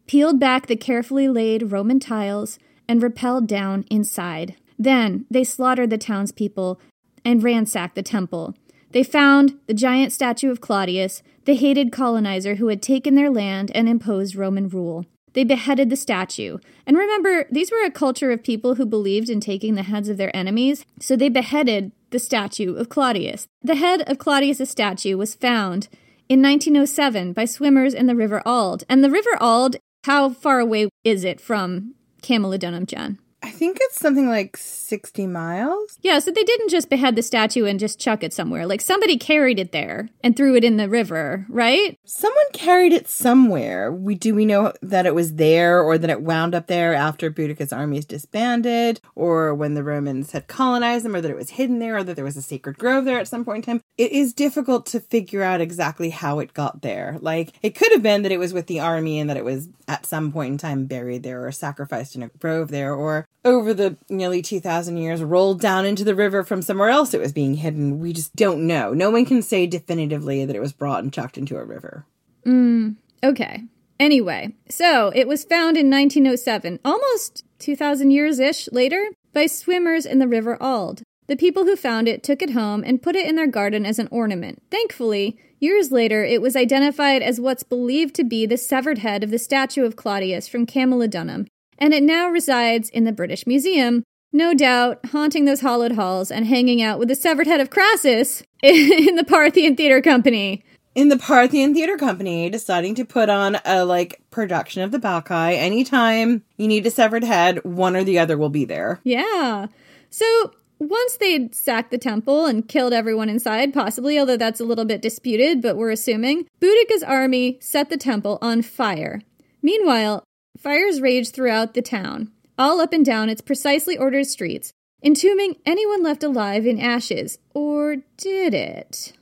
peeled 0.06 0.38
back 0.38 0.66
the 0.66 0.76
carefully 0.76 1.28
laid 1.28 1.72
Roman 1.72 2.00
tiles, 2.00 2.58
and 2.88 3.02
rappelled 3.02 3.46
down 3.46 3.84
inside. 3.90 4.54
Then 4.78 5.26
they 5.30 5.44
slaughtered 5.44 5.90
the 5.90 5.98
townspeople 5.98 6.80
and 7.24 7.42
ransacked 7.42 7.94
the 7.94 8.02
temple. 8.02 8.54
They 8.92 9.02
found 9.02 9.58
the 9.66 9.74
giant 9.74 10.12
statue 10.12 10.50
of 10.50 10.60
Claudius, 10.60 11.22
the 11.44 11.56
hated 11.56 11.92
colonizer 11.92 12.54
who 12.54 12.68
had 12.68 12.80
taken 12.80 13.14
their 13.14 13.30
land 13.30 13.70
and 13.74 13.88
imposed 13.88 14.36
Roman 14.36 14.68
rule. 14.68 15.04
They 15.32 15.44
beheaded 15.44 15.90
the 15.90 15.96
statue. 15.96 16.58
And 16.86 16.96
remember, 16.96 17.46
these 17.50 17.70
were 17.70 17.84
a 17.84 17.90
culture 17.90 18.30
of 18.30 18.42
people 18.42 18.74
who 18.74 18.86
believed 18.86 19.28
in 19.28 19.40
taking 19.40 19.74
the 19.74 19.82
heads 19.82 20.08
of 20.08 20.16
their 20.16 20.34
enemies, 20.34 20.84
so 21.00 21.16
they 21.16 21.28
beheaded 21.28 21.92
the 22.10 22.18
statue 22.18 22.74
of 22.74 22.88
Claudius. 22.88 23.46
The 23.62 23.76
head 23.76 24.02
of 24.10 24.18
Claudius' 24.18 24.70
statue 24.70 25.16
was 25.16 25.34
found 25.34 25.88
in 26.28 26.42
1907 26.42 27.32
by 27.32 27.44
swimmers 27.44 27.94
in 27.94 28.06
the 28.06 28.16
River 28.16 28.42
Alde. 28.46 28.84
And 28.88 29.04
the 29.04 29.10
River 29.10 29.36
Alde, 29.40 29.76
how 30.04 30.30
far 30.30 30.58
away 30.60 30.88
is 31.04 31.24
it 31.24 31.40
from 31.40 31.94
Camulodunum, 32.22 32.86
Jen? 32.86 33.18
I 33.48 33.50
think 33.50 33.78
it's 33.80 33.98
something 33.98 34.28
like 34.28 34.58
60 34.58 35.26
miles. 35.26 35.96
Yeah, 36.02 36.18
so 36.18 36.30
they 36.30 36.44
didn't 36.44 36.68
just 36.68 36.90
behead 36.90 37.16
the 37.16 37.22
statue 37.22 37.64
and 37.64 37.80
just 37.80 37.98
chuck 37.98 38.22
it 38.22 38.34
somewhere. 38.34 38.66
Like 38.66 38.82
somebody 38.82 39.16
carried 39.16 39.58
it 39.58 39.72
there 39.72 40.10
and 40.22 40.36
threw 40.36 40.54
it 40.54 40.64
in 40.64 40.76
the 40.76 40.86
river, 40.86 41.46
right? 41.48 41.98
Someone 42.04 42.44
carried 42.52 42.92
it 42.92 43.08
somewhere. 43.08 43.90
We 43.90 44.14
do 44.16 44.34
we 44.34 44.44
know 44.44 44.74
that 44.82 45.06
it 45.06 45.14
was 45.14 45.36
there 45.36 45.80
or 45.80 45.96
that 45.96 46.10
it 46.10 46.20
wound 46.20 46.54
up 46.54 46.66
there 46.66 46.92
after 46.92 47.30
Boudicca's 47.30 47.72
armies 47.72 48.04
disbanded 48.04 49.00
or 49.14 49.54
when 49.54 49.72
the 49.72 49.82
Romans 49.82 50.32
had 50.32 50.46
colonized 50.46 51.06
them 51.06 51.16
or 51.16 51.22
that 51.22 51.30
it 51.30 51.36
was 51.36 51.50
hidden 51.50 51.78
there 51.78 51.96
or 51.96 52.04
that 52.04 52.16
there 52.16 52.26
was 52.26 52.36
a 52.36 52.42
sacred 52.42 52.76
grove 52.76 53.06
there 53.06 53.18
at 53.18 53.28
some 53.28 53.46
point 53.46 53.66
in 53.66 53.76
time. 53.76 53.82
It 53.96 54.12
is 54.12 54.34
difficult 54.34 54.84
to 54.86 55.00
figure 55.00 55.42
out 55.42 55.62
exactly 55.62 56.10
how 56.10 56.38
it 56.38 56.52
got 56.52 56.82
there. 56.82 57.16
Like 57.22 57.54
it 57.62 57.74
could 57.74 57.92
have 57.92 58.02
been 58.02 58.20
that 58.24 58.32
it 58.32 58.38
was 58.38 58.52
with 58.52 58.66
the 58.66 58.80
army 58.80 59.18
and 59.18 59.30
that 59.30 59.38
it 59.38 59.44
was 59.44 59.70
at 59.88 60.04
some 60.04 60.32
point 60.32 60.52
in 60.52 60.58
time 60.58 60.84
buried 60.84 61.22
there 61.22 61.46
or 61.46 61.50
sacrificed 61.50 62.14
in 62.14 62.22
a 62.22 62.28
grove 62.28 62.68
there 62.68 62.94
or 62.94 63.26
over 63.44 63.72
the 63.72 63.96
nearly 64.08 64.42
2,000 64.42 64.96
years 64.96 65.22
rolled 65.22 65.60
down 65.60 65.84
into 65.84 66.04
the 66.04 66.14
river 66.14 66.44
from 66.44 66.62
somewhere 66.62 66.88
else 66.88 67.14
it 67.14 67.20
was 67.20 67.32
being 67.32 67.54
hidden. 67.54 68.00
We 68.00 68.12
just 68.12 68.34
don't 68.36 68.66
know. 68.66 68.92
No 68.92 69.10
one 69.10 69.24
can 69.24 69.42
say 69.42 69.66
definitively 69.66 70.44
that 70.44 70.56
it 70.56 70.60
was 70.60 70.72
brought 70.72 71.02
and 71.02 71.12
chucked 71.12 71.38
into 71.38 71.56
a 71.56 71.64
river. 71.64 72.04
Mm, 72.44 72.96
okay. 73.22 73.64
Anyway, 74.00 74.54
so 74.68 75.10
it 75.14 75.26
was 75.26 75.44
found 75.44 75.76
in 75.76 75.90
1907, 75.90 76.78
almost 76.84 77.44
2,000 77.58 78.10
years 78.10 78.38
ish 78.38 78.68
later, 78.70 79.08
by 79.32 79.46
swimmers 79.46 80.06
in 80.06 80.18
the 80.18 80.28
River 80.28 80.56
Alde. 80.60 81.02
The 81.26 81.36
people 81.36 81.64
who 81.64 81.76
found 81.76 82.08
it 82.08 82.22
took 82.22 82.40
it 82.40 82.50
home 82.50 82.82
and 82.86 83.02
put 83.02 83.16
it 83.16 83.28
in 83.28 83.36
their 83.36 83.46
garden 83.46 83.84
as 83.84 83.98
an 83.98 84.08
ornament. 84.10 84.62
Thankfully, 84.70 85.36
years 85.60 85.92
later, 85.92 86.24
it 86.24 86.40
was 86.40 86.56
identified 86.56 87.22
as 87.22 87.40
what's 87.40 87.62
believed 87.62 88.14
to 88.14 88.24
be 88.24 88.46
the 88.46 88.56
severed 88.56 88.98
head 88.98 89.22
of 89.22 89.30
the 89.30 89.38
statue 89.38 89.84
of 89.84 89.96
Claudius 89.96 90.48
from 90.48 90.64
Camulodunum 90.64 91.46
and 91.78 91.94
it 91.94 92.02
now 92.02 92.28
resides 92.28 92.90
in 92.90 93.04
the 93.04 93.12
British 93.12 93.46
Museum, 93.46 94.02
no 94.32 94.54
doubt 94.54 95.00
haunting 95.06 95.44
those 95.44 95.60
hollowed 95.60 95.92
halls 95.92 96.30
and 96.30 96.46
hanging 96.46 96.82
out 96.82 96.98
with 96.98 97.08
the 97.08 97.14
severed 97.14 97.46
head 97.46 97.60
of 97.60 97.70
Crassus 97.70 98.42
in 98.62 99.16
the 99.16 99.24
Parthian 99.24 99.76
Theater 99.76 100.02
Company. 100.02 100.64
In 100.94 101.08
the 101.08 101.16
Parthian 101.16 101.74
Theater 101.74 101.96
Company, 101.96 102.50
deciding 102.50 102.94
to 102.96 103.04
put 103.04 103.28
on 103.28 103.58
a 103.64 103.84
like 103.84 104.20
production 104.30 104.82
of 104.82 104.90
the 104.90 104.98
Bacchae. 104.98 105.56
Anytime 105.56 106.42
you 106.56 106.66
need 106.66 106.86
a 106.86 106.90
severed 106.90 107.24
head, 107.24 107.64
one 107.64 107.94
or 107.94 108.04
the 108.04 108.18
other 108.18 108.36
will 108.36 108.50
be 108.50 108.64
there. 108.64 109.00
Yeah. 109.04 109.68
So 110.10 110.52
once 110.78 111.16
they'd 111.16 111.54
sacked 111.54 111.90
the 111.90 111.98
temple 111.98 112.46
and 112.46 112.68
killed 112.68 112.92
everyone 112.92 113.28
inside, 113.28 113.74
possibly, 113.74 114.18
although 114.18 114.36
that's 114.36 114.60
a 114.60 114.64
little 114.64 114.84
bit 114.84 115.02
disputed, 115.02 115.62
but 115.62 115.76
we're 115.76 115.90
assuming, 115.90 116.46
Boudicca's 116.60 117.02
army 117.02 117.58
set 117.60 117.90
the 117.90 117.96
temple 117.96 118.38
on 118.40 118.62
fire. 118.62 119.20
Meanwhile, 119.62 120.24
Fires 120.58 121.00
raged 121.00 121.34
throughout 121.34 121.74
the 121.74 121.82
town, 121.82 122.32
all 122.58 122.80
up 122.80 122.92
and 122.92 123.06
down 123.06 123.28
its 123.28 123.40
precisely 123.40 123.96
ordered 123.96 124.26
streets, 124.26 124.72
entombing 125.04 125.54
anyone 125.64 126.02
left 126.02 126.24
alive 126.24 126.66
in 126.66 126.80
ashes. 126.80 127.38
Or 127.54 127.98
did 128.16 128.54
it? 128.54 129.12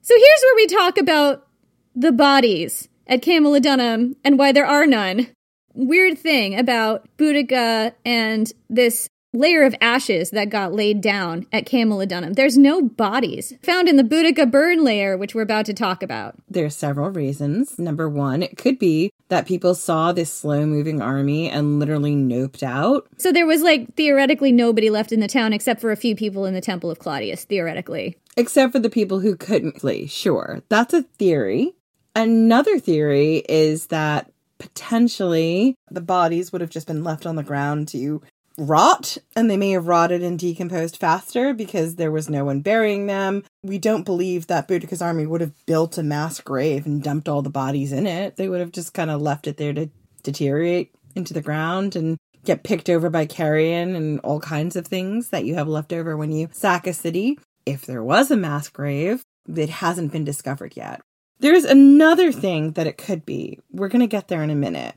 So 0.00 0.14
here's 0.16 0.42
where 0.42 0.56
we 0.56 0.66
talk 0.66 0.96
about 0.96 1.46
the 1.94 2.12
bodies 2.12 2.88
at 3.06 3.20
Camulodunum 3.20 4.16
and 4.24 4.38
why 4.38 4.52
there 4.52 4.64
are 4.64 4.86
none. 4.86 5.28
Weird 5.74 6.18
thing 6.18 6.58
about 6.58 7.06
Boudica 7.18 7.92
and 8.06 8.50
this 8.70 9.10
layer 9.34 9.64
of 9.64 9.74
ashes 9.82 10.30
that 10.30 10.48
got 10.48 10.72
laid 10.72 11.02
down 11.02 11.46
at 11.52 11.66
Camulodunum. 11.66 12.34
There's 12.34 12.56
no 12.56 12.80
bodies 12.80 13.52
found 13.62 13.90
in 13.90 13.96
the 13.96 14.02
Boudica 14.02 14.50
burn 14.50 14.82
layer, 14.82 15.18
which 15.18 15.34
we're 15.34 15.42
about 15.42 15.66
to 15.66 15.74
talk 15.74 16.02
about. 16.02 16.36
There's 16.48 16.74
several 16.74 17.10
reasons. 17.10 17.78
Number 17.78 18.08
one, 18.08 18.42
it 18.42 18.56
could 18.56 18.78
be 18.78 19.10
that 19.28 19.46
people 19.46 19.74
saw 19.74 20.12
this 20.12 20.32
slow 20.32 20.66
moving 20.66 21.00
army 21.00 21.50
and 21.50 21.78
literally 21.78 22.14
noped 22.14 22.62
out. 22.62 23.06
So 23.18 23.32
there 23.32 23.46
was 23.46 23.62
like 23.62 23.94
theoretically 23.94 24.52
nobody 24.52 24.90
left 24.90 25.12
in 25.12 25.20
the 25.20 25.28
town 25.28 25.52
except 25.52 25.80
for 25.80 25.92
a 25.92 25.96
few 25.96 26.16
people 26.16 26.46
in 26.46 26.54
the 26.54 26.60
Temple 26.60 26.90
of 26.90 26.98
Claudius, 26.98 27.44
theoretically. 27.44 28.16
Except 28.36 28.72
for 28.72 28.78
the 28.78 28.90
people 28.90 29.20
who 29.20 29.36
couldn't 29.36 29.80
flee, 29.80 30.06
sure. 30.06 30.62
That's 30.68 30.94
a 30.94 31.02
theory. 31.02 31.74
Another 32.14 32.78
theory 32.78 33.44
is 33.48 33.88
that 33.88 34.30
potentially 34.58 35.76
the 35.90 36.00
bodies 36.00 36.52
would 36.52 36.60
have 36.60 36.70
just 36.70 36.86
been 36.86 37.04
left 37.04 37.26
on 37.26 37.36
the 37.36 37.42
ground 37.42 37.88
to 37.88 38.22
rot 38.58 39.16
and 39.36 39.48
they 39.48 39.56
may 39.56 39.70
have 39.70 39.86
rotted 39.86 40.22
and 40.22 40.38
decomposed 40.38 40.96
faster 40.96 41.54
because 41.54 41.94
there 41.94 42.10
was 42.10 42.28
no 42.28 42.44
one 42.44 42.60
burying 42.60 43.06
them. 43.06 43.44
We 43.62 43.78
don't 43.78 44.04
believe 44.04 44.48
that 44.48 44.68
Boudica's 44.68 45.00
army 45.00 45.26
would 45.26 45.40
have 45.40 45.54
built 45.64 45.96
a 45.96 46.02
mass 46.02 46.40
grave 46.40 46.84
and 46.84 47.02
dumped 47.02 47.28
all 47.28 47.42
the 47.42 47.50
bodies 47.50 47.92
in 47.92 48.06
it. 48.06 48.36
They 48.36 48.48
would 48.48 48.60
have 48.60 48.72
just 48.72 48.92
kind 48.92 49.10
of 49.10 49.22
left 49.22 49.46
it 49.46 49.56
there 49.56 49.72
to 49.72 49.88
deteriorate 50.22 50.92
into 51.14 51.32
the 51.32 51.40
ground 51.40 51.96
and 51.96 52.18
get 52.44 52.64
picked 52.64 52.90
over 52.90 53.08
by 53.10 53.26
carrion 53.26 53.94
and 53.94 54.20
all 54.20 54.40
kinds 54.40 54.76
of 54.76 54.86
things 54.86 55.30
that 55.30 55.44
you 55.44 55.54
have 55.54 55.68
left 55.68 55.92
over 55.92 56.16
when 56.16 56.32
you 56.32 56.48
sack 56.52 56.86
a 56.86 56.92
city. 56.92 57.38
If 57.64 57.86
there 57.86 58.02
was 58.02 58.30
a 58.30 58.36
mass 58.36 58.68
grave, 58.68 59.22
it 59.46 59.68
hasn't 59.68 60.12
been 60.12 60.24
discovered 60.24 60.76
yet. 60.76 61.00
There's 61.40 61.64
another 61.64 62.32
thing 62.32 62.72
that 62.72 62.86
it 62.86 62.98
could 62.98 63.24
be. 63.24 63.60
We're 63.70 63.88
going 63.88 64.00
to 64.00 64.06
get 64.06 64.28
there 64.28 64.42
in 64.42 64.50
a 64.50 64.56
minute. 64.56 64.96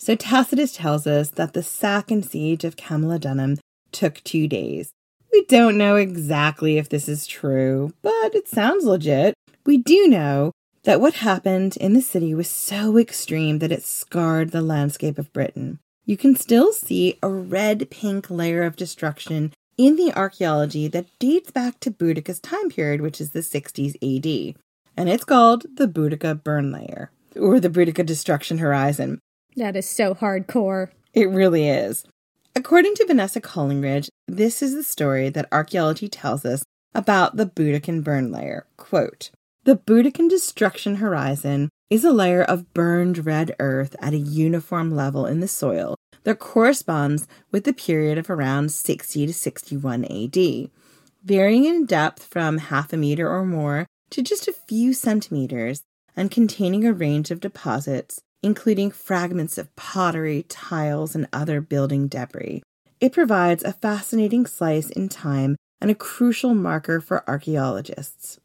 So 0.00 0.16
Tacitus 0.16 0.72
tells 0.72 1.06
us 1.06 1.28
that 1.32 1.52
the 1.52 1.62
sack 1.62 2.10
and 2.10 2.24
siege 2.24 2.64
of 2.64 2.76
Camulodunum 2.76 3.58
took 3.92 4.24
two 4.24 4.48
days. 4.48 4.92
We 5.30 5.44
don't 5.44 5.76
know 5.76 5.96
exactly 5.96 6.78
if 6.78 6.88
this 6.88 7.06
is 7.06 7.26
true, 7.26 7.92
but 8.00 8.34
it 8.34 8.48
sounds 8.48 8.86
legit. 8.86 9.34
We 9.66 9.76
do 9.76 10.08
know 10.08 10.52
that 10.84 11.02
what 11.02 11.16
happened 11.16 11.76
in 11.76 11.92
the 11.92 12.00
city 12.00 12.32
was 12.32 12.48
so 12.48 12.96
extreme 12.96 13.58
that 13.58 13.70
it 13.70 13.82
scarred 13.82 14.52
the 14.52 14.62
landscape 14.62 15.18
of 15.18 15.34
Britain. 15.34 15.78
You 16.06 16.16
can 16.16 16.34
still 16.34 16.72
see 16.72 17.18
a 17.22 17.28
red 17.28 17.90
pink 17.90 18.30
layer 18.30 18.62
of 18.62 18.76
destruction 18.76 19.52
in 19.76 19.96
the 19.96 20.14
archaeology 20.14 20.88
that 20.88 21.18
dates 21.18 21.50
back 21.50 21.78
to 21.80 21.90
Boudicca's 21.90 22.40
time 22.40 22.70
period, 22.70 23.02
which 23.02 23.20
is 23.20 23.32
the 23.32 23.40
60s 23.40 23.96
AD. 23.96 24.56
And 24.96 25.10
it's 25.10 25.24
called 25.24 25.66
the 25.76 25.86
Boudica 25.86 26.42
burn 26.42 26.72
layer, 26.72 27.10
or 27.36 27.60
the 27.60 27.68
Boudica 27.68 28.04
destruction 28.04 28.58
horizon. 28.58 29.20
That 29.56 29.76
is 29.76 29.88
so 29.88 30.14
hardcore. 30.14 30.90
It 31.12 31.28
really 31.28 31.68
is. 31.68 32.04
According 32.54 32.94
to 32.96 33.06
Vanessa 33.06 33.40
Collingridge, 33.40 34.08
this 34.26 34.62
is 34.62 34.74
the 34.74 34.82
story 34.82 35.28
that 35.30 35.48
archaeology 35.52 36.08
tells 36.08 36.44
us 36.44 36.64
about 36.94 37.36
the 37.36 37.46
Boudiccan 37.46 38.02
burn 38.02 38.32
layer. 38.32 38.66
Quote, 38.76 39.30
the 39.64 39.76
Boudiccan 39.76 40.28
destruction 40.28 40.96
horizon 40.96 41.68
is 41.90 42.04
a 42.04 42.12
layer 42.12 42.42
of 42.42 42.72
burned 42.72 43.26
red 43.26 43.54
earth 43.58 43.94
at 44.00 44.14
a 44.14 44.18
uniform 44.18 44.90
level 44.94 45.26
in 45.26 45.40
the 45.40 45.48
soil 45.48 45.96
that 46.24 46.38
corresponds 46.38 47.26
with 47.50 47.64
the 47.64 47.72
period 47.72 48.18
of 48.18 48.30
around 48.30 48.72
60 48.72 49.26
to 49.26 49.34
61 49.34 50.04
AD, 50.04 50.70
varying 51.24 51.64
in 51.64 51.86
depth 51.86 52.24
from 52.24 52.58
half 52.58 52.92
a 52.92 52.96
meter 52.96 53.28
or 53.28 53.44
more 53.44 53.86
to 54.10 54.22
just 54.22 54.48
a 54.48 54.52
few 54.52 54.92
centimeters 54.92 55.82
and 56.16 56.30
containing 56.30 56.86
a 56.86 56.92
range 56.92 57.30
of 57.30 57.40
deposits, 57.40 58.20
including 58.42 58.90
fragments 58.90 59.58
of 59.58 59.74
pottery, 59.76 60.44
tiles, 60.48 61.14
and 61.14 61.28
other 61.32 61.60
building 61.60 62.08
debris. 62.08 62.62
It 63.00 63.12
provides 63.12 63.64
a 63.64 63.72
fascinating 63.72 64.46
slice 64.46 64.90
in 64.90 65.08
time 65.08 65.56
and 65.80 65.90
a 65.90 65.94
crucial 65.94 66.54
marker 66.54 67.00
for 67.00 67.28
archaeologists. 67.28 68.38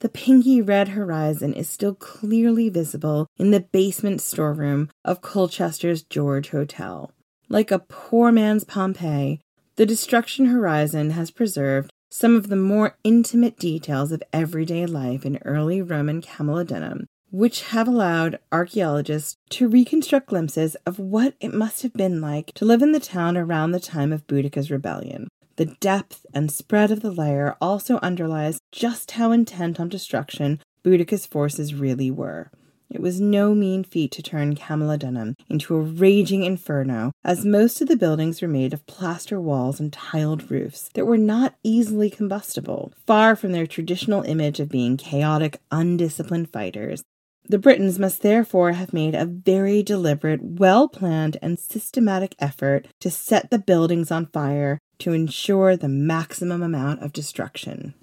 The 0.00 0.08
pinky 0.08 0.60
red 0.60 0.88
horizon 0.88 1.54
is 1.54 1.68
still 1.68 1.94
clearly 1.94 2.68
visible 2.68 3.26
in 3.38 3.50
the 3.50 3.60
basement 3.60 4.20
storeroom 4.20 4.90
of 5.04 5.22
Colchester's 5.22 6.02
George 6.02 6.50
Hotel. 6.50 7.12
Like 7.48 7.70
a 7.70 7.78
poor 7.78 8.30
man's 8.30 8.64
Pompeii, 8.64 9.40
the 9.76 9.86
destruction 9.86 10.46
horizon 10.46 11.10
has 11.10 11.30
preserved 11.30 11.90
some 12.10 12.36
of 12.36 12.48
the 12.48 12.56
more 12.56 12.96
intimate 13.04 13.58
details 13.58 14.12
of 14.12 14.22
everyday 14.32 14.86
life 14.86 15.24
in 15.24 15.38
early 15.44 15.82
Roman 15.82 16.22
Camulodunum, 16.22 17.06
which 17.36 17.64
have 17.64 17.86
allowed 17.86 18.38
archaeologists 18.50 19.36
to 19.50 19.68
reconstruct 19.68 20.28
glimpses 20.28 20.74
of 20.86 20.98
what 20.98 21.34
it 21.38 21.52
must 21.52 21.82
have 21.82 21.92
been 21.92 22.18
like 22.18 22.50
to 22.54 22.64
live 22.64 22.80
in 22.80 22.92
the 22.92 22.98
town 22.98 23.36
around 23.36 23.72
the 23.72 23.78
time 23.78 24.10
of 24.10 24.26
Boudicca's 24.26 24.70
rebellion. 24.70 25.28
The 25.56 25.66
depth 25.66 26.24
and 26.32 26.50
spread 26.50 26.90
of 26.90 27.00
the 27.00 27.10
layer 27.10 27.54
also 27.60 27.98
underlies 27.98 28.58
just 28.72 29.10
how 29.12 29.32
intent 29.32 29.78
on 29.78 29.90
destruction 29.90 30.60
Boudicca's 30.82 31.26
forces 31.26 31.74
really 31.74 32.10
were. 32.10 32.50
It 32.88 33.02
was 33.02 33.20
no 33.20 33.54
mean 33.54 33.84
feat 33.84 34.12
to 34.12 34.22
turn 34.22 34.54
Camulodunum 34.54 35.34
into 35.50 35.74
a 35.76 35.80
raging 35.80 36.42
inferno, 36.44 37.12
as 37.22 37.44
most 37.44 37.82
of 37.82 37.88
the 37.88 37.96
buildings 37.96 38.40
were 38.40 38.48
made 38.48 38.72
of 38.72 38.86
plaster 38.86 39.38
walls 39.38 39.78
and 39.78 39.92
tiled 39.92 40.50
roofs 40.50 40.88
that 40.94 41.04
were 41.04 41.18
not 41.18 41.56
easily 41.62 42.08
combustible, 42.08 42.94
far 43.06 43.36
from 43.36 43.52
their 43.52 43.66
traditional 43.66 44.22
image 44.22 44.58
of 44.58 44.70
being 44.70 44.96
chaotic, 44.96 45.60
undisciplined 45.70 46.48
fighters. 46.48 47.02
The 47.48 47.58
Britons 47.58 47.98
must 47.98 48.22
therefore 48.22 48.72
have 48.72 48.92
made 48.92 49.14
a 49.14 49.24
very 49.24 49.82
deliberate, 49.82 50.42
well 50.42 50.88
planned, 50.88 51.36
and 51.40 51.58
systematic 51.58 52.34
effort 52.40 52.88
to 53.00 53.10
set 53.10 53.50
the 53.50 53.58
buildings 53.58 54.10
on 54.10 54.26
fire 54.26 54.78
to 54.98 55.12
ensure 55.12 55.76
the 55.76 55.88
maximum 55.88 56.60
amount 56.60 57.02
of 57.02 57.12
destruction. 57.12 57.94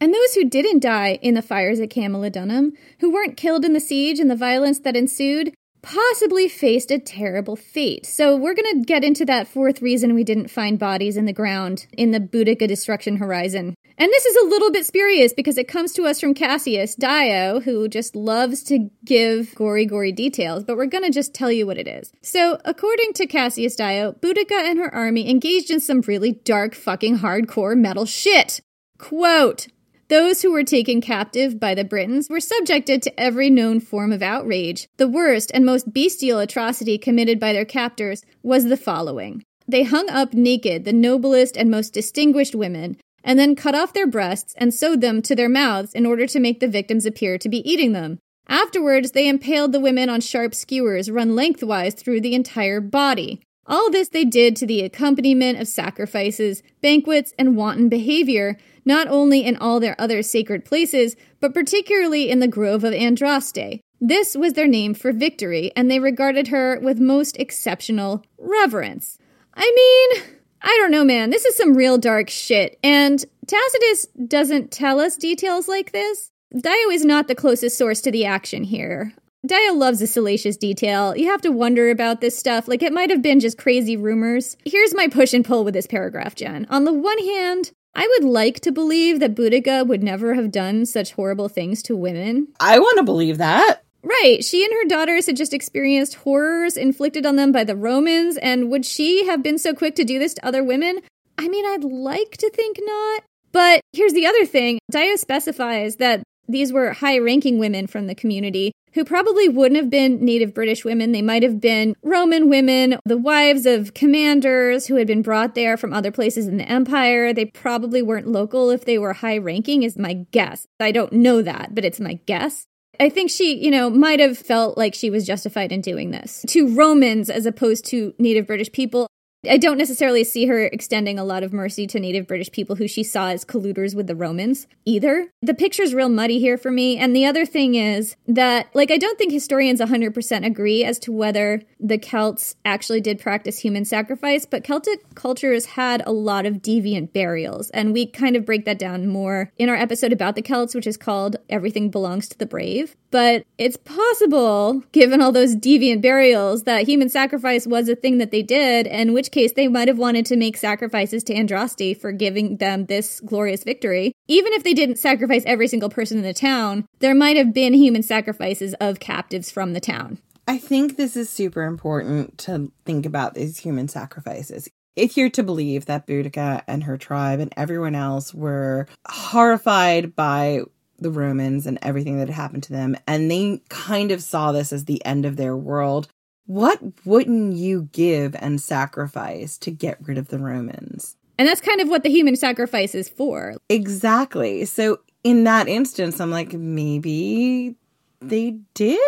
And 0.00 0.12
those 0.12 0.34
who 0.34 0.48
didn't 0.48 0.80
die 0.80 1.18
in 1.22 1.34
the 1.34 1.42
fires 1.42 1.80
at 1.80 1.90
Camulodunum, 1.90 2.72
who 3.00 3.12
weren't 3.12 3.36
killed 3.36 3.64
in 3.64 3.72
the 3.72 3.80
siege 3.80 4.18
and 4.18 4.30
the 4.30 4.36
violence 4.36 4.80
that 4.80 4.96
ensued, 4.96 5.52
possibly 5.82 6.48
faced 6.48 6.90
a 6.90 6.98
terrible 6.98 7.56
fate. 7.56 8.06
So 8.06 8.36
we're 8.36 8.54
going 8.54 8.80
to 8.80 8.84
get 8.84 9.04
into 9.04 9.24
that 9.26 9.48
fourth 9.48 9.82
reason 9.82 10.14
we 10.14 10.24
didn't 10.24 10.48
find 10.48 10.78
bodies 10.78 11.16
in 11.16 11.24
the 11.24 11.32
ground 11.32 11.86
in 11.92 12.10
the 12.10 12.20
Boudica 12.20 12.66
destruction 12.68 13.16
horizon. 13.16 13.74
And 14.00 14.10
this 14.12 14.26
is 14.26 14.36
a 14.36 14.48
little 14.48 14.70
bit 14.70 14.86
spurious 14.86 15.32
because 15.32 15.58
it 15.58 15.66
comes 15.66 15.92
to 15.94 16.04
us 16.04 16.20
from 16.20 16.32
Cassius 16.32 16.94
Dio, 16.94 17.60
who 17.60 17.88
just 17.88 18.14
loves 18.14 18.62
to 18.64 18.90
give 19.04 19.54
gory, 19.56 19.86
gory 19.86 20.12
details, 20.12 20.62
but 20.62 20.76
we're 20.76 20.86
going 20.86 21.04
to 21.04 21.10
just 21.10 21.34
tell 21.34 21.50
you 21.50 21.66
what 21.66 21.78
it 21.78 21.88
is. 21.88 22.12
So, 22.22 22.58
according 22.64 23.14
to 23.14 23.26
Cassius 23.26 23.74
Dio, 23.74 24.12
Boudica 24.12 24.52
and 24.52 24.78
her 24.78 24.94
army 24.94 25.28
engaged 25.28 25.70
in 25.70 25.80
some 25.80 26.00
really 26.02 26.32
dark, 26.32 26.74
fucking 26.74 27.18
hardcore 27.18 27.76
metal 27.76 28.06
shit. 28.06 28.60
Quote, 28.98 29.66
those 30.08 30.40
who 30.40 30.50
were 30.50 30.64
taken 30.64 31.00
captive 31.00 31.60
by 31.60 31.74
the 31.74 31.84
Britons 31.84 32.28
were 32.30 32.40
subjected 32.40 33.02
to 33.02 33.20
every 33.20 33.50
known 33.50 33.78
form 33.78 34.10
of 34.10 34.22
outrage. 34.22 34.88
The 34.96 35.08
worst 35.08 35.50
and 35.52 35.66
most 35.66 35.92
bestial 35.92 36.38
atrocity 36.38 36.96
committed 36.96 37.38
by 37.38 37.52
their 37.52 37.66
captors 37.66 38.22
was 38.42 38.64
the 38.64 38.76
following. 38.76 39.44
They 39.66 39.82
hung 39.82 40.08
up 40.08 40.32
naked 40.32 40.86
the 40.86 40.94
noblest 40.94 41.56
and 41.56 41.70
most 41.70 41.92
distinguished 41.92 42.54
women, 42.54 42.96
and 43.22 43.38
then 43.38 43.54
cut 43.54 43.74
off 43.74 43.92
their 43.92 44.06
breasts 44.06 44.54
and 44.56 44.72
sewed 44.72 45.02
them 45.02 45.20
to 45.22 45.36
their 45.36 45.48
mouths 45.48 45.92
in 45.92 46.06
order 46.06 46.26
to 46.26 46.40
make 46.40 46.60
the 46.60 46.68
victims 46.68 47.04
appear 47.04 47.36
to 47.36 47.48
be 47.48 47.68
eating 47.70 47.92
them. 47.92 48.18
Afterwards, 48.48 49.10
they 49.10 49.28
impaled 49.28 49.72
the 49.72 49.80
women 49.80 50.08
on 50.08 50.22
sharp 50.22 50.54
skewers 50.54 51.10
run 51.10 51.36
lengthwise 51.36 51.94
through 51.94 52.22
the 52.22 52.34
entire 52.34 52.80
body. 52.80 53.42
All 53.68 53.90
this 53.90 54.08
they 54.08 54.24
did 54.24 54.56
to 54.56 54.66
the 54.66 54.80
accompaniment 54.80 55.60
of 55.60 55.68
sacrifices, 55.68 56.62
banquets, 56.80 57.34
and 57.38 57.54
wanton 57.54 57.90
behavior, 57.90 58.56
not 58.86 59.06
only 59.08 59.44
in 59.44 59.56
all 59.56 59.78
their 59.78 59.94
other 60.00 60.22
sacred 60.22 60.64
places, 60.64 61.14
but 61.38 61.52
particularly 61.52 62.30
in 62.30 62.40
the 62.40 62.48
grove 62.48 62.82
of 62.82 62.94
Andraste. 62.94 63.80
This 64.00 64.34
was 64.34 64.54
their 64.54 64.66
name 64.66 64.94
for 64.94 65.12
victory, 65.12 65.70
and 65.76 65.90
they 65.90 66.00
regarded 66.00 66.48
her 66.48 66.80
with 66.80 66.98
most 66.98 67.36
exceptional 67.36 68.24
reverence. 68.38 69.18
I 69.52 69.70
mean, 69.74 70.22
I 70.62 70.74
don't 70.78 70.90
know, 70.90 71.04
man. 71.04 71.30
This 71.30 71.44
is 71.44 71.56
some 71.56 71.76
real 71.76 71.98
dark 71.98 72.30
shit. 72.30 72.78
And 72.82 73.22
Tacitus 73.46 74.06
doesn't 74.26 74.70
tell 74.70 74.98
us 74.98 75.16
details 75.16 75.68
like 75.68 75.92
this. 75.92 76.30
Dio 76.56 76.90
is 76.90 77.04
not 77.04 77.28
the 77.28 77.34
closest 77.34 77.76
source 77.76 78.00
to 78.00 78.10
the 78.10 78.24
action 78.24 78.64
here. 78.64 79.12
Dio 79.46 79.72
loves 79.72 80.02
a 80.02 80.06
salacious 80.08 80.56
detail. 80.56 81.16
You 81.16 81.26
have 81.26 81.40
to 81.42 81.50
wonder 81.50 81.90
about 81.90 82.20
this 82.20 82.36
stuff. 82.36 82.66
Like, 82.66 82.82
it 82.82 82.92
might 82.92 83.10
have 83.10 83.22
been 83.22 83.38
just 83.38 83.56
crazy 83.56 83.96
rumors. 83.96 84.56
Here's 84.64 84.94
my 84.94 85.06
push 85.06 85.32
and 85.32 85.44
pull 85.44 85.64
with 85.64 85.74
this 85.74 85.86
paragraph, 85.86 86.34
Jen. 86.34 86.66
On 86.70 86.84
the 86.84 86.92
one 86.92 87.18
hand, 87.18 87.70
I 87.94 88.06
would 88.06 88.28
like 88.28 88.58
to 88.60 88.72
believe 88.72 89.20
that 89.20 89.36
Boudica 89.36 89.86
would 89.86 90.02
never 90.02 90.34
have 90.34 90.50
done 90.50 90.86
such 90.86 91.12
horrible 91.12 91.48
things 91.48 91.82
to 91.84 91.96
women. 91.96 92.48
I 92.58 92.80
want 92.80 92.98
to 92.98 93.04
believe 93.04 93.38
that. 93.38 93.82
Right. 94.02 94.44
She 94.44 94.64
and 94.64 94.72
her 94.72 94.88
daughters 94.88 95.26
had 95.26 95.36
just 95.36 95.54
experienced 95.54 96.14
horrors 96.16 96.76
inflicted 96.76 97.24
on 97.24 97.36
them 97.36 97.52
by 97.52 97.62
the 97.62 97.76
Romans, 97.76 98.36
and 98.38 98.70
would 98.70 98.84
she 98.84 99.26
have 99.26 99.42
been 99.42 99.58
so 99.58 99.72
quick 99.72 99.94
to 99.96 100.04
do 100.04 100.18
this 100.18 100.34
to 100.34 100.46
other 100.46 100.64
women? 100.64 101.00
I 101.36 101.48
mean, 101.48 101.64
I'd 101.64 101.84
like 101.84 102.36
to 102.38 102.50
think 102.50 102.78
not. 102.82 103.22
But 103.52 103.80
here's 103.92 104.12
the 104.12 104.26
other 104.26 104.44
thing 104.44 104.78
Dio 104.90 105.16
specifies 105.16 105.96
that 105.96 106.22
these 106.48 106.72
were 106.72 106.92
high 106.94 107.18
ranking 107.18 107.58
women 107.58 107.86
from 107.86 108.06
the 108.06 108.14
community 108.14 108.72
who 108.94 109.04
probably 109.04 109.48
wouldn't 109.48 109.80
have 109.80 109.90
been 109.90 110.24
native 110.24 110.54
British 110.54 110.84
women. 110.84 111.12
They 111.12 111.22
might 111.22 111.42
have 111.42 111.60
been 111.60 111.94
Roman 112.02 112.48
women, 112.48 112.98
the 113.04 113.18
wives 113.18 113.66
of 113.66 113.94
commanders 113.94 114.86
who 114.86 114.96
had 114.96 115.06
been 115.06 115.22
brought 115.22 115.54
there 115.54 115.76
from 115.76 115.92
other 115.92 116.10
places 116.10 116.48
in 116.48 116.56
the 116.56 116.68
empire. 116.68 117.32
They 117.32 117.44
probably 117.44 118.02
weren't 118.02 118.26
local 118.26 118.70
if 118.70 118.84
they 118.84 118.98
were 118.98 119.12
high 119.12 119.38
ranking, 119.38 119.82
is 119.82 119.98
my 119.98 120.14
guess. 120.32 120.66
I 120.80 120.90
don't 120.90 121.12
know 121.12 121.42
that, 121.42 121.74
but 121.74 121.84
it's 121.84 122.00
my 122.00 122.14
guess. 122.26 122.66
I 123.00 123.08
think 123.08 123.30
she, 123.30 123.56
you 123.62 123.70
know, 123.70 123.90
might 123.90 124.18
have 124.18 124.36
felt 124.36 124.76
like 124.76 124.94
she 124.94 125.10
was 125.10 125.26
justified 125.26 125.70
in 125.70 125.80
doing 125.80 126.10
this 126.10 126.44
to 126.48 126.74
Romans 126.74 127.30
as 127.30 127.46
opposed 127.46 127.84
to 127.86 128.14
native 128.18 128.46
British 128.46 128.72
people. 128.72 129.06
I 129.48 129.56
don't 129.56 129.78
necessarily 129.78 130.24
see 130.24 130.46
her 130.46 130.64
extending 130.64 131.18
a 131.18 131.24
lot 131.24 131.44
of 131.44 131.52
mercy 131.52 131.86
to 131.88 132.00
native 132.00 132.26
British 132.26 132.50
people 132.50 132.76
who 132.76 132.88
she 132.88 133.04
saw 133.04 133.28
as 133.28 133.44
colluders 133.44 133.94
with 133.94 134.08
the 134.08 134.16
Romans 134.16 134.66
either. 134.84 135.28
The 135.42 135.54
picture's 135.54 135.94
real 135.94 136.08
muddy 136.08 136.40
here 136.40 136.58
for 136.58 136.72
me. 136.72 136.98
And 136.98 137.14
the 137.14 137.24
other 137.24 137.46
thing 137.46 137.76
is 137.76 138.16
that, 138.26 138.66
like, 138.74 138.90
I 138.90 138.96
don't 138.96 139.16
think 139.16 139.32
historians 139.32 139.80
100% 139.80 140.44
agree 140.44 140.82
as 140.82 140.98
to 141.00 141.12
whether 141.12 141.62
the 141.78 141.98
Celts 141.98 142.56
actually 142.64 143.00
did 143.00 143.20
practice 143.20 143.60
human 143.60 143.84
sacrifice, 143.84 144.44
but 144.44 144.64
Celtic 144.64 145.14
cultures 145.14 145.66
had 145.66 146.02
a 146.04 146.12
lot 146.12 146.44
of 146.44 146.54
deviant 146.54 147.12
burials. 147.12 147.70
And 147.70 147.92
we 147.92 148.06
kind 148.06 148.34
of 148.34 148.44
break 148.44 148.64
that 148.64 148.78
down 148.78 149.06
more 149.06 149.52
in 149.56 149.68
our 149.68 149.76
episode 149.76 150.12
about 150.12 150.34
the 150.34 150.42
Celts, 150.42 150.74
which 150.74 150.86
is 150.86 150.96
called 150.96 151.36
Everything 151.48 151.90
Belongs 151.90 152.28
to 152.28 152.38
the 152.38 152.46
Brave. 152.46 152.96
But 153.10 153.46
it's 153.56 153.76
possible, 153.76 154.82
given 154.92 155.22
all 155.22 155.32
those 155.32 155.56
deviant 155.56 156.02
burials, 156.02 156.64
that 156.64 156.86
human 156.86 157.08
sacrifice 157.08 157.66
was 157.66 157.88
a 157.88 157.96
thing 157.96 158.18
that 158.18 158.30
they 158.30 158.42
did, 158.42 158.86
and 158.86 159.14
which 159.14 159.27
which 159.28 159.34
case 159.34 159.52
they 159.52 159.68
might 159.68 159.88
have 159.88 159.98
wanted 159.98 160.24
to 160.24 160.36
make 160.36 160.56
sacrifices 160.56 161.22
to 161.22 161.34
Andraste 161.34 162.00
for 162.00 162.12
giving 162.12 162.56
them 162.56 162.86
this 162.86 163.20
glorious 163.20 163.62
victory. 163.62 164.12
Even 164.26 164.54
if 164.54 164.64
they 164.64 164.72
didn't 164.72 164.96
sacrifice 164.96 165.42
every 165.44 165.68
single 165.68 165.90
person 165.90 166.16
in 166.16 166.24
the 166.24 166.32
town, 166.32 166.86
there 167.00 167.14
might 167.14 167.36
have 167.36 167.52
been 167.52 167.74
human 167.74 168.02
sacrifices 168.02 168.72
of 168.80 169.00
captives 169.00 169.50
from 169.50 169.74
the 169.74 169.80
town. 169.80 170.16
I 170.46 170.56
think 170.56 170.96
this 170.96 171.14
is 171.14 171.28
super 171.28 171.64
important 171.64 172.38
to 172.38 172.72
think 172.86 173.04
about 173.04 173.34
these 173.34 173.58
human 173.58 173.86
sacrifices. 173.88 174.70
If 174.96 175.18
you're 175.18 175.28
to 175.30 175.42
believe 175.42 175.84
that 175.84 176.06
Boudica 176.06 176.62
and 176.66 176.84
her 176.84 176.96
tribe 176.96 177.38
and 177.38 177.52
everyone 177.54 177.94
else 177.94 178.32
were 178.32 178.86
horrified 179.06 180.16
by 180.16 180.62
the 180.98 181.10
Romans 181.10 181.66
and 181.66 181.78
everything 181.82 182.18
that 182.18 182.28
had 182.28 182.34
happened 182.34 182.62
to 182.64 182.72
them, 182.72 182.96
and 183.06 183.30
they 183.30 183.60
kind 183.68 184.10
of 184.10 184.22
saw 184.22 184.52
this 184.52 184.72
as 184.72 184.86
the 184.86 185.04
end 185.04 185.26
of 185.26 185.36
their 185.36 185.56
world, 185.56 186.08
what 186.48 186.80
wouldn't 187.04 187.56
you 187.56 187.90
give 187.92 188.34
and 188.38 188.58
sacrifice 188.58 189.58
to 189.58 189.70
get 189.70 189.98
rid 190.00 190.16
of 190.16 190.28
the 190.28 190.38
Romans? 190.38 191.14
And 191.38 191.46
that's 191.46 191.60
kind 191.60 191.80
of 191.80 191.88
what 191.88 192.02
the 192.02 192.08
human 192.08 192.36
sacrifice 192.36 192.94
is 192.94 193.06
for. 193.06 193.54
Exactly. 193.68 194.64
So 194.64 195.00
in 195.22 195.44
that 195.44 195.68
instance, 195.68 196.20
I'm 196.20 196.30
like, 196.30 196.54
maybe 196.54 197.76
they 198.20 198.58
did 198.72 198.98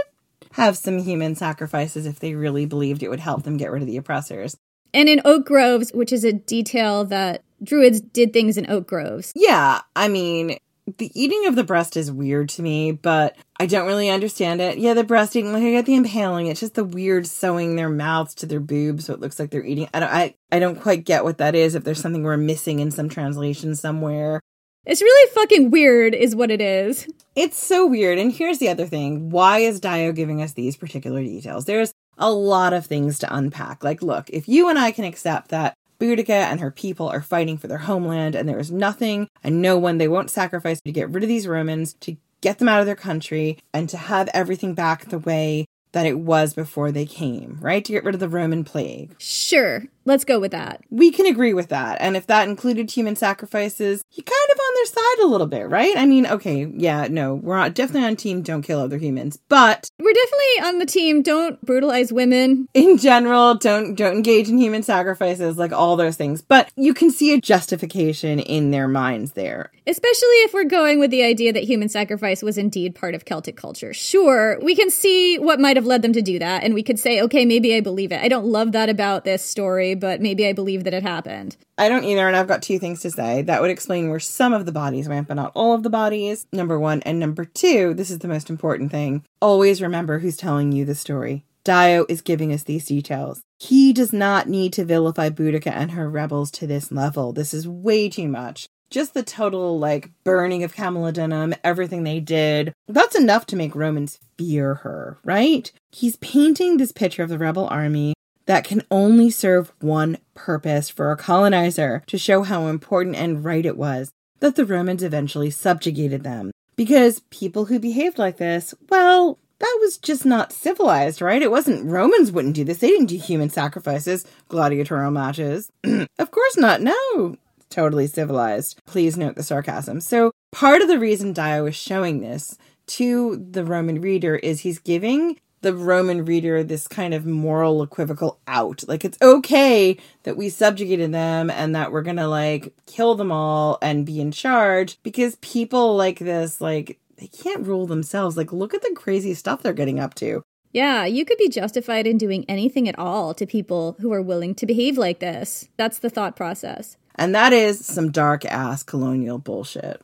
have 0.53 0.77
some 0.77 0.99
human 0.99 1.35
sacrifices 1.35 2.05
if 2.05 2.21
they 2.21 2.35
really 2.35 2.67
believed 2.67 3.03
it 3.03 3.09
would 3.09 3.21
help 3.21 3.45
them 3.45 3.57
get 3.57 3.71
rid 3.71 3.81
of 3.81 3.89
the 3.89 3.97
oppressors. 3.97 4.55
And 4.93 5.09
in 5.09 5.23
oak 5.25 5.47
groves, 5.47 5.93
which 5.95 6.13
is 6.13 6.25
a 6.25 6.35
detail 6.35 7.05
that 7.07 7.43
druids 7.63 8.03
did 8.03 8.35
things 8.35 8.59
in 8.59 8.71
oak 8.71 8.87
groves. 8.87 9.33
Yeah, 9.35 9.81
I 9.97 10.09
mean, 10.09 10.59
the 10.99 11.11
eating 11.15 11.47
of 11.47 11.57
the 11.57 11.65
breast 11.65 11.97
is 11.97 12.11
weird 12.11 12.49
to 12.51 12.63
me, 12.63 12.93
but 12.93 13.37
I 13.59 13.67
don't 13.67 13.87
really 13.87 14.11
understand 14.11 14.61
it. 14.61 14.79
Yeah, 14.79 14.95
the 14.95 15.05
breast 15.05 15.37
eating, 15.37 15.53
like 15.53 15.63
I 15.63 15.71
get 15.71 15.87
the 15.87 15.95
impaling. 15.95 16.47
It's 16.47 16.61
just 16.61 16.75
the 16.75 16.85
weird 16.85 17.27
sewing 17.27 17.77
their 17.77 17.89
mouths 17.89 18.35
to 18.37 18.47
their 18.47 18.61
boobs, 18.61 19.05
so 19.07 19.15
it 19.15 19.21
looks 19.21 19.39
like 19.39 19.51
they're 19.51 19.65
eating. 19.65 19.89
I 19.93 20.01
don't, 20.01 20.13
I, 20.13 20.35
I 20.53 20.59
don't 20.59 20.81
quite 20.81 21.05
get 21.05 21.25
what 21.25 21.39
that 21.39 21.55
is. 21.55 21.75
If 21.75 21.85
there's 21.85 22.01
something 22.01 22.23
we're 22.23 22.37
missing 22.37 22.81
in 22.81 22.91
some 22.91 23.09
translation 23.09 23.75
somewhere, 23.75 24.41
it's 24.87 25.03
really 25.03 25.31
fucking 25.33 25.71
weird, 25.71 26.15
is 26.15 26.35
what 26.35 26.51
it 26.51 26.61
is. 26.61 27.07
It's 27.37 27.59
so 27.59 27.87
weird. 27.87 28.19
And 28.19 28.33
here's 28.33 28.59
the 28.59 28.69
other 28.69 28.87
thing 28.87 29.31
why 29.31 29.59
is 29.59 29.81
Dio 29.81 30.13
giving 30.13 30.43
us 30.43 30.53
these 30.53 30.77
particular 30.77 31.23
details? 31.23 31.65
There's 31.67 31.93
a 32.19 32.31
lot 32.31 32.73
of 32.73 32.87
things 32.87 33.19
to 33.21 33.35
unpack. 33.35 33.85
Like, 33.85 34.03
look, 34.03 34.31
if 34.31 34.49
you 34.49 34.69
and 34.69 34.79
I 34.79 34.91
can 34.91 35.05
accept 35.05 35.49
that 35.49 35.75
Boudica 36.01 36.31
and 36.31 36.61
her 36.61 36.71
people 36.71 37.09
are 37.09 37.21
fighting 37.21 37.59
for 37.59 37.69
their 37.69 37.79
homeland 37.79 38.35
and 38.35 38.49
there 38.49 38.59
is 38.59 38.73
nothing 38.73 39.29
and 39.45 39.63
no 39.63 39.79
one 39.79 39.99
they 39.99 40.09
won't 40.09 40.31
sacrifice 40.31 40.81
to 40.81 40.93
get 40.93 41.11
rid 41.11 41.23
of 41.23 41.29
these 41.29 41.47
Romans, 41.47 41.95
to 42.01 42.17
get 42.41 42.59
them 42.59 42.69
out 42.69 42.81
of 42.81 42.87
their 42.87 42.97
country, 42.97 43.59
and 43.75 43.89
to 43.91 43.97
have 43.97 44.29
everything 44.33 44.75
back 44.75 45.07
the 45.07 45.19
way 45.19 45.67
that 45.93 46.07
it 46.07 46.19
was 46.19 46.55
before 46.55 46.93
they 46.93 47.05
came, 47.05 47.59
right? 47.61 47.85
To 47.85 47.93
get 47.93 48.05
rid 48.05 48.15
of 48.15 48.21
the 48.21 48.29
Roman 48.29 48.65
plague. 48.65 49.15
Sure, 49.19 49.85
let's 50.05 50.25
go 50.25 50.39
with 50.39 50.53
that. 50.53 50.83
We 50.89 51.11
can 51.11 51.27
agree 51.27 51.53
with 51.53 51.69
that. 51.69 51.99
And 52.01 52.17
if 52.17 52.27
that 52.29 52.49
included 52.49 52.91
human 52.91 53.17
sacrifices, 53.17 54.03
you 54.13 54.23
kind 54.23 54.50
on 54.71 54.75
their 54.77 54.87
side 54.87 55.25
a 55.25 55.27
little 55.27 55.47
bit, 55.47 55.69
right? 55.69 55.97
I 55.97 56.07
mean, 56.07 56.27
okay, 56.27 56.67
yeah, 56.77 57.09
no, 57.11 57.35
we're 57.35 57.69
definitely 57.71 58.07
on 58.07 58.17
team 58.17 58.43
don't 58.43 58.63
kill 58.63 58.81
other 58.81 58.99
humans, 58.99 59.39
but 59.49 59.91
we're 59.99 60.13
definitely 60.13 60.69
on 60.69 60.79
the 60.79 60.87
team 60.87 61.23
don't 61.23 61.61
brutalize 61.65 62.13
women. 62.13 62.69
In 62.75 62.99
general, 62.99 63.55
don't 63.55 63.95
don't 63.95 64.17
engage 64.17 64.49
in 64.49 64.59
human 64.59 64.83
sacrifices, 64.83 65.57
like 65.57 65.73
all 65.73 65.97
those 65.97 66.17
things. 66.17 66.43
But 66.43 66.71
you 66.77 66.95
can 66.95 67.11
see 67.11 67.35
a 67.35 67.41
justification 67.41 68.39
in 68.39 68.71
their 68.71 68.89
minds 68.89 69.33
there. 69.33 69.71
Especially 69.87 70.29
if 70.45 70.55
we're 70.55 70.65
going 70.65 71.01
with 71.01 71.11
the 71.11 71.23
idea 71.23 71.53
that 71.53 71.65
human 71.65 71.89
sacrifice 71.89 72.43
was 72.43 72.59
indeed 72.59 72.95
part 72.95 73.15
of 73.15 73.25
Celtic 73.25 73.57
culture. 73.57 73.93
Sure, 73.93 74.59
we 74.63 74.75
can 74.75 74.91
see 74.91 75.39
what 75.39 75.61
might 75.61 75.77
have 75.77 75.87
led 75.87 76.03
them 76.03 76.13
to 76.13 76.23
do 76.23 76.39
that, 76.39 76.63
and 76.63 76.75
we 76.75 76.83
could 76.83 76.99
say, 76.99 77.21
okay, 77.21 77.45
maybe 77.45 77.75
I 77.75 77.81
believe 77.81 78.13
it. 78.13 78.23
I 78.23 78.29
don't 78.29 78.47
love 78.47 78.73
that 78.73 78.89
about 78.89 79.25
this 79.25 79.43
story, 79.45 79.95
but 79.95 80.21
maybe 80.21 80.47
I 80.47 80.53
believe 80.53 80.85
that 80.85 80.95
it 80.95 81.03
happened. 81.03 81.57
I 81.81 81.89
don't 81.89 82.05
either, 82.05 82.29
and 82.29 82.37
I've 82.37 82.47
got 82.47 82.61
two 82.61 82.79
things 82.79 83.01
to 83.01 83.11
say. 83.11 83.41
That 83.41 83.63
would 83.63 83.71
explain 83.71 84.11
where 84.11 84.21
some 84.21 84.53
of 84.53 84.67
the 84.67 84.71
bodies 84.71 85.09
went, 85.09 85.29
but 85.29 85.35
not 85.35 85.53
all 85.55 85.73
of 85.73 85.83
the 85.83 85.89
bodies. 85.89 86.47
Number 86.53 86.79
one. 86.79 87.01
And 87.03 87.19
number 87.19 87.47
two, 87.47 87.95
this 87.95 88.11
is 88.11 88.19
the 88.19 88.29
most 88.29 88.51
important 88.51 88.91
thing. 88.91 89.25
Always 89.41 89.81
remember 89.81 90.19
who's 90.19 90.37
telling 90.37 90.73
you 90.73 90.85
the 90.85 90.95
story. 90.95 91.47
Dio 91.65 92.05
is 92.07 92.21
giving 92.21 92.53
us 92.53 92.65
these 92.65 92.85
details. 92.85 93.41
He 93.59 93.95
does 93.95 94.13
not 94.13 94.47
need 94.47 94.75
to 94.75 94.85
vilify 94.85 95.31
Boudica 95.31 95.69
and 95.69 95.93
her 95.93 96.11
rebels 96.11 96.51
to 96.53 96.67
this 96.67 96.93
level. 96.93 97.33
This 97.33 97.55
is 97.55 97.67
way 97.67 98.11
too 98.11 98.29
much 98.29 98.69
just 98.91 99.15
the 99.15 99.23
total 99.23 99.79
like 99.79 100.11
burning 100.25 100.65
of 100.65 100.75
Camulodunum, 100.75 101.57
everything 101.63 102.03
they 102.03 102.21
did, 102.21 102.75
that's 102.89 103.15
enough 103.15 103.47
to 103.47 103.57
make 103.57 103.75
Romans 103.75 104.19
fear 104.37 104.75
her, 104.75 105.19
right? 105.25 105.71
He's 105.93 106.17
painting 106.17 106.77
this 106.77 106.93
picture 106.93 107.23
of 107.23 107.29
the 107.29 107.39
rebel 107.39 107.69
army 107.69 108.15
that 108.51 108.65
can 108.65 108.83
only 108.91 109.31
serve 109.31 109.73
one 109.79 110.19
purpose 110.35 110.91
for 110.91 111.13
a 111.13 111.17
colonizer 111.17 112.03
to 112.09 112.19
show 112.19 112.43
how 112.43 112.67
important 112.67 113.15
and 113.15 113.45
right 113.45 113.65
it 113.65 113.77
was 113.77 114.11
that 114.41 114.57
the 114.57 114.67
Romans 114.67 115.05
eventually 115.05 115.51
subjugated 115.51 116.25
them. 116.25 116.51
Because 116.75 117.21
people 117.31 117.67
who 117.67 117.79
behaved 117.79 118.19
like 118.19 118.39
this, 118.39 118.75
well, 118.89 119.39
that 119.61 119.79
was 119.81 119.99
just 119.99 120.27
not 120.27 120.53
civilized, 120.53 121.23
right? 121.23 121.43
It 121.43 121.53
wasn't 121.53 121.87
Romans 121.87 122.33
wouldn't 122.33 122.57
do 122.57 122.65
this. 122.65 122.79
They 122.79 122.89
didn't 122.89 123.07
do 123.07 123.19
human 123.19 123.51
sacrifices, 123.51 124.27
gladiatorial 124.49 125.13
matches. 125.13 125.71
of 126.19 126.31
course 126.33 126.57
not. 126.57 126.81
No 126.81 127.37
totally 127.71 128.09
civilized. 128.09 128.81
Please 128.85 129.17
note 129.17 129.37
the 129.37 129.45
sarcasm. 129.45 130.01
So, 130.01 130.33
part 130.51 130.83
of 130.83 130.89
the 130.89 130.99
reason 130.99 131.33
Dio 131.33 131.67
is 131.67 131.77
showing 131.77 132.19
this 132.19 132.59
to 132.89 133.47
the 133.49 133.65
Roman 133.65 134.01
reader 134.01 134.35
is 134.35 134.63
he's 134.63 134.81
giving 134.81 135.39
the 135.63 135.75
Roman 135.75 136.25
reader 136.25 136.63
this 136.63 136.89
kind 136.89 137.15
of 137.15 137.27
moral 137.27 137.83
equivocal 137.83 138.39
out. 138.47 138.83
Like, 138.89 139.05
it's 139.05 139.19
okay 139.21 139.97
that 140.23 140.37
we 140.37 140.49
subjugated 140.49 141.13
them 141.13 141.51
and 141.51 141.75
that 141.75 141.93
we're 141.93 142.03
gonna 142.03 142.29
like 142.29 142.73
kill 142.87 143.15
them 143.15 143.31
all 143.31 143.79
and 143.83 144.07
be 144.07 144.21
in 144.21 144.33
charge 144.33 144.99
because 145.03 145.37
people 145.37 145.97
like 145.97 146.19
this, 146.19 146.61
like, 146.61 146.99
they 147.17 147.27
can't 147.27 147.67
rule 147.67 147.87
themselves. 147.87 148.37
Like, 148.37 148.53
look 148.53 148.73
at 148.75 148.83
the 148.83 148.95
crazy 148.95 149.35
stuff 149.35 149.63
they're 149.63 149.73
getting 149.73 150.01
up 150.01 150.15
to. 150.15 150.43
Yeah, 150.73 151.05
you 151.05 151.25
could 151.25 151.39
be 151.39 151.49
justified 151.49 152.07
in 152.07 152.17
doing 152.17 152.45
anything 152.49 152.89
at 152.89 152.99
all 152.99 153.35
to 153.35 153.45
people 153.45 153.97
who 154.01 154.13
are 154.13 154.23
willing 154.23 154.55
to 154.55 154.67
behave 154.67 154.97
like 154.97 155.19
this. 155.19 155.69
That's 155.77 155.99
the 155.99 156.11
thought 156.11 156.37
process. 156.37 156.97
And 157.17 157.35
that 157.35 157.53
is 157.53 157.85
some 157.85 158.13
dark 158.13 158.45
ass 158.45 158.83
colonial 158.83 159.39
bullshit. 159.39 160.01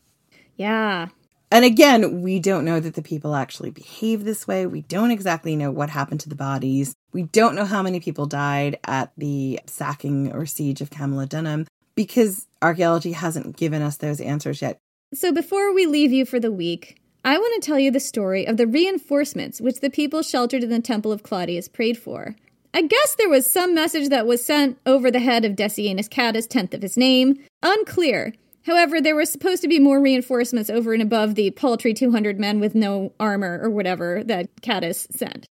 Yeah. 0.57 1.09
And 1.51 1.65
again, 1.65 2.23
we 2.23 2.41
don't 2.41 2.65
know 2.65 2.81
that 2.81 2.95
the 2.95 3.03
people 3.03 3.35
actually 3.35 3.71
behave 3.71 4.25
this 4.25 4.49
way. 4.49 4.67
We 4.67 4.83
don't 4.83 5.13
exactly 5.13 5.55
know 5.55 5.71
what 5.71 5.91
happened 5.91 6.21
to 6.21 6.29
the 6.29 6.35
bodies. 6.35 6.95
We 7.13 7.23
don't 7.23 7.55
know 7.55 7.65
how 7.65 7.83
many 7.83 8.01
people 8.01 8.27
died 8.27 8.79
at 8.85 9.13
the 9.17 9.61
sacking 9.67 10.33
or 10.33 10.45
siege 10.47 10.81
of 10.81 10.91
Camulodunum 10.91 11.67
because 11.95 12.47
archaeology 12.61 13.13
hasn't 13.13 13.57
given 13.57 13.81
us 13.81 13.97
those 13.97 14.21
answers 14.21 14.61
yet. 14.61 14.79
So 15.15 15.33
before 15.33 15.73
we 15.73 15.87
leave 15.87 16.13
you 16.13 16.27
for 16.27 16.41
the 16.41 16.53
week, 16.53 17.01
I 17.25 17.39
want 17.39 17.61
to 17.61 17.67
tell 17.67 17.79
you 17.79 17.91
the 17.91 18.01
story 18.01 18.47
of 18.47 18.57
the 18.57 18.67
reinforcements 18.67 19.61
which 19.61 19.81
the 19.81 19.91
people 19.91 20.23
sheltered 20.23 20.65
in 20.65 20.71
the 20.71 20.81
temple 20.81 21.13
of 21.13 21.23
Claudius 21.23 21.69
prayed 21.69 21.97
for. 21.97 22.35
I 22.75 22.83
guess 22.83 23.15
there 23.15 23.29
was 23.29 23.51
some 23.51 23.75
message 23.75 24.11
that 24.11 24.27
was 24.27 24.45
sent 24.45 24.79
over 24.85 25.11
the 25.11 25.21
head 25.21 25.45
of 25.45 25.57
Decianus 25.57 26.09
Catus, 26.09 26.47
tenth 26.47 26.75
of 26.75 26.83
his 26.83 26.97
name. 26.97 27.43
Unclear. 27.63 28.35
However, 28.67 29.01
there 29.01 29.15
were 29.15 29.25
supposed 29.25 29.63
to 29.63 29.69
be 29.69 29.79
more 29.79 30.01
reinforcements 30.01 30.71
over 30.71 30.93
and 30.93 31.01
above 31.01 31.37
the 31.37 31.53
paltry 31.53 31.95
200 31.95 32.41
men 32.41 32.59
with 32.59 32.75
no 32.75 33.13
armor 33.21 33.61
or 33.63 33.71
whatever 33.71 34.25
that 34.25 34.61
Catus 34.61 35.07
sent. 35.13 35.47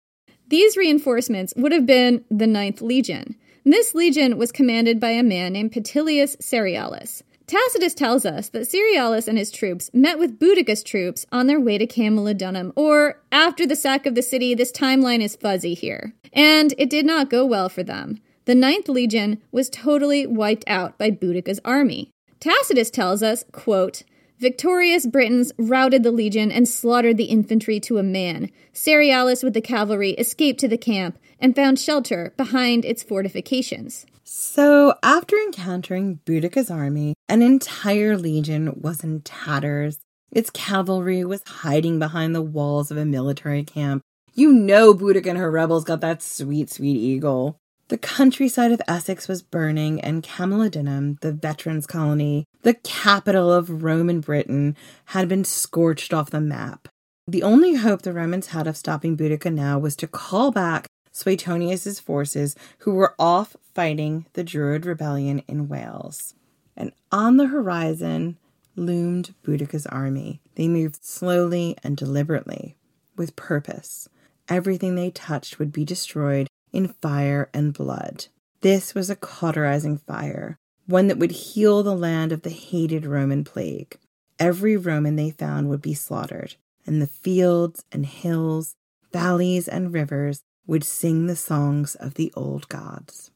These 0.48 0.78
reinforcements 0.78 1.52
would 1.54 1.72
have 1.72 1.84
been 1.84 2.24
the 2.30 2.46
Ninth 2.46 2.80
Legion. 2.80 3.36
This 3.66 3.94
legion 3.94 4.38
was 4.38 4.50
commanded 4.50 4.98
by 4.98 5.10
a 5.10 5.22
man 5.22 5.52
named 5.52 5.72
Petilius 5.72 6.36
Cerealis. 6.38 7.22
Tacitus 7.46 7.94
tells 7.94 8.24
us 8.24 8.48
that 8.48 8.66
Cerealis 8.66 9.28
and 9.28 9.36
his 9.36 9.50
troops 9.50 9.90
met 9.92 10.18
with 10.18 10.38
Boudica's 10.38 10.82
troops 10.82 11.26
on 11.30 11.46
their 11.46 11.60
way 11.60 11.76
to 11.76 11.86
Camulodunum, 11.86 12.72
or 12.76 13.20
after 13.30 13.66
the 13.66 13.76
sack 13.76 14.06
of 14.06 14.14
the 14.14 14.22
city, 14.22 14.54
this 14.54 14.72
timeline 14.72 15.20
is 15.20 15.36
fuzzy 15.36 15.74
here. 15.74 16.14
And 16.32 16.72
it 16.78 16.88
did 16.88 17.04
not 17.04 17.28
go 17.28 17.44
well 17.44 17.68
for 17.68 17.82
them. 17.82 18.20
The 18.46 18.54
Ninth 18.54 18.88
Legion 18.88 19.42
was 19.52 19.68
totally 19.68 20.26
wiped 20.26 20.64
out 20.66 20.96
by 20.96 21.10
Boudica's 21.10 21.60
army. 21.62 22.10
Tacitus 22.42 22.90
tells 22.90 23.22
us, 23.22 23.44
quote, 23.52 24.02
Victorious 24.40 25.06
Britons 25.06 25.52
routed 25.56 26.02
the 26.02 26.10
legion 26.10 26.50
and 26.50 26.66
slaughtered 26.66 27.16
the 27.16 27.26
infantry 27.26 27.78
to 27.78 27.98
a 27.98 28.02
man. 28.02 28.50
Cerealis 28.72 29.44
with 29.44 29.54
the 29.54 29.60
cavalry 29.60 30.10
escaped 30.14 30.58
to 30.58 30.66
the 30.66 30.76
camp 30.76 31.20
and 31.38 31.54
found 31.54 31.78
shelter 31.78 32.34
behind 32.36 32.84
its 32.84 33.04
fortifications. 33.04 34.06
So, 34.24 34.94
after 35.04 35.36
encountering 35.36 36.18
Boudica's 36.26 36.68
army, 36.68 37.14
an 37.28 37.42
entire 37.42 38.16
legion 38.16 38.80
was 38.80 39.04
in 39.04 39.20
tatters. 39.20 40.00
Its 40.32 40.50
cavalry 40.50 41.24
was 41.24 41.42
hiding 41.46 42.00
behind 42.00 42.34
the 42.34 42.42
walls 42.42 42.90
of 42.90 42.96
a 42.96 43.04
military 43.04 43.62
camp. 43.62 44.02
You 44.34 44.52
know 44.52 44.94
Boudica 44.94 45.28
and 45.28 45.38
her 45.38 45.50
rebels 45.50 45.84
got 45.84 46.00
that 46.00 46.24
sweet, 46.24 46.70
sweet 46.70 46.96
eagle. 46.96 47.58
The 47.92 47.98
countryside 47.98 48.72
of 48.72 48.80
Essex 48.88 49.28
was 49.28 49.42
burning, 49.42 50.00
and 50.00 50.22
Camulodunum, 50.22 51.20
the 51.20 51.30
veterans' 51.30 51.86
colony, 51.86 52.46
the 52.62 52.72
capital 52.72 53.52
of 53.52 53.82
Roman 53.82 54.20
Britain, 54.20 54.78
had 55.04 55.28
been 55.28 55.44
scorched 55.44 56.14
off 56.14 56.30
the 56.30 56.40
map. 56.40 56.88
The 57.26 57.42
only 57.42 57.74
hope 57.74 58.00
the 58.00 58.14
Romans 58.14 58.46
had 58.46 58.66
of 58.66 58.78
stopping 58.78 59.14
Boudica 59.14 59.52
now 59.52 59.78
was 59.78 59.94
to 59.96 60.06
call 60.06 60.50
back 60.50 60.86
Suetonius's 61.10 62.00
forces, 62.00 62.56
who 62.78 62.94
were 62.94 63.14
off 63.18 63.56
fighting 63.74 64.24
the 64.32 64.42
Druid 64.42 64.86
rebellion 64.86 65.42
in 65.46 65.68
Wales. 65.68 66.32
And 66.74 66.92
on 67.10 67.36
the 67.36 67.48
horizon 67.48 68.38
loomed 68.74 69.34
Boudicca's 69.44 69.86
army. 69.86 70.40
They 70.54 70.66
moved 70.66 71.04
slowly 71.04 71.76
and 71.84 71.94
deliberately, 71.94 72.74
with 73.18 73.36
purpose. 73.36 74.08
Everything 74.48 74.94
they 74.94 75.10
touched 75.10 75.58
would 75.58 75.72
be 75.72 75.84
destroyed 75.84 76.48
in 76.72 76.88
fire 76.88 77.50
and 77.52 77.72
blood. 77.72 78.26
This 78.60 78.94
was 78.94 79.10
a 79.10 79.16
cauterizing 79.16 79.98
fire, 79.98 80.58
one 80.86 81.08
that 81.08 81.18
would 81.18 81.32
heal 81.32 81.82
the 81.82 81.96
land 81.96 82.32
of 82.32 82.42
the 82.42 82.50
hated 82.50 83.06
Roman 83.06 83.44
plague. 83.44 83.98
Every 84.38 84.76
Roman 84.76 85.16
they 85.16 85.30
found 85.30 85.68
would 85.68 85.82
be 85.82 85.94
slaughtered, 85.94 86.56
and 86.86 87.00
the 87.00 87.06
fields 87.06 87.84
and 87.92 88.06
hills, 88.06 88.76
valleys 89.12 89.68
and 89.68 89.92
rivers 89.92 90.42
would 90.66 90.84
sing 90.84 91.26
the 91.26 91.36
songs 91.36 91.94
of 91.96 92.14
the 92.14 92.32
old 92.34 92.68
gods. 92.68 93.30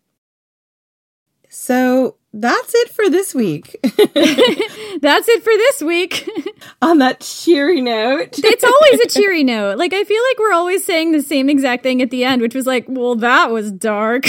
So 1.49 2.17
that's 2.41 2.75
it 2.75 2.91
for 2.91 3.09
this 3.09 3.35
week. 3.35 3.79
that's 3.83 5.29
it 5.29 5.43
for 5.43 5.53
this 5.53 5.83
week. 5.83 6.29
On 6.83 6.99
that 6.99 7.21
cheery 7.21 7.81
note. 7.81 8.29
it's 8.39 8.65
always 8.65 9.01
a 9.01 9.09
cheery 9.09 9.43
note. 9.43 9.79
Like, 9.79 9.95
I 9.95 10.05
feel 10.05 10.23
like 10.31 10.39
we're 10.39 10.53
always 10.53 10.85
saying 10.85 11.13
the 11.13 11.23
same 11.23 11.49
exact 11.49 11.83
thing 11.83 12.03
at 12.03 12.11
the 12.11 12.25
end, 12.25 12.43
which 12.43 12.55
was 12.55 12.67
like, 12.67 12.85
well, 12.89 13.15
that 13.17 13.51
was 13.51 13.73
dark. 13.73 14.27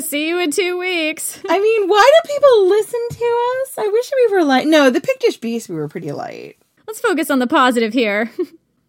See 0.00 0.28
you 0.28 0.38
in 0.38 0.50
two 0.50 0.78
weeks. 0.78 1.40
I 1.48 1.58
mean, 1.58 1.88
why 1.88 2.10
do 2.22 2.32
people 2.34 2.68
listen 2.68 3.00
to 3.10 3.56
us? 3.62 3.78
I 3.78 3.88
wish 3.88 4.10
we 4.14 4.34
were 4.34 4.44
light. 4.44 4.66
No, 4.66 4.90
the 4.90 5.00
Pictish 5.00 5.40
Beast, 5.40 5.68
we 5.70 5.76
were 5.76 5.88
pretty 5.88 6.12
light. 6.12 6.58
Let's 6.86 7.00
focus 7.00 7.30
on 7.30 7.38
the 7.38 7.46
positive 7.46 7.94
here. 7.94 8.30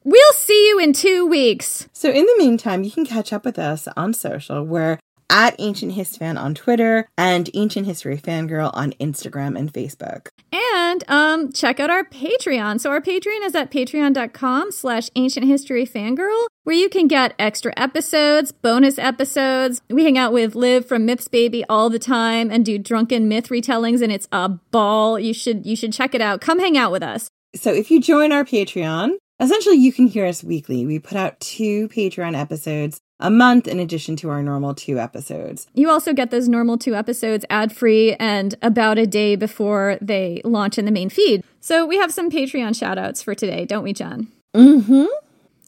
We'll 0.03 0.33
see 0.33 0.67
you 0.67 0.79
in 0.79 0.91
two 0.91 1.25
weeks. 1.25 1.87
So, 1.93 2.09
in 2.09 2.25
the 2.25 2.35
meantime, 2.37 2.83
you 2.83 2.91
can 2.91 3.05
catch 3.05 3.31
up 3.31 3.45
with 3.45 3.57
us 3.57 3.87
on 3.95 4.13
social. 4.13 4.65
We're 4.65 4.99
at 5.33 5.55
Ancient 5.57 5.93
Hist 5.93 6.19
Fan 6.19 6.37
on 6.37 6.53
Twitter 6.53 7.09
and 7.17 7.49
Ancient 7.55 7.87
History 7.87 8.17
Fangirl 8.17 8.69
on 8.73 8.91
Instagram 8.93 9.57
and 9.57 9.73
Facebook. 9.73 10.27
And 10.53 11.03
um, 11.07 11.51
check 11.51 11.79
out 11.79 11.89
our 11.89 12.03
Patreon. 12.03 12.79
So 12.79 12.91
our 12.91 13.01
Patreon 13.01 13.43
is 13.43 13.55
at 13.55 13.71
patreon.com 13.71 14.71
slash 14.71 15.09
ancient 15.15 15.47
history 15.47 15.87
fangirl, 15.87 16.45
where 16.63 16.75
you 16.75 16.87
can 16.87 17.07
get 17.07 17.33
extra 17.39 17.73
episodes, 17.75 18.51
bonus 18.51 18.99
episodes. 18.99 19.81
We 19.89 20.03
hang 20.03 20.19
out 20.19 20.33
with 20.33 20.53
Liv 20.53 20.85
from 20.85 21.05
Myths 21.05 21.27
Baby 21.27 21.65
all 21.67 21.89
the 21.89 21.99
time 21.99 22.51
and 22.51 22.63
do 22.63 22.77
drunken 22.77 23.27
myth 23.27 23.49
retellings, 23.49 24.03
and 24.03 24.11
it's 24.11 24.27
a 24.31 24.49
ball. 24.49 25.19
You 25.19 25.33
should 25.33 25.65
you 25.65 25.75
should 25.75 25.93
check 25.93 26.13
it 26.13 26.21
out. 26.21 26.41
Come 26.41 26.59
hang 26.59 26.77
out 26.77 26.91
with 26.91 27.01
us. 27.01 27.27
So 27.55 27.73
if 27.73 27.89
you 27.89 27.99
join 27.99 28.31
our 28.31 28.43
Patreon, 28.43 29.13
essentially 29.39 29.77
you 29.77 29.91
can 29.91 30.05
hear 30.05 30.27
us 30.27 30.43
weekly. 30.43 30.85
We 30.85 30.99
put 30.99 31.17
out 31.17 31.39
two 31.39 31.87
Patreon 31.89 32.39
episodes 32.39 32.99
a 33.23 33.31
month 33.31 33.67
in 33.67 33.79
addition 33.79 34.17
to 34.17 34.29
our 34.29 34.43
normal 34.43 34.75
two 34.75 34.99
episodes. 34.99 35.65
You 35.73 35.89
also 35.89 36.13
get 36.13 36.29
those 36.29 36.49
normal 36.49 36.77
two 36.77 36.93
episodes 36.93 37.45
ad 37.49 37.75
free 37.75 38.13
and 38.15 38.53
about 38.61 38.97
a 38.97 39.07
day 39.07 39.37
before 39.37 39.97
they 40.01 40.41
launch 40.43 40.77
in 40.77 40.83
the 40.83 40.91
main 40.91 41.09
feed. 41.09 41.43
So 41.61 41.85
we 41.85 41.97
have 41.97 42.11
some 42.11 42.29
Patreon 42.29 42.77
shout 42.77 42.97
outs 42.97 43.23
for 43.23 43.33
today, 43.33 43.65
don't 43.65 43.83
we, 43.83 43.93
John? 43.93 44.27
Mm 44.53 44.83
hmm. 44.83 45.05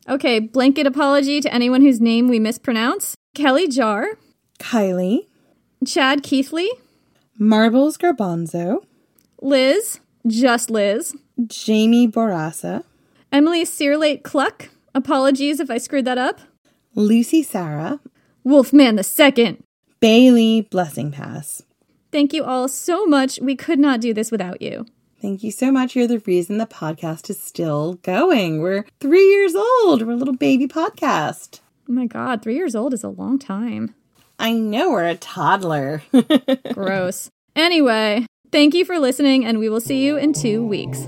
Okay, 0.08 0.40
blanket 0.40 0.86
apology 0.86 1.40
to 1.42 1.52
anyone 1.52 1.82
whose 1.82 2.00
name 2.00 2.28
we 2.28 2.38
mispronounce 2.38 3.16
Kelly 3.34 3.68
Jar, 3.68 4.10
Kylie, 4.60 5.28
Chad 5.86 6.22
Keithley, 6.22 6.70
Marbles 7.40 7.98
Garbanzo, 7.98 8.84
Liz, 9.42 10.00
just 10.28 10.70
Liz, 10.70 11.16
Jamie 11.48 12.08
Borassa, 12.08 12.84
Emily 13.32 13.64
Searlate 13.64 14.24
Cluck. 14.24 14.70
Apologies 14.94 15.60
if 15.60 15.72
I 15.72 15.78
screwed 15.78 16.06
that 16.06 16.18
up. 16.18 16.42
Lucy 16.98 17.44
Sarah, 17.44 18.00
Wolfman 18.46 18.96
the 18.96 19.04
Second, 19.04 19.62
Bailey 20.00 20.62
Blessing 20.62 21.12
Pass. 21.12 21.62
Thank 22.10 22.32
you 22.32 22.46
all 22.46 22.70
so 22.70 23.06
much. 23.06 23.38
We 23.42 23.58
could 23.58 23.80
not 23.80 24.00
do 24.00 24.14
this 24.14 24.32
without 24.32 24.62
you. 24.62 24.86
Thank 25.22 25.44
you 25.44 25.52
so 25.52 25.74
much. 25.74 25.94
You're 25.94 26.08
the 26.08 26.20
reason 26.20 26.58
the 26.58 26.66
podcast 26.66 27.30
is 27.30 27.38
still 27.38 27.96
going. 27.96 28.62
We're 28.62 28.86
three 29.02 29.28
years 29.30 29.56
old. 29.56 30.04
We're 30.04 30.14
a 30.14 30.16
little 30.16 30.38
baby 30.38 30.70
podcast. 30.70 31.60
Oh 31.90 31.92
my 31.92 32.06
God, 32.06 32.42
three 32.42 32.56
years 32.56 32.76
old 32.76 32.94
is 32.94 33.04
a 33.04 33.10
long 33.10 33.40
time. 33.40 33.94
I 34.40 34.54
know, 34.54 34.92
we're 34.92 35.06
a 35.06 35.16
toddler. 35.16 36.02
Gross. 36.74 37.30
Anyway, 37.58 38.26
thank 38.54 38.74
you 38.74 38.86
for 38.86 39.00
listening, 39.00 39.44
and 39.44 39.60
we 39.60 39.68
will 39.68 39.82
see 39.82 40.06
you 40.06 40.16
in 40.16 40.32
two 40.32 40.66
weeks. 40.66 41.08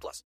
plus. 0.01 0.25